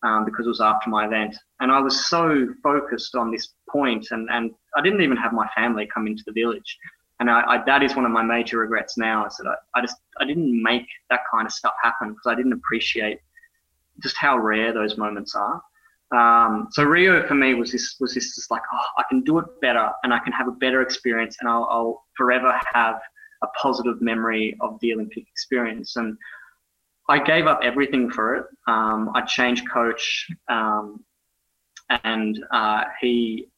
um, 0.02 0.24
because 0.24 0.46
it 0.46 0.48
was 0.48 0.60
after 0.60 0.90
my 0.90 1.06
event. 1.06 1.36
And 1.60 1.70
I 1.70 1.80
was 1.80 2.08
so 2.08 2.48
focused 2.62 3.14
on 3.14 3.30
this 3.30 3.50
point, 3.70 4.08
and, 4.10 4.28
and 4.30 4.50
I 4.76 4.82
didn't 4.82 5.02
even 5.02 5.16
have 5.16 5.32
my 5.32 5.48
family 5.54 5.88
come 5.92 6.06
into 6.06 6.22
the 6.26 6.32
village. 6.32 6.76
And 7.20 7.30
I, 7.30 7.42
I, 7.42 7.64
that 7.66 7.82
is 7.82 7.94
one 7.94 8.04
of 8.04 8.10
my 8.10 8.22
major 8.22 8.58
regrets 8.58 8.98
now 8.98 9.26
is 9.26 9.36
that 9.36 9.46
I, 9.46 9.78
I 9.78 9.80
just 9.80 9.96
I 10.18 10.24
didn't 10.24 10.60
make 10.60 10.86
that 11.08 11.20
kind 11.30 11.46
of 11.46 11.52
stuff 11.52 11.74
happen 11.80 12.10
because 12.10 12.26
I 12.26 12.34
didn't 12.34 12.52
appreciate 12.52 13.20
just 14.02 14.16
how 14.16 14.38
rare 14.38 14.72
those 14.72 14.98
moments 14.98 15.34
are. 15.36 15.62
Um, 16.12 16.68
so 16.72 16.84
Rio 16.84 17.26
for 17.26 17.34
me 17.34 17.54
was 17.54 17.72
this 17.72 17.96
was 17.98 18.14
this 18.14 18.34
just 18.34 18.50
like 18.50 18.62
oh, 18.72 18.86
I 18.98 19.04
can 19.08 19.22
do 19.22 19.38
it 19.38 19.46
better 19.62 19.90
and 20.04 20.12
I 20.12 20.18
can 20.18 20.32
have 20.32 20.46
a 20.46 20.52
better 20.52 20.82
experience 20.82 21.36
and 21.40 21.48
I'll, 21.48 21.66
I'll 21.70 22.04
forever 22.16 22.58
have 22.74 23.00
a 23.42 23.46
positive 23.60 24.00
memory 24.00 24.56
of 24.60 24.78
the 24.80 24.92
Olympic 24.94 25.26
experience. 25.28 25.96
And 25.96 26.16
I 27.08 27.18
gave 27.18 27.46
up 27.46 27.60
everything 27.62 28.10
for 28.10 28.36
it. 28.36 28.46
Um, 28.66 29.10
I 29.14 29.22
changed 29.22 29.68
coach, 29.70 30.26
um, 30.48 31.04
and 32.04 32.38
uh, 32.52 32.84
he 33.00 33.48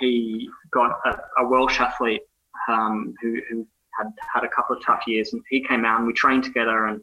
he 0.00 0.48
got 0.72 0.98
a, 1.04 1.42
a 1.42 1.46
Welsh 1.46 1.80
athlete 1.80 2.22
um, 2.68 3.14
who, 3.20 3.40
who 3.48 3.66
had 3.98 4.08
had 4.32 4.44
a 4.44 4.48
couple 4.48 4.76
of 4.76 4.82
tough 4.82 5.06
years, 5.06 5.32
and 5.32 5.42
he 5.50 5.62
came 5.62 5.84
out 5.84 5.98
and 5.98 6.06
we 6.06 6.14
trained 6.14 6.44
together, 6.44 6.86
and 6.86 7.00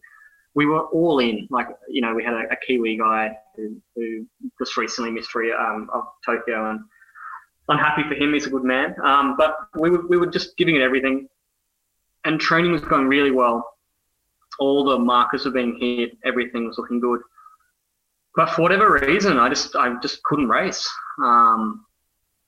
we 0.53 0.65
were 0.65 0.81
all 0.87 1.19
in. 1.19 1.47
Like 1.49 1.67
you 1.89 2.01
know, 2.01 2.13
we 2.13 2.23
had 2.23 2.33
a, 2.33 2.43
a 2.51 2.55
Kiwi 2.65 2.97
guy 2.97 3.37
who, 3.55 3.81
who 3.95 4.25
just 4.59 4.77
recently 4.77 5.11
missed 5.11 5.31
three 5.31 5.53
um, 5.53 5.89
of 5.93 6.03
Tokyo, 6.25 6.71
and 6.71 6.81
I'm 7.69 7.77
happy 7.77 8.03
for 8.07 8.15
him. 8.15 8.33
He's 8.33 8.47
a 8.47 8.49
good 8.49 8.63
man. 8.63 8.95
Um, 9.03 9.35
but 9.37 9.55
we 9.79 9.89
were, 9.89 10.07
we 10.07 10.17
were 10.17 10.27
just 10.27 10.57
giving 10.57 10.75
it 10.75 10.81
everything 10.81 11.27
and 12.25 12.39
training 12.39 12.71
was 12.71 12.81
going 12.81 13.07
really 13.07 13.31
well. 13.31 13.67
All 14.59 14.83
the 14.83 14.99
markers 14.99 15.45
were 15.45 15.51
being 15.51 15.77
hit, 15.79 16.17
everything 16.23 16.67
was 16.67 16.77
looking 16.77 16.99
good. 16.99 17.21
But 18.35 18.51
for 18.51 18.61
whatever 18.61 18.93
reason, 18.93 19.37
I 19.37 19.49
just 19.49 19.75
I 19.75 19.93
just 20.01 20.23
couldn't 20.23 20.47
race. 20.47 20.89
Um, 21.21 21.85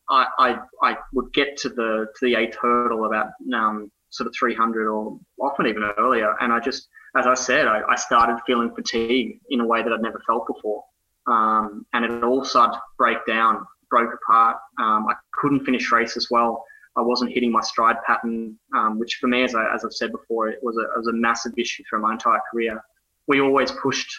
I, 0.09 0.27
I 0.38 0.59
I 0.81 0.97
would 1.13 1.34
get 1.34 1.57
to 1.57 1.69
the 1.69 2.07
to 2.15 2.25
the 2.25 2.35
eighth 2.35 2.57
hurdle 2.61 3.05
about 3.05 3.27
um, 3.53 3.91
sort 4.09 4.27
of 4.27 4.34
300 4.38 4.88
or 4.88 5.19
often 5.41 5.67
even 5.67 5.84
earlier, 5.97 6.35
and 6.39 6.53
I 6.53 6.59
just 6.59 6.88
as 7.15 7.27
I 7.27 7.34
said, 7.34 7.68
I, 7.68 7.81
I 7.88 7.95
started 7.95 8.40
feeling 8.45 8.73
fatigue 8.73 9.40
in 9.49 9.60
a 9.60 9.65
way 9.65 9.84
that 9.84 9.91
I'd 9.91 10.02
never 10.02 10.22
felt 10.26 10.48
before, 10.48 10.84
um, 11.27 11.85
and 11.94 12.06
it 12.06 12.23
all 12.23 12.44
started 12.44 12.73
to 12.73 12.81
break 12.98 13.26
down, 13.26 13.65
broke 13.90 14.14
apart. 14.14 14.57
Um, 14.80 15.07
I 15.07 15.14
couldn't 15.34 15.65
finish 15.65 15.91
races 15.91 16.27
well. 16.31 16.64
I 16.95 17.02
wasn't 17.02 17.31
hitting 17.31 17.52
my 17.52 17.61
stride 17.61 17.98
pattern, 18.06 18.57
um, 18.76 18.99
which 18.99 19.18
for 19.19 19.27
me, 19.27 19.44
as, 19.44 19.56
I, 19.56 19.65
as 19.73 19.84
I've 19.84 19.94
said 19.94 20.11
before, 20.11 20.49
it 20.49 20.60
was, 20.61 20.77
a, 20.77 20.81
it 20.81 20.98
was 20.98 21.07
a 21.07 21.14
massive 21.14 21.53
issue 21.57 21.84
through 21.90 22.02
my 22.02 22.14
entire 22.14 22.40
career. 22.52 22.84
We 23.27 23.41
always 23.41 23.72
pushed 23.72 24.11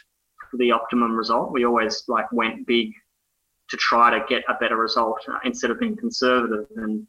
for 0.51 0.57
the 0.57 0.73
optimum 0.73 1.15
result. 1.17 1.53
We 1.53 1.65
always 1.65 2.05
like 2.09 2.31
went 2.33 2.67
big 2.67 2.91
to 3.71 3.77
try 3.77 4.11
to 4.11 4.25
get 4.29 4.43
a 4.49 4.55
better 4.55 4.77
result 4.77 5.19
uh, 5.29 5.39
instead 5.45 5.71
of 5.71 5.79
being 5.79 5.97
conservative. 5.97 6.67
And 6.77 7.07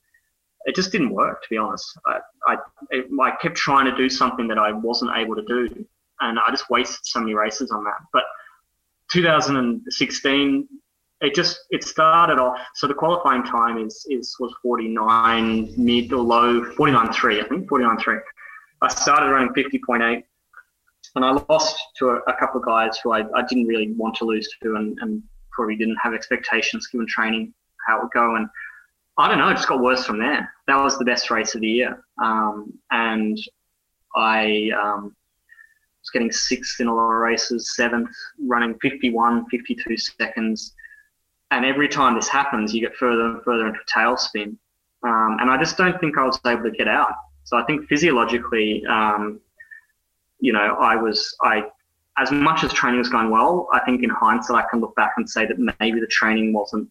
it 0.66 0.76
just 0.76 0.92
didn't 0.92 1.12
work, 1.12 1.42
to 1.44 1.48
be 1.50 1.58
honest. 1.58 1.98
I, 2.08 2.20
I, 2.48 2.58
it, 2.90 3.06
I 3.22 3.32
kept 3.42 3.56
trying 3.56 3.86
to 3.86 3.96
do 3.96 4.10
something 4.10 4.48
that 4.48 4.58
I 4.58 4.72
wasn't 4.72 5.12
able 5.16 5.36
to 5.36 5.44
do. 5.44 5.86
And 6.22 6.40
I 6.40 6.50
just 6.50 6.70
wasted 6.70 7.00
so 7.04 7.20
many 7.20 7.34
races 7.34 7.72
on 7.72 7.84
that. 7.84 8.00
But 8.12 8.24
2016, 9.12 10.68
it 11.22 11.34
just 11.34 11.60
it 11.70 11.84
started 11.84 12.40
off 12.40 12.58
so 12.74 12.88
the 12.88 12.94
qualifying 12.94 13.44
time 13.44 13.78
is 13.78 14.06
is 14.10 14.36
was 14.40 14.54
49 14.62 15.74
mid 15.78 16.12
or 16.12 16.22
low 16.22 16.62
49.3 16.74 17.44
i 17.44 17.48
think 17.48 17.70
49.3 17.70 18.20
i 18.82 18.88
started 18.90 19.32
running 19.32 19.54
50.8 19.54 20.24
and 21.16 21.26
i 21.26 21.32
lost 21.48 21.78
to 21.98 22.10
a, 22.10 22.16
a, 22.28 22.34
couple 22.38 22.60
of 22.60 22.66
guys 22.66 23.00
who 23.02 23.14
I, 23.14 23.22
I 23.34 23.44
didn't 23.48 23.66
really 23.66 23.94
want 23.94 24.16
to 24.18 24.26
lose 24.26 24.48
to 24.62 24.76
and, 24.76 24.98
and 25.02 25.24
probably 25.54 25.78
didn't 25.78 25.98
have 26.04 26.14
expectations 26.14 26.88
given 26.88 27.08
training 27.08 27.54
how 27.88 28.00
it 28.00 28.04
would 28.04 28.12
go 28.12 28.36
and 28.36 28.50
i 29.18 29.28
don't 29.28 29.38
know 29.38 29.50
it 29.50 29.56
just 29.56 29.68
got 29.68 29.82
worse 29.82 30.06
from 30.06 30.20
there 30.20 30.52
that 30.68 30.82
was 30.82 30.98
the 30.98 31.06
best 31.06 31.30
race 31.32 31.56
of 31.56 31.62
the 31.62 31.68
year 31.68 32.04
um, 32.24 32.74
and 32.92 33.38
i 34.16 34.70
um, 34.82 35.16
was 36.02 36.10
getting 36.14 36.32
sixth 36.32 36.80
in 36.80 36.88
a 36.88 36.94
lot 36.94 37.12
of 37.12 37.18
races 37.18 37.76
seventh 37.76 38.16
running 38.40 38.78
51 38.82 39.46
52 39.50 39.98
seconds 39.98 40.74
and 41.52 41.66
every 41.66 41.88
time 41.88 42.16
this 42.16 42.28
happens, 42.28 42.74
you 42.74 42.82
get 42.82 42.96
further 42.96 43.28
and 43.28 43.44
further 43.44 43.68
into 43.68 43.80
tailspin. 43.94 44.58
Um, 45.04 45.38
and 45.40 45.50
I 45.50 45.58
just 45.58 45.78
don't 45.78 46.00
think 46.00 46.18
I 46.18 46.26
was 46.26 46.40
able 46.46 46.64
to 46.64 46.72
get 46.72 46.88
out. 46.88 47.14
So 47.44 47.58
I 47.58 47.64
think 47.64 47.88
physiologically, 47.88 48.84
um, 48.88 49.40
you 50.40 50.52
know, 50.52 50.76
I 50.80 50.96
was, 50.96 51.36
I, 51.42 51.64
as 52.18 52.32
much 52.32 52.64
as 52.64 52.74
training 52.74 53.00
was 53.00 53.10
going 53.10 53.30
well, 53.30 53.70
I 53.72 53.80
think 53.86 54.04
in 54.04 54.10
hindsight, 54.10 54.66
I 54.66 54.68
can 54.70 54.82
look 54.82 54.96
back 54.96 55.14
and 55.18 55.30
say 55.30 55.46
that 55.46 55.58
maybe 55.80 56.00
the 56.00 56.08
training 56.08 56.54
wasn't 56.54 56.90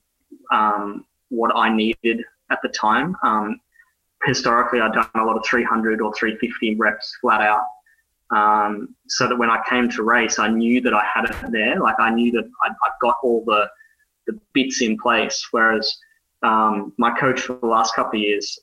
um, 0.53 1.05
what 1.29 1.55
I 1.55 1.75
needed 1.75 2.23
at 2.51 2.59
the 2.63 2.69
time. 2.69 3.17
Um, 3.23 3.61
historically, 4.25 4.81
I'd 4.81 4.93
done 4.93 5.09
a 5.15 5.25
lot 5.25 5.37
of 5.37 5.45
300 5.47 6.01
or 6.01 6.13
350 6.15 6.77
reps 6.77 7.17
flat 7.21 7.41
out. 7.41 7.65
Um, 8.31 8.95
so 9.07 9.29
that 9.29 9.37
when 9.37 9.51
I 9.51 9.63
came 9.69 9.89
to 9.91 10.03
race, 10.03 10.39
I 10.39 10.49
knew 10.49 10.81
that 10.81 10.95
I 10.95 11.05
had 11.05 11.27
it 11.27 11.53
there. 11.53 11.79
Like 11.79 11.97
I 11.99 12.11
knew 12.11 12.33
that 12.33 12.45
I'd, 12.65 12.73
I'd 12.73 12.99
got 13.01 13.17
all 13.23 13.45
the, 13.45 13.69
the 14.27 14.39
bits 14.53 14.83
in 14.83 14.99
place. 14.99 15.47
Whereas 15.51 15.97
um, 16.43 16.93
my 16.99 17.17
coach 17.19 17.41
for 17.41 17.55
the 17.55 17.67
last 17.67 17.95
couple 17.95 18.19
of 18.19 18.25
years 18.25 18.59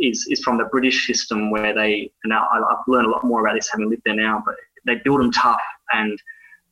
is 0.00 0.26
is 0.28 0.42
from 0.42 0.58
the 0.58 0.64
British 0.64 1.06
system 1.06 1.50
where 1.50 1.74
they 1.74 2.10
now 2.24 2.48
I've 2.52 2.76
learned 2.88 3.06
a 3.06 3.10
lot 3.10 3.24
more 3.24 3.46
about 3.46 3.54
this 3.54 3.70
having 3.70 3.88
lived 3.88 4.02
there 4.04 4.14
now, 4.14 4.42
but 4.44 4.56
they 4.86 4.96
build 5.04 5.20
them 5.20 5.30
tough 5.30 5.60
and 5.92 6.18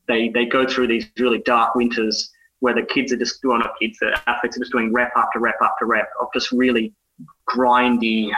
they 0.09 0.29
they 0.31 0.45
go 0.45 0.67
through 0.67 0.89
these 0.89 1.07
really 1.19 1.39
dark 1.39 1.75
winters 1.75 2.31
where 2.63 2.75
the 2.75 2.83
kids 2.83 3.13
are 3.13 3.17
just 3.17 3.43
doing 3.43 3.59
not 3.59 3.73
kids, 3.81 3.99
the 3.99 4.17
athletes 4.29 4.57
are 4.57 4.61
just 4.61 4.71
doing 4.71 4.93
rep 4.93 5.13
after 5.17 5.41
rep 5.41 5.57
after 5.61 5.85
rep 5.85 6.09
of 6.21 6.29
just 6.33 6.53
really 6.53 6.95
grindy, 7.51 8.31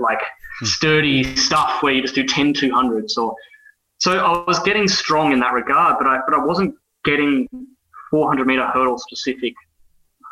like 0.00 0.20
hmm. 0.58 0.66
sturdy 0.66 1.36
stuff 1.36 1.82
where 1.82 1.92
you 1.92 2.02
just 2.02 2.16
do 2.16 2.26
10 2.26 2.54
200s 2.54 3.16
or 3.16 3.34
so 3.98 4.18
I 4.18 4.44
was 4.46 4.58
getting 4.58 4.88
strong 4.88 5.32
in 5.32 5.40
that 5.40 5.54
regard, 5.54 5.96
but 5.98 6.06
I 6.06 6.20
but 6.26 6.34
I 6.34 6.44
wasn't 6.44 6.74
getting 7.04 7.48
400 8.10 8.46
meter 8.46 8.66
hurdle 8.66 8.98
specific 8.98 9.54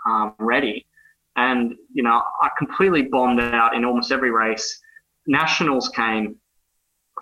um, 0.07 0.35
ready. 0.39 0.85
And, 1.37 1.75
you 1.93 2.03
know, 2.03 2.23
I 2.43 2.51
completely 2.59 3.03
bombed 3.03 3.41
out 3.41 3.75
in 3.75 3.85
almost 3.85 4.13
every 4.13 4.31
race. 4.31 4.81
Nationals 5.27 5.89
came 5.89 6.37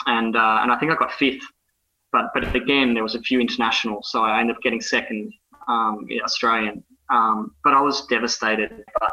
and, 0.06 0.36
uh, 0.36 0.58
and 0.62 0.72
I 0.72 0.78
think 0.78 0.90
I 0.92 0.96
got 0.96 1.12
fifth. 1.12 1.44
But, 2.12 2.26
but 2.34 2.54
again, 2.54 2.92
there 2.92 3.02
was 3.02 3.14
a 3.14 3.20
few 3.20 3.40
internationals, 3.40 4.10
so 4.10 4.22
I 4.22 4.38
ended 4.38 4.56
up 4.56 4.62
getting 4.62 4.82
second 4.82 5.32
um, 5.68 6.06
Australian. 6.24 6.82
Um, 7.10 7.54
but 7.64 7.74
I 7.74 7.80
was 7.80 8.06
devastated. 8.06 8.84
But 9.00 9.12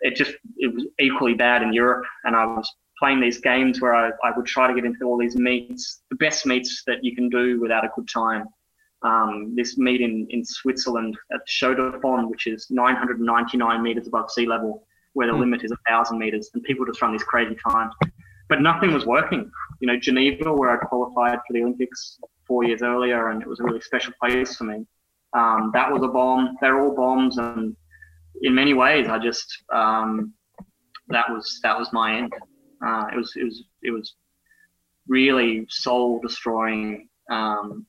it 0.00 0.16
just 0.16 0.32
it 0.58 0.72
was 0.72 0.86
equally 1.00 1.34
bad 1.34 1.62
in 1.62 1.72
Europe, 1.72 2.04
and 2.24 2.36
I 2.36 2.44
was 2.44 2.70
playing 2.98 3.20
these 3.20 3.40
games 3.40 3.80
where 3.80 3.94
I, 3.94 4.10
I 4.22 4.30
would 4.36 4.46
try 4.46 4.68
to 4.68 4.74
get 4.74 4.84
into 4.84 5.04
all 5.04 5.18
these 5.18 5.36
meets, 5.36 6.02
the 6.10 6.16
best 6.16 6.46
meets 6.46 6.82
that 6.86 7.02
you 7.02 7.14
can 7.14 7.28
do 7.28 7.60
without 7.60 7.84
a 7.84 7.90
good 7.96 8.08
time 8.08 8.46
um, 9.04 9.52
this 9.54 9.76
meet 9.78 10.00
in, 10.00 10.26
in 10.30 10.44
Switzerland 10.44 11.16
at 11.32 11.40
Fonds, 12.00 12.30
which 12.30 12.46
is 12.46 12.66
999 12.70 13.82
meters 13.82 14.06
above 14.06 14.30
sea 14.30 14.46
level, 14.46 14.86
where 15.12 15.26
the 15.26 15.32
mm. 15.32 15.40
limit 15.40 15.62
is 15.62 15.70
1,000 15.70 16.18
meters, 16.18 16.50
and 16.54 16.62
people 16.62 16.84
just 16.86 17.00
run 17.02 17.12
these 17.12 17.22
crazy 17.22 17.56
times. 17.68 17.94
But 18.48 18.60
nothing 18.60 18.92
was 18.92 19.06
working. 19.06 19.50
You 19.80 19.88
know, 19.88 19.98
Geneva, 19.98 20.52
where 20.52 20.70
I 20.70 20.76
qualified 20.84 21.38
for 21.46 21.52
the 21.52 21.60
Olympics 21.60 22.18
four 22.46 22.64
years 22.64 22.82
earlier, 22.82 23.28
and 23.28 23.42
it 23.42 23.48
was 23.48 23.60
a 23.60 23.62
really 23.62 23.80
special 23.80 24.12
place 24.20 24.56
for 24.56 24.64
me. 24.64 24.86
Um, 25.34 25.70
that 25.74 25.90
was 25.90 26.02
a 26.02 26.08
bomb. 26.08 26.56
They're 26.60 26.80
all 26.80 26.94
bombs, 26.94 27.38
and 27.38 27.76
in 28.42 28.54
many 28.54 28.74
ways, 28.74 29.08
I 29.08 29.18
just 29.18 29.64
um, 29.72 30.32
that 31.08 31.28
was 31.28 31.60
that 31.62 31.78
was 31.78 31.92
my 31.92 32.16
end. 32.16 32.32
Uh, 32.84 33.06
it 33.12 33.16
was 33.16 33.32
it 33.36 33.44
was 33.44 33.64
it 33.82 33.90
was 33.90 34.14
really 35.08 35.66
soul 35.68 36.20
destroying. 36.20 37.08
Um, 37.30 37.86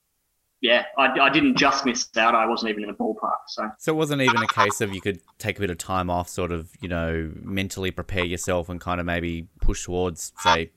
yeah, 0.61 0.85
I, 0.97 1.07
I 1.19 1.29
didn't 1.29 1.57
just 1.57 1.85
miss 1.85 2.07
out. 2.17 2.33
I 2.33 2.47
wasn't 2.47 2.71
even 2.71 2.83
in 2.83 2.89
the 2.89 2.95
ballpark. 2.95 3.33
So, 3.47 3.69
so 3.77 3.93
it 3.93 3.95
wasn't 3.95 4.21
even 4.23 4.37
a 4.37 4.47
case 4.47 4.81
of 4.81 4.95
you 4.95 5.01
could 5.01 5.19
take 5.37 5.57
a 5.57 5.61
bit 5.61 5.69
of 5.69 5.77
time 5.77 6.09
off, 6.09 6.27
sort 6.27 6.51
of, 6.51 6.71
you 6.81 6.89
know, 6.89 7.31
mentally 7.35 7.91
prepare 7.91 8.25
yourself 8.25 8.67
and 8.67 8.81
kind 8.81 8.99
of 8.99 9.05
maybe 9.05 9.47
push 9.61 9.85
towards, 9.85 10.33
say, 10.39 10.71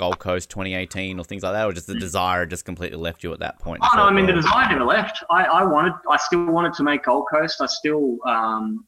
Gold 0.00 0.18
Coast 0.18 0.48
2018 0.48 1.20
or 1.20 1.24
things 1.24 1.42
like 1.42 1.52
that, 1.52 1.66
or 1.66 1.74
just 1.74 1.86
the 1.86 1.94
desire 1.94 2.46
just 2.46 2.64
completely 2.64 2.96
left 2.96 3.22
you 3.22 3.34
at 3.34 3.40
that 3.40 3.58
point? 3.58 3.82
Oh 3.82 3.96
no, 3.96 4.04
I 4.04 4.10
mean 4.10 4.24
the 4.24 4.32
desire 4.32 4.66
never 4.66 4.86
left. 4.86 5.22
I, 5.28 5.44
I 5.44 5.62
wanted, 5.62 5.92
I 6.10 6.16
still 6.16 6.46
wanted 6.46 6.72
to 6.74 6.82
make 6.82 7.04
Gold 7.04 7.26
Coast. 7.30 7.60
I 7.60 7.66
still, 7.66 8.16
um, 8.26 8.86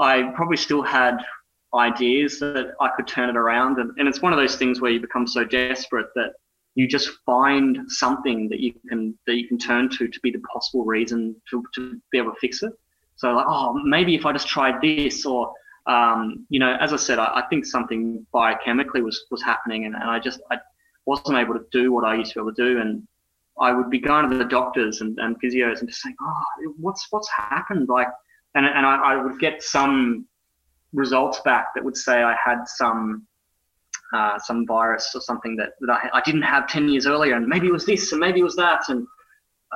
I 0.00 0.32
probably 0.34 0.56
still 0.56 0.80
had 0.80 1.18
ideas 1.74 2.38
that 2.38 2.72
I 2.80 2.88
could 2.96 3.06
turn 3.06 3.28
it 3.28 3.36
around, 3.36 3.78
and, 3.78 3.90
and 3.98 4.08
it's 4.08 4.22
one 4.22 4.32
of 4.32 4.38
those 4.38 4.56
things 4.56 4.80
where 4.80 4.90
you 4.90 5.00
become 5.00 5.26
so 5.26 5.44
desperate 5.44 6.06
that 6.14 6.32
you 6.76 6.88
just 6.88 7.10
find 7.26 7.78
something 7.88 8.48
that 8.48 8.60
you 8.60 8.72
can 8.88 9.18
that 9.26 9.36
you 9.36 9.46
can 9.46 9.58
turn 9.58 9.90
to 9.90 10.08
to 10.08 10.20
be 10.20 10.30
the 10.30 10.40
possible 10.50 10.86
reason 10.86 11.36
to, 11.50 11.62
to 11.74 12.00
be 12.10 12.16
able 12.16 12.32
to 12.32 12.40
fix 12.40 12.62
it. 12.62 12.72
So 13.16 13.34
like, 13.34 13.46
oh, 13.46 13.74
maybe 13.84 14.14
if 14.14 14.24
I 14.24 14.32
just 14.32 14.48
tried 14.48 14.80
this, 14.80 15.26
or 15.26 15.52
um, 15.86 16.46
you 16.48 16.58
know, 16.60 16.76
as 16.80 16.92
I 16.92 16.96
said, 16.96 17.18
I, 17.18 17.40
I, 17.40 17.42
think 17.48 17.66
something 17.66 18.26
biochemically 18.32 19.02
was 19.02 19.26
was 19.30 19.42
happening, 19.42 19.84
and, 19.84 19.94
and 19.94 20.04
I 20.04 20.18
just 20.18 20.40
I 20.50 20.58
wasn't 21.04 21.36
able 21.36 21.54
to 21.54 21.64
do 21.72 21.92
what 21.92 22.04
I 22.04 22.14
used 22.14 22.32
to 22.32 22.38
be 22.38 22.42
able 22.42 22.54
to 22.54 22.74
do, 22.74 22.80
and 22.80 23.06
I 23.60 23.72
would 23.72 23.90
be 23.90 23.98
going 23.98 24.30
to 24.30 24.36
the 24.36 24.44
doctors 24.44 25.02
and, 25.02 25.18
and 25.18 25.36
physios 25.40 25.80
and 25.80 25.88
just 25.88 26.00
saying, 26.00 26.16
oh, 26.20 26.74
what's 26.78 27.06
what's 27.10 27.28
happened? 27.30 27.88
Like, 27.88 28.08
and 28.54 28.64
and 28.64 28.86
I, 28.86 29.12
I 29.12 29.22
would 29.22 29.38
get 29.38 29.62
some 29.62 30.26
results 30.94 31.40
back 31.44 31.74
that 31.74 31.84
would 31.84 31.96
say 31.96 32.22
I 32.22 32.34
had 32.42 32.64
some 32.66 33.26
uh, 34.14 34.38
some 34.38 34.64
virus 34.66 35.12
or 35.14 35.20
something 35.20 35.56
that, 35.56 35.70
that 35.80 35.90
I, 35.90 36.18
I, 36.18 36.22
didn't 36.24 36.42
have 36.42 36.68
10 36.68 36.88
years 36.88 37.06
earlier, 37.06 37.34
and 37.34 37.46
maybe 37.48 37.66
it 37.66 37.72
was 37.72 37.84
this 37.84 38.12
and 38.12 38.20
maybe 38.20 38.40
it 38.40 38.44
was 38.44 38.54
that. 38.54 38.82
And, 38.88 39.06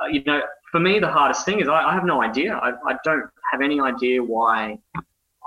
uh, 0.01 0.05
you 0.05 0.23
know, 0.23 0.41
for 0.71 0.79
me, 0.79 0.97
the 0.99 1.11
hardest 1.11 1.45
thing 1.45 1.59
is 1.59 1.67
I, 1.67 1.83
I 1.83 1.93
have 1.93 2.05
no 2.05 2.23
idea. 2.23 2.55
I, 2.55 2.69
I, 2.87 2.95
don't 3.03 3.25
have 3.51 3.61
any 3.61 3.81
idea 3.81 4.23
why 4.23 4.77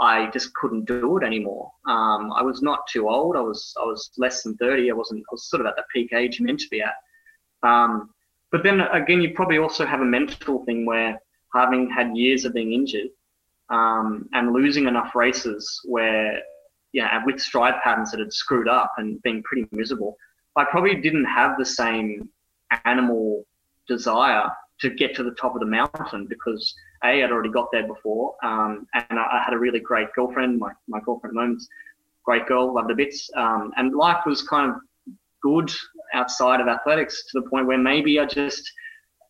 I 0.01 0.31
just 0.31 0.55
couldn't 0.55 0.87
do 0.87 1.19
it 1.19 1.25
anymore. 1.25 1.71
Um, 1.87 2.33
I 2.33 2.43
was 2.43 2.63
not 2.63 2.87
too 2.87 3.09
old. 3.09 3.37
I 3.37 3.41
was 3.41 3.75
I 3.81 3.85
was 3.85 4.11
less 4.17 4.43
than 4.43 4.57
30. 4.57 4.91
I 4.91 4.95
wasn't. 4.95 5.21
I 5.21 5.33
was 5.33 5.49
sort 5.49 5.61
of 5.61 5.67
at 5.67 5.77
the 5.77 5.85
peak 5.93 6.13
age 6.13 6.41
meant 6.41 6.61
to 6.61 6.69
be 6.71 6.83
at. 6.83 6.95
Um, 7.63 8.11
but 8.51 8.63
then 8.63 8.81
again, 8.81 9.23
you 9.23 9.33
probably 9.35 9.59
also 9.59 9.87
have 9.87 10.01
a 10.01 10.05
mental 10.05 10.65
thing 10.65 10.85
where 10.85 11.21
having 11.55 11.91
had 11.91 12.17
years 12.17 12.45
of 12.45 12.55
being 12.55 12.73
injured 12.73 13.09
um, 13.69 14.29
and 14.33 14.53
losing 14.53 14.87
enough 14.87 15.15
races 15.15 15.81
where 15.85 16.41
yeah, 16.93 17.23
with 17.25 17.41
stride 17.41 17.75
patterns 17.83 18.11
that 18.11 18.21
had 18.21 18.33
screwed 18.33 18.69
up 18.69 18.93
and 18.99 19.21
being 19.23 19.43
pretty 19.43 19.67
miserable, 19.73 20.17
I 20.57 20.65
probably 20.65 20.97
didn't 20.97 21.25
have 21.25 21.57
the 21.57 21.65
same 21.65 22.29
animal 22.85 23.47
desire 23.89 24.51
to 24.81 24.91
get 24.91 25.15
to 25.17 25.23
the 25.23 25.33
top 25.33 25.55
of 25.55 25.61
the 25.61 25.67
mountain 25.67 26.27
because 26.27 26.75
a 27.05 27.25
I'd 27.25 27.31
already 27.31 27.51
got 27.51 27.69
there 27.73 27.87
before, 27.87 28.35
um, 28.43 28.87
and 28.95 29.19
I, 29.19 29.23
I, 29.23 29.43
had 29.45 29.55
a 29.55 29.59
really 29.59 29.81
great 29.81 30.13
girlfriend. 30.15 30.59
My 30.59 30.73
my 30.89 31.01
girlfriend 31.01 31.37
at 31.37 31.41
the 31.41 31.41
moment, 31.41 31.63
great 32.25 32.47
girl, 32.47 32.75
loved 32.75 32.91
her 32.91 32.97
bits, 32.97 33.31
um, 33.37 33.73
and 33.77 33.95
life 33.95 34.25
was 34.27 34.43
kind 34.43 34.71
of 34.71 34.77
good 35.43 35.73
outside 36.15 36.61
of 36.61 36.69
athletics 36.69 37.25
to 37.31 37.41
the 37.41 37.49
point 37.49 37.67
where 37.67 37.79
maybe 37.79 38.19
I 38.21 38.27
just 38.27 38.71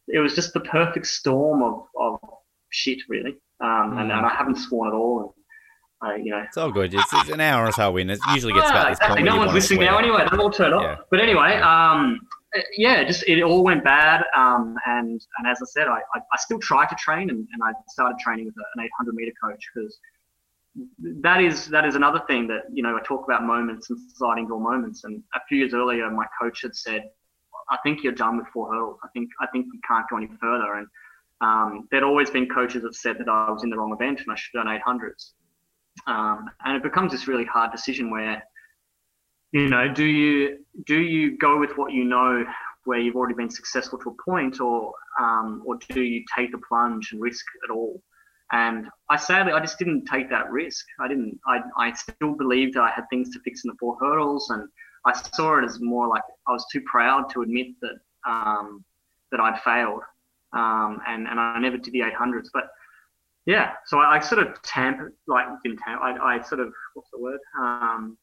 it 0.09 0.19
was 0.19 0.35
just 0.35 0.53
the 0.53 0.61
perfect 0.61 1.07
storm 1.07 1.63
of 1.63 1.87
of 1.99 2.21
shit 2.71 2.99
really, 3.09 3.37
um, 3.61 3.69
mm. 3.69 4.01
and, 4.01 4.13
and 4.13 4.27
I 4.27 4.35
haven't 4.35 4.57
sworn 4.57 4.89
at 4.89 4.95
all. 4.95 5.35
I, 6.03 6.17
you 6.17 6.33
know, 6.33 6.43
it's 6.45 6.57
all 6.57 6.73
good. 6.73 6.93
It's, 6.93 7.13
it's, 7.13 7.31
an 7.31 7.41
hour 7.41 7.65
or 7.69 7.71
so 7.71 7.97
in. 7.97 8.11
It 8.11 8.19
usually 8.35 8.53
gets 8.53 8.69
about 8.69 8.89
this 8.89 8.99
exactly. 8.99 9.23
point. 9.23 9.27
No 9.27 9.37
one's 9.37 9.53
listening 9.53 9.83
now 9.83 9.99
anyway. 9.99 10.27
They'll 10.29 10.41
all 10.41 10.51
turn 10.51 10.73
off. 10.73 10.83
Yeah. 10.83 10.97
But 11.11 11.21
anyway, 11.21 11.59
um, 11.59 12.19
yeah, 12.77 13.05
just 13.05 13.25
it 13.27 13.43
all 13.43 13.65
went 13.65 13.85
bad. 13.85 14.25
Um, 14.37 14.77
and 14.87 15.21
and 15.39 15.47
as 15.49 15.59
I 15.63 15.67
said, 15.67 15.89
I, 15.89 15.99
I, 16.15 16.19
I 16.19 16.37
still 16.39 16.59
try 16.59 16.87
to 16.87 16.95
train, 16.97 17.31
and, 17.31 17.47
and 17.53 17.63
I 17.63 17.73
started 17.89 18.19
training 18.19 18.47
with 18.47 18.55
an 18.57 18.85
800 18.85 19.15
meter 19.15 19.33
coach 19.43 19.65
because 19.75 19.99
that 21.21 21.43
is 21.43 21.69
that 21.69 21.85
is 21.85 21.95
another 21.95 22.23
thing 22.27 22.47
that 22.49 22.63
you 22.73 22.83
know 22.83 22.97
I 22.97 23.01
talk 23.03 23.25
about 23.25 23.45
moments 23.45 23.91
and 23.91 23.99
sliding 24.15 24.49
door 24.49 24.61
moments. 24.61 25.05
And 25.05 25.23
a 25.35 25.41
few 25.49 25.59
years 25.59 25.75
earlier, 25.75 26.11
my 26.11 26.27
coach 26.41 26.63
had 26.63 26.75
said, 26.75 27.11
"I 27.71 27.79
think 27.83 28.03
you're 28.03 28.13
done 28.13 28.39
with 28.39 28.47
four 28.49 28.73
hurdles. 28.73 28.99
I 29.05 29.09
think 29.15 29.29
I 29.41 29.47
think 29.53 29.67
you 29.73 29.81
can't 29.87 30.07
go 30.11 30.17
any 30.17 30.29
further." 30.41 30.75
And 30.75 30.87
um, 31.43 31.89
there'd 31.91 32.05
always 32.05 32.31
been 32.31 32.49
coaches 32.49 32.83
that 32.83 32.95
said 32.95 33.19
that 33.19 33.29
I 33.29 33.51
was 33.51 33.65
in 33.65 33.71
the 33.71 33.77
wrong 33.77 33.93
event 33.93 34.21
and 34.21 34.31
I 34.31 34.37
should 34.37 34.57
have 34.57 34.65
done 34.65 34.81
800s. 34.87 35.33
Um, 36.07 36.51
and 36.65 36.77
it 36.77 36.83
becomes 36.83 37.13
this 37.13 37.27
really 37.27 37.45
hard 37.45 37.73
decision 37.73 38.11
where, 38.11 38.43
you 39.53 39.69
know, 39.69 39.93
do 39.93 40.05
you 40.05 40.59
do 40.87 40.99
you 40.99 41.37
go 41.39 41.59
with 41.59 41.77
what 41.77 41.93
you 41.93 42.05
know 42.05 42.45
where 42.85 42.99
you've 42.99 43.17
already 43.17 43.35
been 43.35 43.51
successful 43.51 43.99
to 43.99 44.11
a 44.11 44.31
point, 44.31 44.61
or 44.61 44.95
um, 45.21 45.63
or 45.67 45.79
do 45.91 46.01
you 46.01 46.25
take 46.37 46.53
the 46.53 46.61
plunge 46.67 47.13
and 47.13 47.21
risk 47.21 47.45
it 47.65 47.71
all? 47.71 48.03
And 48.53 48.89
I 49.09 49.17
sadly, 49.17 49.53
I 49.53 49.61
just 49.61 49.79
didn't 49.79 50.07
take 50.07 50.29
that 50.31 50.51
risk. 50.51 50.85
I 51.01 51.09
didn't. 51.09 51.39
I, 51.47 51.61
I 51.77 51.93
still 51.93 52.35
believed 52.35 52.75
that 52.75 52.83
I 52.83 52.91
had 52.91 53.05
things 53.11 53.31
to 53.31 53.41
fix 53.41 53.65
in 53.65 53.71
the 53.71 53.77
four 53.79 53.97
hurdles, 54.01 54.51
and 54.51 54.69
I 55.07 55.13
saw 55.35 55.59
it 55.59 55.65
as 55.65 55.81
more 55.81 56.09
like 56.09 56.23
I 56.49 56.53
was 56.53 56.67
too 56.73 56.81
proud 56.83 57.29
to 57.31 57.43
admit 57.43 57.69
that 57.83 57.97
um, 58.27 58.85
that 59.31 59.41
I'd 59.41 59.61
failed, 59.61 60.03
um, 60.55 61.01
and 61.07 61.29
and 61.29 61.39
I 61.39 61.59
never 61.59 61.77
did 61.77 61.93
the 61.93 62.01
800s. 62.01 62.49
But 62.55 62.65
yeah, 63.45 63.73
so 63.87 63.99
I, 63.99 64.17
I 64.17 64.21
sort 64.21 64.47
of 64.47 64.61
tampered, 64.63 65.15
like 65.27 65.47
didn't 65.63 65.79
tamper. 65.79 66.03
I, 66.03 66.37
I 66.37 66.43
sort 66.43 66.61
of 66.61 66.73
what's 66.95 67.11
the 67.11 67.21
word? 67.21 67.41
Um, 67.59 68.17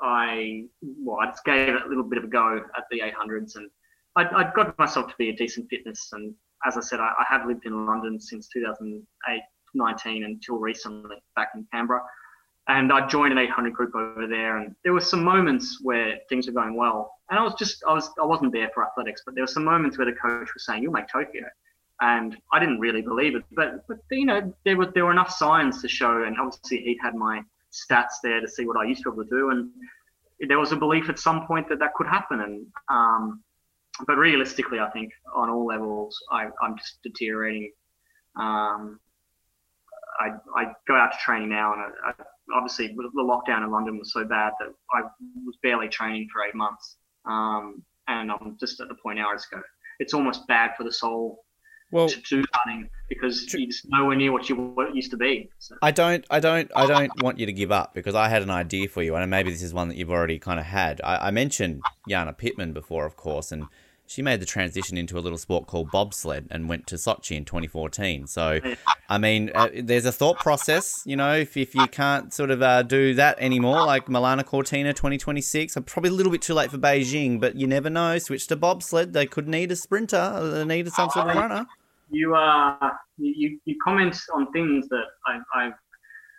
I 0.00 0.64
well, 0.82 1.18
I 1.20 1.26
just 1.26 1.44
gave 1.44 1.74
it 1.74 1.82
a 1.82 1.88
little 1.88 2.04
bit 2.04 2.18
of 2.18 2.24
a 2.24 2.28
go 2.28 2.60
at 2.76 2.84
the 2.90 3.00
800s, 3.00 3.56
and 3.56 3.70
I, 4.16 4.24
I 4.24 4.52
got 4.54 4.78
myself 4.78 5.08
to 5.08 5.14
be 5.18 5.30
a 5.30 5.36
decent 5.36 5.68
fitness. 5.68 6.10
And 6.12 6.34
as 6.66 6.76
I 6.76 6.80
said, 6.80 7.00
I, 7.00 7.12
I 7.18 7.24
have 7.28 7.46
lived 7.46 7.66
in 7.66 7.86
London 7.86 8.20
since 8.20 8.48
2008, 8.48 9.42
19 9.74 10.24
until 10.24 10.58
recently, 10.58 11.16
back 11.36 11.50
in 11.54 11.66
Canberra. 11.72 12.02
And 12.68 12.92
I 12.92 13.06
joined 13.06 13.32
an 13.32 13.38
800 13.38 13.72
group 13.72 13.94
over 13.94 14.26
there, 14.26 14.58
and 14.58 14.74
there 14.84 14.92
were 14.92 15.00
some 15.00 15.24
moments 15.24 15.78
where 15.82 16.18
things 16.28 16.46
were 16.46 16.52
going 16.52 16.76
well. 16.76 17.14
And 17.30 17.38
I 17.38 17.42
was 17.42 17.54
just, 17.58 17.82
I 17.88 17.94
was, 17.94 18.10
I 18.20 18.26
wasn't 18.26 18.52
there 18.52 18.70
for 18.74 18.84
athletics, 18.84 19.22
but 19.24 19.34
there 19.34 19.42
were 19.42 19.48
some 19.48 19.64
moments 19.64 19.96
where 19.96 20.06
the 20.06 20.12
coach 20.12 20.52
was 20.52 20.66
saying, 20.66 20.82
"You'll 20.82 20.92
make 20.92 21.08
Tokyo." 21.08 21.44
and 22.00 22.36
I 22.52 22.60
didn't 22.60 22.78
really 22.78 23.02
believe 23.02 23.34
it. 23.34 23.44
But 23.52 23.86
but 23.88 23.98
you 24.10 24.24
know 24.24 24.52
there 24.64 24.76
were 24.76 24.90
there 24.94 25.04
were 25.04 25.12
enough 25.12 25.30
signs 25.30 25.82
to 25.82 25.88
show, 25.88 26.22
and 26.24 26.36
obviously 26.38 26.78
he'd 26.78 26.98
had 27.02 27.14
my 27.14 27.42
stats 27.90 28.14
there 28.22 28.40
to 28.40 28.48
see 28.48 28.66
what 28.66 28.76
I 28.76 28.84
used 28.84 29.02
to 29.04 29.10
be 29.10 29.14
able 29.14 29.24
to 29.24 29.30
do, 29.30 29.50
and 29.50 29.70
there 30.48 30.58
was 30.58 30.72
a 30.72 30.76
belief 30.76 31.08
at 31.08 31.18
some 31.18 31.46
point 31.46 31.68
that 31.68 31.78
that 31.80 31.94
could 31.94 32.06
happen. 32.06 32.40
And 32.40 32.66
um, 32.88 33.42
but 34.06 34.16
realistically, 34.16 34.78
I 34.78 34.90
think 34.90 35.12
on 35.34 35.50
all 35.50 35.66
levels, 35.66 36.16
I, 36.30 36.46
I'm 36.62 36.76
just 36.76 36.98
deteriorating. 37.02 37.72
Um, 38.36 39.00
I, 40.20 40.30
I 40.56 40.72
go 40.86 40.96
out 40.96 41.12
to 41.12 41.18
training 41.18 41.48
now, 41.48 41.72
and 41.72 41.82
I, 41.82 42.10
I, 42.10 42.12
obviously 42.54 42.88
the 42.88 43.22
lockdown 43.22 43.64
in 43.64 43.70
London 43.70 43.98
was 43.98 44.12
so 44.12 44.24
bad 44.24 44.52
that 44.60 44.68
I 44.92 45.02
was 45.44 45.56
barely 45.62 45.88
training 45.88 46.28
for 46.32 46.42
eight 46.44 46.54
months, 46.54 46.96
um, 47.24 47.82
and 48.08 48.30
I'm 48.30 48.56
just 48.58 48.80
at 48.80 48.88
the 48.88 48.96
point 49.02 49.18
now. 49.18 49.28
I 49.28 49.36
go, 49.50 49.62
it's 50.00 50.14
almost 50.14 50.46
bad 50.46 50.72
for 50.76 50.84
the 50.84 50.92
soul 50.92 51.44
well, 51.90 52.08
to 52.08 52.20
do 52.22 52.44
running 52.66 52.88
because 53.08 53.46
tr- 53.46 53.58
it's 53.58 53.84
nowhere 53.86 54.16
near 54.16 54.32
what 54.32 54.48
you 54.48 54.56
what 54.56 54.88
it 54.88 54.94
used 54.94 55.10
to 55.10 55.16
be. 55.16 55.48
So. 55.58 55.76
I 55.82 55.90
don't, 55.90 56.24
I 56.30 56.40
don't, 56.40 56.70
I 56.76 56.86
don't 56.86 57.22
want 57.22 57.38
you 57.38 57.46
to 57.46 57.52
give 57.52 57.72
up 57.72 57.94
because 57.94 58.14
I 58.14 58.28
had 58.28 58.42
an 58.42 58.50
idea 58.50 58.88
for 58.88 59.02
you, 59.02 59.14
and 59.16 59.30
maybe 59.30 59.50
this 59.50 59.62
is 59.62 59.72
one 59.72 59.88
that 59.88 59.96
you've 59.96 60.10
already 60.10 60.38
kind 60.38 60.60
of 60.60 60.66
had. 60.66 61.00
I, 61.02 61.28
I 61.28 61.30
mentioned 61.30 61.82
Jana 62.08 62.32
Pittman 62.32 62.72
before, 62.72 63.06
of 63.06 63.16
course, 63.16 63.50
and 63.52 63.66
she 64.08 64.22
made 64.22 64.40
the 64.40 64.46
transition 64.46 64.96
into 64.96 65.18
a 65.18 65.20
little 65.20 65.38
sport 65.38 65.66
called 65.66 65.90
bobsled 65.90 66.46
and 66.50 66.68
went 66.68 66.86
to 66.86 66.96
Sochi 66.96 67.36
in 67.36 67.44
2014. 67.44 68.26
So, 68.26 68.60
I 69.08 69.18
mean, 69.18 69.50
uh, 69.54 69.68
there's 69.74 70.06
a 70.06 70.12
thought 70.12 70.38
process, 70.38 71.02
you 71.04 71.14
know, 71.14 71.34
if, 71.34 71.56
if 71.58 71.74
you 71.74 71.86
can't 71.88 72.32
sort 72.32 72.50
of 72.50 72.62
uh, 72.62 72.82
do 72.82 73.14
that 73.14 73.38
anymore, 73.38 73.84
like 73.84 74.08
Milano 74.08 74.42
Cortina 74.44 74.94
2026, 74.94 75.76
I'm 75.76 75.82
probably 75.82 76.08
a 76.08 76.14
little 76.14 76.32
bit 76.32 76.40
too 76.40 76.54
late 76.54 76.70
for 76.70 76.78
Beijing, 76.78 77.38
but 77.38 77.56
you 77.56 77.66
never 77.66 77.90
know. 77.90 78.18
Switch 78.18 78.46
to 78.46 78.56
bobsled. 78.56 79.12
They 79.12 79.26
could 79.26 79.46
need 79.46 79.70
a 79.70 79.76
sprinter, 79.76 80.40
they 80.42 80.64
needed 80.64 80.92
some 80.94 81.10
sort 81.10 81.28
of 81.28 81.36
runner 81.36 81.66
you 82.10 82.34
uh, 82.34 82.90
you, 83.18 83.58
you 83.64 83.76
comment 83.82 84.18
on 84.34 84.50
things 84.52 84.88
that 84.88 85.04
I, 85.26 85.64
have 85.64 85.72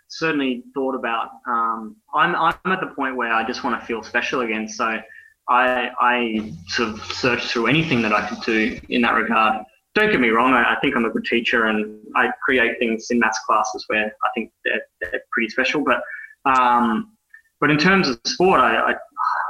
certainly 0.08 0.64
thought 0.74 0.94
about. 0.94 1.30
Um, 1.46 1.96
I'm, 2.14 2.34
I'm 2.34 2.72
at 2.72 2.80
the 2.80 2.92
point 2.96 3.16
where 3.16 3.32
I 3.32 3.46
just 3.46 3.62
want 3.62 3.80
to 3.80 3.86
feel 3.86 4.02
special 4.02 4.40
again. 4.40 4.68
So 4.68 5.00
I, 5.48 5.90
I 6.00 6.52
sort 6.68 6.90
of 6.90 7.04
search 7.12 7.46
through 7.48 7.66
anything 7.66 8.02
that 8.02 8.12
I 8.12 8.28
could 8.28 8.40
do 8.42 8.80
in 8.88 9.02
that 9.02 9.14
regard. 9.14 9.64
Don't 9.94 10.10
get 10.10 10.20
me 10.20 10.28
wrong, 10.28 10.52
I, 10.52 10.74
I 10.74 10.80
think 10.80 10.96
I'm 10.96 11.04
a 11.04 11.10
good 11.10 11.24
teacher 11.24 11.66
and 11.66 12.00
I 12.14 12.30
create 12.44 12.78
things 12.78 13.08
in 13.10 13.18
maths 13.18 13.40
classes 13.46 13.84
where 13.88 14.06
I 14.06 14.28
think 14.34 14.52
they're, 14.64 14.82
they're 15.00 15.22
pretty 15.32 15.48
special. 15.48 15.82
But 15.84 16.02
um, 16.44 17.12
but 17.60 17.70
in 17.70 17.76
terms 17.76 18.08
of 18.08 18.18
sport, 18.24 18.60
I, 18.60 18.92
I, 18.92 18.94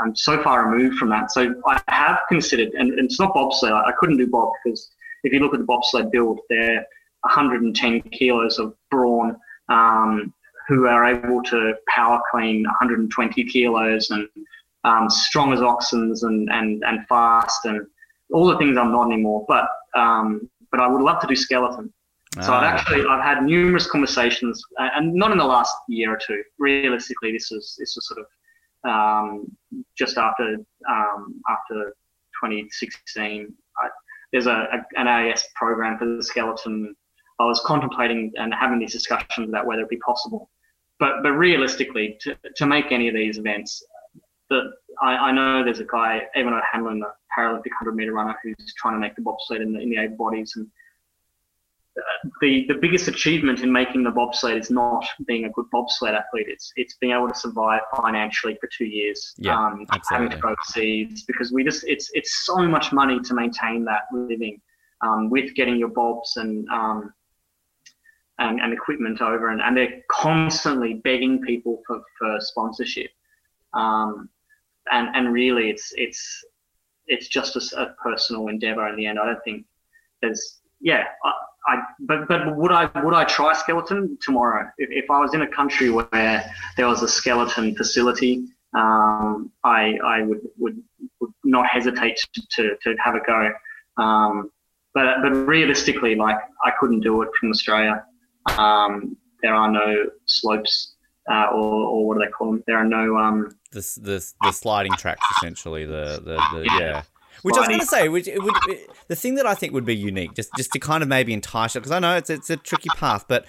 am 0.02 0.16
so 0.16 0.42
far 0.42 0.68
removed 0.68 0.96
from 0.96 1.10
that. 1.10 1.30
So 1.30 1.54
I 1.66 1.80
have 1.88 2.18
considered, 2.28 2.70
and, 2.70 2.90
and 2.90 3.04
it's 3.06 3.20
not 3.20 3.32
bobsled. 3.34 3.72
I, 3.72 3.82
I 3.82 3.92
couldn't 4.00 4.16
do 4.16 4.26
bob 4.26 4.50
because 4.64 4.90
if 5.24 5.32
you 5.32 5.40
look 5.40 5.54
at 5.54 5.60
the 5.60 5.66
bobsled 5.66 6.10
build, 6.10 6.40
they're 6.48 6.86
110 7.22 8.00
kilos 8.12 8.58
of 8.58 8.74
brawn 8.90 9.36
um, 9.68 10.32
who 10.68 10.86
are 10.86 11.04
able 11.04 11.42
to 11.42 11.74
power 11.88 12.20
clean 12.30 12.62
120 12.64 13.44
kilos 13.44 14.10
and 14.10 14.28
um, 14.84 15.10
strong 15.10 15.52
as 15.52 15.60
oxens 15.60 16.22
and, 16.22 16.48
and, 16.50 16.82
and 16.84 17.06
fast 17.08 17.64
and 17.64 17.86
all 18.32 18.46
the 18.46 18.56
things 18.58 18.76
I'm 18.76 18.92
not 18.92 19.06
anymore. 19.06 19.44
But 19.48 19.68
um, 19.94 20.48
but 20.70 20.80
I 20.80 20.86
would 20.86 21.02
love 21.02 21.20
to 21.20 21.26
do 21.26 21.34
skeleton. 21.34 21.92
So 22.42 22.52
I've 22.52 22.62
ah. 22.62 22.66
actually 22.66 23.04
I've 23.06 23.24
had 23.24 23.42
numerous 23.42 23.90
conversations, 23.90 24.62
and 24.78 25.12
not 25.12 25.32
in 25.32 25.38
the 25.38 25.44
last 25.44 25.74
year 25.88 26.14
or 26.14 26.18
two. 26.24 26.42
Realistically, 26.58 27.32
this 27.32 27.50
was 27.50 27.74
this 27.78 27.96
was 27.96 28.06
sort 28.06 28.20
of 28.20 28.26
um, 28.88 29.56
just 29.98 30.16
after 30.16 30.56
um, 30.88 31.42
after 31.48 31.92
2016 32.40 33.52
there's 34.32 34.46
a, 34.46 34.68
a, 34.72 35.00
an 35.00 35.08
AIS 35.08 35.48
program 35.54 35.98
for 35.98 36.06
the 36.06 36.22
skeleton. 36.22 36.94
I 37.38 37.44
was 37.44 37.60
contemplating 37.64 38.32
and 38.36 38.52
having 38.52 38.78
these 38.78 38.92
discussions 38.92 39.48
about 39.48 39.66
whether 39.66 39.80
it'd 39.80 39.90
be 39.90 39.96
possible. 39.98 40.50
But 40.98 41.22
but 41.22 41.32
realistically, 41.32 42.18
to, 42.20 42.36
to 42.56 42.66
make 42.66 42.92
any 42.92 43.08
of 43.08 43.14
these 43.14 43.38
events, 43.38 43.82
the, 44.50 44.72
I, 45.00 45.14
I 45.14 45.32
know 45.32 45.64
there's 45.64 45.80
a 45.80 45.84
guy, 45.84 46.22
Evan 46.34 46.52
O'Hanlon, 46.52 47.02
a 47.02 47.40
Paralympic 47.40 47.72
100 47.80 47.94
meter 47.94 48.12
runner, 48.12 48.36
who's 48.42 48.74
trying 48.76 48.94
to 48.94 49.00
make 49.00 49.16
the 49.16 49.22
bobsled 49.22 49.62
in 49.62 49.72
the, 49.72 49.80
in 49.80 49.88
the 49.88 49.96
able 49.96 50.16
bodies. 50.16 50.52
And 50.56 50.66
the 52.40 52.66
the 52.68 52.74
biggest 52.74 53.08
achievement 53.08 53.60
in 53.60 53.72
making 53.72 54.02
the 54.04 54.10
bobsled 54.10 54.56
is 54.56 54.70
not 54.70 55.04
being 55.26 55.44
a 55.44 55.50
good 55.50 55.66
bobsled 55.72 56.14
athlete. 56.14 56.46
It's 56.48 56.72
it's 56.76 56.94
being 57.00 57.12
able 57.12 57.28
to 57.28 57.34
survive 57.34 57.80
financially 57.96 58.56
for 58.60 58.68
two 58.76 58.84
years. 58.84 59.34
Yeah, 59.38 59.58
um, 59.58 59.86
having 60.08 60.30
to 60.30 60.36
go 60.36 60.54
overseas 60.54 61.24
because 61.24 61.52
we 61.52 61.64
just 61.64 61.84
it's 61.86 62.10
it's 62.14 62.44
so 62.46 62.56
much 62.68 62.92
money 62.92 63.20
to 63.20 63.34
maintain 63.34 63.84
that 63.86 64.02
living 64.12 64.60
um, 65.02 65.30
with 65.30 65.54
getting 65.54 65.76
your 65.76 65.88
bobs 65.88 66.36
and 66.36 66.68
um, 66.68 67.12
and, 68.38 68.60
and 68.60 68.72
equipment 68.72 69.20
over 69.20 69.50
and, 69.50 69.60
and 69.60 69.76
they're 69.76 70.00
constantly 70.10 70.94
begging 70.94 71.42
people 71.42 71.82
for, 71.86 72.00
for 72.18 72.38
sponsorship. 72.40 73.10
Um, 73.74 74.30
and 74.92 75.08
and 75.14 75.32
really 75.32 75.70
it's 75.70 75.92
it's 75.96 76.44
it's 77.06 77.28
just 77.28 77.56
a, 77.56 77.82
a 77.82 77.94
personal 78.02 78.48
endeavor 78.48 78.88
in 78.88 78.96
the 78.96 79.06
end. 79.06 79.18
I 79.18 79.26
don't 79.26 79.44
think 79.44 79.66
there's 80.22 80.60
yeah. 80.80 81.04
I, 81.24 81.32
I 81.66 81.82
but 82.00 82.26
but 82.28 82.56
would 82.56 82.72
I 82.72 82.90
would 83.02 83.14
I 83.14 83.24
try 83.24 83.52
skeleton 83.52 84.18
tomorrow 84.20 84.70
if, 84.78 84.88
if 84.90 85.10
I 85.10 85.20
was 85.20 85.34
in 85.34 85.42
a 85.42 85.48
country 85.48 85.90
where 85.90 86.50
there 86.76 86.86
was 86.86 87.02
a 87.02 87.08
skeleton 87.08 87.74
facility? 87.76 88.46
Um, 88.74 89.50
I 89.64 89.98
I 90.04 90.22
would 90.22 90.40
would, 90.58 90.82
would 91.20 91.32
not 91.44 91.66
hesitate 91.66 92.18
to, 92.34 92.42
to, 92.50 92.76
to 92.82 92.96
have 93.04 93.14
a 93.14 93.20
go. 93.20 93.52
Um, 94.02 94.50
but 94.94 95.22
but 95.22 95.30
realistically, 95.30 96.14
like 96.14 96.38
I 96.64 96.70
couldn't 96.78 97.00
do 97.00 97.22
it 97.22 97.28
from 97.38 97.50
Australia. 97.50 98.04
Um, 98.56 99.16
there 99.42 99.54
are 99.54 99.70
no 99.70 100.06
slopes 100.26 100.94
uh, 101.30 101.46
or 101.52 101.86
or 101.86 102.06
what 102.06 102.14
do 102.14 102.24
they 102.24 102.30
call 102.30 102.52
them? 102.52 102.64
There 102.66 102.78
are 102.78 102.84
no 102.84 103.16
um, 103.18 103.50
the 103.72 103.80
the, 104.00 104.32
the 104.42 104.52
sliding 104.52 104.92
tracks 104.92 105.24
essentially. 105.36 105.84
The 105.84 106.20
the, 106.24 106.58
the 106.58 106.64
Yeah. 106.78 107.02
Which 107.42 107.56
I 107.56 107.60
was 107.60 107.68
going 107.68 107.80
to 107.80 107.86
say, 107.86 108.08
which 108.08 108.28
it 108.28 108.42
would 108.42 108.54
the 109.08 109.16
thing 109.16 109.34
that 109.36 109.46
I 109.46 109.54
think 109.54 109.72
would 109.72 109.84
be 109.84 109.96
unique, 109.96 110.34
just 110.34 110.50
just 110.56 110.72
to 110.72 110.78
kind 110.78 111.02
of 111.02 111.08
maybe 111.08 111.32
entice 111.32 111.74
it, 111.76 111.80
because 111.80 111.92
I 111.92 111.98
know 111.98 112.16
it's 112.16 112.30
it's 112.30 112.50
a 112.50 112.56
tricky 112.56 112.90
path, 112.96 113.24
but 113.28 113.46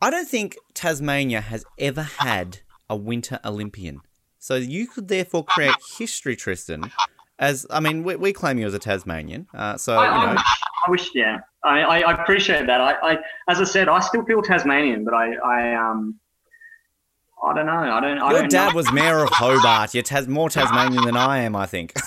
I 0.00 0.10
don't 0.10 0.28
think 0.28 0.56
Tasmania 0.74 1.40
has 1.40 1.64
ever 1.78 2.02
had 2.02 2.58
a 2.88 2.96
Winter 2.96 3.40
Olympian. 3.44 4.00
So 4.38 4.56
you 4.56 4.86
could 4.86 5.08
therefore 5.08 5.44
create 5.44 5.74
history, 5.98 6.36
Tristan. 6.36 6.90
As 7.38 7.66
I 7.70 7.80
mean, 7.80 8.04
we, 8.04 8.14
we 8.16 8.32
claim 8.32 8.58
you 8.58 8.66
as 8.66 8.74
a 8.74 8.78
Tasmanian, 8.78 9.48
uh, 9.54 9.76
so 9.76 9.96
I, 9.96 10.04
you 10.20 10.26
know, 10.26 10.32
wish, 10.34 10.42
I 10.86 10.90
wish, 10.90 11.10
yeah, 11.14 11.38
I, 11.64 11.80
I, 11.80 11.98
I 12.00 12.22
appreciate 12.22 12.66
that. 12.66 12.80
I, 12.80 12.92
I, 12.92 13.18
as 13.48 13.60
I 13.60 13.64
said, 13.64 13.88
I 13.88 13.98
still 14.00 14.24
feel 14.24 14.40
Tasmanian, 14.42 15.04
but 15.04 15.14
I, 15.14 15.34
I, 15.34 15.74
um, 15.74 16.20
I 17.42 17.54
don't 17.54 17.66
know. 17.66 17.72
I 17.72 18.00
don't. 18.00 18.18
I 18.18 18.30
your 18.30 18.40
don't 18.42 18.50
dad 18.50 18.68
know. 18.68 18.76
was 18.76 18.92
mayor 18.92 19.18
of 19.24 19.30
Hobart. 19.32 19.94
You're 19.94 20.04
Tas- 20.04 20.28
more 20.28 20.48
Tasmanian 20.48 21.04
than 21.04 21.16
I 21.16 21.38
am, 21.38 21.56
I 21.56 21.66
think. 21.66 21.94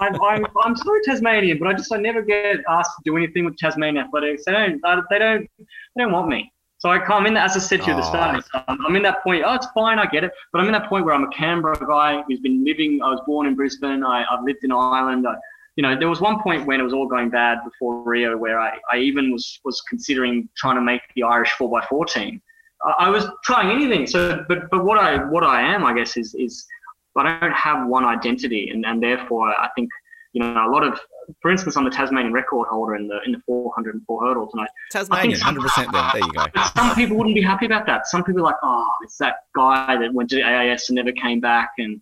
I'm, 0.00 0.20
I'm, 0.22 0.46
I'm 0.62 0.76
so 0.76 0.98
Tasmanian, 1.04 1.58
but 1.58 1.68
I 1.68 1.72
just 1.72 1.92
I 1.92 1.96
never 1.96 2.22
get 2.22 2.58
asked 2.68 2.90
to 2.98 3.02
do 3.04 3.16
anything 3.16 3.44
with 3.44 3.56
Tasmanian 3.56 4.04
athletics. 4.04 4.44
They 4.46 4.52
don't. 4.52 4.80
uh, 4.84 5.02
They 5.10 5.18
don't. 5.18 5.48
They 5.58 6.02
don't 6.02 6.12
want 6.12 6.28
me. 6.28 6.52
So 6.78 6.90
I 6.90 6.98
come 6.98 7.26
in. 7.26 7.36
As 7.36 7.56
I 7.56 7.58
said 7.58 7.80
to 7.82 7.86
you 7.86 7.92
at 7.92 7.96
the 7.96 8.02
start, 8.02 8.44
I'm 8.68 8.86
I'm 8.86 8.96
in 8.96 9.02
that 9.02 9.22
point. 9.22 9.42
Oh, 9.46 9.54
it's 9.54 9.66
fine. 9.74 9.98
I 9.98 10.06
get 10.06 10.24
it. 10.24 10.32
But 10.52 10.60
I'm 10.60 10.66
in 10.66 10.72
that 10.72 10.88
point 10.88 11.04
where 11.04 11.14
I'm 11.14 11.24
a 11.24 11.30
Canberra 11.30 11.78
guy 11.86 12.22
who's 12.26 12.40
been 12.40 12.64
living. 12.64 13.00
I 13.02 13.08
was 13.08 13.20
born 13.26 13.46
in 13.46 13.54
Brisbane. 13.54 14.02
I, 14.04 14.24
I've 14.30 14.44
lived 14.44 14.60
in 14.62 14.72
Ireland. 14.72 15.26
I, 15.28 15.34
you 15.76 15.82
know, 15.82 15.98
there 15.98 16.08
was 16.08 16.20
one 16.20 16.42
point 16.42 16.66
when 16.66 16.80
it 16.80 16.82
was 16.82 16.92
all 16.92 17.06
going 17.06 17.28
bad 17.30 17.58
before 17.64 18.02
Rio, 18.02 18.36
where 18.36 18.58
I, 18.60 18.78
I 18.92 18.98
even 18.98 19.32
was 19.32 19.60
was 19.64 19.80
considering 19.88 20.48
trying 20.56 20.76
to 20.76 20.82
make 20.82 21.02
the 21.16 21.22
Irish 21.22 21.50
four 21.52 21.76
x 21.78 21.86
four 21.88 22.04
team. 22.06 22.40
I, 22.84 23.06
I 23.06 23.08
was 23.10 23.26
trying 23.44 23.70
anything. 23.70 24.06
So, 24.06 24.44
but 24.48 24.70
but 24.70 24.84
what 24.84 24.98
I 24.98 25.16
what 25.24 25.44
I 25.44 25.60
am, 25.60 25.84
I 25.84 25.92
guess, 25.94 26.16
is 26.16 26.34
is 26.34 26.66
I 27.16 27.38
don't 27.40 27.52
have 27.52 27.86
one 27.88 28.04
identity, 28.04 28.70
and, 28.70 28.84
and 28.86 29.02
therefore 29.02 29.48
I 29.48 29.68
think 29.74 29.90
you 30.32 30.42
know 30.42 30.68
a 30.68 30.70
lot 30.70 30.84
of, 30.84 30.98
for 31.42 31.50
instance, 31.50 31.76
I'm 31.76 31.84
the 31.84 31.90
Tasmanian 31.90 32.32
record 32.32 32.68
holder 32.68 32.94
in 32.96 33.08
the 33.08 33.18
in 33.26 33.32
the 33.32 33.40
404 33.46 34.20
hurdles, 34.20 34.50
and 34.52 34.62
I 34.62 34.66
Tasmanian, 34.90 35.38
100% 35.38 35.92
then. 35.92 36.04
There 36.12 36.22
you 36.22 36.32
go. 36.32 36.62
some 36.76 36.94
people 36.94 37.16
wouldn't 37.16 37.34
be 37.34 37.42
happy 37.42 37.66
about 37.66 37.86
that. 37.86 38.06
Some 38.06 38.24
people 38.24 38.40
are 38.42 38.44
like, 38.44 38.56
oh, 38.62 38.86
it's 39.02 39.18
that 39.18 39.44
guy 39.56 39.96
that 39.98 40.12
went 40.14 40.30
to 40.30 40.36
the 40.36 40.42
AIS 40.42 40.88
and 40.88 40.96
never 40.96 41.12
came 41.12 41.40
back, 41.40 41.70
and 41.78 42.00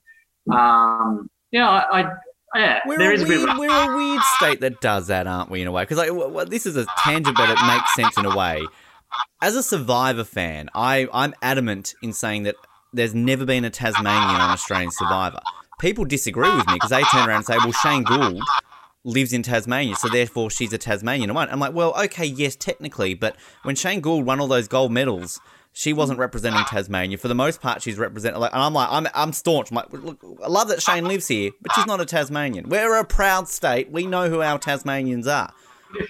um, 0.50 1.30
yeah, 1.50 1.68
I, 1.68 2.00
I 2.00 2.12
yeah, 2.54 2.80
We're 2.86 2.98
there 2.98 3.10
a 3.10 3.14
is 3.14 3.22
a 3.22 3.26
bit 3.26 3.38
weird, 3.38 3.50
a, 3.50 3.58
we're 3.58 3.92
a 3.92 3.96
weird 3.96 4.22
state 4.36 4.60
that 4.60 4.80
does 4.80 5.08
that, 5.08 5.26
aren't 5.26 5.50
we? 5.50 5.60
In 5.60 5.66
a 5.66 5.72
way, 5.72 5.82
because 5.82 5.98
like 5.98 6.08
w- 6.08 6.28
w- 6.28 6.48
this 6.48 6.66
is 6.66 6.76
a 6.76 6.86
tangent, 6.98 7.36
but 7.36 7.50
it 7.50 7.58
makes 7.66 7.94
sense 7.94 8.16
in 8.16 8.24
a 8.24 8.34
way. 8.34 8.66
As 9.42 9.54
a 9.54 9.62
Survivor 9.62 10.24
fan, 10.24 10.70
I 10.74 11.08
I'm 11.12 11.34
adamant 11.42 11.94
in 12.02 12.12
saying 12.12 12.44
that 12.44 12.56
there's 12.92 13.14
never 13.14 13.44
been 13.44 13.64
a 13.64 13.70
Tasmanian 13.70 14.40
on 14.40 14.50
Australian 14.50 14.90
Survivor. 14.90 15.40
People 15.80 16.04
disagree 16.04 16.54
with 16.54 16.66
me 16.66 16.74
because 16.74 16.90
they 16.90 17.02
turn 17.04 17.28
around 17.28 17.36
and 17.38 17.46
say, 17.46 17.56
"Well, 17.58 17.72
Shane 17.72 18.02
Gould 18.02 18.42
lives 19.04 19.32
in 19.32 19.42
Tasmania, 19.42 19.94
so 19.94 20.08
therefore 20.08 20.50
she's 20.50 20.72
a 20.72 20.78
Tasmanian." 20.78 21.30
I'm 21.36 21.60
like, 21.60 21.72
"Well, 21.72 21.94
okay, 22.04 22.24
yes, 22.24 22.56
technically, 22.56 23.14
but 23.14 23.36
when 23.62 23.76
Shane 23.76 24.00
Gould 24.00 24.24
won 24.26 24.40
all 24.40 24.48
those 24.48 24.68
gold 24.68 24.92
medals." 24.92 25.40
She 25.74 25.92
wasn't 25.92 26.18
representing 26.18 26.64
Tasmania. 26.64 27.18
For 27.18 27.28
the 27.28 27.36
most 27.36 27.60
part, 27.60 27.82
she's 27.82 27.98
representing. 27.98 28.40
Like, 28.40 28.52
and 28.52 28.60
I'm 28.60 28.72
like, 28.74 28.88
I'm, 28.90 29.06
I'm 29.14 29.32
staunch. 29.32 29.70
I'm 29.70 29.76
like, 29.76 29.92
look, 29.92 30.18
I 30.42 30.48
love 30.48 30.66
that 30.68 30.82
Shane 30.82 31.04
lives 31.04 31.28
here, 31.28 31.52
but 31.60 31.72
she's 31.74 31.86
not 31.86 32.00
a 32.00 32.06
Tasmanian. 32.06 32.68
We're 32.68 32.96
a 32.96 33.04
proud 33.04 33.46
state. 33.48 33.88
We 33.92 34.04
know 34.04 34.28
who 34.28 34.42
our 34.42 34.58
Tasmanians 34.58 35.28
are. 35.28 35.52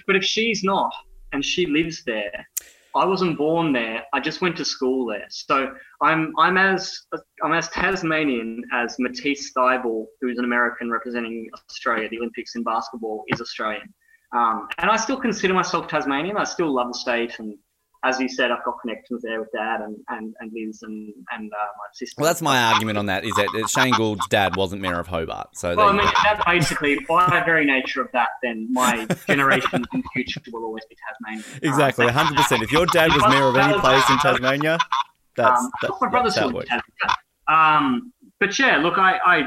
but 0.07 0.15
if 0.15 0.23
she's 0.23 0.63
not 0.63 0.91
and 1.33 1.45
she 1.45 1.67
lives 1.67 2.01
there, 2.03 2.47
I 2.95 3.05
wasn't 3.05 3.37
born 3.37 3.71
there. 3.71 4.03
I 4.13 4.19
just 4.19 4.41
went 4.41 4.57
to 4.57 4.65
school 4.65 5.05
there, 5.05 5.25
so 5.29 5.73
I'm 6.01 6.33
I'm 6.39 6.57
as 6.57 6.97
I'm 7.43 7.53
as 7.53 7.69
Tasmanian 7.69 8.63
as 8.73 8.95
Matisse 8.99 9.51
Thybulle, 9.53 10.05
who's 10.21 10.37
an 10.37 10.45
American 10.45 10.89
representing 10.89 11.49
Australia, 11.53 12.09
the 12.09 12.17
Olympics 12.17 12.55
in 12.55 12.63
basketball, 12.63 13.23
is 13.27 13.41
Australian. 13.41 13.93
Um, 14.35 14.67
and 14.77 14.89
I 14.89 14.97
still 14.97 15.19
consider 15.19 15.53
myself 15.53 15.87
Tasmanian. 15.87 16.37
I 16.37 16.43
still 16.43 16.73
love 16.73 16.87
the 16.87 16.97
state, 16.97 17.37
and 17.39 17.55
as 18.03 18.19
you 18.19 18.29
said, 18.29 18.49
I've 18.51 18.63
got 18.63 18.75
connections 18.81 19.21
there 19.23 19.39
with 19.39 19.49
Dad 19.53 19.81
and 19.81 19.97
and, 20.09 20.33
and 20.39 20.51
Liz 20.53 20.81
and 20.83 21.13
and 21.31 21.51
uh, 21.51 21.65
my 21.65 21.87
sister. 21.93 22.15
Well, 22.17 22.29
that's 22.29 22.41
my 22.41 22.71
argument 22.71 22.97
on 22.97 23.07
that. 23.07 23.25
Is 23.25 23.33
that 23.35 23.49
that 23.53 23.69
Shane 23.69 23.93
Gould's 23.93 24.25
dad 24.27 24.55
wasn't 24.55 24.81
mayor 24.81 24.99
of 24.99 25.07
Hobart, 25.07 25.49
so 25.55 25.75
Well, 25.75 25.89
I 25.89 25.91
mean, 25.91 26.05
that 26.05 26.43
basically, 26.45 26.99
by 27.07 27.25
the 27.25 27.43
very 27.45 27.65
nature 27.65 28.01
of 28.01 28.09
that, 28.13 28.29
then 28.41 28.67
my 28.71 29.05
generation 29.27 29.85
in 29.93 30.01
the 30.01 30.09
future 30.13 30.41
will 30.51 30.63
always 30.63 30.85
be 30.85 30.95
Tasmanian. 31.07 31.43
Um, 31.53 31.59
exactly, 31.69 32.03
so- 32.03 32.13
100. 32.13 32.35
percent 32.37 32.63
If 32.63 32.71
your 32.71 32.85
dad 32.87 33.11
was 33.11 33.23
mayor 33.29 33.45
of 33.45 33.57
any 33.57 33.77
place 33.79 34.09
in 34.09 34.17
Tasmania, 34.19 34.77
that's 35.35 35.61
um, 35.61 35.71
that, 35.81 35.91
my 36.01 36.07
brother's 36.07 36.35
that 36.35 36.43
Tasmania. 36.43 36.83
Um, 37.47 38.13
but 38.39 38.57
yeah, 38.57 38.77
look, 38.77 38.97
I, 38.97 39.19
I 39.25 39.43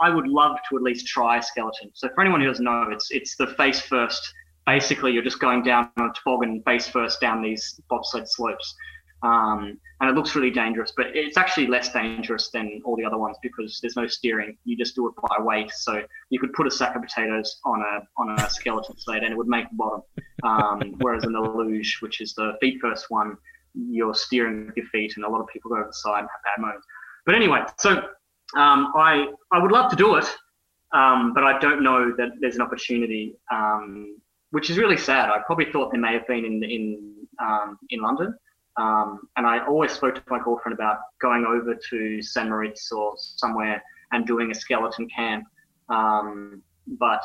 I 0.00 0.10
would 0.10 0.26
love 0.26 0.56
to 0.70 0.76
at 0.76 0.82
least 0.82 1.06
try 1.06 1.38
a 1.38 1.42
skeleton. 1.42 1.90
So 1.94 2.08
for 2.14 2.22
anyone 2.22 2.40
who 2.40 2.46
doesn't 2.46 2.64
know, 2.64 2.88
it's 2.90 3.10
it's 3.10 3.36
the 3.36 3.48
face 3.48 3.80
first. 3.80 4.32
Basically, 4.66 5.12
you're 5.12 5.24
just 5.24 5.40
going 5.40 5.62
down 5.62 5.90
on 5.98 6.10
a 6.10 6.12
toboggan 6.12 6.62
face 6.64 6.88
first 6.88 7.20
down 7.20 7.42
these 7.42 7.80
bobsled 7.90 8.28
slopes. 8.28 8.74
Um, 9.22 9.78
and 10.00 10.10
it 10.10 10.16
looks 10.16 10.34
really 10.34 10.50
dangerous, 10.50 10.92
but 10.96 11.06
it's 11.14 11.36
actually 11.36 11.68
less 11.68 11.92
dangerous 11.92 12.50
than 12.50 12.82
all 12.84 12.96
the 12.96 13.04
other 13.04 13.18
ones 13.18 13.36
because 13.40 13.78
there's 13.80 13.94
no 13.94 14.08
steering. 14.08 14.56
You 14.64 14.76
just 14.76 14.96
do 14.96 15.06
it 15.06 15.14
by 15.28 15.36
weight. 15.40 15.70
So 15.70 16.02
you 16.30 16.40
could 16.40 16.52
put 16.54 16.66
a 16.66 16.70
sack 16.70 16.96
of 16.96 17.02
potatoes 17.02 17.60
on 17.64 17.80
a 17.80 18.20
on 18.20 18.38
a 18.40 18.50
skeleton 18.50 18.98
sled 18.98 19.22
and 19.22 19.32
it 19.32 19.36
would 19.36 19.46
make 19.46 19.70
the 19.70 19.76
bottom. 19.76 20.02
Um, 20.42 20.94
whereas 20.98 21.22
in 21.22 21.32
the 21.32 21.40
luge, 21.40 21.98
which 22.00 22.20
is 22.20 22.34
the 22.34 22.54
feet 22.60 22.80
first 22.80 23.06
one, 23.10 23.36
you're 23.74 24.14
steering 24.14 24.66
with 24.66 24.76
your 24.76 24.86
feet, 24.86 25.12
and 25.16 25.24
a 25.24 25.28
lot 25.28 25.40
of 25.40 25.46
people 25.48 25.70
go 25.70 25.76
over 25.76 25.86
the 25.86 25.92
side 25.92 26.20
and 26.20 26.28
have 26.28 26.56
bad 26.56 26.60
moments. 26.60 26.86
But 27.24 27.34
anyway, 27.34 27.60
so 27.78 27.90
um, 28.56 28.92
I 28.96 29.28
I 29.52 29.58
would 29.58 29.72
love 29.72 29.90
to 29.90 29.96
do 29.96 30.16
it, 30.16 30.26
um, 30.92 31.32
but 31.34 31.44
I 31.44 31.58
don't 31.58 31.82
know 31.82 32.12
that 32.16 32.30
there's 32.40 32.56
an 32.56 32.62
opportunity, 32.62 33.36
um, 33.50 34.16
which 34.52 34.70
is 34.70 34.78
really 34.78 34.96
sad. 34.96 35.28
I 35.28 35.38
probably 35.44 35.66
thought 35.72 35.90
there 35.90 36.00
may 36.00 36.12
have 36.12 36.26
been 36.26 36.44
in 36.44 36.62
in 36.62 37.14
um, 37.40 37.78
in 37.90 38.00
London, 38.00 38.34
um, 38.76 39.28
and 39.36 39.46
I 39.46 39.66
always 39.66 39.92
spoke 39.92 40.14
to 40.14 40.22
my 40.28 40.38
girlfriend 40.38 40.74
about 40.74 40.98
going 41.20 41.44
over 41.44 41.76
to 41.90 42.22
San 42.22 42.48
Moritz 42.48 42.92
or 42.92 43.14
somewhere 43.16 43.82
and 44.12 44.26
doing 44.26 44.50
a 44.50 44.54
skeleton 44.54 45.08
camp, 45.08 45.44
um, 45.88 46.62
but 46.98 47.22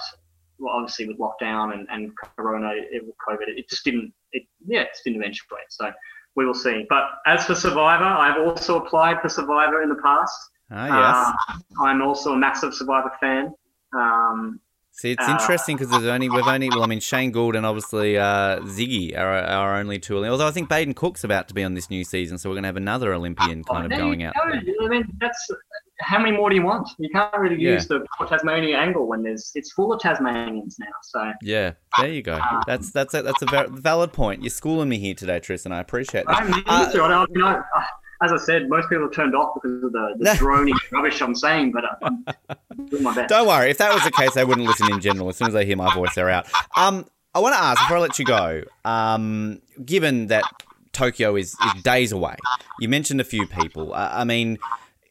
well, 0.57 0.73
obviously 0.73 1.07
with 1.07 1.19
lockdown 1.19 1.73
and, 1.73 1.87
and 1.91 2.11
Corona, 2.37 2.71
it, 2.75 3.03
COVID, 3.27 3.47
it 3.47 3.69
just 3.69 3.83
didn't. 3.83 4.13
It 4.31 4.43
yeah, 4.65 4.81
it 4.81 4.89
just 4.93 5.03
didn't 5.03 5.21
eventuate. 5.21 5.69
So 5.69 5.91
we 6.35 6.45
will 6.45 6.53
see. 6.53 6.85
But 6.89 7.03
as 7.25 7.45
for 7.45 7.55
Survivor, 7.55 8.05
I've 8.05 8.39
also 8.47 8.77
applied 8.83 9.21
for 9.21 9.29
Survivor 9.29 9.81
in 9.81 9.89
the 9.89 10.01
past. 10.01 10.37
Ah, 10.71 11.33
yes. 11.47 11.59
Uh, 11.79 11.83
I'm 11.83 12.01
also 12.01 12.33
a 12.33 12.37
massive 12.37 12.73
Survivor 12.73 13.11
fan. 13.19 13.53
Um, 13.93 14.59
See, 14.97 15.11
it's 15.11 15.27
uh, 15.27 15.31
interesting 15.31 15.77
because 15.77 15.91
there's 15.91 16.05
only 16.05 16.27
we've 16.27 16.47
only 16.47 16.69
well, 16.69 16.81
I 16.83 16.87
mean, 16.87 16.99
Shane 16.99 17.29
Gould 17.29 17.55
and 17.55 17.67
obviously 17.67 18.17
uh, 18.17 18.59
Ziggy 18.61 19.15
are 19.15 19.31
our 19.31 19.75
only 19.75 19.99
two. 19.99 20.25
Although 20.25 20.47
I 20.47 20.51
think 20.51 20.69
Baden 20.69 20.95
Cooke's 20.95 21.23
about 21.23 21.47
to 21.49 21.53
be 21.53 21.63
on 21.63 21.75
this 21.75 21.91
new 21.91 22.03
season, 22.03 22.39
so 22.39 22.49
we're 22.49 22.55
gonna 22.55 22.67
have 22.67 22.77
another 22.77 23.13
Olympian 23.13 23.63
kind 23.63 23.85
of 23.85 23.97
going 23.97 24.23
out. 24.23 24.33
there. 24.35 24.61
I 24.81 24.87
mean, 24.87 25.05
that's 25.19 25.51
how 25.99 26.17
many 26.17 26.35
more 26.35 26.49
do 26.49 26.55
you 26.55 26.63
want? 26.63 26.89
You 26.97 27.09
can't 27.09 27.31
really 27.37 27.61
Yeah. 27.61 27.73
use 27.73 27.87
the 27.87 28.05
Tasmania 28.27 28.77
angle 28.77 29.07
when 29.07 29.21
there's 29.21 29.51
it's 29.53 29.71
full 29.71 29.93
of 29.93 29.99
Tasmanians 29.99 30.77
now. 30.79 30.87
So 31.03 31.31
Yeah, 31.43 31.73
there 31.99 32.09
you 32.09 32.23
go. 32.23 32.39
That's 32.65 32.91
that's 32.91 33.13
a, 33.13 33.21
that's 33.21 33.43
a 33.43 33.67
valid 33.69 34.13
point. 34.13 34.41
You're 34.41 34.49
schooling 34.49 34.89
me 34.89 34.97
here 34.97 35.13
today, 35.13 35.39
Tristan. 35.39 35.71
I 35.73 35.79
appreciate 35.79 36.25
that. 36.25 36.41
I 36.41 36.43
mean, 36.43 36.63
Uh, 36.65 36.89
so 36.91 37.03
I 37.03 37.25
you 37.29 37.39
know, 37.39 37.47
uh, 37.75 37.83
as 38.21 38.31
I 38.31 38.37
said, 38.37 38.69
most 38.69 38.89
people 38.89 39.05
are 39.05 39.11
turned 39.11 39.35
off 39.35 39.55
because 39.55 39.83
of 39.83 39.91
the, 39.91 40.15
the 40.17 40.29
drony 40.31 40.73
rubbish 40.91 41.21
I'm 41.21 41.35
saying, 41.35 41.71
but 41.71 41.83
uh, 41.85 41.95
I'm 42.01 42.85
doing 42.87 43.03
my 43.03 43.13
best. 43.13 43.29
Don't 43.29 43.47
worry. 43.47 43.69
If 43.69 43.77
that 43.77 43.93
was 43.93 44.03
the 44.03 44.11
case, 44.11 44.33
they 44.33 44.43
wouldn't 44.43 44.67
listen 44.67 44.91
in 44.91 45.01
general. 45.01 45.29
As 45.29 45.37
soon 45.37 45.47
as 45.47 45.53
they 45.53 45.65
hear 45.65 45.77
my 45.77 45.93
voice, 45.93 46.15
they're 46.15 46.29
out. 46.29 46.47
Um, 46.75 47.05
I 47.35 47.39
want 47.39 47.53
to 47.55 47.61
ask 47.61 47.79
before 47.81 47.97
I 47.97 47.99
let 47.99 48.17
you 48.17 48.25
go. 48.25 48.63
Um, 48.83 49.61
given 49.85 50.27
that 50.27 50.43
Tokyo 50.91 51.35
is, 51.35 51.55
is 51.75 51.83
days 51.83 52.11
away, 52.11 52.35
you 52.79 52.89
mentioned 52.89 53.21
a 53.21 53.23
few 53.23 53.45
people. 53.45 53.93
Uh, 53.93 54.09
I 54.11 54.23
mean, 54.23 54.57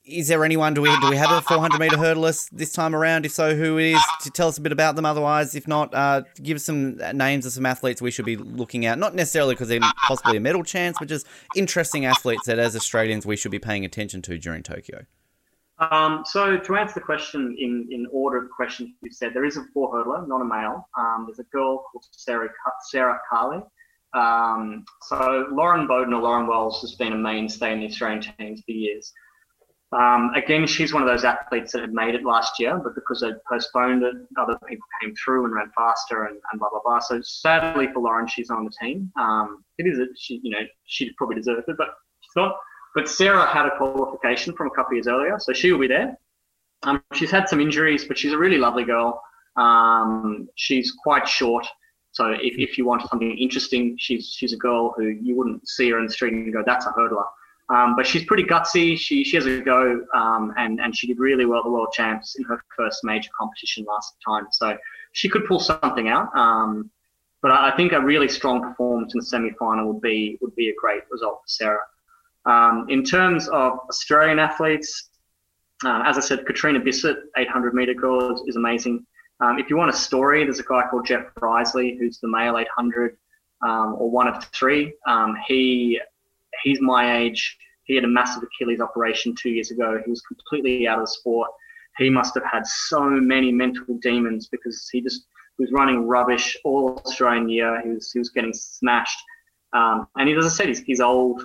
is 0.07 0.28
there 0.28 0.45
anyone? 0.45 0.73
Do 0.74 0.83
we 0.83 1.01
do 1.01 1.11
we 1.11 1.16
have 1.16 1.31
a 1.31 1.41
400 1.43 1.81
meter 1.81 1.97
hurdlist 1.97 2.49
this 2.53 2.73
time 2.73 2.95
around? 2.95 3.27
If 3.27 3.33
so, 3.33 3.57
who 3.57 3.77
is? 3.78 4.01
To 4.23 4.31
tell 4.31 4.49
us 4.49 4.57
a 4.57 4.61
bit 4.61 4.73
about 4.73 4.95
them. 4.95 5.05
Otherwise, 5.05 5.55
if 5.55 5.66
not, 5.66 5.93
uh, 5.95 6.23
give 6.43 6.57
us 6.57 6.65
some 6.65 6.97
names 7.15 7.45
of 7.45 7.53
some 7.53 7.66
athletes 7.66 8.01
we 8.01 8.12
should 8.12 8.24
be 8.24 8.37
looking 8.37 8.87
at. 8.87 8.99
Not 8.99 9.15
necessarily 9.15 9.55
because 9.55 9.69
they're 9.69 9.81
possibly 10.07 10.37
a 10.37 10.41
medal 10.41 10.62
chance, 10.62 10.97
but 10.99 11.09
just 11.09 11.27
interesting 11.57 12.07
athletes 12.07 12.47
that, 12.47 12.59
as 12.59 12.77
Australians, 12.77 13.27
we 13.27 13.37
should 13.37 13.51
be 13.51 13.59
paying 13.59 13.85
attention 13.85 14.23
to 14.23 14.39
during 14.39 14.62
Tokyo. 14.62 15.07
Um, 15.78 16.23
so 16.24 16.57
to 16.57 16.77
answer 16.77 16.95
the 16.95 17.01
question 17.01 17.55
in, 17.59 17.89
in 17.91 18.07
order 18.11 18.39
of 18.39 18.45
the 18.45 18.51
questions 18.51 18.91
you 19.03 19.11
said, 19.11 19.35
there 19.35 19.45
is 19.45 19.57
a 19.57 19.65
four 19.74 19.93
hurdler, 19.93 20.27
not 20.27 20.41
a 20.41 20.45
male. 20.45 20.89
Um, 20.97 21.27
there's 21.27 21.41
a 21.41 21.51
girl 21.51 21.85
called 21.91 22.05
Sarah 22.12 22.49
Sarah 22.89 23.19
Carli. 23.31 23.62
Um, 24.15 24.85
so 25.03 25.47
Lauren 25.53 25.87
Boden 25.87 26.15
or 26.15 26.23
Lauren 26.23 26.47
Wells 26.47 26.81
has 26.81 26.95
been 26.95 27.12
a 27.12 27.16
mainstay 27.16 27.73
in 27.73 27.81
the 27.81 27.87
Australian 27.87 28.23
teams 28.39 28.62
for 28.65 28.73
years. 28.73 29.12
Um, 29.93 30.33
again, 30.35 30.67
she's 30.67 30.93
one 30.93 31.03
of 31.03 31.09
those 31.09 31.25
athletes 31.25 31.73
that 31.73 31.81
had 31.81 31.93
made 31.93 32.15
it 32.15 32.25
last 32.25 32.59
year, 32.59 32.77
but 32.83 32.95
because 32.95 33.21
they 33.21 33.31
postponed 33.49 34.03
it, 34.03 34.15
other 34.37 34.59
people 34.69 34.85
came 35.01 35.15
through 35.15 35.45
and 35.45 35.55
ran 35.55 35.71
faster 35.77 36.25
and, 36.25 36.37
and 36.51 36.59
blah 36.59 36.69
blah 36.71 36.81
blah. 36.85 36.99
So 36.99 37.21
sadly 37.23 37.89
for 37.93 38.01
Lauren, 38.01 38.27
she's 38.27 38.51
on 38.51 38.65
the 38.65 38.73
team. 38.81 39.13
Um, 39.19 39.65
it 39.79 39.87
is 39.87 39.99
a, 39.99 40.07
she, 40.17 40.41
you 40.43 40.51
know, 40.51 40.67
she 40.87 41.13
probably 41.13 41.37
deserved 41.37 41.69
it, 41.69 41.77
but 41.79 41.89
she's 42.21 42.33
not. 42.35 42.57
But 42.97 43.09
Sarah 43.09 43.47
had 43.47 43.67
a 43.67 43.77
qualification 43.77 44.55
from 44.55 44.67
a 44.69 44.71
couple 44.71 44.93
of 44.93 44.95
years 44.95 45.07
earlier, 45.07 45.39
so 45.39 45.53
she 45.53 45.71
will 45.71 45.79
be 45.79 45.87
there. 45.87 46.19
Um, 46.83 47.03
she's 47.13 47.31
had 47.31 47.49
some 47.49 47.61
injuries, 47.61 48.05
but 48.05 48.19
she's 48.19 48.33
a 48.33 48.39
really 48.39 48.59
lovely 48.59 48.85
girl. 48.85 49.23
Um, 49.57 50.49
she's 50.57 50.93
quite 50.93 51.29
short, 51.29 51.67
so 52.11 52.31
if, 52.31 52.59
if 52.59 52.77
you 52.77 52.87
want 52.87 53.09
something 53.09 53.37
interesting, 53.39 53.97
she's 53.99 54.35
she's 54.37 54.53
a 54.53 54.57
girl 54.57 54.95
who 54.97 55.05
you 55.05 55.37
wouldn't 55.37 55.69
see 55.69 55.91
her 55.91 55.99
in 55.99 56.07
the 56.07 56.13
street 56.13 56.33
and 56.33 56.53
go, 56.53 56.63
"That's 56.67 56.87
a 56.87 56.91
hurdler." 56.91 57.27
Um, 57.69 57.97
but 57.97 58.07
she's 58.07 58.25
pretty 58.25 58.45
gutsy. 58.45 58.97
She 58.97 59.25
she 59.25 59.37
has 59.37 59.47
a 59.47 59.61
go, 59.61 60.05
um, 60.15 60.55
and 60.57 60.81
and 60.81 60.97
she 60.97 61.07
did 61.07 61.19
really 61.19 61.47
well 61.47 61.59
at 61.59 61.65
the 61.65 61.71
world 61.71 61.93
champs 61.93 62.37
in 62.39 62.45
her 62.45 62.63
first 62.77 63.03
major 63.03 63.31
competition 63.37 63.85
last 63.89 64.15
time. 64.25 64.47
So 64.53 64.77
she 65.13 65.29
could 65.29 65.47
pull 65.47 65.59
something 65.59 66.09
out. 66.09 66.35
Um, 66.37 66.91
but 67.43 67.51
I 67.51 67.77
think 67.77 67.93
a 67.93 68.01
really 68.01 68.29
strong 68.29 68.63
performance 68.63 69.15
in 69.15 69.21
the 69.21 69.27
semi 69.27 69.51
final 69.59 69.93
would 69.93 70.01
be 70.01 70.39
would 70.41 70.55
be 70.55 70.69
a 70.69 70.75
great 70.81 71.03
result 71.11 71.41
for 71.43 71.49
Sarah. 71.49 71.87
Um, 72.45 72.87
in 72.89 73.03
terms 73.03 73.49
of 73.49 73.81
Australian 73.89 74.39
athletes, 74.39 75.11
uh, 75.85 76.05
as 76.07 76.17
I 76.17 76.21
said, 76.21 76.47
Catriona 76.47 76.81
Bisset, 76.81 77.17
800 77.37 77.75
meter 77.75 77.95
girl, 77.95 78.33
is, 78.33 78.43
is 78.47 78.57
amazing. 78.57 79.05
Um, 79.41 79.59
if 79.59 79.69
you 79.69 79.77
want 79.77 79.91
a 79.91 79.97
story, 79.97 80.45
there's 80.45 80.61
a 80.61 80.65
guy 80.65 80.85
called 80.89 81.05
Jeff 81.05 81.27
Riseley, 81.41 81.99
who's 81.99 82.21
the 82.21 82.29
male 82.29 82.57
800 82.57 83.17
um, 83.63 83.97
or 83.99 84.09
one 84.09 84.29
of 84.29 84.45
three. 84.47 84.95
He 85.49 86.01
he's 86.62 86.81
my 86.81 87.19
age. 87.19 87.57
He 87.85 87.95
had 87.95 88.05
a 88.05 88.09
massive 88.09 88.43
Achilles 88.43 88.81
operation 88.81 89.35
two 89.35 89.51
years 89.51 89.70
ago. 89.70 90.01
He 90.05 90.11
was 90.11 90.20
completely 90.23 90.89
out 90.89 90.99
of 90.99 91.05
the 91.05 91.11
sport. 91.11 91.51
He 91.99 92.11
must 92.11 92.35
have 92.35 92.45
had 92.45 92.66
so 92.66 93.09
many 93.09 93.53
mental 93.53 93.99
demons 94.03 94.49
because 94.49 94.89
he 94.93 95.01
just 95.01 95.27
was 95.59 95.70
running 95.73 96.07
rubbish 96.07 96.57
all 96.65 97.01
Australian 97.07 97.49
year. 97.49 97.81
He 97.83 97.91
was 97.91 98.12
he 98.12 98.19
was 98.19 98.31
getting 98.31 98.53
smashed. 98.53 99.19
Um, 99.73 100.09
and 100.16 100.28
he, 100.28 100.35
as 100.35 100.47
I 100.47 100.49
said, 100.49 100.69
he's, 100.69 100.81
he's 100.81 101.01
old 101.01 101.43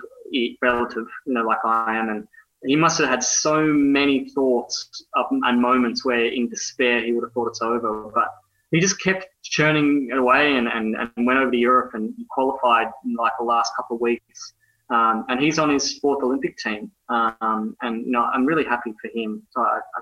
relative, 0.62 1.06
you 1.26 1.34
know, 1.34 1.44
like 1.44 1.60
I 1.66 1.96
am, 1.98 2.10
and 2.10 2.28
he 2.64 2.76
must 2.76 3.00
have 3.00 3.10
had 3.10 3.24
so 3.24 3.64
many 3.66 4.30
thoughts 4.30 5.06
and 5.16 5.62
moments 5.62 6.06
where, 6.06 6.26
in 6.26 6.48
despair, 6.48 7.04
he 7.04 7.12
would 7.12 7.24
have 7.24 7.34
thought 7.34 7.48
it's 7.48 7.62
over. 7.62 8.12
But 8.14 8.28
he 8.72 8.80
just 8.80 9.02
kept 9.02 9.28
churning 9.44 10.12
away 10.14 10.56
and, 10.56 10.68
and, 10.68 10.96
and 10.96 11.26
went 11.26 11.40
over 11.40 11.52
to 11.52 11.58
Europe 11.58 11.92
and 11.94 12.14
qualified 12.30 12.88
in 13.04 13.16
like 13.16 13.34
the 13.40 13.46
last 13.46 13.74
couple 13.76 13.96
of 13.96 14.02
weeks. 14.02 14.54
Um, 14.92 15.26
and 15.30 15.40
he's 15.40 15.58
on 15.58 15.70
his 15.70 15.98
fourth 16.00 16.22
Olympic 16.24 16.58
team. 16.58 16.92
Um, 17.10 17.76
and 17.82 18.06
you 18.06 18.12
know, 18.12 18.24
I'm 18.34 18.46
really 18.46 18.66
happy 18.66 18.94
for 19.02 19.10
him. 19.18 19.42
So, 19.52 19.62
I, 19.62 19.78
I, 19.78 20.02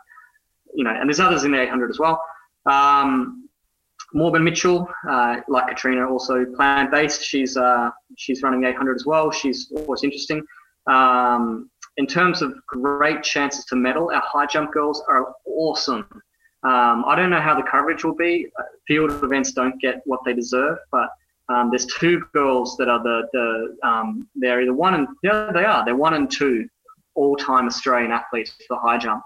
you 0.74 0.84
know, 0.84 0.92
and 0.92 1.08
there's 1.08 1.20
others 1.20 1.44
in 1.44 1.52
the 1.52 1.62
800 1.62 1.90
as 1.90 2.00
well. 2.00 2.22
Um, 2.66 3.48
Morgan 4.14 4.44
Mitchell, 4.44 4.90
uh, 5.08 5.38
like 5.48 5.68
Catriona, 5.68 6.10
also 6.10 6.46
plant 6.56 6.92
based. 6.92 7.24
She's 7.24 7.56
uh, 7.56 7.92
she's 8.18 8.42
running 8.42 8.62
the 8.62 8.70
800 8.70 8.96
as 8.96 9.06
well. 9.06 9.32
She's 9.32 9.72
always 9.76 10.04
interesting. 10.04 10.44
Um, 10.88 11.70
in 11.98 12.08
terms 12.08 12.42
of 12.42 12.54
great 12.66 13.22
chances 13.24 13.66
to 13.66 13.76
medal, 13.76 14.10
our 14.12 14.24
high 14.26 14.48
jump 14.48 14.72
girls 14.72 15.04
are 15.08 15.34
awesome. 15.46 16.08
Um, 16.64 17.06
I 17.08 17.16
don't 17.16 17.30
know 17.30 17.40
how 17.40 17.56
the 17.56 17.68
coverage 17.70 18.04
will 18.04 18.16
be. 18.16 18.48
Field 18.88 19.12
events 19.24 19.52
don't 19.52 19.80
get 19.80 20.02
what 20.06 20.22
they 20.26 20.34
deserve, 20.34 20.78
but 20.92 21.10
um, 21.50 21.70
there's 21.72 21.86
two 21.86 22.24
girls 22.34 22.78
that 22.78 22.88
are 22.88 23.02
the 23.02 23.28
the 23.34 23.88
um, 23.88 24.28
they're 24.36 24.62
either 24.62 24.74
one 24.74 24.94
and 24.96 25.08
yeah 25.24 25.52
they 25.54 25.66
are 25.66 25.84
they're 25.84 25.96
one 25.96 26.14
and 26.14 26.32
two 26.32 26.68
all-time 27.16 27.68
Australian 27.68 28.12
athletes 28.12 28.56
for 28.68 28.80
high 28.80 28.98
jump. 28.98 29.22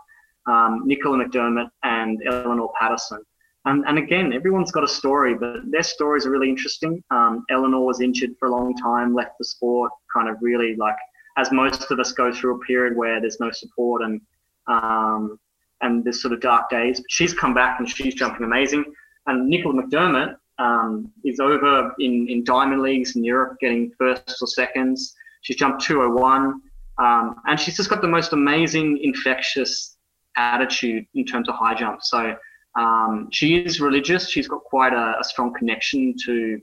Um, 0.47 0.81
Nicola 0.85 1.23
McDermott 1.23 1.69
and 1.83 2.21
Eleanor 2.25 2.71
Patterson. 2.79 3.21
And, 3.65 3.85
and 3.87 3.97
again, 3.97 4.33
everyone's 4.33 4.71
got 4.71 4.83
a 4.83 4.87
story, 4.87 5.35
but 5.35 5.59
their 5.71 5.83
stories 5.83 6.25
are 6.25 6.31
really 6.31 6.49
interesting. 6.49 7.01
Um, 7.11 7.45
Eleanor 7.49 7.85
was 7.85 8.01
injured 8.01 8.31
for 8.37 8.49
a 8.49 8.51
long 8.51 8.75
time, 8.75 9.13
left 9.13 9.37
the 9.39 9.45
sport, 9.45 9.91
kind 10.13 10.27
of 10.27 10.35
really 10.41 10.75
like, 10.75 10.97
as 11.37 11.51
most 11.51 11.89
of 11.91 11.99
us 11.99 12.11
go 12.11 12.33
through 12.33 12.55
a 12.55 12.59
period 12.59 12.97
where 12.97 13.21
there's 13.21 13.39
no 13.39 13.51
support 13.51 14.01
and 14.01 14.19
um, 14.67 15.39
and 15.81 16.03
there's 16.05 16.21
sort 16.21 16.33
of 16.33 16.39
dark 16.39 16.69
days. 16.69 16.99
But 16.99 17.09
she's 17.09 17.33
come 17.33 17.53
back 17.53 17.79
and 17.79 17.87
she's 17.89 18.15
jumping 18.15 18.43
amazing. 18.43 18.85
And 19.27 19.47
Nicola 19.47 19.81
McDermott 19.81 20.35
um, 20.59 21.11
is 21.23 21.39
over 21.39 21.93
in, 21.99 22.27
in 22.29 22.43
diamond 22.43 22.81
leagues 22.81 23.15
in 23.15 23.23
Europe, 23.23 23.57
getting 23.59 23.91
firsts 23.97 24.41
or 24.41 24.47
seconds. 24.47 25.15
She's 25.41 25.57
jumped 25.57 25.83
201. 25.83 26.61
Um, 26.99 27.35
and 27.47 27.59
she's 27.59 27.75
just 27.75 27.89
got 27.89 28.01
the 28.01 28.07
most 28.07 28.33
amazing, 28.33 28.99
infectious 29.01 29.97
attitude 30.37 31.05
in 31.15 31.25
terms 31.25 31.49
of 31.49 31.55
high 31.55 31.73
jump. 31.73 32.01
So 32.03 32.35
um, 32.77 33.29
she 33.31 33.57
is 33.57 33.79
religious. 33.79 34.29
She's 34.29 34.47
got 34.47 34.63
quite 34.63 34.93
a, 34.93 35.15
a, 35.19 35.23
strong 35.23 35.53
connection 35.53 36.15
to 36.25 36.59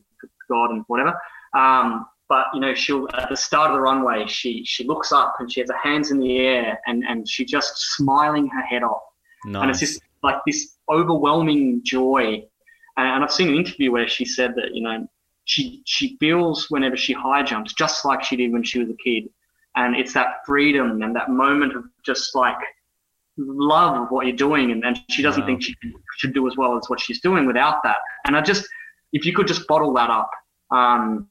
God 0.49 0.71
and 0.71 0.85
whatever. 0.89 1.15
Um, 1.57 2.07
but 2.29 2.47
you 2.55 2.61
know, 2.61 2.75
she'll 2.75 3.09
at 3.15 3.29
the 3.29 3.37
start 3.37 3.71
of 3.71 3.77
the 3.77 3.81
runway, 3.81 4.27
she 4.27 4.65
she 4.65 4.85
looks 4.85 5.11
up 5.13 5.35
and 5.41 5.53
she 5.53 5.61
has 5.61 5.69
her 5.69 5.77
hands 5.77 6.13
in 6.13 6.21
the 6.21 6.39
air 6.39 6.79
and 6.87 7.05
and 7.05 7.29
she 7.29 7.45
just 7.45 7.77
smiling 7.97 8.49
her 8.49 8.63
head 8.63 8.83
off. 8.83 9.03
Nice. 9.45 9.63
And 9.63 9.71
it's 9.71 9.81
just 9.81 10.03
like 10.23 10.37
this 10.47 10.77
overwhelming 10.89 11.81
joy. 11.85 12.45
And, 12.97 13.25
I've 13.25 13.33
seen 13.33 13.49
an 13.49 13.57
interview 13.57 13.93
where 13.93 14.09
she 14.09 14.25
said 14.25 14.55
that 14.57 14.75
you 14.75 14.83
know 14.83 15.09
she 15.45 15.83
she 15.87 16.17
feels 16.19 16.71
whenever 16.71 16.97
she 16.97 17.13
high 17.13 17.43
jumps 17.43 17.73
just 17.73 18.05
like 18.05 18.23
she 18.23 18.37
did 18.37 18.53
when 18.53 18.63
she 18.63 18.79
was 18.79 18.89
a 18.91 18.97
kid, 19.03 19.29
and 19.77 19.97
it's 19.97 20.13
that 20.15 20.45
freedom 20.47 21.03
and 21.03 21.15
that 21.17 21.31
moment 21.31 21.75
of 21.77 21.85
just 22.05 22.35
like 22.35 22.59
love 23.37 24.03
of 24.03 24.11
what 24.11 24.27
you're 24.27 24.37
doing, 24.37 24.71
and, 24.73 24.85
and 24.85 25.01
she 25.11 25.23
doesn't 25.23 25.43
wow. 25.43 25.47
think 25.47 25.63
she 25.63 25.75
should 26.19 26.35
do 26.35 26.47
as 26.47 26.57
well 26.57 26.77
as 26.77 26.89
what 26.89 27.01
she's 27.01 27.21
doing 27.21 27.47
without 27.47 27.83
that. 27.85 27.99
And 28.27 28.37
I 28.37 28.43
just, 28.43 28.67
if 29.13 29.25
you 29.25 29.35
could 29.35 29.47
just 29.47 29.67
bottle 29.67 29.93
that 29.95 30.11
up, 30.11 30.31
um, 30.71 31.29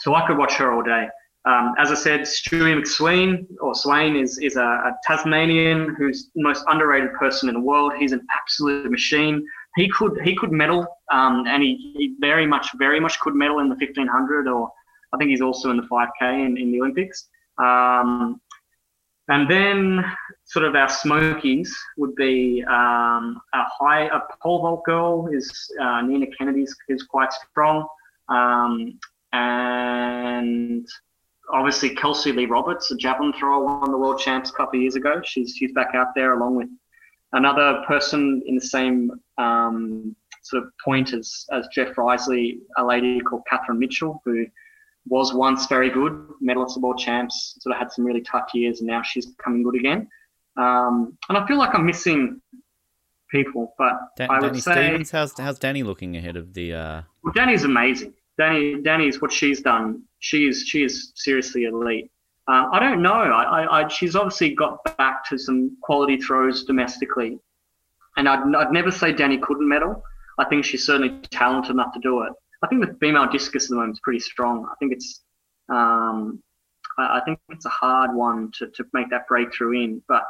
so 0.00 0.14
I 0.14 0.26
could 0.26 0.36
watch 0.36 0.54
her 0.54 0.72
all 0.72 0.82
day. 0.82 1.08
Um, 1.46 1.74
as 1.78 1.90
I 1.90 1.94
said, 1.94 2.20
Stewie 2.22 2.74
McSweyn 2.74 3.46
or 3.60 3.74
Swain 3.74 4.16
is 4.16 4.38
is 4.38 4.56
a, 4.56 4.62
a, 4.62 4.96
Tasmanian 5.04 5.94
who's 5.98 6.30
the 6.34 6.42
most 6.42 6.64
underrated 6.68 7.12
person 7.14 7.50
in 7.50 7.54
the 7.54 7.60
world. 7.60 7.92
He's 7.98 8.12
an 8.12 8.26
absolute 8.34 8.90
machine. 8.90 9.46
He 9.76 9.88
could 9.88 10.20
he 10.22 10.36
could 10.36 10.52
medal, 10.52 10.86
um, 11.10 11.44
and 11.46 11.62
he, 11.62 11.92
he, 11.96 12.16
very 12.20 12.46
much 12.46 12.68
very 12.78 13.00
much 13.00 13.18
could 13.20 13.34
medal 13.34 13.58
in 13.58 13.68
the 13.68 13.74
1500 13.74 14.46
or 14.48 14.70
I 15.12 15.16
think 15.16 15.30
he's 15.30 15.40
also 15.40 15.70
in 15.70 15.76
the 15.76 15.84
5K 15.84 16.46
in, 16.46 16.56
in 16.56 16.72
the 16.72 16.80
Olympics. 16.80 17.28
Um, 17.58 18.40
and 19.28 19.50
then 19.50 20.04
sort 20.44 20.66
of 20.66 20.74
our 20.74 20.88
smokies 20.88 21.74
would 21.96 22.14
be 22.14 22.62
um, 22.68 23.40
a 23.54 23.64
high, 23.78 24.06
a 24.06 24.20
pole 24.42 24.60
vault 24.60 24.84
girl 24.84 25.28
is 25.32 25.50
uh, 25.80 26.02
Nina 26.02 26.26
Kennedy's 26.36 26.74
is 26.88 27.04
quite 27.04 27.32
strong. 27.32 27.86
Um, 28.28 28.98
and 29.32 30.86
obviously 31.50 31.94
Kelsey 31.94 32.32
Lee 32.32 32.46
Roberts, 32.46 32.90
a 32.90 32.96
javelin 32.96 33.32
thrower, 33.32 33.64
won 33.64 33.90
the 33.90 33.96
world 33.96 34.18
champs 34.18 34.50
a 34.50 34.52
couple 34.52 34.78
of 34.78 34.82
years 34.82 34.96
ago. 34.96 35.22
She's, 35.24 35.54
she's 35.56 35.72
back 35.72 35.94
out 35.94 36.08
there 36.14 36.34
along 36.34 36.56
with 36.56 36.68
another 37.34 37.82
person 37.86 38.42
in 38.46 38.54
the 38.54 38.60
same 38.60 39.10
um, 39.38 40.16
sort 40.42 40.62
of 40.62 40.70
point 40.82 41.12
as, 41.12 41.46
as 41.52 41.66
Jeff 41.72 41.94
Riseley, 41.96 42.58
a 42.78 42.84
lady 42.84 43.20
called 43.20 43.42
Kathryn 43.50 43.78
Mitchell, 43.78 44.22
who 44.24 44.46
was 45.06 45.34
once 45.34 45.66
very 45.66 45.90
good, 45.90 46.28
medalist 46.40 46.76
of 46.76 46.82
world 46.82 46.98
champs, 46.98 47.56
sort 47.60 47.74
of 47.74 47.78
had 47.78 47.92
some 47.92 48.04
really 48.04 48.22
tough 48.22 48.48
years, 48.54 48.80
and 48.80 48.86
now 48.86 49.02
she's 49.02 49.28
coming 49.42 49.62
good 49.62 49.74
again. 49.74 50.08
Um, 50.56 51.18
and 51.28 51.36
I 51.36 51.46
feel 51.46 51.58
like 51.58 51.74
I'm 51.74 51.84
missing 51.84 52.40
people, 53.30 53.74
but 53.76 53.98
Dan- 54.16 54.30
I 54.30 54.40
would 54.40 54.52
Dani 54.52 54.62
say 54.62 54.72
Stevens, 54.72 55.10
how's 55.10 55.38
how's 55.38 55.58
Dani 55.58 55.84
looking 55.84 56.16
ahead 56.16 56.36
of 56.36 56.54
the? 56.54 56.72
Uh... 56.72 57.02
Well, 57.22 57.34
Dani's 57.34 57.64
amazing. 57.64 58.14
Dani, 58.40 58.82
Dani's 58.82 59.20
what 59.20 59.32
she's 59.32 59.60
done. 59.60 60.02
She 60.20 60.46
is 60.46 60.64
she 60.66 60.84
is 60.84 61.12
seriously 61.16 61.64
elite. 61.64 62.10
Uh, 62.46 62.66
I 62.72 62.78
don't 62.78 63.00
know. 63.00 63.12
I, 63.12 63.42
I, 63.42 63.80
I, 63.80 63.88
she's 63.88 64.14
obviously 64.14 64.54
got 64.54 64.78
back 64.98 65.26
to 65.30 65.38
some 65.38 65.76
quality 65.82 66.18
throws 66.18 66.64
domestically, 66.64 67.38
and 68.16 68.28
I'd, 68.28 68.54
I'd 68.54 68.72
never 68.72 68.90
say 68.90 69.14
Dani 69.14 69.40
couldn't 69.40 69.66
medal. 69.66 70.02
I 70.38 70.44
think 70.44 70.64
she's 70.64 70.84
certainly 70.84 71.20
talented 71.30 71.70
enough 71.70 71.94
to 71.94 72.00
do 72.00 72.22
it. 72.22 72.32
I 72.62 72.66
think 72.66 72.84
the 72.84 72.96
female 73.00 73.26
discus 73.30 73.64
at 73.64 73.70
the 73.70 73.76
moment 73.76 73.94
is 73.94 74.00
pretty 74.00 74.20
strong. 74.20 74.66
I 74.70 74.74
think 74.78 74.92
it's 74.92 75.22
um, 75.68 76.42
I, 76.98 77.18
I 77.18 77.20
think 77.24 77.38
it's 77.48 77.66
a 77.66 77.70
hard 77.70 78.14
one 78.14 78.50
to, 78.58 78.68
to 78.68 78.84
make 78.92 79.10
that 79.10 79.26
breakthrough 79.28 79.82
in, 79.82 80.02
but 80.08 80.24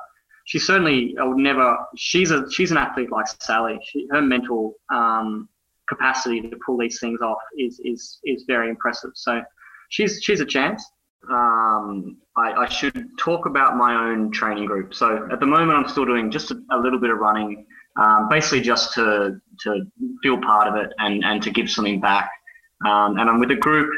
she 0.45 0.59
certainly 0.59 1.17
I 1.21 1.25
would 1.25 1.39
never. 1.39 1.77
She's 1.97 2.31
a 2.31 2.51
she's 2.51 2.71
an 2.71 2.77
athlete 2.77 3.11
like 3.11 3.27
Sally. 3.41 3.79
She, 3.83 4.07
her 4.11 4.23
mental 4.23 4.75
um, 4.93 5.49
capacity 5.89 6.43
to 6.43 6.57
pull 6.65 6.79
these 6.79 7.01
things 7.01 7.21
off 7.21 7.39
is 7.59 7.81
is 7.85 8.21
is 8.25 8.45
very 8.47 8.69
impressive. 8.69 9.11
So 9.15 9.43
she's 9.89 10.21
she's 10.23 10.41
a 10.41 10.47
chance. 10.47 10.85
Um, 11.31 12.19
I, 12.37 12.53
I, 12.53 12.69
should 12.69 13.09
talk 13.19 13.47
about 13.47 13.77
my 13.77 13.95
own 13.95 14.31
training 14.31 14.67
group. 14.67 14.95
So 14.95 15.29
at 15.31 15.41
the 15.41 15.47
moment, 15.47 15.79
I'm 15.79 15.89
still 15.89 16.05
doing 16.05 16.31
just 16.31 16.51
a, 16.51 16.61
a 16.71 16.79
little 16.79 16.99
bit 16.99 17.11
of 17.11 17.19
running, 17.19 17.67
um, 17.97 18.29
basically 18.29 18.61
just 18.61 18.95
to 18.95 19.41
to 19.61 19.87
feel 20.23 20.41
part 20.41 20.69
of 20.69 20.75
it 20.77 20.93
and 20.99 21.25
and 21.25 21.43
to 21.43 21.51
give 21.51 21.71
something 21.71 22.01
back. 22.01 22.31
Um, 22.87 23.19
and 23.19 23.31
I'm 23.31 23.41
with 23.41 23.51
a 23.51 23.57
group 23.57 23.91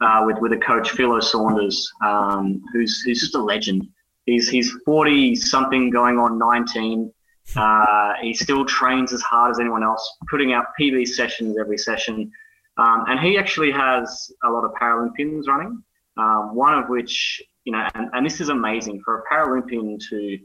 uh, 0.00 0.22
with 0.24 0.38
with 0.38 0.52
a 0.52 0.58
coach, 0.58 0.90
Philo 0.90 1.20
Saunders, 1.20 1.90
um, 2.04 2.62
who's 2.72 3.00
who's 3.02 3.20
just 3.20 3.34
a 3.34 3.42
legend. 3.42 3.86
He's 4.26 4.48
he's 4.48 4.70
40 4.84 5.34
something, 5.34 5.90
going 5.90 6.18
on 6.18 6.38
19. 6.38 7.12
Uh, 7.56 8.12
he 8.20 8.32
still 8.32 8.64
trains 8.64 9.12
as 9.12 9.22
hard 9.22 9.50
as 9.50 9.58
anyone 9.58 9.82
else, 9.82 10.08
putting 10.30 10.52
out 10.52 10.66
PB 10.80 11.08
sessions 11.08 11.56
every 11.58 11.78
session. 11.78 12.30
Um, 12.76 13.04
and 13.08 13.20
he 13.20 13.38
actually 13.38 13.72
has 13.72 14.30
a 14.44 14.50
lot 14.50 14.64
of 14.64 14.72
Paralympians 14.72 15.46
running, 15.46 15.82
um, 16.20 16.54
one 16.54 16.74
of 16.74 16.88
which, 16.88 17.42
you 17.64 17.72
know, 17.72 17.86
and, 17.94 18.08
and 18.12 18.26
this 18.26 18.40
is 18.40 18.48
amazing 18.48 19.00
for 19.04 19.20
a 19.20 19.22
Paralympian 19.32 19.98
to 20.10 20.38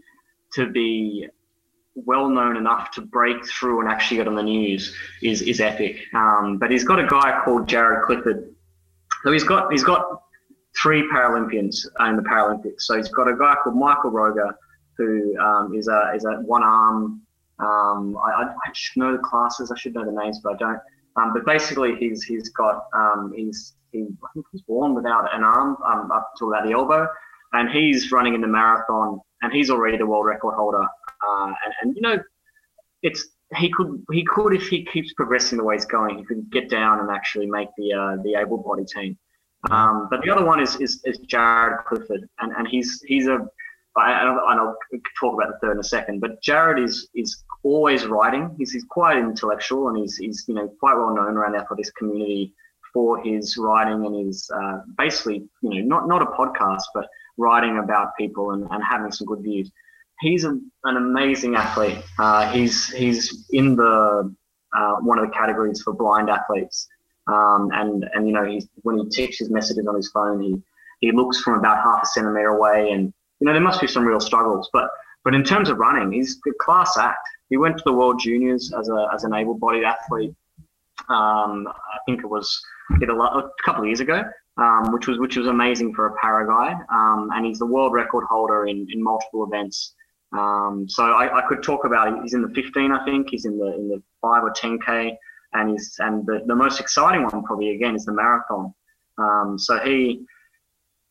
to 0.53 0.69
be 0.71 1.27
well 1.95 2.29
known 2.29 2.57
enough 2.57 2.91
to 2.91 3.01
break 3.01 3.45
through 3.47 3.79
and 3.81 3.89
actually 3.89 4.17
get 4.17 4.27
on 4.27 4.35
the 4.35 4.43
news 4.43 4.95
is 5.21 5.41
is 5.41 5.59
epic. 5.59 5.97
Um, 6.13 6.57
but 6.57 6.71
he's 6.71 6.83
got 6.83 6.99
a 6.99 7.07
guy 7.07 7.41
called 7.43 7.67
Jaryd 7.67 8.05
Clifford. 8.05 8.53
So 9.23 9.31
he's 9.31 9.43
got 9.43 9.71
he's 9.71 9.83
got 9.83 10.21
three 10.81 11.03
Paralympians 11.09 11.85
in 12.07 12.15
the 12.15 12.23
Paralympics. 12.23 12.81
So 12.81 12.97
he's 12.97 13.09
got 13.09 13.27
a 13.27 13.35
guy 13.35 13.55
called 13.63 13.75
Michael 13.75 14.11
Roeger, 14.11 14.55
who 14.97 15.37
um, 15.39 15.73
is 15.75 15.87
a 15.87 16.11
is 16.15 16.25
a 16.25 16.41
one 16.41 16.63
arm. 16.63 17.21
Um, 17.57 18.17
I, 18.17 18.43
I, 18.43 18.71
should 18.73 18.97
know 18.97 19.13
the 19.13 19.23
classes. 19.23 19.71
I 19.71 19.77
should 19.77 19.93
know 19.93 20.03
the 20.03 20.11
names, 20.11 20.41
but 20.43 20.55
I 20.55 20.57
don't. 20.57 20.79
Um, 21.15 21.31
but 21.33 21.45
basically, 21.45 21.95
he's 21.95 22.23
he's 22.23 22.49
got 22.49 22.87
um, 22.93 23.33
he's 23.33 23.75
he 23.95 24.07
I 24.23 24.27
think 24.33 24.45
he's 24.51 24.61
born 24.61 24.93
without 24.93 25.33
an 25.33 25.43
arm 25.43 25.77
um, 25.85 26.11
up 26.11 26.31
to 26.39 26.49
about 26.49 26.65
the 26.65 26.73
elbow, 26.73 27.07
and 27.53 27.69
he's 27.69 28.11
running 28.11 28.35
in 28.35 28.41
the 28.41 28.47
marathon, 28.47 29.19
and 29.41 29.53
he's 29.53 29.69
already 29.69 29.97
the 29.97 30.05
world 30.05 30.25
record 30.25 30.55
holder. 30.55 30.83
Uh, 30.83 31.53
and, 31.65 31.73
and 31.81 31.95
you 31.95 32.01
know, 32.01 32.17
it's 33.01 33.27
he 33.57 33.69
could 33.71 34.03
he 34.11 34.23
could 34.25 34.53
if 34.53 34.67
he 34.67 34.85
keeps 34.85 35.13
progressing 35.13 35.57
the 35.57 35.63
way 35.63 35.75
he's 35.75 35.85
going, 35.85 36.17
he 36.17 36.25
could 36.25 36.51
get 36.51 36.69
down 36.69 36.99
and 36.99 37.09
actually 37.09 37.45
make 37.45 37.69
the 37.77 37.93
uh, 37.93 38.21
the 38.23 38.35
able 38.39 38.57
body 38.57 38.85
team. 38.85 39.17
Um, 39.71 40.07
but 40.11 40.21
the 40.23 40.29
other 40.29 40.45
one 40.45 40.59
is, 40.59 40.75
is, 40.75 41.01
is 41.05 41.17
Jaryd 41.21 41.85
Clifford, 41.85 42.29
and, 42.39 42.51
and 42.55 42.67
he's 42.67 43.01
he's 43.07 43.27
a 43.27 43.47
I, 43.97 44.27
and 44.27 44.59
I'll 44.59 44.77
talk 45.19 45.33
about 45.33 45.53
the 45.53 45.57
third 45.61 45.73
in 45.73 45.79
a 45.79 45.83
second. 45.83 46.19
But 46.19 46.41
Jaryd 46.41 46.83
is 46.83 47.07
is 47.15 47.43
always 47.63 48.05
writing. 48.05 48.53
He's, 48.57 48.71
he's 48.73 48.83
quite 48.83 49.17
intellectual, 49.17 49.87
and 49.87 49.97
he's 49.97 50.17
he's 50.17 50.43
you 50.47 50.53
know 50.53 50.67
quite 50.79 50.95
well 50.95 51.15
known 51.15 51.37
around 51.37 51.53
the 51.53 51.59
athletics 51.59 51.91
community 51.91 52.53
for 52.95 53.21
his 53.21 53.57
writing 53.57 54.05
and 54.05 54.25
his 54.25 54.49
uh, 54.55 54.77
basically 54.97 55.43
you 55.61 55.69
know 55.69 55.81
not 55.81 56.07
not 56.07 56.21
a 56.21 56.27
podcast, 56.27 56.83
but 56.93 57.07
writing 57.37 57.77
about 57.77 58.15
people 58.17 58.51
and, 58.51 58.65
and 58.71 58.81
having 58.81 59.11
some 59.11 59.27
good 59.27 59.41
views. 59.43 59.69
He's 60.21 60.45
a, 60.45 60.51
an 60.85 60.95
amazing 60.95 61.55
athlete. 61.55 61.97
Uh, 62.17 62.49
he's 62.53 62.87
he's 62.93 63.45
in 63.51 63.75
the 63.75 64.33
uh, 64.75 64.95
one 65.01 65.19
of 65.19 65.25
the 65.27 65.33
categories 65.33 65.81
for 65.81 65.93
blind 65.93 66.29
athletes. 66.29 66.87
Um, 67.27 67.69
and 67.73 68.05
and 68.13 68.27
you 68.27 68.33
know 68.33 68.45
he's 68.45 68.67
when 68.83 68.97
he 68.97 69.09
texts 69.09 69.39
his 69.39 69.49
messages 69.49 69.85
on 69.87 69.95
his 69.95 70.09
phone, 70.11 70.41
he 70.41 70.55
he 71.01 71.11
looks 71.11 71.41
from 71.41 71.55
about 71.59 71.83
half 71.83 72.03
a 72.03 72.05
centimeter 72.05 72.49
away, 72.49 72.91
and 72.91 73.13
you 73.39 73.45
know 73.45 73.51
there 73.51 73.61
must 73.61 73.81
be 73.81 73.87
some 73.87 74.05
real 74.05 74.21
struggles. 74.21 74.69
But 74.71 74.89
but 75.25 75.35
in 75.35 75.43
terms 75.43 75.69
of 75.69 75.79
running, 75.79 76.13
he's 76.13 76.39
a 76.47 76.63
class 76.63 76.97
act. 76.97 77.27
He 77.49 77.57
went 77.57 77.77
to 77.77 77.83
the 77.85 77.93
World 77.93 78.21
Juniors 78.21 78.71
as 78.79 78.87
a 78.87 79.09
as 79.13 79.25
an 79.25 79.33
able-bodied 79.33 79.83
athlete. 79.83 80.33
Um, 81.09 81.67
think 82.05 82.21
it 82.23 82.27
was 82.27 82.61
a, 83.01 83.41
couple 83.63 83.81
of 83.81 83.87
years 83.87 83.99
ago, 83.99 84.23
um, 84.57 84.91
which 84.91 85.07
was 85.07 85.19
which 85.19 85.37
was 85.37 85.47
amazing 85.47 85.93
for 85.93 86.07
a 86.07 86.15
para 86.15 86.47
guy. 86.47 86.73
Um, 86.91 87.29
and 87.33 87.45
he's 87.45 87.59
the 87.59 87.65
world 87.65 87.93
record 87.93 88.25
holder 88.29 88.67
in, 88.67 88.87
in 88.91 89.03
multiple 89.03 89.45
events. 89.45 89.93
Um, 90.31 90.85
so 90.89 91.03
I, 91.03 91.37
I, 91.37 91.47
could 91.47 91.63
talk 91.63 91.85
about. 91.85 92.21
He's 92.21 92.33
in 92.33 92.41
the 92.41 92.49
15, 92.49 92.91
I 92.91 93.05
think. 93.05 93.29
He's 93.29 93.45
in 93.45 93.57
the 93.57 93.73
in 93.75 93.87
the 93.87 94.01
five 94.21 94.43
or 94.43 94.51
10k 94.51 95.15
and 95.55 95.71
he's 95.71 95.95
and 95.99 96.25
the, 96.25 96.41
the 96.45 96.55
most 96.55 96.79
exciting 96.79 97.23
one 97.23 97.43
probably 97.43 97.75
again 97.75 97.95
is 97.95 98.05
the 98.05 98.13
marathon. 98.13 98.73
Um, 99.17 99.57
so 99.57 99.79
he, 99.79 100.25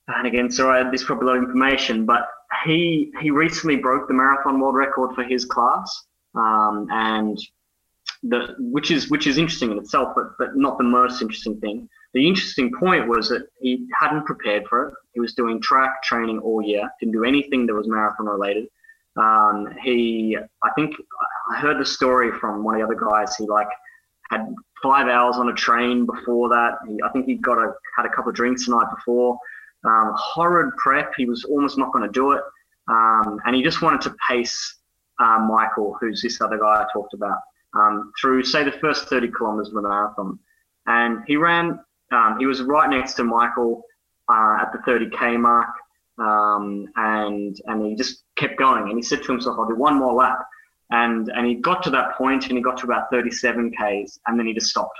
and 0.08 0.26
again, 0.26 0.50
sorry, 0.50 0.84
this 0.90 1.00
is 1.00 1.06
probably 1.06 1.24
a 1.24 1.28
lot 1.28 1.36
of 1.38 1.44
information, 1.44 2.04
but 2.04 2.28
he 2.64 3.12
he 3.20 3.30
recently 3.30 3.76
broke 3.76 4.06
the 4.06 4.14
marathon 4.14 4.60
world 4.60 4.76
record 4.76 5.14
for 5.14 5.24
his 5.24 5.44
class, 5.44 6.06
um, 6.34 6.86
and 6.90 7.38
the 8.28 8.54
which 8.58 8.90
is 8.90 9.10
which 9.10 9.26
is 9.26 9.38
interesting 9.38 9.70
in 9.70 9.78
itself, 9.78 10.14
but 10.16 10.36
but 10.38 10.56
not 10.56 10.78
the 10.78 10.84
most 10.84 11.20
interesting 11.22 11.60
thing. 11.60 11.88
The 12.14 12.26
interesting 12.26 12.70
point 12.78 13.08
was 13.08 13.28
that 13.28 13.48
he 13.60 13.86
hadn't 14.00 14.24
prepared 14.24 14.66
for 14.68 14.88
it. 14.88 14.94
He 15.14 15.20
was 15.20 15.34
doing 15.34 15.60
track 15.60 16.02
training 16.02 16.38
all 16.38 16.62
year, 16.62 16.88
didn't 17.00 17.12
do 17.12 17.24
anything 17.24 17.66
that 17.66 17.74
was 17.74 17.88
marathon 17.88 18.26
related. 18.26 18.68
Um, 19.16 19.68
he, 19.82 20.36
I 20.62 20.70
think, 20.74 20.94
I 21.50 21.58
heard 21.58 21.80
the 21.80 21.84
story 21.84 22.32
from 22.32 22.64
one 22.64 22.74
of 22.74 22.80
the 22.80 22.86
other 22.86 23.08
guys. 23.10 23.36
He 23.36 23.46
like 23.46 23.68
had 24.30 24.54
five 24.82 25.08
hours 25.08 25.36
on 25.36 25.48
a 25.48 25.54
train 25.54 26.06
before 26.06 26.48
that. 26.48 26.78
He, 26.88 27.00
I 27.02 27.10
think 27.10 27.26
he 27.26 27.34
got 27.34 27.58
a 27.58 27.72
had 27.96 28.06
a 28.06 28.10
couple 28.10 28.30
of 28.30 28.36
drinks 28.36 28.66
the 28.66 28.76
night 28.76 28.88
before. 28.94 29.38
Um, 29.84 30.12
horrid 30.16 30.74
prep. 30.76 31.12
He 31.16 31.26
was 31.26 31.44
almost 31.44 31.78
not 31.78 31.92
going 31.92 32.04
to 32.04 32.12
do 32.12 32.32
it, 32.32 32.42
um, 32.88 33.40
and 33.44 33.54
he 33.54 33.62
just 33.62 33.82
wanted 33.82 34.00
to 34.02 34.14
pace 34.28 34.78
uh, 35.18 35.46
Michael, 35.48 35.96
who's 36.00 36.22
this 36.22 36.40
other 36.40 36.58
guy 36.58 36.82
I 36.82 36.86
talked 36.92 37.14
about, 37.14 37.38
um, 37.74 38.12
through 38.20 38.44
say 38.44 38.64
the 38.64 38.72
first 38.72 39.08
30 39.08 39.28
kilometers 39.28 39.68
of 39.68 39.74
the 39.74 39.82
marathon. 39.82 40.38
And 40.86 41.22
he 41.26 41.36
ran. 41.36 41.80
Um, 42.12 42.36
he 42.38 42.46
was 42.46 42.62
right 42.62 42.88
next 42.88 43.14
to 43.14 43.24
Michael 43.24 43.82
uh, 44.28 44.58
at 44.60 44.72
the 44.72 44.78
30k 44.78 45.40
mark, 45.40 45.70
um, 46.18 46.86
and 46.96 47.60
and 47.66 47.86
he 47.86 47.96
just 47.96 48.24
kept 48.36 48.58
going. 48.58 48.88
And 48.88 48.96
he 48.96 49.02
said 49.02 49.22
to 49.22 49.32
himself, 49.32 49.58
"I'll 49.58 49.68
do 49.68 49.76
one 49.76 49.98
more 49.98 50.12
lap." 50.12 50.46
And, 50.90 51.28
and 51.34 51.46
he 51.46 51.54
got 51.56 51.82
to 51.84 51.90
that 51.90 52.14
point 52.16 52.46
and 52.48 52.56
he 52.56 52.62
got 52.62 52.76
to 52.78 52.84
about 52.84 53.10
37 53.10 53.72
Ks 53.72 54.18
and 54.26 54.38
then 54.38 54.46
he 54.46 54.54
just 54.54 54.68
stopped. 54.68 54.98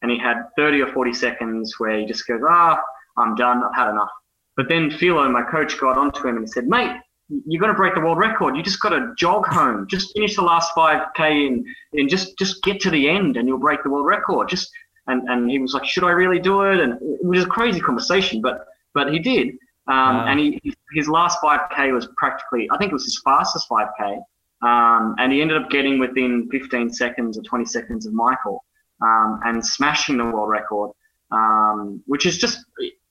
And 0.00 0.10
he 0.10 0.18
had 0.18 0.36
30 0.56 0.82
or 0.82 0.92
40 0.92 1.12
seconds 1.12 1.74
where 1.78 1.98
he 1.98 2.06
just 2.06 2.26
goes, 2.26 2.40
ah, 2.48 2.80
I'm 3.16 3.34
done. 3.34 3.62
I've 3.62 3.74
had 3.74 3.90
enough. 3.90 4.10
But 4.56 4.68
then 4.68 4.90
Philo, 4.90 5.28
my 5.28 5.42
coach, 5.42 5.78
got 5.78 5.98
onto 5.98 6.26
him 6.26 6.36
and 6.36 6.46
he 6.46 6.50
said, 6.50 6.66
mate, 6.66 6.96
you're 7.28 7.60
going 7.60 7.72
to 7.72 7.76
break 7.76 7.94
the 7.94 8.00
world 8.00 8.18
record. 8.18 8.56
You 8.56 8.62
just 8.62 8.80
got 8.80 8.90
to 8.90 9.12
jog 9.18 9.46
home. 9.46 9.86
Just 9.88 10.12
finish 10.14 10.36
the 10.36 10.42
last 10.42 10.72
5K 10.74 11.46
and, 11.46 11.66
and 11.92 12.08
just, 12.08 12.38
just 12.38 12.62
get 12.62 12.80
to 12.80 12.90
the 12.90 13.08
end 13.08 13.36
and 13.36 13.46
you'll 13.46 13.58
break 13.58 13.82
the 13.82 13.90
world 13.90 14.06
record. 14.06 14.48
Just 14.48 14.70
and, 15.08 15.28
and 15.28 15.50
he 15.50 15.58
was 15.58 15.72
like, 15.72 15.84
should 15.84 16.04
I 16.04 16.10
really 16.10 16.38
do 16.38 16.62
it? 16.62 16.80
And 16.80 16.94
it 17.00 17.24
was 17.24 17.44
a 17.44 17.46
crazy 17.46 17.80
conversation, 17.80 18.40
but 18.40 18.66
but 18.94 19.12
he 19.12 19.18
did. 19.18 19.48
Um, 19.88 20.16
wow. 20.16 20.26
And 20.28 20.40
he, 20.40 20.74
his 20.94 21.08
last 21.08 21.38
5K 21.42 21.92
was 21.92 22.08
practically, 22.16 22.68
I 22.70 22.78
think 22.78 22.90
it 22.90 22.94
was 22.94 23.04
his 23.04 23.20
fastest 23.24 23.68
5K. 23.68 24.20
Um, 24.60 25.14
and 25.18 25.32
he 25.32 25.40
ended 25.40 25.62
up 25.62 25.70
getting 25.70 25.98
within 25.98 26.48
15 26.50 26.90
seconds 26.90 27.38
or 27.38 27.42
20 27.42 27.64
seconds 27.64 28.06
of 28.06 28.12
Michael 28.12 28.64
um, 29.02 29.40
and 29.44 29.64
smashing 29.64 30.16
the 30.16 30.24
world 30.24 30.50
record, 30.50 30.90
um, 31.30 32.02
which 32.06 32.26
is 32.26 32.38
just, 32.38 32.64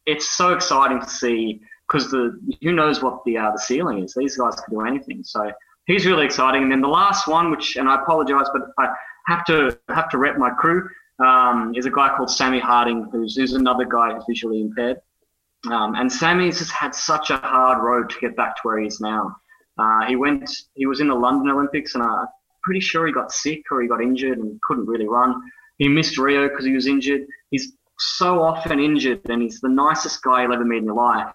it's 0.05 0.27
so 0.27 0.53
exciting 0.53 0.99
to 0.99 1.09
see 1.09 1.61
because 1.87 2.09
the 2.11 2.37
who 2.61 2.73
knows 2.73 3.01
what 3.01 3.23
the 3.25 3.37
uh, 3.37 3.51
the 3.51 3.59
ceiling 3.59 4.03
is. 4.03 4.13
These 4.15 4.37
guys 4.37 4.55
can 4.55 4.73
do 4.73 4.81
anything. 4.81 5.23
So 5.23 5.51
he's 5.87 6.05
really 6.05 6.25
exciting. 6.25 6.63
And 6.63 6.71
then 6.71 6.81
the 6.81 6.87
last 6.87 7.27
one, 7.27 7.49
which, 7.49 7.75
and 7.77 7.89
I 7.89 7.95
apologize, 7.95 8.47
but 8.53 8.63
I 8.77 8.89
have 9.25 9.45
to 9.45 9.77
have 9.89 10.09
to 10.09 10.17
rep 10.17 10.37
my 10.37 10.51
crew, 10.51 10.87
um, 11.25 11.73
is 11.75 11.85
a 11.85 11.91
guy 11.91 12.15
called 12.15 12.29
Sammy 12.29 12.59
Harding, 12.59 13.09
who's, 13.11 13.35
who's 13.35 13.53
another 13.53 13.85
guy 13.85 14.13
who's 14.13 14.23
visually 14.27 14.61
impaired. 14.61 14.97
Um, 15.71 15.95
and 15.95 16.11
Sammy's 16.11 16.59
just 16.59 16.71
had 16.71 16.93
such 16.93 17.29
a 17.29 17.37
hard 17.37 17.83
road 17.83 18.09
to 18.11 18.19
get 18.19 18.35
back 18.35 18.55
to 18.57 18.61
where 18.63 18.79
he 18.79 18.87
is 18.87 19.01
now. 19.01 19.35
Uh, 19.79 20.05
he 20.05 20.15
went. 20.15 20.49
He 20.75 20.85
was 20.85 20.99
in 20.99 21.07
the 21.07 21.15
London 21.15 21.49
Olympics, 21.49 21.95
and 21.95 22.03
I'm 22.03 22.27
pretty 22.63 22.79
sure 22.79 23.07
he 23.07 23.13
got 23.13 23.31
sick 23.31 23.63
or 23.71 23.81
he 23.81 23.87
got 23.87 24.01
injured 24.01 24.37
and 24.37 24.59
couldn't 24.61 24.85
really 24.85 25.07
run. 25.07 25.35
He 25.77 25.87
missed 25.87 26.17
Rio 26.17 26.47
because 26.47 26.65
he 26.65 26.73
was 26.73 26.87
injured. 26.87 27.21
He's 27.51 27.73
so 27.99 28.41
often 28.41 28.79
injured, 28.79 29.21
and 29.29 29.41
he's 29.41 29.59
the 29.59 29.69
nicest 29.69 30.21
guy 30.21 30.43
you'll 30.43 30.53
ever 30.53 30.65
meet 30.65 30.79
in 30.79 30.85
your 30.85 30.95
life. 30.95 31.31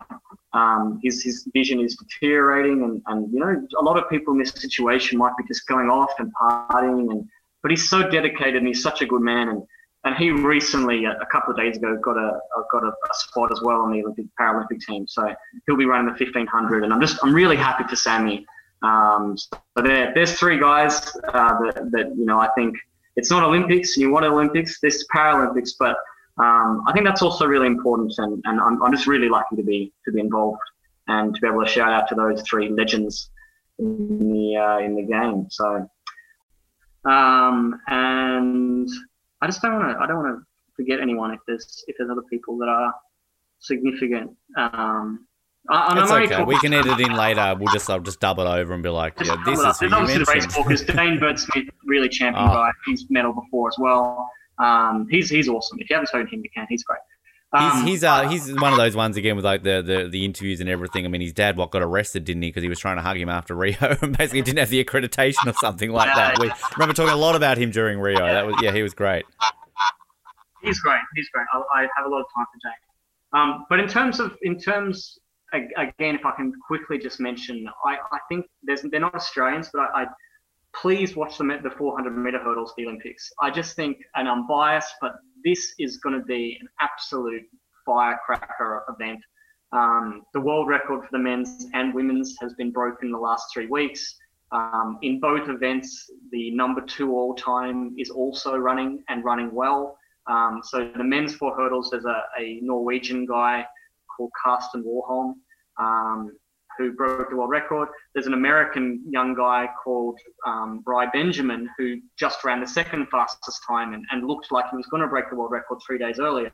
Um, 0.54 1.00
his 1.02 1.22
his 1.22 1.48
vision 1.54 1.80
is 1.80 1.96
deteriorating, 1.96 2.82
and, 2.82 3.02
and 3.06 3.32
you 3.32 3.40
know 3.40 3.66
a 3.78 3.82
lot 3.82 3.96
of 3.96 4.08
people 4.10 4.32
in 4.34 4.38
this 4.38 4.50
situation 4.50 5.18
might 5.18 5.36
be 5.36 5.44
just 5.48 5.66
going 5.66 5.88
off 5.88 6.12
and 6.18 6.30
partying, 6.40 7.10
and 7.10 7.26
but 7.62 7.70
he's 7.70 7.88
so 7.88 8.08
dedicated 8.08 8.56
and 8.56 8.66
he's 8.66 8.82
such 8.82 9.00
a 9.02 9.06
good 9.06 9.22
man, 9.22 9.48
and 9.48 9.62
and 10.04 10.16
he 10.16 10.30
recently, 10.30 11.04
a 11.04 11.26
couple 11.30 11.52
of 11.52 11.56
days 11.56 11.76
ago, 11.76 11.96
got 12.02 12.16
a 12.16 12.40
got 12.72 12.82
a, 12.82 12.88
a, 12.88 13.14
spot 13.14 13.52
as 13.52 13.60
well 13.62 13.82
on 13.82 13.92
the 13.92 14.02
Olympic 14.02 14.26
Paralympic 14.38 14.80
team. 14.80 15.06
So 15.06 15.32
he'll 15.66 15.76
be 15.76 15.84
running 15.84 16.06
the 16.06 16.24
1500, 16.24 16.82
and 16.82 16.92
I'm 16.92 17.00
just 17.00 17.18
I'm 17.22 17.32
really 17.32 17.56
happy 17.56 17.84
for 17.84 17.94
Sammy. 17.94 18.44
Um, 18.82 19.36
so 19.38 19.58
there, 19.76 20.12
there's 20.12 20.36
three 20.36 20.58
guys 20.58 21.00
uh, 21.32 21.56
that, 21.60 21.88
that 21.92 22.16
you 22.16 22.26
know 22.26 22.40
I 22.40 22.48
think 22.56 22.76
it's 23.14 23.30
not 23.30 23.44
Olympics. 23.44 23.96
You 23.96 24.10
want 24.10 24.24
Olympics, 24.26 24.80
this 24.80 25.06
Paralympics, 25.14 25.70
but 25.78 25.96
um, 26.42 26.82
I 26.86 26.92
think 26.92 27.04
that's 27.06 27.22
also 27.22 27.46
really 27.46 27.66
important, 27.66 28.12
and, 28.18 28.42
and 28.46 28.60
I'm, 28.60 28.82
I'm 28.82 28.92
just 28.92 29.06
really 29.06 29.28
lucky 29.28 29.56
to 29.56 29.62
be 29.62 29.92
to 30.04 30.12
be 30.12 30.20
involved 30.20 30.60
and 31.08 31.34
to 31.34 31.40
be 31.40 31.46
able 31.48 31.62
to 31.64 31.68
shout 31.70 31.92
out 31.92 32.08
to 32.08 32.14
those 32.14 32.42
three 32.42 32.68
legends 32.70 33.30
in 33.78 34.18
the 34.32 34.56
uh, 34.56 34.78
in 34.86 34.94
the 34.96 35.02
game. 35.02 35.46
So, 35.50 35.88
um, 37.04 37.80
and 37.88 38.88
I 39.40 39.46
just 39.46 39.60
don't 39.62 39.72
want 39.74 39.96
to 39.96 40.02
I 40.02 40.06
don't 40.06 40.16
want 40.18 40.38
to 40.38 40.44
forget 40.76 41.00
anyone 41.00 41.32
if 41.32 41.40
there's 41.46 41.84
if 41.88 41.96
there's 41.98 42.10
other 42.10 42.22
people 42.30 42.56
that 42.58 42.68
are 42.68 42.94
significant. 43.58 44.30
Um, 44.56 45.26
I, 45.68 46.00
It's 46.02 46.10
okay. 46.10 46.42
We 46.42 46.58
can 46.58 46.74
edit 46.74 46.98
in 47.00 47.12
later. 47.14 47.54
We'll 47.58 47.72
just 47.72 47.88
I'll 47.88 48.00
just 48.00 48.18
dub 48.20 48.38
it 48.40 48.46
over 48.46 48.74
and 48.74 48.82
be 48.82 48.88
like, 48.88 49.14
yeah, 49.20 49.36
this 49.46 49.60
is 49.60 49.78
There's 49.78 49.92
obviously 49.92 50.24
the 50.24 50.30
race 50.32 50.42
mentioned. 50.42 50.54
walkers. 50.56 50.82
Dane 50.82 51.18
Bird-Smith, 51.20 51.68
really 51.84 52.08
champion 52.08 52.48
Oh. 52.48 52.52
guy. 52.52 52.70
He's 52.86 53.06
medal 53.10 53.32
before 53.32 53.68
as 53.68 53.76
well. 53.78 54.28
Um, 54.58 55.06
he's 55.10 55.30
he's 55.30 55.48
awesome. 55.48 55.78
If 55.80 55.90
you 55.90 55.94
haven't 55.94 56.10
heard 56.10 56.28
him, 56.28 56.42
you 56.42 56.50
can. 56.54 56.66
He's 56.68 56.84
great. 56.84 57.00
Um, 57.54 57.82
He's 57.82 57.84
he's 57.84 58.04
uh 58.04 58.28
he's 58.28 58.50
one 58.54 58.72
of 58.72 58.78
those 58.78 58.96
ones 58.96 59.18
again 59.18 59.36
with 59.36 59.44
like 59.44 59.62
the, 59.62 59.82
the, 59.82 60.08
the 60.08 60.24
interviews 60.24 60.60
and 60.60 60.70
everything. 60.70 61.04
I 61.04 61.08
mean, 61.08 61.20
his 61.20 61.34
dad 61.34 61.58
what 61.58 61.70
got 61.70 61.82
arrested, 61.82 62.24
didn't 62.24 62.42
he? 62.42 62.48
Because 62.48 62.62
he 62.62 62.68
was 62.68 62.78
trying 62.78 62.96
to 62.96 63.02
hug 63.02 63.18
him 63.18 63.28
after 63.28 63.54
Rio 63.54 63.76
and 64.00 64.16
basically 64.16 64.40
didn't 64.40 64.58
have 64.58 64.70
the 64.70 64.82
accreditation 64.82 65.46
or 65.46 65.52
something 65.54 65.90
like 65.90 66.14
that. 66.14 66.38
We 66.38 66.50
remember 66.76 66.94
talking 66.94 67.12
a 67.12 67.16
lot 67.16 67.36
about 67.36 67.58
him 67.58 67.70
during 67.70 67.98
Rio. 68.00 68.20
That 68.20 68.46
was 68.46 68.56
yeah, 68.62 68.72
he 68.72 68.82
was 68.82 68.94
great. 68.94 69.26
He's 70.62 70.80
great. 70.80 71.00
He's 71.14 71.28
great. 71.28 71.46
I, 71.52 71.80
I 71.80 71.80
have 71.94 72.06
a 72.06 72.08
lot 72.08 72.20
of 72.20 72.26
time 72.34 72.46
for 72.46 72.58
Jake. 72.68 72.80
Um, 73.34 73.66
but 73.68 73.80
in 73.80 73.88
terms 73.88 74.18
of 74.18 74.36
in 74.42 74.58
terms 74.58 75.18
again, 75.52 76.14
if 76.14 76.24
I 76.24 76.32
can 76.32 76.52
quickly 76.66 76.98
just 76.98 77.20
mention, 77.20 77.68
I, 77.84 77.96
I 78.12 78.18
think 78.30 78.46
there's 78.62 78.82
they're 78.82 79.00
not 79.00 79.14
Australians, 79.14 79.68
but 79.72 79.82
I, 79.82 80.02
I 80.02 80.06
please 80.80 81.16
watch 81.16 81.38
them 81.38 81.50
at 81.50 81.62
the 81.62 81.70
400 81.70 82.10
meter 82.10 82.38
hurdles, 82.38 82.72
the 82.76 82.86
Olympics. 82.86 83.30
I 83.40 83.50
just 83.50 83.76
think, 83.76 83.98
and 84.14 84.28
I'm 84.28 84.46
biased, 84.46 84.94
but 85.00 85.14
this 85.44 85.74
is 85.78 85.98
going 85.98 86.18
to 86.18 86.24
be 86.24 86.58
an 86.60 86.68
absolute 86.80 87.42
firecracker 87.84 88.84
event. 88.88 89.20
Um, 89.72 90.22
the 90.34 90.40
world 90.40 90.68
record 90.68 91.02
for 91.02 91.08
the 91.12 91.18
men's 91.18 91.66
and 91.72 91.94
women's 91.94 92.36
has 92.40 92.54
been 92.54 92.70
broken 92.70 93.06
in 93.06 93.12
the 93.12 93.18
last 93.18 93.46
three 93.52 93.66
weeks. 93.66 94.16
Um, 94.52 94.98
in 95.00 95.18
both 95.18 95.48
events, 95.48 96.10
the 96.30 96.50
number 96.50 96.82
two 96.82 97.12
all 97.12 97.34
time 97.34 97.94
is 97.98 98.10
also 98.10 98.56
running 98.56 99.02
and 99.08 99.24
running 99.24 99.52
well. 99.52 99.96
Um, 100.26 100.60
so 100.62 100.90
the 100.94 101.04
men's 101.04 101.34
four 101.34 101.56
hurdles, 101.56 101.88
there's 101.90 102.04
a, 102.04 102.22
a 102.38 102.60
Norwegian 102.60 103.24
guy 103.24 103.64
called 104.14 104.30
Karsten 104.44 104.84
Warholm 104.84 105.34
um, 105.78 106.32
who 106.78 106.92
broke 106.92 107.30
the 107.30 107.36
world 107.36 107.50
record. 107.50 107.88
There's 108.14 108.26
an 108.26 108.34
American 108.34 109.02
young 109.08 109.34
guy 109.34 109.68
called 109.82 110.18
um, 110.46 110.82
Rai 110.86 111.06
Benjamin 111.12 111.68
who 111.78 112.00
just 112.18 112.44
ran 112.44 112.60
the 112.60 112.66
second 112.66 113.08
fastest 113.10 113.60
time 113.66 113.94
and, 113.94 114.04
and 114.10 114.26
looked 114.26 114.50
like 114.50 114.70
he 114.70 114.76
was 114.76 114.86
going 114.86 115.02
to 115.02 115.08
break 115.08 115.30
the 115.30 115.36
world 115.36 115.52
record 115.52 115.78
three 115.86 115.98
days 115.98 116.18
earlier. 116.18 116.52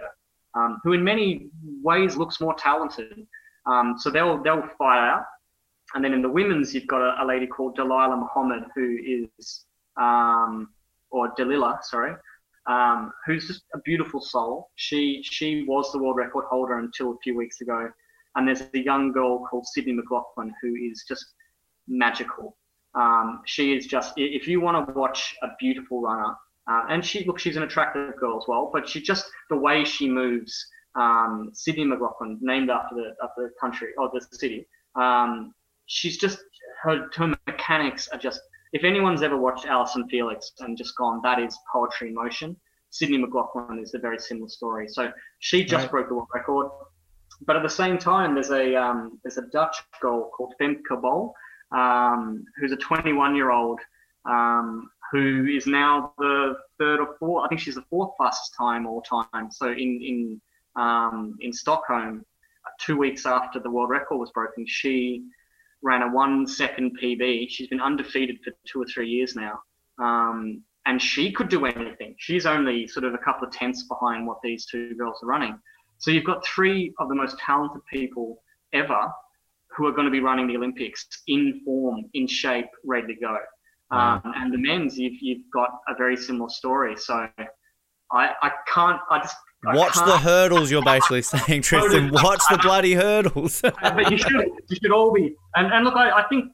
Um, 0.54 0.80
who 0.82 0.92
in 0.92 1.04
many 1.04 1.48
ways 1.82 2.16
looks 2.16 2.40
more 2.40 2.54
talented. 2.54 3.26
Um, 3.66 3.96
so 3.98 4.10
they'll 4.10 4.42
they'll 4.42 4.68
fight 4.78 5.06
out. 5.08 5.24
And 5.94 6.04
then 6.04 6.12
in 6.12 6.22
the 6.22 6.28
women's, 6.28 6.74
you've 6.74 6.86
got 6.86 7.00
a, 7.00 7.22
a 7.22 7.26
lady 7.26 7.46
called 7.46 7.76
Dalilah 7.76 8.18
Muhammad 8.18 8.64
who 8.74 8.98
is, 9.06 9.64
um, 9.98 10.68
or 11.10 11.32
Delilah, 11.36 11.80
sorry, 11.82 12.14
um, 12.66 13.12
who's 13.26 13.46
just 13.46 13.62
a 13.74 13.78
beautiful 13.78 14.20
soul. 14.20 14.70
She 14.76 15.22
she 15.22 15.64
was 15.66 15.90
the 15.92 15.98
world 15.98 16.16
record 16.16 16.44
holder 16.50 16.78
until 16.78 17.12
a 17.12 17.18
few 17.22 17.36
weeks 17.36 17.60
ago. 17.60 17.90
And 18.38 18.46
there's 18.46 18.62
a 18.72 18.78
young 18.78 19.10
girl 19.10 19.44
called 19.44 19.66
Sydney 19.66 19.94
McLaughlin 19.94 20.54
who 20.62 20.76
is 20.76 21.04
just 21.08 21.34
magical. 21.88 22.56
Um, 22.94 23.42
she 23.46 23.74
is 23.76 23.86
just, 23.86 24.12
if 24.16 24.46
you 24.46 24.60
want 24.60 24.86
to 24.86 24.94
watch 24.94 25.34
a 25.42 25.48
beautiful 25.58 26.00
runner, 26.00 26.34
uh, 26.70 26.84
and 26.88 27.04
she 27.04 27.24
look 27.24 27.38
she's 27.40 27.56
an 27.56 27.64
attractive 27.64 28.14
girl 28.16 28.36
as 28.38 28.44
well, 28.46 28.70
but 28.72 28.88
she 28.88 29.00
just 29.02 29.24
the 29.50 29.56
way 29.56 29.84
she 29.84 30.08
moves. 30.08 30.54
Um, 30.94 31.50
Sydney 31.52 31.84
McLaughlin, 31.84 32.38
named 32.40 32.70
after 32.70 32.94
the 32.94 33.14
after 33.24 33.42
the 33.42 33.50
country 33.60 33.88
or 33.98 34.10
the 34.12 34.20
city. 34.36 34.66
Um, 34.94 35.54
she's 35.86 36.16
just 36.18 36.38
her 36.82 37.08
her 37.16 37.34
mechanics 37.46 38.08
are 38.12 38.18
just. 38.18 38.40
If 38.72 38.84
anyone's 38.84 39.22
ever 39.22 39.36
watched 39.36 39.64
Allyson 39.66 40.08
Felix 40.08 40.52
and 40.60 40.76
just 40.76 40.94
gone, 40.96 41.20
that 41.22 41.38
is 41.40 41.56
poetry 41.72 42.08
in 42.08 42.14
motion. 42.14 42.54
Sydney 42.90 43.18
McLaughlin 43.18 43.78
is 43.78 43.94
a 43.94 43.98
very 43.98 44.18
similar 44.18 44.48
story. 44.48 44.86
So 44.88 45.10
she 45.40 45.64
just 45.64 45.84
Right. 45.84 45.90
broke 45.90 46.08
the 46.08 46.14
world 46.14 46.28
record. 46.34 46.66
But 47.46 47.56
at 47.56 47.62
the 47.62 47.68
same 47.68 47.98
time, 47.98 48.34
there's 48.34 48.50
a 48.50 48.74
um, 48.74 49.18
there's 49.22 49.38
a 49.38 49.46
Dutch 49.52 49.76
girl 50.00 50.30
called 50.30 50.54
Femke 50.60 51.00
Bol, 51.00 51.34
um, 51.72 52.44
who's 52.56 52.72
a 52.72 52.76
21 52.76 53.36
year 53.36 53.50
old 53.50 53.80
um, 54.28 54.90
who 55.12 55.46
is 55.46 55.66
now 55.66 56.12
the 56.18 56.56
third 56.78 57.00
or 57.00 57.16
fourth. 57.18 57.44
I 57.44 57.48
think 57.48 57.60
she's 57.60 57.76
the 57.76 57.84
fourth 57.90 58.12
fastest 58.18 58.54
time 58.56 58.86
all 58.86 59.02
time. 59.02 59.50
So 59.50 59.68
in 59.68 60.00
in 60.02 60.40
um, 60.76 61.36
in 61.40 61.52
Stockholm, 61.52 62.24
two 62.80 62.96
weeks 62.96 63.26
after 63.26 63.58
the 63.60 63.70
world 63.70 63.90
record 63.90 64.16
was 64.16 64.30
broken, 64.32 64.66
she 64.66 65.24
ran 65.82 66.02
a 66.02 66.10
one 66.10 66.46
second 66.46 66.98
PB. 67.00 67.48
She's 67.48 67.68
been 67.68 67.80
undefeated 67.80 68.38
for 68.44 68.52
two 68.66 68.82
or 68.82 68.86
three 68.86 69.08
years 69.08 69.34
now. 69.36 69.60
Um, 69.98 70.62
and 70.86 71.00
she 71.02 71.30
could 71.32 71.48
do 71.48 71.66
anything. 71.66 72.14
She's 72.18 72.46
only 72.46 72.86
sort 72.86 73.04
of 73.04 73.12
a 73.12 73.18
couple 73.18 73.46
of 73.46 73.52
tenths 73.52 73.84
behind 73.84 74.26
what 74.26 74.40
these 74.42 74.64
two 74.64 74.94
girls 74.94 75.22
are 75.22 75.26
running. 75.26 75.58
So 75.98 76.10
you've 76.10 76.24
got 76.24 76.44
three 76.46 76.92
of 76.98 77.08
the 77.08 77.14
most 77.14 77.38
talented 77.38 77.82
people 77.92 78.42
ever 78.72 79.08
who 79.76 79.86
are 79.86 79.92
going 79.92 80.06
to 80.06 80.10
be 80.10 80.20
running 80.20 80.46
the 80.46 80.56
Olympics 80.56 81.06
in 81.26 81.60
form, 81.64 82.04
in 82.14 82.26
shape, 82.26 82.66
ready 82.84 83.14
to 83.14 83.20
go. 83.20 83.36
Um, 83.90 84.20
and 84.36 84.52
the 84.52 84.58
men's, 84.58 84.98
you've, 84.98 85.14
you've 85.20 85.42
got 85.52 85.70
a 85.88 85.94
very 85.96 86.16
similar 86.16 86.50
story. 86.50 86.96
So 86.96 87.14
I, 88.12 88.30
I 88.42 88.50
can't, 88.72 89.00
I 89.10 89.18
just. 89.18 89.36
I 89.66 89.74
Watch 89.74 89.94
can't- 89.94 90.06
the 90.06 90.18
hurdles, 90.18 90.70
you're 90.70 90.82
basically 90.84 91.22
saying, 91.34 91.62
Tristan. 91.62 92.10
Watch 92.12 92.42
the 92.50 92.58
bloody 92.58 92.94
hurdles. 92.94 93.60
but 93.82 94.10
you 94.10 94.16
should 94.16 94.32
you 94.68 94.76
should 94.80 94.92
all 94.92 95.12
be 95.12 95.34
and, 95.56 95.72
and 95.72 95.84
look 95.84 95.96
I, 95.96 96.10
I 96.10 96.28
think 96.28 96.52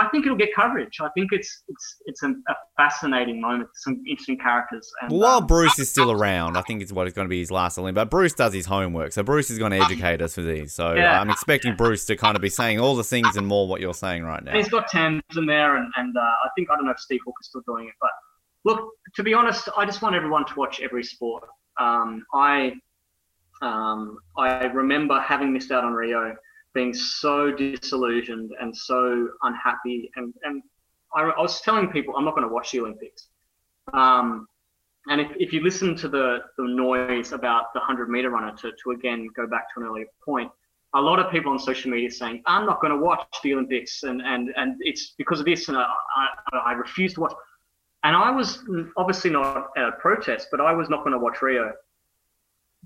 I 0.00 0.08
think 0.08 0.24
it'll 0.24 0.38
get 0.38 0.54
coverage. 0.54 0.98
I 1.00 1.08
think 1.10 1.28
it's 1.32 1.62
it's 1.68 1.96
it's 2.06 2.22
a, 2.22 2.28
a 2.28 2.54
fascinating 2.76 3.40
moment. 3.40 3.68
Some 3.74 4.02
interesting 4.08 4.38
characters. 4.38 4.90
And, 5.02 5.12
Well, 5.12 5.20
while 5.20 5.38
um, 5.38 5.46
Bruce 5.46 5.78
is 5.78 5.90
still 5.90 6.10
around, 6.10 6.56
I 6.56 6.62
think 6.62 6.80
it's 6.82 6.92
what 6.92 7.06
is 7.06 7.12
going 7.12 7.26
to 7.26 7.30
be 7.30 7.40
his 7.40 7.50
last 7.50 7.76
Olympic. 7.76 7.96
But 7.96 8.10
Bruce 8.10 8.32
does 8.32 8.54
his 8.54 8.66
homework, 8.66 9.12
so 9.12 9.22
Bruce 9.22 9.50
is 9.50 9.58
going 9.58 9.72
to 9.72 9.78
educate 9.78 10.22
us 10.22 10.34
for 10.34 10.42
these. 10.42 10.72
So 10.72 10.94
Yeah. 10.94 11.20
I'm 11.20 11.28
expecting 11.30 11.76
Bruce 11.76 12.06
to 12.06 12.16
kind 12.16 12.34
of 12.34 12.42
be 12.42 12.48
saying 12.48 12.80
all 12.80 12.96
the 12.96 13.04
things 13.04 13.36
and 13.36 13.46
more 13.46 13.68
what 13.68 13.80
you're 13.80 13.94
saying 13.94 14.24
right 14.24 14.42
now. 14.42 14.52
and 14.52 14.58
he's 14.58 14.70
got 14.70 14.88
Thames 14.88 15.22
in 15.36 15.46
there, 15.46 15.76
and, 15.76 15.92
and 15.96 16.16
uh, 16.16 16.20
I 16.20 16.48
think 16.56 16.70
I 16.70 16.76
don't 16.76 16.86
know 16.86 16.92
if 16.92 17.00
Steve 17.00 17.20
Hook 17.24 17.34
is 17.40 17.48
still 17.48 17.62
doing 17.66 17.86
it, 17.86 17.94
but 18.00 18.10
look, 18.64 18.90
to 19.16 19.22
be 19.22 19.34
honest, 19.34 19.68
I 19.76 19.84
just 19.84 20.02
want 20.02 20.14
everyone 20.14 20.46
to 20.46 20.54
watch 20.54 20.80
every 20.80 21.04
sport. 21.04 21.44
Um, 21.78 22.24
I 22.34 22.72
um, 23.62 24.18
I 24.38 24.64
remember 24.66 25.20
having 25.20 25.52
missed 25.52 25.70
out 25.70 25.84
on 25.84 25.92
Rio, 25.92 26.34
being 26.74 26.94
so 26.94 27.50
disillusioned 27.50 28.52
and 28.60 28.76
so 28.76 29.28
unhappy, 29.42 30.10
and 30.16 30.34
and 30.44 30.62
I, 31.14 31.22
I 31.22 31.40
was 31.40 31.60
telling 31.60 31.88
people 31.90 32.14
I'm 32.16 32.24
not 32.24 32.34
going 32.34 32.46
to 32.46 32.52
watch 32.52 32.72
the 32.72 32.80
Olympics. 32.80 33.28
Um, 33.92 34.46
and 35.08 35.20
if, 35.20 35.28
if 35.38 35.52
you 35.52 35.62
listen 35.62 35.96
to 35.96 36.08
the, 36.08 36.38
the 36.58 36.64
noise 36.64 37.32
about 37.32 37.72
the 37.72 37.80
100 37.80 38.10
meter 38.10 38.30
runner, 38.30 38.54
to, 38.58 38.70
to 38.70 38.90
again 38.92 39.28
go 39.34 39.46
back 39.46 39.72
to 39.74 39.80
an 39.80 39.86
earlier 39.86 40.06
point, 40.24 40.50
a 40.94 41.00
lot 41.00 41.18
of 41.18 41.30
people 41.30 41.52
on 41.52 41.58
social 41.58 41.90
media 41.90 42.10
saying, 42.10 42.42
I'm 42.46 42.66
not 42.66 42.80
going 42.80 42.92
to 42.92 42.98
watch 42.98 43.24
the 43.42 43.54
Olympics 43.54 44.02
and, 44.02 44.20
and, 44.22 44.50
and 44.56 44.76
it's 44.80 45.14
because 45.16 45.40
of 45.40 45.46
this 45.46 45.68
and 45.68 45.78
I, 45.78 45.86
I, 46.52 46.58
I 46.58 46.72
refuse 46.72 47.14
to 47.14 47.20
watch. 47.20 47.32
And 48.02 48.16
I 48.16 48.30
was 48.30 48.64
obviously 48.96 49.30
not 49.30 49.68
at 49.76 49.84
a 49.84 49.92
protest, 49.92 50.48
but 50.50 50.60
I 50.60 50.72
was 50.72 50.88
not 50.88 51.00
going 51.00 51.12
to 51.12 51.18
watch 51.18 51.42
Rio. 51.42 51.72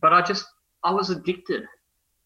But 0.01 0.13
I 0.13 0.23
just, 0.23 0.45
I 0.83 0.91
was 0.93 1.11
addicted. 1.11 1.65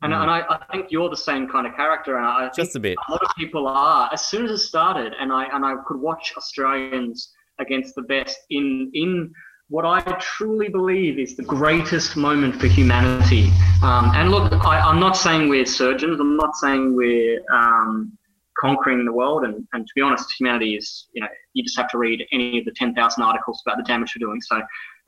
And, 0.03 0.13
Mm. 0.13 0.23
and 0.23 0.31
I, 0.31 0.45
I 0.49 0.65
think 0.73 0.87
you're 0.91 1.11
the 1.11 1.17
same 1.17 1.49
kind 1.49 1.67
of 1.67 1.75
character. 1.75 2.17
And 2.19 2.27
I, 2.27 2.51
Just 2.55 2.77
a 2.77 2.81
bit. 2.81 2.97
a 3.09 3.11
lot 3.11 3.23
of 3.23 3.31
people 3.37 3.67
are. 3.67 4.09
As 4.13 4.27
soon 4.27 4.45
as 4.45 4.51
it 4.53 4.59
started, 4.59 5.13
and 5.21 5.33
I 5.33 5.45
and 5.55 5.65
I 5.65 5.75
could 5.87 6.01
watch 6.01 6.33
Australians 6.37 7.33
against 7.59 7.95
the 7.97 8.03
best 8.03 8.39
in 8.51 8.91
in 8.95 9.33
what 9.71 9.85
I 9.85 10.01
truly 10.21 10.69
believe 10.69 11.19
is 11.19 11.37
the 11.37 11.43
greatest 11.43 12.17
moment 12.17 12.55
for 12.61 12.69
humanity. 12.69 13.51
Um, 13.83 14.13
and 14.15 14.31
look, 14.31 14.51
I, 14.65 14.81
I'm 14.81 14.99
not 15.01 15.15
saying 15.17 15.49
we're 15.49 15.67
surgeons. 15.67 16.19
I'm 16.21 16.37
not 16.37 16.55
saying 16.57 16.95
we're 16.97 17.41
um, 17.53 18.17
conquering 18.59 19.05
the 19.05 19.13
world. 19.13 19.45
And, 19.45 19.67
and 19.75 19.87
to 19.87 19.93
be 19.95 20.01
honest, 20.01 20.33
humanity 20.39 20.75
is 20.77 21.09
you 21.13 21.21
know 21.23 21.29
you 21.55 21.63
just 21.65 21.77
have 21.77 21.89
to 21.91 21.99
read 21.99 22.25
any 22.33 22.59
of 22.61 22.65
the 22.67 22.73
10,000 22.73 23.23
articles 23.23 23.61
about 23.67 23.77
the 23.79 23.83
damage 23.83 24.15
we're 24.15 24.27
doing. 24.27 24.41
So 24.43 24.63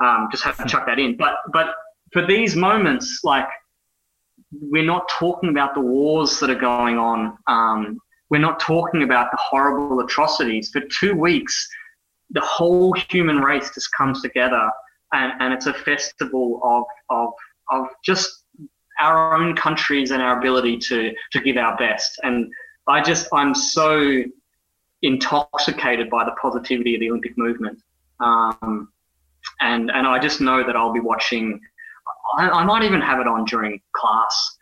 um, 0.05 0.29
just 0.33 0.43
have 0.43 0.57
to 0.59 0.65
chuck 0.73 0.85
that 0.87 0.99
in. 0.99 1.17
But 1.17 1.35
but 1.53 1.69
for 2.13 2.27
these 2.27 2.57
moments, 2.57 3.21
like 3.23 3.47
we're 4.53 4.85
not 4.85 5.09
talking 5.09 5.51
about 5.51 5.75
the 5.75 5.81
wars 5.81 6.41
that 6.41 6.51
are 6.51 6.55
going 6.55 6.99
on. 6.99 7.37
Um, 7.47 7.99
we're 8.31 8.39
not 8.39 8.61
talking 8.61 9.03
about 9.03 9.31
the 9.31 9.39
horrible 9.41 10.01
atrocities. 10.01 10.71
For 10.71 10.83
two 11.01 11.15
weeks, 11.15 11.69
the 12.31 12.41
whole 12.41 12.93
human 13.11 13.39
race 13.39 13.71
just 13.75 13.89
comes 13.97 14.23
together, 14.23 14.71
and, 15.13 15.33
and 15.41 15.53
it's 15.53 15.67
a 15.67 15.75
festival 15.75 16.61
of, 16.63 16.85
of, 17.11 17.33
of 17.71 17.87
just 18.05 18.45
our 19.01 19.35
own 19.35 19.57
countries 19.57 20.11
and 20.11 20.23
our 20.23 20.39
ability 20.39 20.79
to, 20.79 21.13
to 21.33 21.41
give 21.41 21.57
our 21.57 21.77
best. 21.77 22.21
And 22.23 22.51
I 22.87 23.03
just, 23.03 23.29
I'm 23.33 23.55
so 23.55 24.23
intoxicated 25.03 26.11
by 26.11 26.25
the 26.25 26.33
positivity 26.33 26.95
of 26.95 27.01
the 27.01 27.09
Olympic 27.09 27.37
movement. 27.39 27.81
Um, 28.21 28.93
and, 29.61 29.91
and 29.91 30.07
I 30.07 30.19
just 30.19 30.41
know 30.41 30.65
that 30.65 30.77
I'll 30.77 30.93
be 30.93 31.01
watching 31.01 31.61
I, 32.39 32.49
I 32.51 32.65
might 32.65 32.83
even 32.83 33.01
have 33.01 33.21
it 33.21 33.27
on 33.27 33.45
during 33.45 33.81
class. 33.95 34.57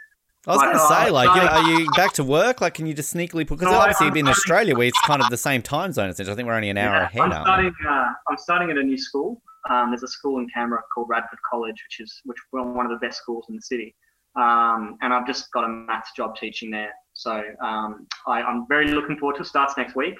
I 0.46 0.52
was 0.52 0.58
Like, 0.58 0.72
going 0.72 0.78
to 0.78 0.94
say, 0.94 1.10
like, 1.10 1.28
you 1.28 1.42
know, 1.42 1.46
starting- 1.48 1.74
are 1.76 1.80
you 1.80 1.90
back 1.92 2.12
to 2.14 2.24
work? 2.24 2.60
Like, 2.62 2.74
can 2.74 2.86
you 2.86 2.94
just 2.94 3.14
sneakily 3.14 3.46
put? 3.46 3.58
Because 3.58 3.72
No, 3.72 3.78
obviously, 3.78 4.06
I'm 4.06 4.16
in 4.16 4.24
starting- 4.24 4.30
Australia, 4.30 4.76
where 4.76 4.86
it's 4.86 5.00
kind 5.02 5.20
of 5.22 5.28
the 5.28 5.36
same 5.36 5.60
time 5.60 5.92
zone. 5.92 6.08
Essentially, 6.08 6.32
I 6.32 6.36
think 6.36 6.46
we're 6.48 6.54
only 6.54 6.70
an 6.70 6.78
hour 6.78 6.94
Yeah, 6.94 7.04
ahead. 7.06 7.20
I'm 7.20 7.42
starting. 7.42 7.74
Uh, 7.86 8.12
I'm 8.30 8.36
starting 8.38 8.70
at 8.70 8.78
a 8.78 8.82
new 8.82 8.96
school. 8.96 9.42
Um, 9.68 9.90
there's 9.90 10.04
a 10.04 10.08
school 10.08 10.38
in 10.38 10.48
Canberra 10.48 10.82
called 10.94 11.08
Radford 11.10 11.38
College, 11.50 11.74
which 11.86 12.00
is 12.06 12.20
which 12.24 12.38
one 12.52 12.86
of 12.86 12.90
the 12.92 13.06
best 13.06 13.18
schools 13.20 13.44
in 13.50 13.56
the 13.56 13.62
city. 13.62 13.94
Um, 14.36 14.96
and 15.02 15.12
I've 15.12 15.26
just 15.26 15.50
got 15.52 15.64
a 15.64 15.68
maths 15.68 16.12
job 16.16 16.36
teaching 16.36 16.70
there, 16.70 16.92
so 17.12 17.42
um, 17.62 18.06
I, 18.26 18.40
I'm 18.40 18.66
very 18.68 18.88
looking 18.92 19.18
forward 19.18 19.36
to 19.36 19.42
it. 19.42 19.46
Starts 19.46 19.74
next 19.76 19.96
week. 19.96 20.14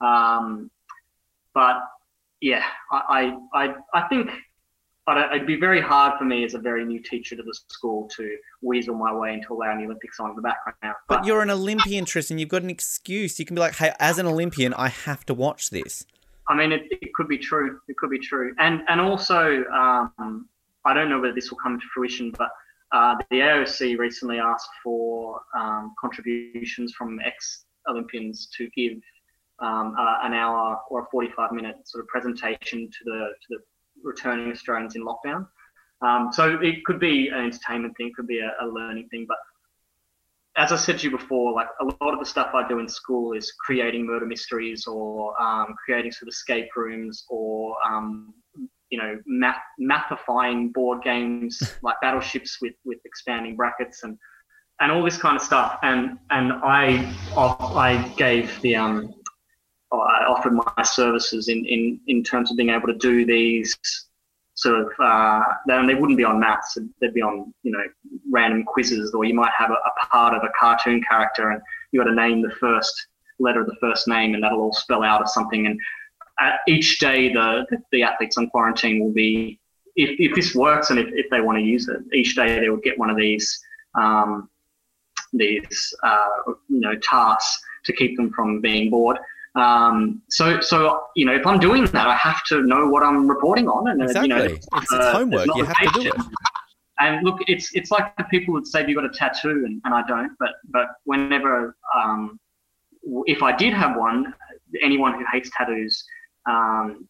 Um, 0.00 0.70
but 1.52 1.76
yeah, 2.40 2.62
I 2.92 3.36
I, 3.52 3.64
I, 3.66 3.74
I 3.94 4.08
think 4.08 4.30
I 5.06 5.34
it'd 5.34 5.46
be 5.46 5.56
very 5.56 5.80
hard 5.80 6.18
for 6.18 6.24
me 6.24 6.44
as 6.44 6.54
a 6.54 6.58
very 6.58 6.84
new 6.84 7.00
teacher 7.00 7.36
to 7.36 7.42
the 7.42 7.54
school 7.68 8.08
to 8.16 8.36
weasel 8.62 8.94
my 8.94 9.12
way 9.12 9.34
into 9.34 9.52
allowing 9.52 9.78
the 9.78 9.84
Olympics 9.84 10.18
on 10.18 10.30
in 10.30 10.36
the 10.36 10.42
background. 10.42 10.96
But 11.08 11.26
you're 11.26 11.42
an 11.42 11.50
Olympian, 11.50 12.04
Tristan. 12.04 12.38
You've 12.38 12.48
got 12.48 12.62
an 12.62 12.70
excuse. 12.70 13.38
You 13.38 13.44
can 13.44 13.54
be 13.54 13.60
like, 13.60 13.74
hey, 13.74 13.92
as 14.00 14.18
an 14.18 14.26
Olympian, 14.26 14.72
I 14.74 14.88
have 14.88 15.26
to 15.26 15.34
watch 15.34 15.70
this. 15.70 16.06
I 16.48 16.54
mean, 16.54 16.72
it, 16.72 16.82
it 16.90 17.12
could 17.14 17.28
be 17.28 17.38
true. 17.38 17.80
It 17.88 17.96
could 17.98 18.10
be 18.10 18.18
true. 18.18 18.54
And 18.58 18.82
and 18.88 19.00
also, 19.00 19.64
um, 19.72 20.48
I 20.84 20.94
don't 20.94 21.08
know 21.08 21.20
whether 21.20 21.34
this 21.34 21.50
will 21.50 21.58
come 21.58 21.78
to 21.78 21.86
fruition, 21.92 22.32
but 22.36 22.48
uh, 22.92 23.16
the 23.30 23.40
AOC 23.40 23.98
recently 23.98 24.38
asked 24.38 24.70
for 24.82 25.40
um, 25.58 25.94
contributions 26.00 26.94
from 26.94 27.18
ex-Olympians 27.20 28.48
to 28.56 28.68
give 28.76 28.98
um, 29.58 29.94
uh, 29.98 30.18
an 30.22 30.32
hour 30.32 30.78
or 30.90 31.00
a 31.02 31.16
45-minute 31.16 31.76
sort 31.88 32.04
of 32.04 32.08
presentation 32.08 32.88
to 32.88 33.04
the 33.04 33.28
to 33.40 33.46
the 33.50 33.58
returning 34.04 34.50
Australians 34.52 34.94
in 34.96 35.04
lockdown. 35.04 35.46
Um, 36.02 36.30
so 36.32 36.58
it 36.60 36.84
could 36.84 37.00
be 37.00 37.28
an 37.28 37.44
entertainment 37.44 37.96
thing, 37.96 38.12
could 38.14 38.26
be 38.26 38.40
a, 38.40 38.52
a 38.60 38.66
learning 38.66 39.08
thing, 39.08 39.24
but 39.26 39.38
as 40.56 40.70
I 40.70 40.76
said 40.76 40.98
to 41.00 41.10
you 41.10 41.16
before, 41.16 41.52
like 41.52 41.66
a 41.80 41.84
lot 41.84 42.12
of 42.12 42.20
the 42.20 42.26
stuff 42.26 42.50
I 42.54 42.66
do 42.68 42.78
in 42.78 42.88
school 42.88 43.32
is 43.32 43.52
creating 43.52 44.06
murder 44.06 44.26
mysteries 44.26 44.86
or 44.86 45.40
um, 45.40 45.74
creating 45.84 46.12
sort 46.12 46.28
of 46.28 46.28
escape 46.28 46.68
rooms 46.76 47.24
or 47.28 47.74
um, 47.84 48.32
you 48.90 48.98
know 48.98 49.18
math 49.26 49.56
mathifying 49.80 50.72
board 50.72 51.02
games 51.02 51.60
like 51.82 51.96
battleships 52.00 52.58
with 52.60 52.74
with 52.84 52.98
expanding 53.04 53.56
brackets 53.56 54.04
and 54.04 54.16
and 54.80 54.92
all 54.92 55.02
this 55.02 55.16
kind 55.16 55.36
of 55.36 55.42
stuff. 55.42 55.78
And 55.82 56.18
and 56.30 56.52
I 56.52 57.12
I 57.36 58.12
gave 58.16 58.60
the 58.60 58.76
um 58.76 59.14
I 59.92 60.24
offered 60.26 60.54
my 60.54 60.82
services 60.82 61.48
in 61.48 61.64
in 61.66 62.00
in 62.08 62.22
terms 62.22 62.50
of 62.50 62.56
being 62.56 62.70
able 62.70 62.88
to 62.88 62.94
do 62.94 63.24
these 63.24 63.76
sort 64.54 64.80
of 64.80 64.88
uh, 65.00 65.42
then 65.66 65.86
they 65.86 65.94
wouldn't 65.94 66.16
be 66.16 66.24
on 66.24 66.38
maths 66.38 66.78
they'd 67.00 67.14
be 67.14 67.22
on 67.22 67.52
you 67.62 67.72
know 67.72 67.82
random 68.30 68.64
quizzes 68.64 69.12
or 69.12 69.24
you 69.24 69.34
might 69.34 69.52
have 69.56 69.70
a, 69.70 69.74
a 69.74 70.06
part 70.10 70.34
of 70.34 70.42
a 70.44 70.52
cartoon 70.58 71.02
character 71.08 71.50
and 71.50 71.60
you 71.92 72.00
got 72.00 72.08
to 72.08 72.14
name 72.14 72.40
the 72.40 72.54
first 72.60 73.08
letter 73.38 73.60
of 73.60 73.66
the 73.66 73.76
first 73.80 74.08
name 74.08 74.34
and 74.34 74.42
that'll 74.42 74.60
all 74.60 74.72
spell 74.72 75.02
out 75.02 75.20
or 75.20 75.26
something. 75.26 75.66
And 75.66 75.78
uh, 76.40 76.56
each 76.66 76.98
day 76.98 77.32
the 77.32 77.66
the 77.92 78.02
athletes 78.02 78.36
on 78.38 78.48
quarantine 78.48 79.02
will 79.02 79.12
be 79.12 79.60
if, 79.96 80.10
if 80.18 80.34
this 80.34 80.54
works 80.54 80.90
and 80.90 80.98
if, 80.98 81.08
if 81.12 81.30
they 81.30 81.40
want 81.40 81.58
to 81.58 81.64
use 81.64 81.88
it 81.88 81.98
each 82.12 82.34
day 82.34 82.58
they 82.58 82.68
will 82.68 82.78
get 82.78 82.98
one 82.98 83.10
of 83.10 83.16
these 83.16 83.60
um, 83.94 84.48
these 85.32 85.94
uh, 86.02 86.28
you 86.68 86.80
know 86.80 86.96
tasks 86.96 87.62
to 87.84 87.92
keep 87.92 88.16
them 88.16 88.32
from 88.32 88.60
being 88.60 88.90
bored 88.90 89.18
um, 89.54 90.22
so, 90.30 90.60
so 90.60 91.04
you 91.14 91.24
know, 91.24 91.34
if 91.34 91.46
I'm 91.46 91.60
doing 91.60 91.84
that, 91.86 92.06
I 92.06 92.16
have 92.16 92.42
to 92.46 92.62
know 92.62 92.88
what 92.88 93.02
I'm 93.02 93.28
reporting 93.28 93.68
on, 93.68 93.88
and 93.88 94.00
uh, 94.00 94.04
Exactly. 94.04 94.28
you 94.28 94.34
know, 94.34 94.44
it's, 94.44 94.66
it's 94.74 94.92
uh, 94.92 95.12
homework. 95.12 95.46
there's 95.46 95.56
You 95.56 95.64
have 95.64 95.94
to 95.94 96.00
do 96.00 96.08
it. 96.08 96.14
And 97.00 97.24
look, 97.24 97.38
it's 97.48 97.74
it's 97.74 97.90
like 97.90 98.16
the 98.16 98.24
people 98.24 98.54
that 98.54 98.66
say 98.66 98.86
you 98.86 98.94
got 98.94 99.04
a 99.04 99.10
tattoo, 99.10 99.64
and, 99.66 99.80
and 99.84 99.94
I 99.94 100.02
don't. 100.06 100.32
But 100.38 100.50
but 100.70 100.86
whenever 101.04 101.76
um, 101.94 102.38
if 103.26 103.42
I 103.42 103.54
did 103.54 103.74
have 103.74 103.96
one, 103.96 104.34
anyone 104.82 105.14
who 105.14 105.24
hates 105.32 105.50
tattoos 105.56 106.04
um, 106.48 107.08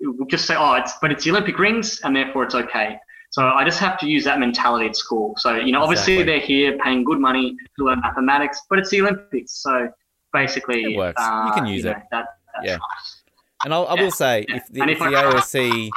would 0.00 0.28
just 0.28 0.46
say, 0.46 0.54
oh, 0.56 0.74
it's 0.74 0.94
but 1.00 1.10
it's 1.10 1.24
the 1.24 1.30
Olympic 1.30 1.58
rings, 1.58 2.00
and 2.04 2.14
therefore 2.14 2.44
it's 2.44 2.54
okay. 2.54 2.98
So 3.30 3.42
I 3.42 3.64
just 3.64 3.80
have 3.80 3.98
to 3.98 4.06
use 4.06 4.24
that 4.24 4.38
mentality 4.38 4.86
at 4.86 4.96
school. 4.96 5.34
So 5.38 5.56
you 5.56 5.72
know, 5.72 5.82
obviously 5.82 6.14
Exactly. 6.14 6.32
they're 6.32 6.46
here 6.46 6.78
paying 6.82 7.04
good 7.04 7.20
money 7.20 7.56
to 7.78 7.84
learn 7.84 8.00
mathematics, 8.00 8.62
but 8.68 8.78
it's 8.78 8.90
the 8.90 9.00
Olympics, 9.02 9.62
so 9.62 9.90
basically 10.36 10.94
It 10.94 10.96
works. 10.96 11.20
You 11.20 11.28
uh, 11.28 11.54
can 11.54 11.66
use 11.66 11.84
know, 11.84 11.92
it. 11.92 11.96
That, 12.10 12.26
Yeah. 12.62 12.76
nice. 12.76 13.22
And 13.64 13.74
I'll, 13.74 13.86
I 13.86 13.94
Yeah, 13.94 14.02
will 14.02 14.10
say, 14.10 14.44
yeah. 14.48 14.56
if 14.56 14.68
the, 14.68 14.82
if 14.82 14.98
the 14.98 15.90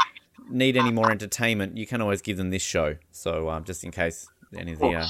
need 0.50 0.78
any 0.78 0.92
more 0.92 1.12
entertainment, 1.12 1.78
you 1.78 1.86
can 1.86 2.02
always 2.02 2.22
give 2.22 2.38
them 2.38 2.50
this 2.50 2.62
show. 2.62 2.96
So 3.12 3.50
um, 3.50 3.64
just 3.64 3.84
in 3.84 3.92
case 3.92 4.28
any 4.58 4.74
of 4.74 4.80
the 4.80 4.96
uh, 4.96 5.08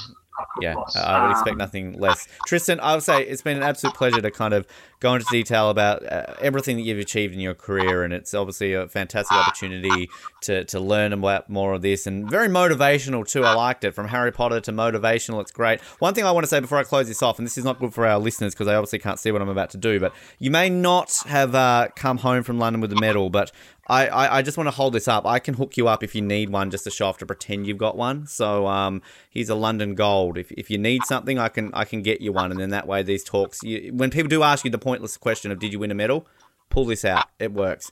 yeah. 0.62 0.76
I 0.96 1.24
would 1.24 1.32
expect 1.32 1.58
nothing 1.58 1.94
less. 2.00 2.28
Tristan, 2.48 2.80
I 2.80 2.94
would 2.96 3.04
say 3.04 3.24
it's 3.24 3.42
been 3.42 3.58
an 3.58 3.64
absolute 3.64 3.96
pleasure 3.96 4.22
to 4.22 4.32
kind 4.32 4.54
of 4.54 4.66
go 5.00 5.14
into 5.14 5.26
detail 5.32 5.70
about 5.70 6.06
uh, 6.06 6.34
everything 6.42 6.76
that 6.78 6.84
you've 6.84 7.00
achieved 7.00 7.34
in 7.34 7.40
your 7.40 7.54
career, 7.54 8.04
and 8.04 8.14
it's 8.14 8.34
obviously 8.34 8.74
a 8.74 8.88
fantastic 8.88 9.36
opportunity 9.36 10.10
to, 10.42 10.66
to 10.66 10.80
learn 10.80 11.14
about 11.14 11.50
more 11.50 11.74
of 11.74 11.82
this, 11.82 12.06
and 12.06 12.30
very 12.30 12.48
motivational 12.48 13.28
too. 13.28 13.44
I 13.44 13.54
liked 13.54 13.84
it 13.84 13.94
from 13.96 14.08
Harry 14.10 14.32
Potter 14.32 14.60
to 14.62 14.72
motivational. 14.72 15.42
It's 15.42 15.52
great. 15.52 15.80
One 16.00 16.14
thing 16.14 16.26
I 16.26 16.32
want 16.32 16.44
to 16.44 16.50
say 16.50 16.60
before 16.60 16.78
I 16.78 16.84
close 16.84 17.08
this 17.08 17.24
off, 17.24 17.40
and 17.40 17.46
this 17.46 17.58
is 17.58 17.64
not 17.64 17.80
good 17.80 17.94
for 17.94 18.06
our 18.06 18.20
listeners 18.20 18.54
because 18.54 18.68
they 18.68 18.76
obviously 18.76 19.00
can't 19.00 19.20
see 19.20 19.32
what 19.32 19.42
I'm 19.42 19.50
about 19.50 19.70
to 19.72 19.78
do, 19.78 20.00
but 20.00 20.14
you 20.38 20.52
may 20.52 20.70
not 20.70 21.14
have 21.26 21.56
uh, 21.56 21.88
come 21.96 22.18
home 22.18 22.44
from 22.44 22.60
London 22.60 22.82
with 22.82 22.92
a 22.92 23.00
medal, 23.00 23.30
but 23.30 23.52
I, 23.90 24.08
I, 24.08 24.38
I 24.38 24.42
just 24.44 24.56
want 24.56 24.68
to 24.68 24.72
hold 24.72 24.94
this 24.94 25.08
up. 25.08 25.26
I 25.26 25.40
can 25.40 25.56
hook 25.56 25.76
you 25.76 25.88
up 25.88 26.04
if 26.04 26.14
you 26.14 26.22
need 26.22 26.52
one 26.52 26.70
just 26.70 26.84
to 26.84 26.92
show 26.92 27.08
off 27.08 27.18
to 27.18 27.26
pretend 27.26 27.66
you've 27.66 27.80
got 27.80 27.98
one. 27.98 28.28
So 28.28 28.68
um, 28.68 29.02
here's 29.32 29.50
a 29.50 29.56
London 29.56 29.96
Gold. 29.96 30.38
If, 30.38 30.52
if 30.52 30.70
you 30.70 30.78
need 30.78 31.04
something, 31.06 31.40
I 31.40 31.50
can 31.50 31.72
I 31.74 31.86
can 31.86 32.04
get 32.04 32.22
you 32.22 32.32
one, 32.32 32.52
and 32.52 32.60
then 32.60 32.70
that 32.70 32.88
way 32.88 33.02
these 33.02 33.24
talks. 33.24 33.64
You, 33.64 33.92
when 33.94 34.12
people 34.12 34.30
do 34.30 34.44
ask 34.44 34.64
you 34.64 34.70
the 34.70 34.78
pointless 34.90 35.18
question 35.18 35.52
of 35.52 35.60
did 35.60 35.72
you 35.72 35.78
win 35.78 35.91
a 35.91 35.94
medal, 35.94 36.26
pull 36.72 36.84
this 36.84 37.06
out. 37.06 37.28
It 37.38 37.53
works. 37.53 37.91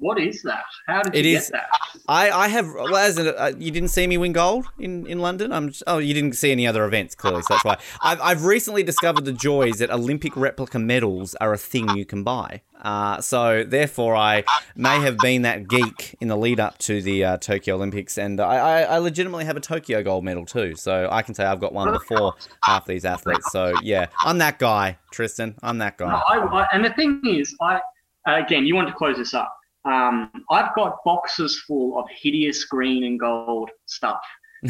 What 0.00 0.20
is 0.20 0.42
that? 0.42 0.62
How 0.86 1.02
did 1.02 1.14
It 1.14 1.24
you 1.24 1.36
is- 1.38 1.50
get 1.50 1.52
that? 1.60 1.68
I, 2.10 2.30
I 2.30 2.48
have 2.48 2.66
well, 2.66 2.96
as 2.96 3.18
a, 3.18 3.36
uh, 3.38 3.52
you 3.58 3.70
didn't 3.70 3.88
see 3.90 4.06
me 4.06 4.16
win 4.16 4.32
gold 4.32 4.66
in, 4.78 5.06
in 5.06 5.18
London. 5.18 5.52
I'm 5.52 5.68
just- 5.68 5.82
oh 5.86 5.98
you 5.98 6.14
didn't 6.14 6.34
see 6.34 6.52
any 6.52 6.66
other 6.66 6.84
events 6.84 7.14
clearly, 7.14 7.42
so 7.42 7.54
that's 7.54 7.64
why. 7.64 7.76
I've, 8.02 8.20
I've 8.20 8.44
recently 8.44 8.82
discovered 8.82 9.24
the 9.24 9.32
joys 9.32 9.78
that 9.78 9.90
Olympic 9.90 10.36
replica 10.36 10.78
medals 10.78 11.34
are 11.36 11.52
a 11.52 11.58
thing 11.58 11.96
you 11.96 12.04
can 12.06 12.22
buy. 12.22 12.62
Uh, 12.80 13.20
so 13.20 13.64
therefore, 13.64 14.14
I 14.14 14.44
may 14.76 15.00
have 15.00 15.18
been 15.18 15.42
that 15.42 15.66
geek 15.68 16.14
in 16.20 16.28
the 16.28 16.36
lead 16.36 16.60
up 16.60 16.78
to 16.78 17.02
the 17.02 17.24
uh, 17.24 17.36
Tokyo 17.38 17.74
Olympics, 17.74 18.16
and 18.16 18.40
I, 18.40 18.54
I, 18.54 18.82
I 18.82 18.98
legitimately 18.98 19.46
have 19.46 19.56
a 19.56 19.60
Tokyo 19.60 20.02
gold 20.04 20.24
medal 20.24 20.46
too. 20.46 20.76
So 20.76 21.08
I 21.10 21.22
can 21.22 21.34
say 21.34 21.44
I've 21.44 21.60
got 21.60 21.72
one 21.72 21.92
before 21.92 22.34
half 22.62 22.86
these 22.86 23.04
athletes. 23.04 23.50
So 23.50 23.74
yeah, 23.82 24.06
I'm 24.22 24.38
that 24.38 24.60
guy, 24.60 24.98
Tristan. 25.10 25.56
I'm 25.62 25.78
that 25.78 25.98
No, 25.98 26.06
guy. 26.06 26.22
I, 26.28 26.38
I, 26.38 26.66
and 26.72 26.84
the 26.84 26.90
thing 26.90 27.20
is, 27.26 27.54
I 27.60 27.80
again, 28.28 28.64
you 28.64 28.76
want 28.76 28.86
to 28.88 28.94
close 28.94 29.16
this 29.16 29.34
up. 29.34 29.52
Um, 29.84 30.30
I've 30.50 30.74
got 30.74 30.96
boxes 31.04 31.62
full 31.66 31.98
of 31.98 32.06
hideous 32.10 32.64
green 32.64 33.04
and 33.04 33.18
gold 33.18 33.70
stuff, 33.86 34.20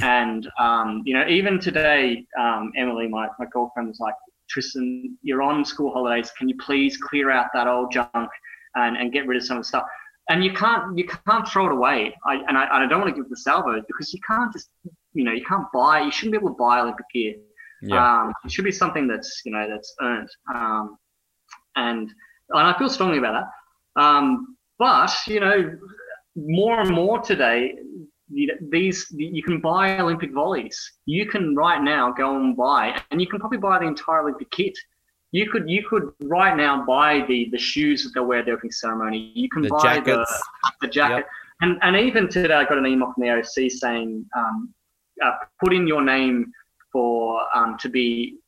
and 0.02 0.48
um, 0.58 1.02
you 1.04 1.14
know, 1.14 1.26
even 1.26 1.58
today, 1.58 2.26
um, 2.38 2.72
Emily, 2.76 3.08
my, 3.08 3.28
my 3.38 3.46
girlfriend, 3.50 3.88
was 3.88 4.00
like, 4.00 4.14
"Tristan, 4.48 5.16
you're 5.22 5.42
on 5.42 5.64
school 5.64 5.92
holidays. 5.92 6.30
Can 6.36 6.48
you 6.48 6.56
please 6.58 6.96
clear 6.96 7.30
out 7.30 7.46
that 7.54 7.66
old 7.66 7.90
junk 7.90 8.30
and, 8.74 8.96
and 8.96 9.12
get 9.12 9.26
rid 9.26 9.38
of 9.38 9.44
some 9.44 9.56
of 9.56 9.62
the 9.62 9.68
stuff?" 9.68 9.84
And 10.28 10.44
you 10.44 10.52
can't 10.52 10.96
you 10.96 11.06
can't 11.06 11.48
throw 11.48 11.66
it 11.66 11.72
away. 11.72 12.14
I, 12.26 12.34
and 12.46 12.58
I, 12.58 12.64
and 12.64 12.84
I 12.84 12.86
don't 12.86 13.00
want 13.00 13.14
to 13.14 13.20
give 13.20 13.30
the 13.30 13.36
salvo 13.36 13.80
because 13.86 14.12
you 14.12 14.20
can't 14.26 14.52
just 14.52 14.68
you 15.14 15.24
know 15.24 15.32
you 15.32 15.44
can't 15.44 15.66
buy. 15.72 16.00
You 16.00 16.10
shouldn't 16.10 16.32
be 16.32 16.38
able 16.38 16.50
to 16.50 16.58
buy 16.58 16.80
Olympic 16.80 17.06
gear. 17.12 17.34
Yeah. 17.80 18.22
Um, 18.22 18.32
it 18.44 18.52
should 18.52 18.64
be 18.64 18.72
something 18.72 19.06
that's 19.06 19.42
you 19.44 19.52
know 19.52 19.68
that's 19.68 19.94
earned, 20.02 20.28
um, 20.54 20.98
and 21.76 22.10
and 22.50 22.66
I 22.66 22.76
feel 22.78 22.90
strongly 22.90 23.18
about 23.18 23.44
that. 23.96 24.02
But 24.78 25.12
you 25.26 25.40
know, 25.40 25.76
more 26.36 26.80
and 26.80 26.90
more 26.90 27.20
today, 27.20 27.78
you- 28.30 28.56
these 28.70 29.06
you 29.16 29.42
can 29.42 29.60
buy 29.60 29.98
Olympic 29.98 30.32
volleys. 30.32 30.78
You 31.06 31.26
can 31.26 31.54
right 31.56 31.82
now 31.82 32.12
go 32.12 32.36
and 32.36 32.56
buy, 32.56 33.00
and 33.10 33.20
you 33.20 33.26
can 33.26 33.40
probably 33.40 33.58
buy 33.58 33.78
the 33.78 33.86
entire 33.86 34.20
Olympic 34.20 34.50
kit. 34.50 34.76
You 35.32 35.50
could 35.50 35.68
you 35.68 35.84
could 35.88 36.12
right 36.22 36.56
now 36.56 36.84
buy 36.86 37.24
the 37.28 37.48
the 37.50 37.58
shoes 37.58 38.04
that 38.04 38.10
they'll 38.14 38.24
wear 38.26 38.38
at 38.40 38.46
the 38.46 38.52
opening 38.52 38.72
ceremony. 38.72 39.32
You 39.34 39.48
can 39.48 39.62
The 39.62 39.68
buy 39.68 39.82
jackets. 39.96 40.42
the 40.80 40.86
the 40.86 40.88
jacket. 40.88 41.16
Yep. 41.16 41.26
And, 41.60 41.76
and 41.82 41.96
even 41.96 42.28
today, 42.28 42.54
I 42.54 42.62
got 42.64 42.78
an 42.78 42.86
email 42.86 43.12
from 43.12 43.24
the 43.24 43.30
OC 43.30 43.68
saying, 43.68 44.24
um, 44.36 44.72
uh, 45.20 45.32
put 45.60 45.74
in 45.74 45.88
your 45.88 46.02
name 46.02 46.52
for 46.92 47.40
um, 47.52 47.76
to 47.80 47.88
be 47.88 48.38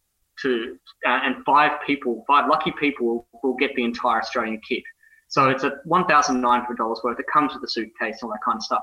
to 0.43 0.77
uh, 1.05 1.19
and 1.25 1.45
five 1.45 1.73
people, 1.85 2.25
five 2.29 2.49
lucky 2.49 2.71
people 2.79 3.05
will, 3.07 3.27
will 3.43 3.55
get 3.57 3.75
the 3.75 3.83
entire 3.83 4.19
Australian 4.21 4.61
kit. 4.67 4.85
So 5.31 5.49
it's 5.49 5.65
a 5.65 5.71
one 5.85 6.05
thousand 6.07 6.41
nine 6.43 6.61
hundred 6.61 6.79
dollars 6.83 7.01
worth. 7.03 7.19
It 7.19 7.27
comes 7.33 7.55
with 7.55 7.63
a 7.65 7.71
suitcase, 7.77 8.19
and 8.21 8.25
all 8.25 8.33
that 8.33 8.45
kind 8.45 8.57
of 8.57 8.63
stuff. 8.63 8.83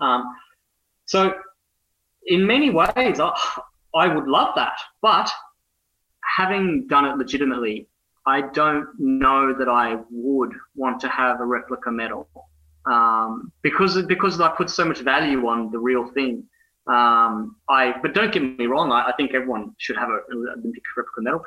Um, 0.00 0.24
so 1.04 1.20
in 2.26 2.46
many 2.46 2.70
ways, 2.70 3.20
I, 3.20 3.32
I 3.94 4.06
would 4.14 4.28
love 4.28 4.50
that, 4.54 4.78
but 5.02 5.28
having 6.38 6.86
done 6.88 7.04
it 7.04 7.16
legitimately, 7.16 7.88
I 8.26 8.38
don't 8.60 8.86
know 8.98 9.54
that 9.58 9.68
I 9.68 9.98
would 10.10 10.52
want 10.74 11.00
to 11.00 11.08
have 11.08 11.40
a 11.40 11.44
replica 11.44 11.90
medal. 11.90 12.28
um, 12.88 13.52
because 13.62 14.00
because 14.06 14.40
I 14.40 14.48
put 14.56 14.70
so 14.70 14.84
much 14.84 15.00
value 15.00 15.46
on 15.46 15.70
the 15.70 15.78
real 15.78 16.06
thing. 16.12 16.44
Um, 16.88 17.56
I 17.68 17.92
but 18.00 18.14
don't 18.14 18.32
get 18.32 18.42
me 18.42 18.66
wrong. 18.66 18.90
I, 18.92 19.08
I 19.08 19.12
think 19.18 19.34
everyone 19.34 19.74
should 19.78 19.96
have 19.96 20.08
a- 20.08 20.22
an 20.30 20.46
Olympic 20.58 20.82
replica 20.96 21.20
medal. 21.20 21.40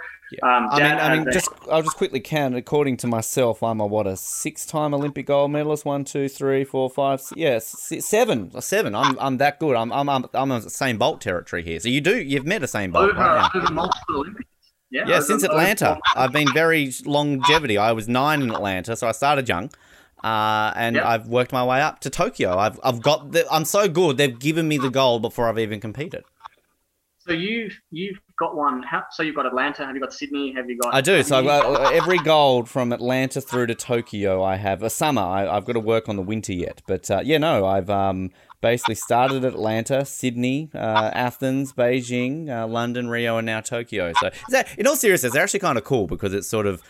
Um, 0.43 0.67
I 0.69 0.77
mean, 0.83 0.91
I 0.99 1.17
mean, 1.17 1.27
a- 1.27 1.31
just 1.31 1.49
I'll 1.71 1.81
just 1.81 1.97
quickly 1.97 2.19
count. 2.19 2.55
According 2.55 2.97
to 2.97 3.07
myself, 3.07 3.63
I'm 3.63 3.79
a 3.79 3.87
what 3.87 4.05
a 4.05 4.15
six-time 4.15 4.93
Olympic 4.93 5.25
gold 5.25 5.49
medalist. 5.51 5.83
One, 5.83 6.05
two, 6.05 6.29
three, 6.29 6.63
four, 6.63 6.89
five. 6.91 7.19
s- 7.21 7.33
Yes, 7.35 7.87
yeah, 7.89 7.99
seven. 8.01 8.61
Seven. 8.61 8.93
I'm 8.93 9.17
I'm 9.19 9.37
that 9.37 9.59
good. 9.59 9.75
I'm 9.75 9.91
I'm 9.91 10.07
I'm, 10.09 10.25
I'm 10.33 10.51
a 10.51 10.59
Usain 10.59 10.99
Bolt 10.99 11.21
territory 11.21 11.63
here. 11.63 11.79
So 11.79 11.89
you 11.89 12.01
do 12.01 12.21
you've 12.21 12.45
met 12.45 12.61
a 12.61 12.67
Usain 12.67 12.91
Bolt 12.91 13.09
over, 13.09 13.19
right 13.19 13.49
now. 13.53 13.59
over 13.61 13.73
multiple 13.73 14.17
Olympics. 14.17 14.47
Yeah, 14.91 15.05
Yeah, 15.07 15.19
since 15.21 15.43
Atlanta, 15.43 15.97
I've 16.17 16.33
been 16.33 16.51
very 16.53 16.91
longevity. 17.05 17.77
I 17.77 17.93
was 17.93 18.07
nine 18.09 18.41
in 18.41 18.51
Atlanta, 18.51 18.95
so 18.97 19.07
I 19.07 19.13
started 19.13 19.47
young, 19.47 19.71
uh, 20.23 20.73
and 20.75 20.95
Yep. 20.95 21.05
I've 21.05 21.27
worked 21.27 21.51
my 21.51 21.65
way 21.65 21.81
up 21.81 21.99
to 22.01 22.09
Tokyo. 22.09 22.57
I've 22.57 22.79
I've 22.83 23.01
got 23.01 23.31
the, 23.31 23.45
I'm 23.51 23.65
so 23.65 23.87
good. 23.87 24.17
They've 24.17 24.37
given 24.37 24.67
me 24.67 24.77
the 24.77 24.89
gold 24.89 25.21
before 25.21 25.47
I've 25.49 25.59
even 25.59 25.79
competed. 25.79 26.23
So 27.19 27.33
you've 27.33 27.79
you've 27.91 28.19
got 28.39 28.55
one. 28.55 28.81
How, 28.81 29.03
so 29.11 29.21
you've 29.21 29.35
got 29.35 29.45
Atlanta. 29.45 29.85
Have 29.85 29.93
you 29.95 30.01
got 30.01 30.11
Sydney? 30.11 30.53
Have 30.53 30.67
you 30.69 30.77
got? 30.79 30.93
I 30.93 31.01
do. 31.01 31.21
So 31.21 31.37
I've 31.37 31.45
got 31.45 31.93
every 31.93 32.17
gold 32.17 32.67
from 32.67 32.91
Atlanta 32.91 33.41
through 33.41 33.67
to 33.67 33.75
Tokyo. 33.75 34.43
I 34.43 34.55
have 34.55 34.81
a 34.81 34.89
summer. 34.89 35.21
I, 35.21 35.47
I've 35.47 35.65
got 35.65 35.73
to 35.73 35.79
work 35.79 36.09
on 36.09 36.15
the 36.15 36.23
winter 36.23 36.51
yet, 36.53 36.81
but 36.87 37.11
uh, 37.11 37.21
yeah, 37.23 37.37
no, 37.37 37.65
I've 37.65 37.91
um, 37.91 38.31
basically 38.59 38.95
started 38.95 39.45
at 39.45 39.53
Atlanta, 39.53 40.03
Sydney, 40.03 40.71
uh, 40.73 41.11
Athens, 41.13 41.73
Beijing, 41.73 42.49
uh, 42.49 42.65
London, 42.65 43.07
Rio, 43.07 43.37
and 43.37 43.45
now 43.45 43.61
Tokyo. 43.61 44.13
So 44.19 44.27
is 44.27 44.33
that, 44.49 44.67
in 44.79 44.87
all 44.87 44.95
seriousness, 44.95 45.33
they're 45.33 45.43
actually 45.43 45.59
kind 45.59 45.77
of 45.77 45.83
cool 45.83 46.07
because 46.07 46.33
it's 46.33 46.47
sort 46.47 46.65
of 46.65 46.81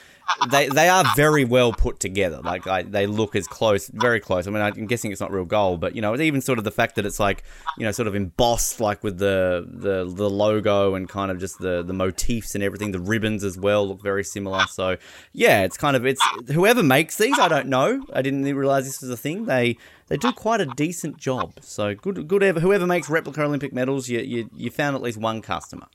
they 0.49 0.67
they 0.67 0.89
are 0.89 1.03
very 1.15 1.45
well 1.45 1.71
put 1.73 1.99
together. 1.99 2.41
Like 2.41 2.67
I, 2.67 2.83
they 2.83 3.05
look 3.07 3.35
as 3.35 3.47
close, 3.47 3.87
very 3.87 4.19
close. 4.19 4.47
I 4.47 4.51
mean, 4.51 4.61
I'm 4.61 4.87
guessing 4.87 5.11
it's 5.11 5.21
not 5.21 5.31
real 5.31 5.45
gold, 5.45 5.79
but 5.79 5.95
you 5.95 6.01
know, 6.01 6.13
it's 6.13 6.21
even 6.21 6.41
sort 6.41 6.57
of 6.57 6.63
the 6.63 6.71
fact 6.71 6.95
that 6.95 7.05
it's 7.05 7.19
like 7.19 7.43
you 7.77 7.85
know, 7.85 7.91
sort 7.91 8.07
of 8.07 8.15
embossed, 8.15 8.79
like 8.79 9.03
with 9.03 9.17
the 9.17 9.67
the 9.67 10.11
the 10.13 10.29
logo 10.29 10.95
and 10.95 11.07
kind 11.07 11.31
of 11.31 11.39
just 11.39 11.59
the 11.59 11.83
the 11.83 11.93
motifs 11.93 12.55
and 12.55 12.63
everything. 12.63 12.91
The 12.91 12.99
ribbons 12.99 13.43
as 13.43 13.57
well 13.57 13.87
look 13.87 14.01
very 14.01 14.23
similar. 14.23 14.65
So 14.67 14.97
yeah, 15.33 15.63
it's 15.63 15.77
kind 15.77 15.95
of 15.95 16.05
it's 16.05 16.21
whoever 16.51 16.83
makes 16.83 17.17
these. 17.17 17.37
I 17.39 17.47
don't 17.47 17.67
know. 17.67 18.03
I 18.13 18.21
didn't 18.21 18.43
realize 18.43 18.85
this 18.85 19.01
was 19.01 19.09
a 19.09 19.17
thing. 19.17 19.45
They 19.45 19.77
they 20.07 20.17
do 20.17 20.31
quite 20.31 20.61
a 20.61 20.65
decent 20.65 21.17
job. 21.17 21.53
So 21.61 21.95
good 21.95 22.27
good 22.27 22.43
ever 22.43 22.59
whoever 22.59 22.85
makes 22.85 23.09
replica 23.09 23.43
Olympic 23.43 23.73
medals. 23.73 24.09
You 24.09 24.19
you 24.19 24.49
you 24.55 24.69
found 24.69 24.95
at 24.95 25.01
least 25.01 25.17
one 25.17 25.41
customer. 25.41 25.87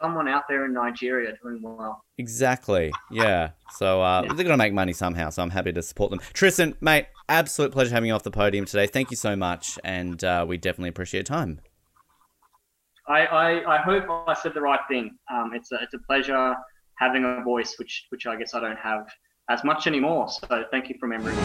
Someone 0.00 0.28
out 0.28 0.44
there 0.48 0.64
in 0.64 0.72
Nigeria 0.72 1.34
doing 1.42 1.60
well. 1.62 2.04
Exactly. 2.18 2.92
Yeah. 3.10 3.50
So 3.76 4.02
uh, 4.02 4.22
they're 4.22 4.34
going 4.34 4.48
to 4.48 4.56
make 4.56 4.72
money 4.72 4.92
somehow. 4.92 5.30
So 5.30 5.42
I'm 5.42 5.50
happy 5.50 5.72
to 5.72 5.82
support 5.82 6.10
them. 6.10 6.20
Tristan, 6.32 6.74
mate, 6.80 7.06
absolute 7.28 7.72
pleasure 7.72 7.94
having 7.94 8.08
you 8.08 8.14
off 8.14 8.22
the 8.22 8.30
podium 8.30 8.64
today. 8.64 8.86
Thank 8.86 9.10
you 9.10 9.16
so 9.16 9.36
much, 9.36 9.78
and 9.84 10.22
uh, 10.24 10.44
we 10.48 10.56
definitely 10.56 10.90
appreciate 10.90 11.28
your 11.28 11.36
time. 11.36 11.60
I, 13.06 13.26
I, 13.26 13.76
I 13.76 13.82
hope 13.82 14.04
I 14.28 14.34
said 14.34 14.52
the 14.54 14.60
right 14.60 14.80
thing. 14.88 15.16
Um, 15.32 15.52
it's 15.54 15.72
a 15.72 15.78
it's 15.82 15.94
a 15.94 15.98
pleasure 16.06 16.54
having 16.98 17.24
a 17.24 17.42
voice, 17.42 17.76
which 17.78 18.06
which 18.10 18.26
I 18.26 18.36
guess 18.36 18.54
I 18.54 18.60
don't 18.60 18.78
have 18.78 19.06
as 19.48 19.64
much 19.64 19.86
anymore. 19.86 20.28
So 20.28 20.64
thank 20.70 20.88
you 20.88 20.96
for 21.00 21.08
remembering. 21.08 21.36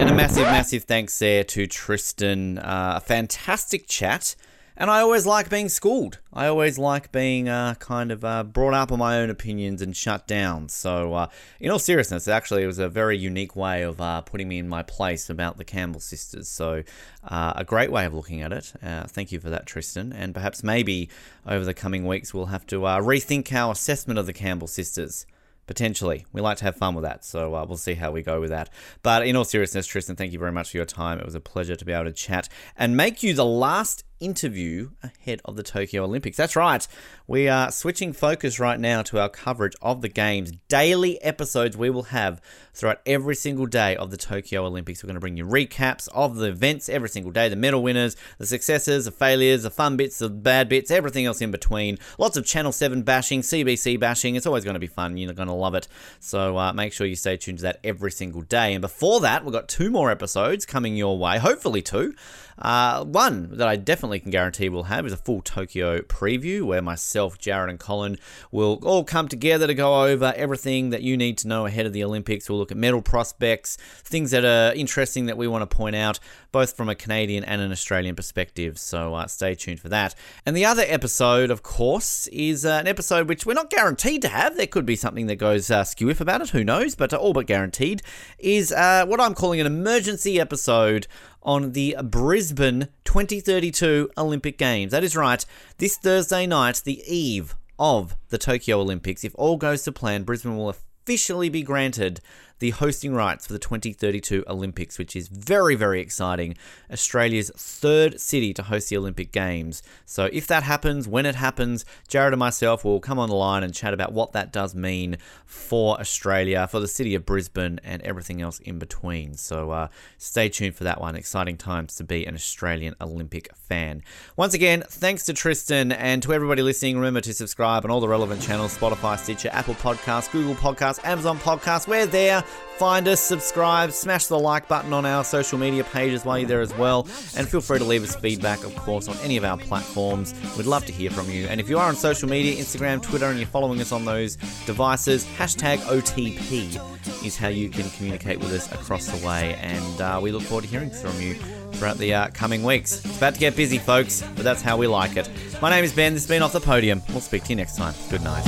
And 0.00 0.08
a 0.08 0.14
massive, 0.14 0.44
massive 0.44 0.84
thanks 0.84 1.18
there 1.18 1.44
to 1.44 1.66
Tristan. 1.66 2.56
Uh, 2.56 2.94
a 2.96 3.00
fantastic 3.00 3.86
chat. 3.86 4.34
And 4.74 4.90
I 4.90 5.02
always 5.02 5.26
like 5.26 5.50
being 5.50 5.68
schooled. 5.68 6.20
I 6.32 6.46
always 6.46 6.78
like 6.78 7.12
being 7.12 7.50
uh, 7.50 7.74
kind 7.74 8.10
of 8.10 8.24
uh, 8.24 8.44
brought 8.44 8.72
up 8.72 8.90
on 8.92 8.98
my 8.98 9.18
own 9.18 9.28
opinions 9.28 9.82
and 9.82 9.94
shut 9.94 10.26
down. 10.26 10.70
So, 10.70 11.12
uh, 11.12 11.26
in 11.60 11.70
all 11.70 11.78
seriousness, 11.78 12.28
actually, 12.28 12.62
it 12.62 12.66
was 12.66 12.78
a 12.78 12.88
very 12.88 13.18
unique 13.18 13.54
way 13.54 13.82
of 13.82 14.00
uh, 14.00 14.22
putting 14.22 14.48
me 14.48 14.56
in 14.56 14.70
my 14.70 14.82
place 14.82 15.28
about 15.28 15.58
the 15.58 15.64
Campbell 15.64 16.00
sisters. 16.00 16.48
So, 16.48 16.82
uh, 17.28 17.52
a 17.56 17.64
great 17.64 17.92
way 17.92 18.06
of 18.06 18.14
looking 18.14 18.40
at 18.40 18.54
it. 18.54 18.72
Uh, 18.82 19.04
thank 19.04 19.32
you 19.32 19.38
for 19.38 19.50
that, 19.50 19.66
Tristan. 19.66 20.14
And 20.14 20.32
perhaps 20.32 20.64
maybe 20.64 21.10
over 21.46 21.66
the 21.66 21.74
coming 21.74 22.06
weeks, 22.06 22.32
we'll 22.32 22.46
have 22.46 22.66
to 22.68 22.76
rethink 22.78 23.52
our 23.52 23.72
assessment 23.72 24.18
of 24.18 24.24
the 24.24 24.32
Campbell 24.32 24.66
sisters. 24.66 25.26
Potentially. 25.70 26.26
We 26.32 26.40
like 26.40 26.56
to 26.56 26.64
have 26.64 26.74
fun 26.74 26.96
with 26.96 27.04
that, 27.04 27.24
so 27.24 27.54
uh, 27.54 27.64
we'll 27.64 27.76
see 27.76 27.94
how 27.94 28.10
we 28.10 28.22
go 28.22 28.40
with 28.40 28.50
that. 28.50 28.70
But 29.04 29.24
in 29.24 29.36
all 29.36 29.44
seriousness, 29.44 29.86
Tristan, 29.86 30.16
thank 30.16 30.32
you 30.32 30.38
very 30.40 30.50
much 30.50 30.72
for 30.72 30.78
your 30.78 30.84
time. 30.84 31.20
It 31.20 31.24
was 31.24 31.36
a 31.36 31.40
pleasure 31.40 31.76
to 31.76 31.84
be 31.84 31.92
able 31.92 32.06
to 32.06 32.12
chat 32.12 32.48
and 32.76 32.96
make 32.96 33.22
you 33.22 33.34
the 33.34 33.44
last 33.44 34.02
interview 34.20 34.90
ahead 35.02 35.40
of 35.44 35.56
the 35.56 35.62
Tokyo 35.62 36.04
Olympics. 36.04 36.36
That's 36.36 36.54
right. 36.54 36.86
We 37.26 37.48
are 37.48 37.72
switching 37.72 38.12
focus 38.12 38.60
right 38.60 38.78
now 38.78 39.02
to 39.02 39.18
our 39.18 39.28
coverage 39.28 39.74
of 39.82 40.02
the 40.02 40.08
Games. 40.08 40.52
Daily 40.68 41.20
episodes 41.22 41.76
we 41.76 41.90
will 41.90 42.04
have 42.04 42.40
throughout 42.74 43.00
every 43.06 43.34
single 43.34 43.66
day 43.66 43.96
of 43.96 44.10
the 44.10 44.16
Tokyo 44.16 44.64
Olympics. 44.64 45.02
We're 45.02 45.08
going 45.08 45.14
to 45.14 45.20
bring 45.20 45.36
you 45.36 45.44
recaps 45.44 46.08
of 46.14 46.36
the 46.36 46.48
events 46.48 46.88
every 46.88 47.08
single 47.08 47.32
day, 47.32 47.48
the 47.48 47.56
medal 47.56 47.82
winners, 47.82 48.16
the 48.38 48.46
successes, 48.46 49.06
the 49.06 49.10
failures, 49.10 49.62
the 49.62 49.70
fun 49.70 49.96
bits, 49.96 50.18
the 50.18 50.28
bad 50.28 50.68
bits, 50.68 50.90
everything 50.90 51.26
else 51.26 51.40
in 51.40 51.50
between. 51.50 51.98
Lots 52.18 52.36
of 52.36 52.44
Channel 52.44 52.72
7 52.72 53.02
bashing, 53.02 53.40
CBC 53.40 53.98
bashing. 53.98 54.36
It's 54.36 54.46
always 54.46 54.64
going 54.64 54.74
to 54.74 54.80
be 54.80 54.86
fun. 54.86 55.16
You're 55.16 55.32
going 55.32 55.48
to 55.48 55.54
love 55.54 55.74
it. 55.74 55.88
So 56.20 56.58
uh, 56.58 56.72
make 56.72 56.92
sure 56.92 57.06
you 57.06 57.16
stay 57.16 57.36
tuned 57.36 57.58
to 57.58 57.62
that 57.62 57.80
every 57.82 58.10
single 58.10 58.42
day. 58.42 58.74
And 58.74 58.80
before 58.80 59.20
that, 59.20 59.44
we've 59.44 59.52
got 59.52 59.68
two 59.68 59.90
more 59.90 60.10
episodes 60.10 60.66
coming 60.66 60.96
your 60.96 61.18
way, 61.18 61.38
hopefully 61.38 61.82
two. 61.82 62.14
Uh, 62.60 63.04
one 63.04 63.56
that 63.56 63.66
I 63.66 63.76
definitely 63.76 64.20
can 64.20 64.30
guarantee 64.30 64.68
we'll 64.68 64.84
have 64.84 65.06
is 65.06 65.12
a 65.12 65.16
full 65.16 65.40
Tokyo 65.40 66.00
preview 66.00 66.62
where 66.62 66.82
myself, 66.82 67.38
Jared, 67.38 67.70
and 67.70 67.78
Colin 67.78 68.18
will 68.50 68.78
all 68.82 69.04
come 69.04 69.28
together 69.28 69.66
to 69.66 69.74
go 69.74 70.04
over 70.04 70.32
everything 70.36 70.90
that 70.90 71.02
you 71.02 71.16
need 71.16 71.38
to 71.38 71.48
know 71.48 71.66
ahead 71.66 71.86
of 71.86 71.92
the 71.92 72.04
Olympics. 72.04 72.48
We'll 72.48 72.58
look 72.58 72.70
at 72.70 72.76
medal 72.76 73.02
prospects, 73.02 73.76
things 74.04 74.30
that 74.32 74.44
are 74.44 74.74
interesting 74.74 75.26
that 75.26 75.36
we 75.36 75.48
want 75.48 75.68
to 75.68 75.76
point 75.76 75.96
out, 75.96 76.18
both 76.52 76.76
from 76.76 76.88
a 76.88 76.94
Canadian 76.94 77.44
and 77.44 77.62
an 77.62 77.72
Australian 77.72 78.14
perspective. 78.14 78.78
So 78.78 79.14
uh, 79.14 79.26
stay 79.26 79.54
tuned 79.54 79.80
for 79.80 79.88
that. 79.88 80.14
And 80.44 80.56
the 80.56 80.64
other 80.64 80.84
episode, 80.86 81.50
of 81.50 81.62
course, 81.62 82.26
is 82.28 82.66
uh, 82.66 82.78
an 82.80 82.88
episode 82.88 83.28
which 83.28 83.46
we're 83.46 83.54
not 83.54 83.70
guaranteed 83.70 84.22
to 84.22 84.28
have. 84.28 84.56
There 84.56 84.66
could 84.66 84.86
be 84.86 84.96
something 84.96 85.26
that 85.26 85.36
goes 85.36 85.70
uh, 85.70 85.84
skew 85.84 86.10
if 86.10 86.20
about 86.20 86.42
it, 86.42 86.50
who 86.50 86.64
knows, 86.64 86.94
but 86.94 87.12
uh, 87.12 87.16
all 87.16 87.32
but 87.32 87.46
guaranteed 87.46 88.02
is 88.38 88.72
uh, 88.72 89.06
what 89.06 89.20
I'm 89.20 89.34
calling 89.34 89.60
an 89.60 89.66
emergency 89.66 90.40
episode 90.40 91.06
on 91.42 91.72
the 91.72 91.96
Brisbane 92.02 92.88
2032 93.04 94.10
Olympic 94.16 94.58
Games. 94.58 94.92
That 94.92 95.04
is 95.04 95.16
right, 95.16 95.44
this 95.78 95.96
Thursday 95.96 96.46
night, 96.46 96.82
the 96.84 97.02
eve 97.06 97.54
of 97.78 98.16
the 98.28 98.38
Tokyo 98.38 98.80
Olympics, 98.80 99.24
if 99.24 99.34
all 99.36 99.56
goes 99.56 99.82
to 99.84 99.92
plan, 99.92 100.22
Brisbane 100.22 100.56
will 100.56 100.68
officially 100.68 101.48
be 101.48 101.62
granted 101.62 102.20
the 102.60 102.70
hosting 102.70 103.14
rights 103.14 103.46
for 103.46 103.52
the 103.52 103.58
2032 103.58 104.44
Olympics, 104.46 104.98
which 104.98 105.16
is 105.16 105.28
very, 105.28 105.74
very 105.74 106.00
exciting. 106.00 106.56
Australia's 106.92 107.50
third 107.56 108.20
city 108.20 108.54
to 108.54 108.62
host 108.62 108.90
the 108.90 108.96
Olympic 108.96 109.32
Games. 109.32 109.82
So, 110.06 110.26
if 110.32 110.46
that 110.46 110.62
happens, 110.62 111.08
when 111.08 111.26
it 111.26 111.34
happens, 111.34 111.84
Jared 112.06 112.32
and 112.32 112.38
myself 112.38 112.84
will 112.84 113.00
come 113.00 113.18
on 113.18 113.28
the 113.28 113.34
line 113.34 113.64
and 113.64 113.74
chat 113.74 113.94
about 113.94 114.12
what 114.12 114.32
that 114.32 114.52
does 114.52 114.74
mean 114.74 115.16
for 115.46 115.98
Australia, 115.98 116.68
for 116.68 116.80
the 116.80 116.88
city 116.88 117.14
of 117.14 117.26
Brisbane, 117.26 117.80
and 117.82 118.02
everything 118.02 118.40
else 118.40 118.58
in 118.60 118.78
between. 118.78 119.34
So, 119.34 119.70
uh, 119.70 119.88
stay 120.18 120.48
tuned 120.48 120.76
for 120.76 120.84
that 120.84 121.00
one. 121.00 121.16
Exciting 121.16 121.56
times 121.56 121.96
to 121.96 122.04
be 122.04 122.26
an 122.26 122.34
Australian 122.34 122.94
Olympic 123.00 123.54
fan. 123.56 124.02
Once 124.36 124.52
again, 124.52 124.84
thanks 124.86 125.24
to 125.24 125.32
Tristan 125.32 125.92
and 125.92 126.22
to 126.22 126.34
everybody 126.34 126.60
listening. 126.60 126.96
Remember 126.96 127.22
to 127.22 127.32
subscribe 127.32 127.84
on 127.84 127.90
all 127.90 128.00
the 128.00 128.08
relevant 128.08 128.42
channels 128.42 128.76
Spotify, 128.76 129.18
Stitcher, 129.18 129.48
Apple 129.52 129.74
Podcasts, 129.74 130.30
Google 130.30 130.54
Podcasts, 130.54 131.02
Amazon 131.04 131.38
Podcasts. 131.38 131.88
We're 131.88 132.06
there. 132.06 132.44
Find 132.80 133.06
us, 133.08 133.20
subscribe, 133.20 133.92
smash 133.92 134.24
the 134.26 134.38
like 134.38 134.66
button 134.66 134.94
on 134.94 135.04
our 135.04 135.22
social 135.22 135.58
media 135.58 135.84
pages 135.84 136.24
while 136.24 136.38
you're 136.38 136.48
there 136.48 136.62
as 136.62 136.74
well. 136.78 137.06
And 137.36 137.46
feel 137.46 137.60
free 137.60 137.78
to 137.78 137.84
leave 137.84 138.02
us 138.02 138.16
feedback, 138.16 138.64
of 138.64 138.74
course, 138.76 139.06
on 139.06 139.18
any 139.18 139.36
of 139.36 139.44
our 139.44 139.58
platforms. 139.58 140.34
We'd 140.56 140.64
love 140.64 140.86
to 140.86 140.92
hear 140.92 141.10
from 141.10 141.28
you. 141.28 141.46
And 141.46 141.60
if 141.60 141.68
you 141.68 141.78
are 141.78 141.86
on 141.86 141.94
social 141.94 142.26
media, 142.26 142.56
Instagram, 142.56 143.02
Twitter, 143.02 143.26
and 143.26 143.38
you're 143.38 143.46
following 143.46 143.82
us 143.82 143.92
on 143.92 144.06
those 144.06 144.36
devices, 144.64 145.26
hashtag 145.26 145.76
OTP 145.80 146.80
is 147.22 147.36
how 147.36 147.48
you 147.48 147.68
can 147.68 147.90
communicate 147.90 148.38
with 148.38 148.50
us 148.50 148.72
across 148.72 149.08
the 149.08 149.26
way. 149.26 149.56
And 149.60 150.00
uh, 150.00 150.18
we 150.22 150.32
look 150.32 150.44
forward 150.44 150.62
to 150.62 150.70
hearing 150.70 150.88
from 150.88 151.20
you 151.20 151.34
throughout 151.74 151.98
the 151.98 152.14
uh, 152.14 152.28
coming 152.28 152.62
weeks. 152.62 153.04
It's 153.04 153.18
about 153.18 153.34
to 153.34 153.40
get 153.40 153.56
busy, 153.56 153.76
folks, 153.76 154.22
but 154.36 154.44
that's 154.44 154.62
how 154.62 154.78
we 154.78 154.86
like 154.86 155.18
it. 155.18 155.28
My 155.60 155.68
name 155.68 155.84
is 155.84 155.92
Ben. 155.92 156.14
This 156.14 156.22
has 156.22 156.28
been 156.30 156.40
Off 156.40 156.52
the 156.52 156.60
Podium. 156.60 157.02
We'll 157.10 157.20
speak 157.20 157.44
to 157.44 157.50
you 157.50 157.56
next 157.56 157.76
time. 157.76 157.94
Good 158.08 158.22
night. 158.22 158.46